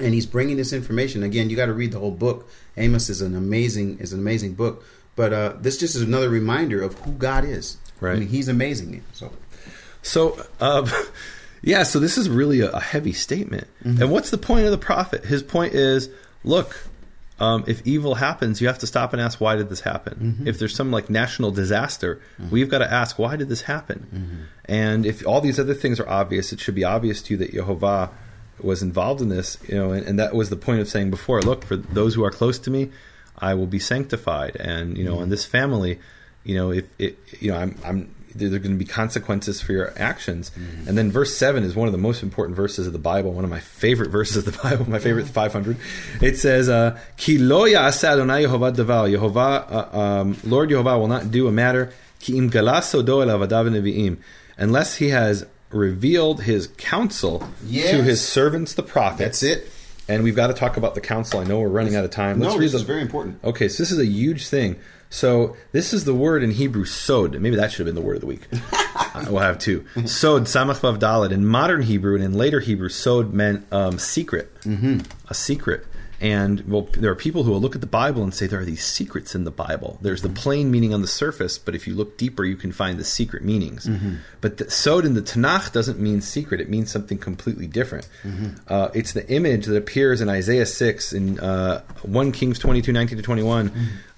and 0.00 0.12
he's 0.12 0.26
bringing 0.26 0.56
this 0.56 0.72
information 0.72 1.22
again 1.22 1.48
you 1.48 1.54
got 1.54 1.66
to 1.66 1.72
read 1.72 1.92
the 1.92 2.00
whole 2.00 2.10
book 2.10 2.50
amos 2.76 3.08
is 3.08 3.22
an 3.22 3.36
amazing 3.36 3.96
is 4.00 4.12
an 4.12 4.18
amazing 4.18 4.54
book 4.54 4.84
but 5.14 5.32
uh, 5.32 5.52
this 5.60 5.78
just 5.78 5.94
is 5.94 6.02
another 6.02 6.28
reminder 6.28 6.82
of 6.82 6.94
who 7.02 7.12
god 7.12 7.44
is 7.44 7.76
Right. 8.00 8.16
I 8.16 8.20
mean, 8.20 8.28
he's 8.28 8.48
amazing 8.48 9.02
so 9.12 9.32
So, 10.02 10.46
uh, 10.60 10.88
yeah, 11.62 11.82
so 11.82 11.98
this 11.98 12.16
is 12.16 12.28
really 12.28 12.60
a, 12.60 12.70
a 12.70 12.80
heavy 12.80 13.12
statement. 13.12 13.66
And 14.00 14.10
what's 14.10 14.30
the 14.30 14.38
point 14.38 14.64
of 14.66 14.70
the 14.70 14.78
prophet? 14.78 15.24
His 15.24 15.42
point 15.42 15.74
is 15.74 16.08
look, 16.48 16.88
um, 17.38 17.64
if 17.68 17.86
evil 17.86 18.16
happens, 18.16 18.60
you 18.60 18.66
have 18.66 18.80
to 18.80 18.86
stop 18.86 19.12
and 19.12 19.22
ask, 19.22 19.40
why 19.40 19.54
did 19.54 19.68
this 19.68 19.80
happen? 19.80 20.14
Mm-hmm. 20.14 20.48
If 20.48 20.58
there's 20.58 20.74
some 20.74 20.90
like 20.90 21.08
national 21.08 21.52
disaster, 21.52 22.20
mm-hmm. 22.40 22.50
we've 22.50 22.68
got 22.68 22.78
to 22.78 22.92
ask, 22.92 23.18
why 23.18 23.36
did 23.36 23.48
this 23.48 23.62
happen? 23.62 24.06
Mm-hmm. 24.12 24.42
And 24.64 25.06
if 25.06 25.24
all 25.24 25.40
these 25.40 25.60
other 25.60 25.74
things 25.74 26.00
are 26.00 26.08
obvious, 26.08 26.52
it 26.52 26.58
should 26.58 26.74
be 26.74 26.84
obvious 26.84 27.22
to 27.22 27.34
you 27.34 27.38
that 27.38 27.52
Jehovah 27.52 28.10
was 28.60 28.82
involved 28.82 29.20
in 29.20 29.28
this, 29.28 29.56
you 29.68 29.76
know, 29.76 29.92
and, 29.92 30.04
and 30.04 30.18
that 30.18 30.34
was 30.34 30.50
the 30.50 30.56
point 30.56 30.80
of 30.80 30.88
saying 30.88 31.10
before, 31.10 31.40
look, 31.42 31.64
for 31.64 31.76
those 31.76 32.14
who 32.14 32.24
are 32.24 32.30
close 32.30 32.58
to 32.60 32.70
me, 32.70 32.90
I 33.38 33.54
will 33.54 33.68
be 33.68 33.78
sanctified. 33.78 34.56
And, 34.56 34.98
you 34.98 35.04
know, 35.04 35.20
in 35.20 35.28
this 35.28 35.44
family, 35.44 36.00
you 36.42 36.56
know, 36.56 36.72
if 36.72 36.86
it, 36.98 37.18
you 37.38 37.52
know, 37.52 37.58
I'm, 37.58 37.78
I'm, 37.84 38.14
there 38.34 38.48
are 38.48 38.58
going 38.58 38.72
to 38.72 38.78
be 38.78 38.84
consequences 38.84 39.60
for 39.60 39.72
your 39.72 39.92
actions. 39.96 40.50
And 40.86 40.96
then 40.98 41.10
verse 41.10 41.36
7 41.36 41.64
is 41.64 41.74
one 41.74 41.88
of 41.88 41.92
the 41.92 41.98
most 41.98 42.22
important 42.22 42.56
verses 42.56 42.86
of 42.86 42.92
the 42.92 42.98
Bible, 42.98 43.32
one 43.32 43.44
of 43.44 43.50
my 43.50 43.60
favorite 43.60 44.10
verses 44.10 44.36
of 44.36 44.44
the 44.46 44.58
Bible, 44.62 44.88
my 44.88 44.98
favorite 44.98 45.26
500. 45.26 45.76
It 46.20 46.36
says, 46.38 46.68
uh, 46.68 46.98
Ki 47.16 47.38
lo 47.38 47.66
Adonai 47.66 48.44
Yehovah. 48.44 48.74
Yehovah, 48.74 49.72
uh, 49.72 49.98
um, 49.98 50.36
Lord 50.44 50.70
Yehovah 50.70 50.98
will 50.98 51.08
not 51.08 51.30
do 51.30 51.48
a 51.48 51.52
matter, 51.52 51.92
ki 52.20 52.36
im 52.36 52.48
galas 52.48 52.92
sodo 52.92 53.26
el 53.26 53.38
avadav 53.38 53.68
nevi'im, 53.68 54.18
unless 54.56 54.96
he 54.96 55.08
has 55.10 55.46
revealed 55.70 56.42
his 56.42 56.68
counsel 56.78 57.48
Yes. 57.66 57.90
to 57.90 58.02
his 58.02 58.26
servants, 58.26 58.74
the 58.74 58.82
prophets. 58.82 59.40
That's 59.40 59.42
it. 59.42 59.72
And 60.08 60.24
we've 60.24 60.36
got 60.36 60.46
to 60.46 60.54
talk 60.54 60.78
about 60.78 60.94
the 60.94 61.02
counsel. 61.02 61.40
I 61.40 61.44
know 61.44 61.60
we're 61.60 61.68
running 61.68 61.94
out 61.94 62.04
of 62.04 62.10
time. 62.10 62.38
no 62.38 62.46
Let's 62.46 62.58
read 62.58 62.64
this 62.66 62.72
the, 62.72 62.78
is 62.78 62.84
very 62.84 63.02
important 63.02 63.44
Okay, 63.44 63.68
so 63.68 63.82
this 63.82 63.92
is 63.92 63.98
a 63.98 64.06
huge 64.06 64.48
thing. 64.48 64.76
So 65.10 65.56
this 65.72 65.92
is 65.92 66.04
the 66.04 66.14
word 66.14 66.42
in 66.42 66.50
Hebrew 66.50 66.84
sod. 66.84 67.38
Maybe 67.40 67.56
that 67.56 67.72
should 67.72 67.86
have 67.86 67.94
been 67.94 68.00
the 68.00 68.06
word 68.06 68.16
of 68.16 68.20
the 68.20 68.26
week. 68.26 68.46
Uh, 69.14 69.24
we'll 69.30 69.38
have 69.38 69.58
two. 69.58 69.86
Sod, 70.06 70.44
samach 70.44 70.80
vav 70.80 70.98
dalet. 70.98 71.30
In 71.30 71.46
modern 71.46 71.82
Hebrew 71.82 72.14
and 72.16 72.22
in 72.22 72.34
later 72.34 72.60
Hebrew, 72.60 72.88
sod 72.88 73.32
meant 73.32 73.64
um, 73.72 73.98
secret, 73.98 74.52
mm-hmm. 74.62 74.98
a 75.28 75.34
secret. 75.34 75.86
And 76.20 76.66
well, 76.68 76.88
there 76.92 77.10
are 77.12 77.14
people 77.14 77.44
who 77.44 77.52
will 77.52 77.60
look 77.60 77.76
at 77.76 77.80
the 77.80 77.86
Bible 77.86 78.24
and 78.24 78.34
say 78.34 78.48
there 78.48 78.58
are 78.58 78.64
these 78.64 78.84
secrets 78.84 79.36
in 79.36 79.44
the 79.44 79.52
Bible. 79.52 79.98
There's 80.02 80.22
the 80.22 80.28
plain 80.28 80.68
meaning 80.70 80.92
on 80.92 81.00
the 81.00 81.06
surface, 81.06 81.58
but 81.58 81.76
if 81.76 81.86
you 81.86 81.94
look 81.94 82.18
deeper, 82.18 82.44
you 82.44 82.56
can 82.56 82.72
find 82.72 82.98
the 82.98 83.04
secret 83.04 83.44
meanings. 83.44 83.88
But 84.40 84.56
the, 84.56 84.68
sod 84.68 85.04
in 85.04 85.14
the 85.14 85.22
Tanakh 85.22 85.72
doesn't 85.72 86.00
mean 86.00 86.20
secret; 86.20 86.60
it 86.60 86.68
means 86.68 86.90
something 86.90 87.18
completely 87.18 87.68
different. 87.68 88.08
Uh, 88.66 88.88
it's 88.94 89.12
the 89.12 89.28
image 89.30 89.66
that 89.66 89.76
appears 89.76 90.20
in 90.20 90.28
Isaiah 90.28 90.66
six 90.66 91.12
in 91.12 91.38
uh, 91.38 91.82
one 92.02 92.32
Kings 92.32 92.58
22, 92.58 92.90
19 92.92 93.18
to 93.18 93.22
twenty 93.22 93.44
one, 93.44 93.70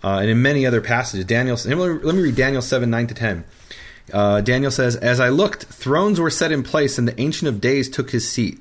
uh, 0.02 0.18
and 0.20 0.30
in 0.30 0.40
many 0.40 0.64
other 0.64 0.80
passages. 0.80 1.26
Daniel. 1.26 1.58
Let 1.66 1.76
me, 1.76 1.84
let 2.02 2.14
me 2.14 2.22
read 2.22 2.36
Daniel 2.36 2.62
seven 2.62 2.88
nine 2.88 3.08
to 3.08 3.14
ten. 3.14 3.44
Uh, 4.12 4.40
Daniel 4.40 4.70
says, 4.70 4.96
As 4.96 5.20
I 5.20 5.28
looked, 5.28 5.64
thrones 5.64 6.18
were 6.18 6.30
set 6.30 6.52
in 6.52 6.62
place, 6.62 6.98
and 6.98 7.06
the 7.06 7.20
Ancient 7.20 7.48
of 7.48 7.60
Days 7.60 7.88
took 7.88 8.10
his 8.10 8.28
seat. 8.28 8.58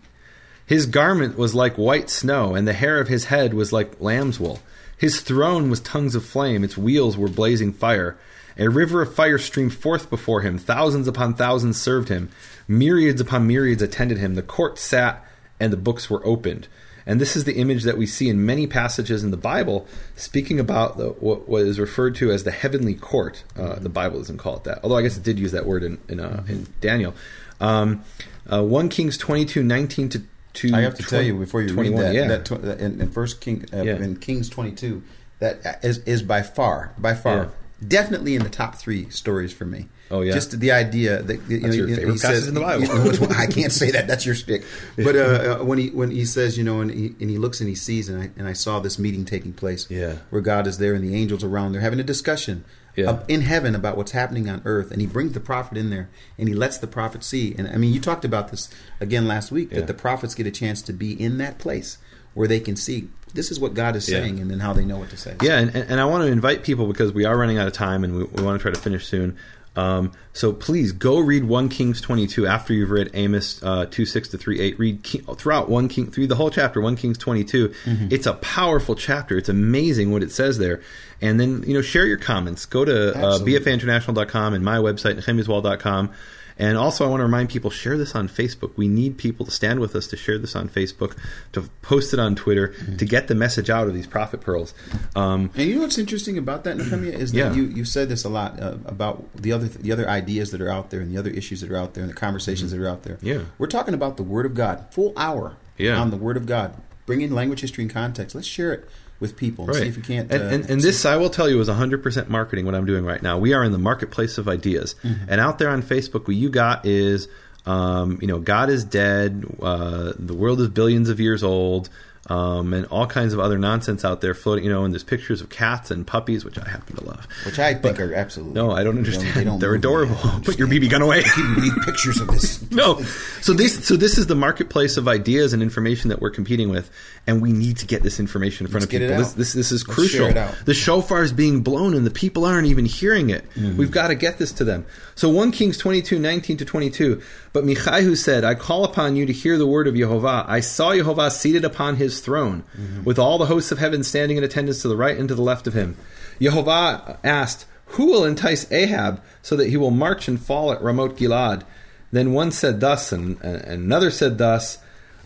His 0.69 0.85
garment 0.85 1.35
was 1.35 1.55
like 1.55 1.79
white 1.79 2.11
snow, 2.11 2.53
and 2.53 2.67
the 2.67 2.73
hair 2.73 2.99
of 2.99 3.07
his 3.07 3.25
head 3.25 3.55
was 3.55 3.73
like 3.73 3.99
lamb's 3.99 4.39
wool. 4.39 4.59
His 4.95 5.21
throne 5.21 5.71
was 5.71 5.79
tongues 5.79 6.13
of 6.13 6.23
flame, 6.23 6.63
its 6.63 6.77
wheels 6.77 7.17
were 7.17 7.27
blazing 7.27 7.73
fire. 7.73 8.19
A 8.55 8.69
river 8.69 9.01
of 9.01 9.15
fire 9.15 9.39
streamed 9.39 9.73
forth 9.73 10.11
before 10.11 10.41
him. 10.41 10.59
Thousands 10.59 11.07
upon 11.07 11.33
thousands 11.33 11.81
served 11.81 12.09
him. 12.09 12.29
Myriads 12.67 13.19
upon 13.19 13.47
myriads 13.47 13.81
attended 13.81 14.19
him. 14.19 14.35
The 14.35 14.43
court 14.43 14.77
sat, 14.77 15.25
and 15.59 15.73
the 15.73 15.77
books 15.77 16.07
were 16.07 16.23
opened. 16.23 16.67
And 17.03 17.19
this 17.19 17.35
is 17.35 17.45
the 17.45 17.55
image 17.55 17.81
that 17.85 17.97
we 17.97 18.05
see 18.05 18.29
in 18.29 18.45
many 18.45 18.67
passages 18.67 19.23
in 19.23 19.31
the 19.31 19.37
Bible, 19.37 19.87
speaking 20.15 20.59
about 20.59 20.97
the, 20.99 21.07
what, 21.13 21.49
what 21.49 21.63
is 21.63 21.79
referred 21.79 22.13
to 22.17 22.31
as 22.31 22.43
the 22.43 22.51
heavenly 22.51 22.93
court. 22.93 23.43
Uh, 23.57 23.79
the 23.79 23.89
Bible 23.89 24.19
doesn't 24.19 24.37
call 24.37 24.57
it 24.57 24.65
that, 24.65 24.81
although 24.83 24.97
I 24.97 25.01
guess 25.01 25.17
it 25.17 25.23
did 25.23 25.39
use 25.39 25.53
that 25.53 25.65
word 25.65 25.81
in 25.81 25.97
in, 26.07 26.19
uh, 26.19 26.43
in 26.47 26.67
Daniel. 26.79 27.15
Um, 27.59 28.03
uh, 28.45 28.61
One 28.61 28.87
Kings 28.89 29.17
twenty 29.17 29.45
two 29.45 29.63
nineteen 29.63 30.09
to 30.09 30.21
to. 30.61 30.73
i 30.73 30.81
have 30.81 30.95
to 30.95 31.03
tell 31.03 31.21
you 31.21 31.33
before 31.37 31.61
you 31.61 31.73
read 31.73 31.95
that, 31.97 32.13
yeah. 32.13 32.27
that 32.27 32.45
tw- 32.45 32.63
in, 32.85 33.01
in 33.01 33.09
first 33.11 33.41
king 33.41 33.65
uh, 33.73 33.81
Yeah. 33.83 33.95
in 34.05 34.15
kings 34.17 34.49
22 34.49 35.01
that 35.39 35.79
is, 35.83 35.99
is 35.99 36.21
by 36.23 36.41
far 36.41 36.93
by 36.97 37.13
far 37.13 37.37
Yeah. 37.37 37.49
definitely 37.87 38.35
in 38.35 38.43
the 38.43 38.49
top 38.49 38.75
three 38.75 39.09
stories 39.09 39.53
for 39.53 39.65
me 39.65 39.87
Oh, 40.11 40.21
yeah? 40.21 40.33
just 40.33 40.59
the 40.59 40.71
idea 40.71 41.21
that 41.21 41.39
you 41.47 41.59
know, 41.59 41.69
your 41.71 41.87
he- 41.87 41.95
favorite 41.95 42.11
he 42.13 42.17
says- 42.17 42.47
in 42.47 42.55
the 42.55 42.61
Bible. 42.61 42.83
you 43.13 43.19
know, 43.19 43.27
I 43.37 43.45
can't 43.45 43.71
say 43.71 43.91
that. 43.91 44.07
That's 44.07 44.25
your 44.25 44.33
stick. 44.33 44.63
But 44.97 45.15
uh, 45.15 45.59
uh, 45.61 45.63
when 45.63 45.77
he 45.77 45.89
when 45.91 46.09
he 46.09 46.25
says, 46.25 46.57
you 46.57 46.63
know, 46.63 46.81
and 46.81 46.89
he, 46.89 47.13
and 47.21 47.29
he 47.29 47.37
looks 47.37 47.59
and 47.61 47.69
he 47.69 47.75
sees, 47.75 48.09
and 48.09 48.19
I 48.19 48.31
and 48.35 48.47
I 48.47 48.53
saw 48.53 48.79
this 48.79 48.97
meeting 48.97 49.23
taking 49.23 49.53
place, 49.53 49.85
Yeah. 49.87 50.15
where 50.31 50.41
God 50.41 50.65
is 50.65 50.79
there 50.79 50.95
and 50.95 51.03
the 51.07 51.13
angels 51.15 51.43
around. 51.43 51.73
They're 51.73 51.81
having 51.89 51.99
a 51.99 52.03
discussion 52.15 52.65
Yeah. 52.99 53.09
up 53.09 53.29
in 53.29 53.41
heaven 53.41 53.75
about 53.75 53.97
what's 53.97 54.11
happening 54.11 54.49
on 54.49 54.61
earth, 54.65 54.91
and 54.91 55.01
he 55.01 55.07
brings 55.07 55.33
the 55.33 55.39
prophet 55.39 55.77
in 55.77 55.89
there, 55.89 56.09
and 56.37 56.47
he 56.47 56.53
lets 56.53 56.77
the 56.77 56.87
prophet 56.87 57.23
see. 57.23 57.55
And 57.57 57.67
I 57.67 57.77
mean, 57.77 57.93
you 57.93 57.99
talked 57.99 58.25
about 58.25 58.51
this 58.51 58.69
again 58.99 59.27
last 59.27 59.51
week 59.51 59.69
Yeah. 59.71 59.79
that 59.79 59.87
the 59.87 59.93
prophets 59.93 60.35
get 60.35 60.45
a 60.47 60.51
chance 60.51 60.81
to 60.83 60.93
be 60.93 61.11
in 61.19 61.37
that 61.39 61.57
place 61.57 61.97
where 62.33 62.47
they 62.47 62.59
can 62.59 62.75
see 62.75 63.09
this 63.33 63.51
is 63.51 63.59
what 63.59 63.73
God 63.73 63.95
is 63.95 64.07
Yeah. 64.09 64.19
saying, 64.21 64.39
and 64.39 64.49
then 64.49 64.59
how 64.59 64.73
they 64.73 64.85
know 64.85 64.97
what 64.97 65.09
to 65.11 65.17
say. 65.17 65.35
Yeah, 65.41 65.59
and, 65.59 65.75
and 65.75 65.99
I 65.99 66.05
want 66.05 66.23
to 66.23 66.31
invite 66.31 66.63
people 66.63 66.87
because 66.87 67.11
we 67.13 67.25
are 67.25 67.37
running 67.37 67.57
out 67.57 67.67
of 67.67 67.73
time 67.73 68.03
and 68.03 68.15
we, 68.15 68.23
we 68.23 68.43
want 68.43 68.59
to 68.59 68.61
try 68.61 68.71
to 68.71 68.79
finish 68.79 69.07
soon. 69.07 69.35
Um, 69.79 70.11
so 70.33 70.51
please 70.53 70.91
go 70.91 71.19
read 71.19 71.45
1 71.45 71.69
Kings 71.69 72.01
22 72.01 72.45
after 72.47 72.73
you've 72.73 72.91
read 72.91 73.09
Amos 73.13 73.61
uh, 73.63 73.85
2 73.85 74.05
6 74.05 74.29
to 74.29 74.37
3 74.37 74.59
8. 74.59 74.79
Read 74.79 75.03
King, 75.03 75.21
throughout 75.35 75.69
1 75.69 75.87
King, 75.87 76.11
through 76.11 76.27
the 76.27 76.35
whole 76.35 76.49
chapter, 76.49 76.81
1 76.81 76.95
Kings 76.95 77.17
22. 77.17 77.73
It's 78.11 78.27
a 78.27 78.33
powerful 78.33 78.95
chapter. 78.95 79.37
It's 79.37 79.49
amazing 79.49 80.11
what 80.11 80.23
it 80.23 80.31
says 80.31 80.57
there. 80.57 80.81
And 81.21 81.39
then, 81.39 81.63
you 81.63 81.73
know, 81.73 81.81
share 81.81 82.05
your 82.05 82.17
comments. 82.17 82.65
Go 82.65 82.85
to 82.85 83.13
uh, 83.13 83.33
Absolutely. 83.33 83.59
bfainternational.com 83.59 84.53
and 84.53 84.63
my 84.63 84.77
website, 84.77 85.15
nehemiaswall.com. 85.19 86.11
And 86.59 86.77
also, 86.77 87.05
I 87.05 87.09
want 87.09 87.21
to 87.21 87.23
remind 87.23 87.49
people 87.49 87.71
share 87.71 87.97
this 87.97 88.13
on 88.15 88.27
Facebook. 88.27 88.71
We 88.75 88.89
need 88.89 89.17
people 89.17 89.45
to 89.45 89.51
stand 89.51 89.79
with 89.79 89.95
us 89.95 90.07
to 90.07 90.17
share 90.17 90.37
this 90.37 90.55
on 90.57 90.67
Facebook, 90.67 91.15
to 91.53 91.61
post 91.81 92.13
it 92.13 92.19
on 92.19 92.35
Twitter, 92.35 92.73
to 92.97 93.05
get 93.05 93.29
the 93.29 93.35
message 93.35 93.69
out 93.69 93.87
of 93.87 93.93
these 93.93 94.05
Prophet 94.07 94.41
Pearls. 94.41 94.73
Um, 95.15 95.49
And 95.55 95.69
you 95.69 95.75
know 95.75 95.81
what's 95.81 95.97
interesting 95.97 96.37
about 96.37 96.65
that, 96.65 96.75
Nehemia, 96.77 97.13
is 97.13 97.31
that 97.31 97.37
Yeah. 97.37 97.53
you 97.53 97.63
you 97.63 97.85
said 97.85 98.09
this 98.09 98.25
a 98.25 98.29
lot 98.29 98.61
uh, 98.61 98.75
about 98.85 99.25
the 99.35 99.53
other 99.53 99.67
the 99.69 99.91
other 99.93 100.09
ideas 100.09 100.51
that 100.51 100.59
are 100.61 100.69
out 100.69 100.89
there 100.89 100.99
and 100.99 101.09
the 101.09 101.17
other 101.17 101.29
issues 101.31 101.61
that 101.61 101.71
are 101.71 101.77
out 101.77 101.93
there 101.93 102.03
and 102.03 102.11
the 102.11 102.15
conversations 102.15 102.71
that 102.71 102.79
are 102.81 102.87
out 102.89 103.03
there. 103.03 103.15
Mm-hmm. 103.15 103.25
Yeah. 103.27 103.39
we're 103.57 103.67
talking 103.67 103.93
about 103.93 104.17
the 104.17 104.23
Word 104.23 104.45
of 104.45 104.53
God, 104.53 104.85
full 104.91 105.13
hour 105.15 105.55
Yeah. 105.77 105.97
on 105.97 106.11
the 106.11 106.17
Word 106.17 106.35
of 106.35 106.45
God. 106.45 106.73
Bring 107.05 107.21
in 107.21 107.33
language, 107.33 107.61
history, 107.61 107.83
and 107.85 107.91
context. 107.91 108.35
Let's 108.35 108.47
share 108.47 108.73
it 108.73 108.87
with 109.19 109.35
people 109.35 109.65
and 109.65 109.75
see 109.75 109.87
if 109.87 109.97
we 109.97 110.01
can't. 110.01 110.31
And, 110.31 110.41
uh, 110.41 110.45
and, 110.47 110.69
and 110.69 110.81
this, 110.81 111.05
I 111.05 111.17
will 111.17 111.29
tell 111.29 111.49
you, 111.49 111.59
is 111.59 111.67
100% 111.69 112.29
marketing. 112.29 112.65
What 112.65 112.75
I'm 112.75 112.85
doing 112.85 113.05
right 113.05 113.21
now, 113.21 113.37
we 113.37 113.53
are 113.53 113.63
in 113.63 113.71
the 113.71 113.77
marketplace 113.77 114.37
of 114.37 114.47
ideas, 114.47 114.95
Mm-hmm. 115.03 115.29
and 115.29 115.41
out 115.41 115.59
there 115.59 115.69
on 115.69 115.81
Facebook, 115.83 116.27
what 116.27 116.35
you 116.35 116.49
got 116.49 116.85
is, 116.85 117.27
um, 117.65 118.17
you 118.21 118.27
know, 118.27 118.39
God 118.39 118.69
is 118.69 118.83
dead, 118.83 119.45
uh, 119.61 120.13
the 120.17 120.33
world 120.33 120.61
is 120.61 120.69
billions 120.69 121.09
of 121.09 121.19
years 121.19 121.43
old. 121.43 121.89
Um, 122.29 122.73
and 122.73 122.85
all 122.87 123.07
kinds 123.07 123.33
of 123.33 123.39
other 123.39 123.57
nonsense 123.57 124.05
out 124.05 124.21
there 124.21 124.33
floating. 124.33 124.63
You 124.63 124.69
know, 124.71 124.83
and 124.85 124.93
there's 124.93 125.03
pictures 125.03 125.41
of 125.41 125.49
cats 125.49 125.91
and 125.91 126.05
puppies, 126.05 126.45
which 126.45 126.57
I 126.57 126.69
happen 126.69 126.95
to 126.97 127.03
love. 127.03 127.27
Which 127.45 127.59
I 127.59 127.73
think 127.73 127.99
are 127.99 128.13
absolutely. 128.13 128.53
No, 128.53 128.71
I 128.71 128.83
don't 128.83 128.95
they 128.95 128.99
understand. 128.99 129.33
they 129.35 129.43
don't 129.43 129.59
They're 129.59 129.75
adorable. 129.75 130.15
I 130.23 130.31
don't 130.31 130.45
Put 130.45 130.57
your. 130.59 130.67
BB 130.67 130.89
gun 130.91 131.01
away. 131.01 131.23
We 131.35 131.61
need 131.61 131.73
pictures 131.85 132.21
of 132.21 132.27
this. 132.27 132.69
no. 132.71 133.01
So 133.41 133.53
this 133.53 133.85
so 133.87 133.95
this 133.95 134.17
is 134.17 134.27
the 134.27 134.35
marketplace 134.35 134.97
of 134.97 135.07
ideas 135.07 135.53
and 135.53 135.63
information 135.63 136.09
that 136.09 136.21
we're 136.21 136.29
competing 136.29 136.69
with, 136.69 136.91
and 137.25 137.41
we 137.41 137.51
need 137.51 137.77
to 137.77 137.87
get 137.87 138.03
this 138.03 138.19
information 138.19 138.65
in 138.67 138.71
front 138.71 138.83
Let's 138.83 138.85
of 138.85 138.91
get 138.91 139.01
it 139.01 139.07
people. 139.09 139.23
out. 139.23 139.35
This, 139.35 139.53
this 139.53 139.53
this 139.53 139.71
is 139.71 139.87
Let's 139.87 139.95
crucial. 139.95 140.19
share 140.19 140.29
it 140.29 140.37
out. 140.37 140.55
The 140.65 140.73
shofar 140.75 141.23
is 141.23 141.33
being 141.33 141.61
blown, 141.61 141.95
and 141.95 142.05
the 142.05 142.11
people 142.11 142.45
aren't 142.45 142.67
even 142.67 142.85
hearing 142.85 143.31
it. 143.31 143.43
Mm-hmm. 143.55 143.77
We've 143.77 143.91
got 143.91 144.09
to 144.09 144.15
get 144.15 144.37
this 144.37 144.51
to 144.53 144.63
them. 144.63 144.85
So 145.15 145.29
one 145.29 145.51
Kings 145.51 145.77
22, 145.77 146.19
19 146.19 146.57
to 146.57 146.65
twenty 146.65 146.89
two. 146.91 147.21
But 147.51 147.65
Michaihu 147.65 148.15
said, 148.15 148.43
"I 148.43 148.53
call 148.55 148.83
upon 148.85 149.15
you 149.15 149.25
to 149.25 149.33
hear 149.33 149.57
the 149.57 149.65
word 149.67 149.87
of 149.87 149.95
Jehovah. 149.95 150.45
I 150.47 150.59
saw 150.59 150.93
Jehovah 150.93 151.31
seated 151.31 151.65
upon 151.65 151.95
his 151.95 152.19
throne, 152.19 152.63
Mm-hmm. 152.79 153.03
with 153.03 153.17
all 153.17 153.37
the 153.37 153.47
hosts 153.47 153.71
of 153.71 153.79
heaven 153.79 154.03
standing 154.03 154.37
in 154.37 154.43
attendance 154.43 154.81
to 154.83 154.87
the 154.87 154.97
right 154.97 155.17
and 155.17 155.27
to 155.29 155.35
the 155.35 155.41
left 155.41 155.65
of 155.67 155.73
him." 155.73 155.95
Jehovah 156.39 157.17
asked, 157.23 157.65
"Who 157.93 158.05
will 158.05 158.23
entice 158.23 158.71
Ahab 158.71 159.21
so 159.41 159.55
that 159.55 159.69
he 159.69 159.77
will 159.77 159.91
march 159.91 160.27
and 160.27 160.39
fall 160.39 160.71
at 160.71 160.81
Ramoth 160.81 161.17
Gilad?" 161.17 161.63
Then 162.11 162.33
one 162.33 162.51
said 162.51 162.79
thus, 162.79 163.11
and, 163.11 163.37
and 163.41 163.63
another 163.65 164.09
said 164.11 164.37
thus, 164.37 164.77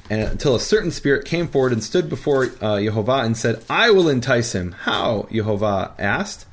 and 0.10 0.22
until 0.22 0.56
a 0.56 0.60
certain 0.60 0.92
spirit 0.92 1.26
came 1.26 1.48
forward 1.48 1.72
and 1.72 1.84
stood 1.84 2.10
before 2.10 2.52
uh, 2.62 2.80
Jehovah 2.80 3.22
and 3.24 3.38
said, 3.38 3.64
"I 3.70 3.92
will 3.92 4.08
entice 4.10 4.54
him." 4.54 4.76
How? 4.84 5.28
Jehovah 5.32 5.94
asked. 6.00 6.46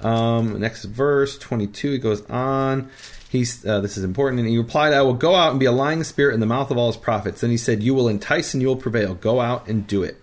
Um, 0.00 0.60
next 0.60 0.84
verse 0.84 1.38
twenty-two. 1.38 1.92
He 1.92 1.98
goes 1.98 2.20
on. 2.26 2.90
He's 3.28 3.64
uh, 3.66 3.80
this 3.80 3.96
is 3.96 4.04
important, 4.04 4.40
and 4.40 4.48
he 4.48 4.58
replied, 4.58 4.92
"I 4.92 5.02
will 5.02 5.14
go 5.14 5.34
out 5.34 5.50
and 5.50 5.60
be 5.60 5.66
a 5.66 5.72
lying 5.72 6.04
spirit 6.04 6.34
in 6.34 6.40
the 6.40 6.46
mouth 6.46 6.70
of 6.70 6.78
all 6.78 6.86
his 6.86 6.96
prophets." 6.96 7.40
Then 7.40 7.50
he 7.50 7.56
said, 7.56 7.82
"You 7.82 7.94
will 7.94 8.08
entice 8.08 8.54
and 8.54 8.62
you 8.62 8.68
will 8.68 8.76
prevail. 8.76 9.14
Go 9.14 9.40
out 9.40 9.68
and 9.68 9.86
do 9.86 10.02
it." 10.02 10.20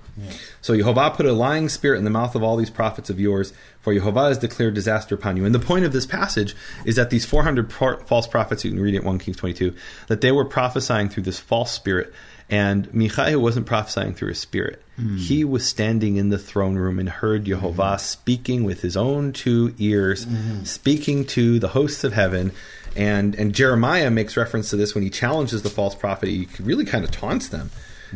So 0.61 0.75
Jehovah 0.75 1.11
put 1.11 1.25
a 1.25 1.33
lying 1.33 1.69
spirit 1.69 1.97
in 1.97 2.03
the 2.03 2.09
mouth 2.09 2.35
of 2.35 2.43
all 2.43 2.55
these 2.55 2.69
prophets 2.69 3.09
of 3.09 3.19
yours, 3.19 3.51
for 3.81 3.93
Jehovah 3.93 4.27
has 4.27 4.37
declared 4.37 4.75
disaster 4.75 5.15
upon 5.15 5.37
you. 5.37 5.45
And 5.45 5.55
the 5.55 5.59
point 5.59 5.85
of 5.85 5.91
this 5.91 6.05
passage 6.05 6.55
is 6.85 6.95
that 6.95 7.09
these 7.09 7.25
400 7.25 7.69
pro- 7.69 7.97
false 7.97 8.27
prophets, 8.27 8.63
you 8.63 8.71
can 8.71 8.79
read 8.79 8.93
it 8.93 8.99
in 8.99 9.05
1 9.05 9.19
Kings 9.19 9.37
22, 9.37 9.73
that 10.07 10.21
they 10.21 10.31
were 10.31 10.45
prophesying 10.45 11.09
through 11.09 11.23
this 11.23 11.39
false 11.39 11.71
spirit. 11.71 12.13
And 12.49 12.93
Michaiah 12.93 13.39
wasn't 13.39 13.65
prophesying 13.65 14.13
through 14.13 14.31
a 14.31 14.35
spirit. 14.35 14.83
Hmm. 14.97 15.17
He 15.17 15.43
was 15.43 15.65
standing 15.65 16.17
in 16.17 16.29
the 16.29 16.37
throne 16.37 16.75
room 16.75 16.99
and 16.99 17.09
heard 17.09 17.45
Jehovah 17.45 17.93
hmm. 17.93 17.97
speaking 17.97 18.63
with 18.63 18.81
his 18.81 18.95
own 18.95 19.33
two 19.33 19.73
ears, 19.79 20.25
hmm. 20.25 20.63
speaking 20.63 21.25
to 21.27 21.57
the 21.57 21.69
hosts 21.69 22.03
of 22.03 22.13
heaven. 22.13 22.51
And, 22.95 23.35
and 23.35 23.53
Jeremiah 23.53 24.11
makes 24.11 24.37
reference 24.37 24.69
to 24.69 24.75
this 24.75 24.93
when 24.93 25.03
he 25.03 25.09
challenges 25.09 25.61
the 25.63 25.69
false 25.69 25.95
prophet. 25.95 26.29
He 26.29 26.47
really 26.59 26.85
kind 26.85 27.03
of 27.03 27.11
taunts 27.11 27.47
them. 27.47 27.71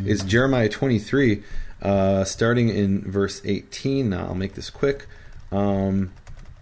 Is 0.06 0.24
Jeremiah 0.24 0.70
23, 0.70 1.42
uh, 1.82 2.24
starting 2.24 2.70
in 2.70 3.02
verse 3.10 3.42
18. 3.44 4.10
Now 4.10 4.28
I'll 4.28 4.36
make 4.36 4.54
this 4.54 4.70
quick. 4.70 5.08
Um, 5.52 6.12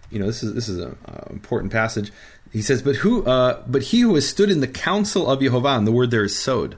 you 0.09 0.19
know, 0.19 0.27
this 0.27 0.43
is 0.43 0.53
this 0.53 0.69
is 0.69 0.79
an 0.79 0.97
important 1.29 1.73
passage. 1.73 2.13
He 2.55 2.61
says, 2.61 2.81
"But 2.81 2.95
who? 2.95 3.25
Uh, 3.25 3.61
but 3.67 3.81
he 3.81 3.99
who 3.99 4.15
has 4.15 4.25
stood 4.25 4.49
in 4.49 4.61
the 4.61 4.67
counsel 4.67 5.29
of 5.29 5.41
Jehovah, 5.41 5.75
and 5.75 5.85
the 5.85 5.91
word 5.91 6.09
there 6.09 6.23
is 6.23 6.39
sod. 6.39 6.77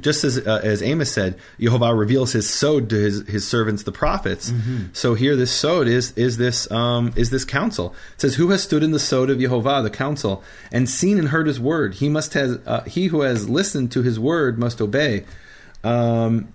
Just 0.00 0.24
as 0.24 0.36
uh, 0.36 0.60
as 0.64 0.82
Amos 0.82 1.12
said, 1.12 1.38
Jehovah 1.60 1.94
reveals 1.94 2.32
his 2.32 2.50
sod 2.50 2.90
to 2.90 2.96
his, 2.96 3.24
his 3.28 3.46
servants, 3.46 3.84
the 3.84 3.92
prophets. 3.92 4.52
So 4.94 5.14
here, 5.14 5.36
this 5.36 5.52
sod 5.52 5.86
is 5.86 6.12
is 6.16 6.38
this 6.38 6.68
um, 6.72 7.12
is 7.14 7.30
this 7.30 7.44
counsel. 7.44 7.94
It 8.14 8.20
says, 8.20 8.34
"Who 8.34 8.50
has 8.50 8.64
stood 8.64 8.82
in 8.82 8.90
the 8.90 8.98
sod 8.98 9.30
of 9.30 9.38
Jehovah, 9.38 9.80
the 9.84 9.90
counsel, 9.90 10.42
and 10.72 10.90
seen 10.90 11.20
and 11.20 11.28
heard 11.28 11.46
his 11.46 11.60
word? 11.60 11.94
He 11.94 12.08
must 12.08 12.34
has 12.34 12.58
uh, 12.66 12.82
he 12.82 13.06
who 13.06 13.20
has 13.20 13.48
listened 13.48 13.92
to 13.92 14.02
his 14.02 14.18
word 14.18 14.58
must 14.58 14.80
obey." 14.80 15.22
Um, 15.84 16.52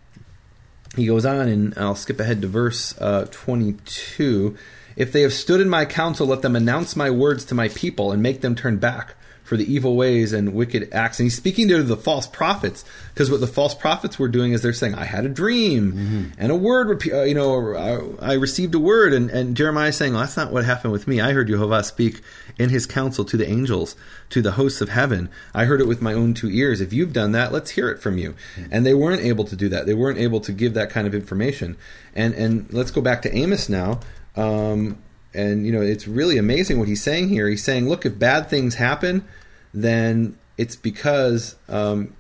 he 0.98 1.08
goes 1.08 1.26
on, 1.26 1.48
and 1.48 1.74
I'll 1.78 1.96
skip 1.96 2.20
ahead 2.20 2.42
to 2.42 2.48
verse 2.50 2.94
uh, 3.00 3.28
22. 3.32 4.58
If 4.98 5.14
they 5.14 5.22
have 5.22 5.32
stood 5.32 5.62
in 5.62 5.70
my 5.70 5.86
counsel, 5.86 6.28
let 6.28 6.42
them 6.42 6.56
announce 6.56 6.96
my 6.96 7.10
words 7.10 7.46
to 7.46 7.56
my 7.56 7.70
people 7.70 8.12
and 8.12 8.22
make 8.22 8.42
them 8.42 8.56
turn 8.56 8.78
back 8.78 9.16
for 9.44 9.56
the 9.56 9.74
evil 9.74 9.96
ways 9.96 10.34
and 10.34 10.54
wicked 10.54 10.90
acts. 10.92 11.20
And 11.20 11.28
he's 11.28 11.38
speaking 11.38 11.70
to 11.70 11.82
the 11.82 11.96
false 11.96 12.28
prophets 12.28 12.84
because 13.14 13.32
what 13.32 13.40
the 13.40 13.48
false 13.48 13.74
prophets 13.74 14.20
were 14.20 14.28
doing 14.28 14.52
is 14.52 14.62
they're 14.62 14.74
saying, 14.74 14.96
"I 14.96 15.06
had 15.06 15.24
a 15.26 15.30
dream 15.30 16.34
and 16.38 16.52
a 16.52 16.56
word, 16.56 17.02
uh, 17.10 17.22
you 17.22 17.34
know, 17.34 18.18
I 18.20 18.34
received 18.34 18.76
a 18.76 18.80
word." 18.80 19.14
And, 19.14 19.30
and 19.30 19.56
Jeremiah 19.56 19.88
is 19.88 19.96
saying, 19.96 20.12
well, 20.12 20.24
"That's 20.24 20.36
not 20.36 20.52
what 20.52 20.66
happened 20.66 20.92
with 20.92 21.08
me. 21.08 21.22
I 21.22 21.32
heard 21.32 21.48
Jehovah 21.48 21.86
speak 21.86 22.20
in 22.60 22.70
His 22.70 22.86
counsel 22.86 23.24
to 23.24 23.38
the 23.38 23.48
angels, 23.48 23.96
to 24.32 24.42
the 24.42 24.52
hosts 24.52 24.82
of 24.82 24.90
heaven. 24.90 25.30
I 25.54 25.64
heard 25.64 25.80
it 25.80 25.88
with 25.88 26.02
my 26.02 26.12
own 26.12 26.34
two 26.34 26.50
ears. 26.50 26.82
If 26.82 26.92
you've 26.92 27.14
done 27.14 27.32
that, 27.32 27.54
let's 27.54 27.72
hear 27.72 27.90
it 27.90 28.02
from 28.02 28.18
you." 28.18 28.36
And 28.70 28.86
they 28.86 28.96
weren't 28.96 29.22
able 29.22 29.46
to 29.46 29.56
do 29.56 29.70
that. 29.70 29.86
They 29.86 29.94
weren't 29.94 30.20
able 30.20 30.42
to 30.42 30.52
give 30.52 30.74
that 30.74 30.90
kind 30.90 31.08
of 31.08 31.16
information. 31.16 31.78
And 32.14 32.34
and 32.34 32.68
let's 32.74 32.92
go 32.92 33.00
back 33.00 33.22
to 33.22 33.34
Amos 33.34 33.70
now. 33.70 34.02
Um, 34.38 35.02
and 35.34 35.66
you 35.66 35.72
know 35.72 35.82
it's 35.82 36.08
really 36.08 36.38
amazing 36.38 36.80
what 36.80 36.88
he's 36.88 37.04
saying 37.04 37.30
here. 37.30 37.48
He's 37.48 37.64
saying, 37.64 37.90
look, 37.90 38.06
if 38.06 38.18
bad 38.18 38.50
things 38.50 38.76
happen, 38.76 39.26
then 39.74 40.38
it's 40.58 40.76
because 40.76 41.56
um, 41.70 42.14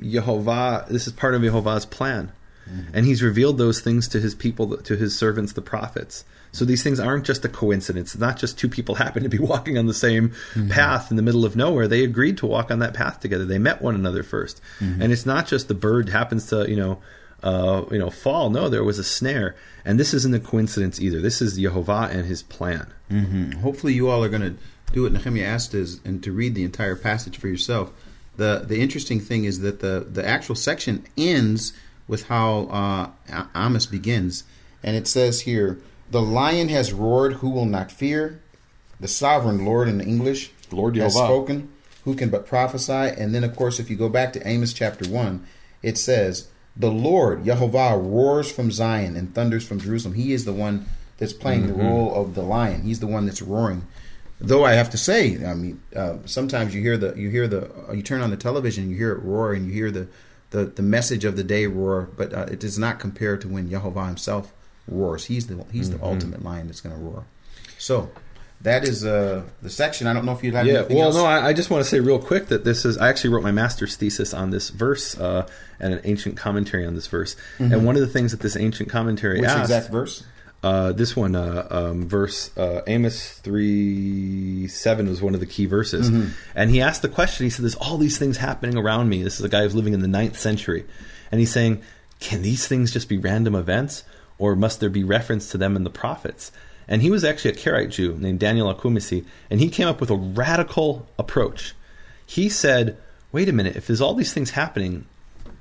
Jehovah. 0.00 0.86
This 0.88 1.06
is 1.06 1.12
part 1.12 1.34
of 1.34 1.42
Yehovah's 1.42 1.86
plan, 1.86 2.32
and 2.94 3.04
He's 3.06 3.22
revealed 3.22 3.58
those 3.58 3.80
things 3.80 4.08
to 4.08 4.20
His 4.20 4.34
people, 4.34 4.76
to 4.76 4.96
His 4.96 5.16
servants, 5.16 5.52
the 5.52 5.62
prophets. 5.62 6.24
So 6.54 6.66
these 6.66 6.82
things 6.82 7.00
aren't 7.00 7.24
just 7.24 7.44
a 7.46 7.48
coincidence. 7.48 8.14
It's 8.14 8.20
not 8.20 8.36
just 8.36 8.58
two 8.58 8.68
people 8.68 8.94
happen 8.96 9.22
to 9.22 9.28
be 9.28 9.38
walking 9.38 9.78
on 9.78 9.86
the 9.86 9.94
same 9.94 10.32
path 10.68 11.10
in 11.10 11.16
the 11.16 11.22
middle 11.22 11.44
of 11.44 11.56
nowhere. 11.56 11.88
They 11.88 12.04
agreed 12.04 12.38
to 12.38 12.46
walk 12.46 12.70
on 12.70 12.78
that 12.80 12.92
path 12.94 13.20
together. 13.20 13.46
They 13.46 13.58
met 13.58 13.80
one 13.80 13.94
another 13.94 14.22
1st 14.22 14.60
and 14.80 15.12
it's 15.12 15.26
not 15.26 15.46
just 15.46 15.68
the 15.68 15.74
bird 15.74 16.10
happens 16.10 16.46
to 16.48 16.68
you 16.68 16.76
know 16.76 17.00
uh, 17.42 17.84
you 17.90 17.98
know, 17.98 18.10
fall. 18.10 18.50
No, 18.50 18.68
there 18.68 18.84
was 18.84 18.98
a 18.98 19.04
snare, 19.04 19.56
and 19.84 19.98
this 19.98 20.14
isn't 20.14 20.34
a 20.34 20.40
coincidence 20.40 21.00
either. 21.00 21.20
This 21.20 21.42
is 21.42 21.56
Jehovah 21.56 22.08
and 22.12 22.26
His 22.26 22.42
plan. 22.42 22.92
Mm-hmm. 23.10 23.60
Hopefully, 23.60 23.94
you 23.94 24.08
all 24.08 24.22
are 24.22 24.28
going 24.28 24.42
to 24.42 24.54
do 24.92 25.02
what 25.02 25.12
Nehemia 25.12 25.44
asked 25.44 25.74
is, 25.74 26.00
and 26.04 26.22
to 26.22 26.32
read 26.32 26.54
the 26.54 26.64
entire 26.64 26.96
passage 26.96 27.36
for 27.38 27.48
yourself. 27.48 27.92
the 28.36 28.64
The 28.66 28.80
interesting 28.80 29.20
thing 29.20 29.44
is 29.44 29.60
that 29.60 29.80
the 29.80 30.06
the 30.08 30.26
actual 30.26 30.54
section 30.54 31.04
ends 31.16 31.72
with 32.06 32.28
how 32.28 33.12
uh, 33.30 33.44
Amos 33.56 33.86
begins, 33.86 34.44
and 34.82 34.96
it 34.96 35.08
says 35.08 35.42
here, 35.42 35.80
"The 36.10 36.22
lion 36.22 36.68
has 36.68 36.92
roared; 36.92 37.34
who 37.34 37.50
will 37.50 37.66
not 37.66 37.90
fear? 37.90 38.40
The 39.00 39.08
sovereign 39.08 39.64
Lord 39.64 39.88
in 39.88 40.00
English, 40.00 40.52
Lord 40.70 40.96
has 40.96 41.14
spoken. 41.14 41.70
Who 42.04 42.14
can 42.14 42.30
but 42.30 42.46
prophesy?" 42.46 42.92
And 42.92 43.34
then, 43.34 43.42
of 43.42 43.56
course, 43.56 43.80
if 43.80 43.90
you 43.90 43.96
go 43.96 44.08
back 44.08 44.32
to 44.34 44.46
Amos 44.46 44.72
chapter 44.72 45.08
one, 45.08 45.44
it 45.82 45.98
says. 45.98 46.48
The 46.76 46.90
Lord, 46.90 47.44
Yehovah, 47.44 48.02
roars 48.02 48.50
from 48.50 48.70
Zion 48.70 49.16
and 49.16 49.34
thunders 49.34 49.66
from 49.66 49.78
Jerusalem. 49.78 50.14
He 50.14 50.32
is 50.32 50.44
the 50.44 50.52
one 50.52 50.86
that's 51.18 51.32
playing 51.32 51.66
the 51.66 51.74
role 51.74 52.14
of 52.14 52.34
the 52.34 52.42
lion. 52.42 52.82
He's 52.82 53.00
the 53.00 53.06
one 53.06 53.26
that's 53.26 53.42
roaring. 53.42 53.86
Though 54.40 54.64
I 54.64 54.72
have 54.72 54.90
to 54.90 54.98
say, 54.98 55.44
I 55.44 55.54
mean, 55.54 55.80
uh, 55.94 56.16
sometimes 56.24 56.74
you 56.74 56.82
hear 56.82 56.96
the 56.96 57.14
you 57.14 57.28
hear 57.30 57.46
the 57.46 57.70
uh, 57.88 57.92
you 57.92 58.02
turn 58.02 58.22
on 58.22 58.30
the 58.30 58.36
television, 58.36 58.90
you 58.90 58.96
hear 58.96 59.12
it 59.12 59.22
roar, 59.22 59.52
and 59.52 59.66
you 59.66 59.72
hear 59.72 59.90
the 59.90 60.08
the, 60.50 60.64
the 60.66 60.82
message 60.82 61.24
of 61.24 61.36
the 61.36 61.44
day 61.44 61.66
roar, 61.66 62.10
but 62.16 62.34
uh, 62.34 62.46
it 62.50 62.60
does 62.60 62.78
not 62.78 62.98
compare 62.98 63.36
to 63.36 63.48
when 63.48 63.68
Yehovah 63.68 64.06
himself 64.06 64.52
roars. 64.88 65.26
He's 65.26 65.46
the 65.46 65.64
he's 65.70 65.90
the 65.90 66.02
ultimate 66.02 66.42
lion 66.42 66.66
that's 66.66 66.80
going 66.80 66.94
to 66.94 67.00
roar. 67.00 67.24
So 67.78 68.10
that 68.62 68.86
is 68.86 69.04
uh, 69.04 69.42
the 69.60 69.70
section. 69.70 70.06
I 70.06 70.12
don't 70.12 70.24
know 70.24 70.32
if 70.32 70.42
you'd 70.44 70.54
have 70.54 70.66
Yeah, 70.66 70.82
well, 70.88 71.06
else. 71.06 71.14
no, 71.16 71.24
I, 71.24 71.48
I 71.48 71.52
just 71.52 71.68
want 71.70 71.82
to 71.84 71.88
say 71.90 72.00
real 72.00 72.18
quick 72.18 72.46
that 72.46 72.64
this 72.64 72.84
is. 72.84 72.96
I 72.98 73.08
actually 73.08 73.30
wrote 73.30 73.42
my 73.42 73.50
master's 73.50 73.96
thesis 73.96 74.32
on 74.32 74.50
this 74.50 74.70
verse 74.70 75.18
uh, 75.18 75.48
and 75.80 75.94
an 75.94 76.00
ancient 76.04 76.36
commentary 76.36 76.86
on 76.86 76.94
this 76.94 77.06
verse. 77.06 77.36
And 77.58 77.84
one 77.84 77.96
of 77.96 78.00
the 78.00 78.08
things 78.08 78.30
that 78.30 78.40
this 78.40 78.56
ancient 78.56 78.88
commentary 78.88 79.40
Which 79.40 79.50
asked, 79.50 79.62
exact 79.70 79.90
verse? 79.90 80.24
Uh, 80.62 80.92
this 80.92 81.16
one, 81.16 81.34
uh, 81.34 81.66
um, 81.70 82.08
verse 82.08 82.56
uh, 82.56 82.82
Amos 82.86 83.32
three 83.40 84.68
seven 84.68 85.08
was 85.08 85.20
one 85.20 85.34
of 85.34 85.40
the 85.40 85.46
key 85.46 85.66
verses, 85.66 86.08
and 86.54 86.70
he 86.70 86.80
asked 86.80 87.02
the 87.02 87.08
question. 87.08 87.44
He 87.44 87.50
said, 87.50 87.64
"There's 87.64 87.74
all 87.74 87.98
these 87.98 88.16
things 88.16 88.36
happening 88.36 88.76
around 88.78 89.08
me." 89.08 89.24
This 89.24 89.40
is 89.40 89.44
a 89.44 89.48
guy 89.48 89.62
who's 89.62 89.74
living 89.74 89.92
in 89.92 90.00
the 90.00 90.08
ninth 90.08 90.38
century, 90.38 90.84
and 91.32 91.40
he's 91.40 91.50
saying, 91.50 91.82
"Can 92.20 92.42
these 92.42 92.68
things 92.68 92.92
just 92.92 93.08
be 93.08 93.18
random 93.18 93.56
events, 93.56 94.04
or 94.38 94.54
must 94.54 94.78
there 94.78 94.88
be 94.88 95.02
reference 95.02 95.50
to 95.50 95.58
them 95.58 95.74
in 95.74 95.82
the 95.82 95.90
prophets?" 95.90 96.52
And 96.92 97.00
he 97.00 97.10
was 97.10 97.24
actually 97.24 97.52
a 97.52 97.54
Karaite 97.54 97.88
Jew 97.88 98.18
named 98.18 98.38
Daniel 98.38 98.68
al-Qumisi, 98.68 99.24
and 99.48 99.58
he 99.58 99.70
came 99.70 99.88
up 99.88 99.98
with 99.98 100.10
a 100.10 100.14
radical 100.14 101.08
approach. 101.18 101.74
He 102.26 102.50
said, 102.50 102.98
"Wait 103.32 103.48
a 103.48 103.52
minute! 103.52 103.76
If 103.76 103.86
there's 103.86 104.02
all 104.02 104.12
these 104.12 104.34
things 104.34 104.50
happening, 104.50 105.06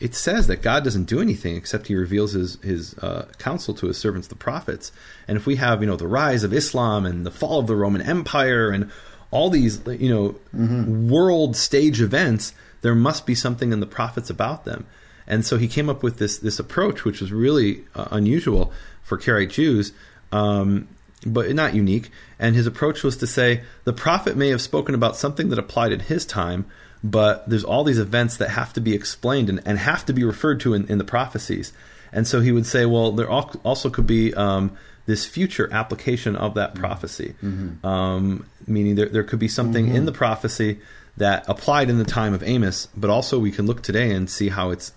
it 0.02 0.14
says 0.14 0.48
that 0.48 0.62
God 0.62 0.84
doesn't 0.84 1.06
do 1.06 1.22
anything 1.22 1.56
except 1.56 1.88
He 1.88 1.96
reveals 1.96 2.34
His 2.34 2.56
His 2.62 2.98
uh, 2.98 3.30
counsel 3.38 3.74
to 3.76 3.88
His 3.88 3.98
servants, 3.98 4.28
the 4.28 4.36
prophets. 4.36 4.92
And 5.26 5.38
if 5.38 5.46
we 5.46 5.56
have, 5.56 5.80
you 5.80 5.88
know, 5.88 5.96
the 5.96 6.06
rise 6.06 6.44
of 6.44 6.52
Islam 6.52 7.06
and 7.06 7.26
the 7.26 7.32
fall 7.32 7.60
of 7.60 7.68
the 7.68 7.78
Roman 7.78 8.02
Empire 8.02 8.70
and 8.70 8.92
all 9.32 9.50
these, 9.50 9.80
you 9.88 10.10
know, 10.14 10.36
world 10.54 11.56
stage 11.56 12.02
events, 12.02 12.54
there 12.82 12.94
must 12.94 13.26
be 13.26 13.36
something 13.36 13.72
in 13.72 13.80
the 13.80 13.86
prophets 13.86 14.30
about 14.30 14.66
them. 14.66 14.86
And 15.28 15.46
so 15.46 15.56
he 15.56 15.70
came 15.70 15.90
up 15.90 16.04
with 16.04 16.18
this 16.18 16.40
this 16.40 16.60
approach, 16.60 17.06
which 17.06 17.22
was 17.22 17.32
really 17.32 17.86
uh, 17.96 18.10
unusual 18.12 18.74
for 19.02 19.18
Karaite 19.18 19.52
Jews. 19.52 19.94
Um, 20.34 20.90
but 21.26 21.54
not 21.54 21.76
unique. 21.76 22.10
And 22.40 22.56
his 22.56 22.68
approach 22.68 23.04
was 23.04 23.18
to 23.18 23.28
say 23.28 23.64
the 23.84 23.94
prophet 23.94 24.36
may 24.36 24.50
have 24.50 24.62
spoken 24.62 24.96
about 24.96 25.16
something 25.16 25.50
that 25.50 25.60
applied 25.60 25.92
in 25.92 26.00
his 26.00 26.26
time, 26.26 26.66
but 27.04 27.50
there's 27.50 27.64
all 27.64 27.84
these 27.84 28.00
events 28.00 28.38
that 28.38 28.50
have 28.50 28.74
to 28.74 28.82
be 28.82 28.94
explained 28.94 29.50
and, 29.50 29.62
and 29.66 29.78
have 29.78 30.06
to 30.06 30.14
be 30.14 30.24
referred 30.24 30.60
to 30.62 30.74
in, 30.74 30.88
in 30.88 30.98
the 30.98 31.04
prophecies. 31.04 31.74
And 32.12 32.28
so 32.28 32.42
he 32.42 32.52
would 32.52 32.66
say, 32.66 32.86
well, 32.86 33.12
there 33.12 33.30
also 33.30 33.90
could 33.90 34.08
be 34.08 34.34
um, 34.34 34.78
this 35.06 35.26
future 35.26 35.70
application 35.72 36.36
of 36.36 36.56
that 36.56 36.76
prophecy, 36.76 37.36
um, 37.84 38.46
meaning 38.68 38.96
there, 38.96 39.08
there 39.08 39.24
could 39.24 39.40
be 39.40 39.48
something 39.48 39.88
in 39.96 40.06
the 40.06 40.12
prophecy 40.12 40.80
that 41.18 41.46
applied 41.48 41.90
in 41.90 41.98
the 41.98 42.06
time 42.06 42.34
of 42.34 42.44
Amos, 42.44 42.88
but 42.96 43.10
also 43.10 43.40
we 43.40 43.52
can 43.52 43.66
look 43.66 43.82
today 43.82 44.12
and 44.12 44.30
see 44.30 44.50
how 44.50 44.72
it's 44.72 44.94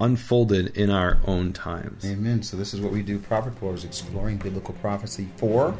unfolded 0.00 0.76
in 0.76 0.90
our 0.90 1.18
own 1.26 1.52
times. 1.52 2.04
Amen. 2.04 2.42
So 2.42 2.56
this 2.56 2.74
is 2.74 2.80
what 2.80 2.90
we 2.92 3.02
do. 3.02 3.18
Prophet 3.18 3.58
Pearls 3.58 3.84
exploring 3.84 4.36
biblical 4.36 4.74
prophecy 4.74 5.28
for 5.36 5.74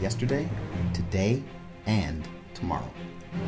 yesterday, 0.00 0.48
today, 0.92 1.42
and 1.86 2.26
tomorrow. 2.54 2.90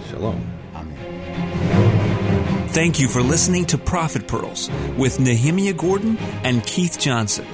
Shalom. 0.08 0.46
Amen. 0.74 2.68
Thank 2.68 3.00
you 3.00 3.08
for 3.08 3.20
listening 3.20 3.66
to 3.66 3.76
Prophet 3.76 4.26
Pearls 4.26 4.70
with 4.96 5.18
Nehemia 5.18 5.76
Gordon 5.76 6.16
and 6.42 6.64
Keith 6.64 6.98
Johnson. 6.98 7.44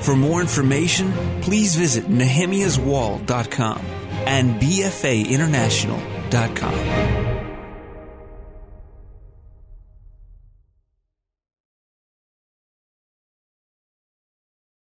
For 0.00 0.14
more 0.14 0.42
information, 0.42 1.10
please 1.40 1.74
visit 1.74 2.04
nehemiaswall.com 2.04 3.78
and 4.26 4.60
bfainternational.com. 4.60 7.47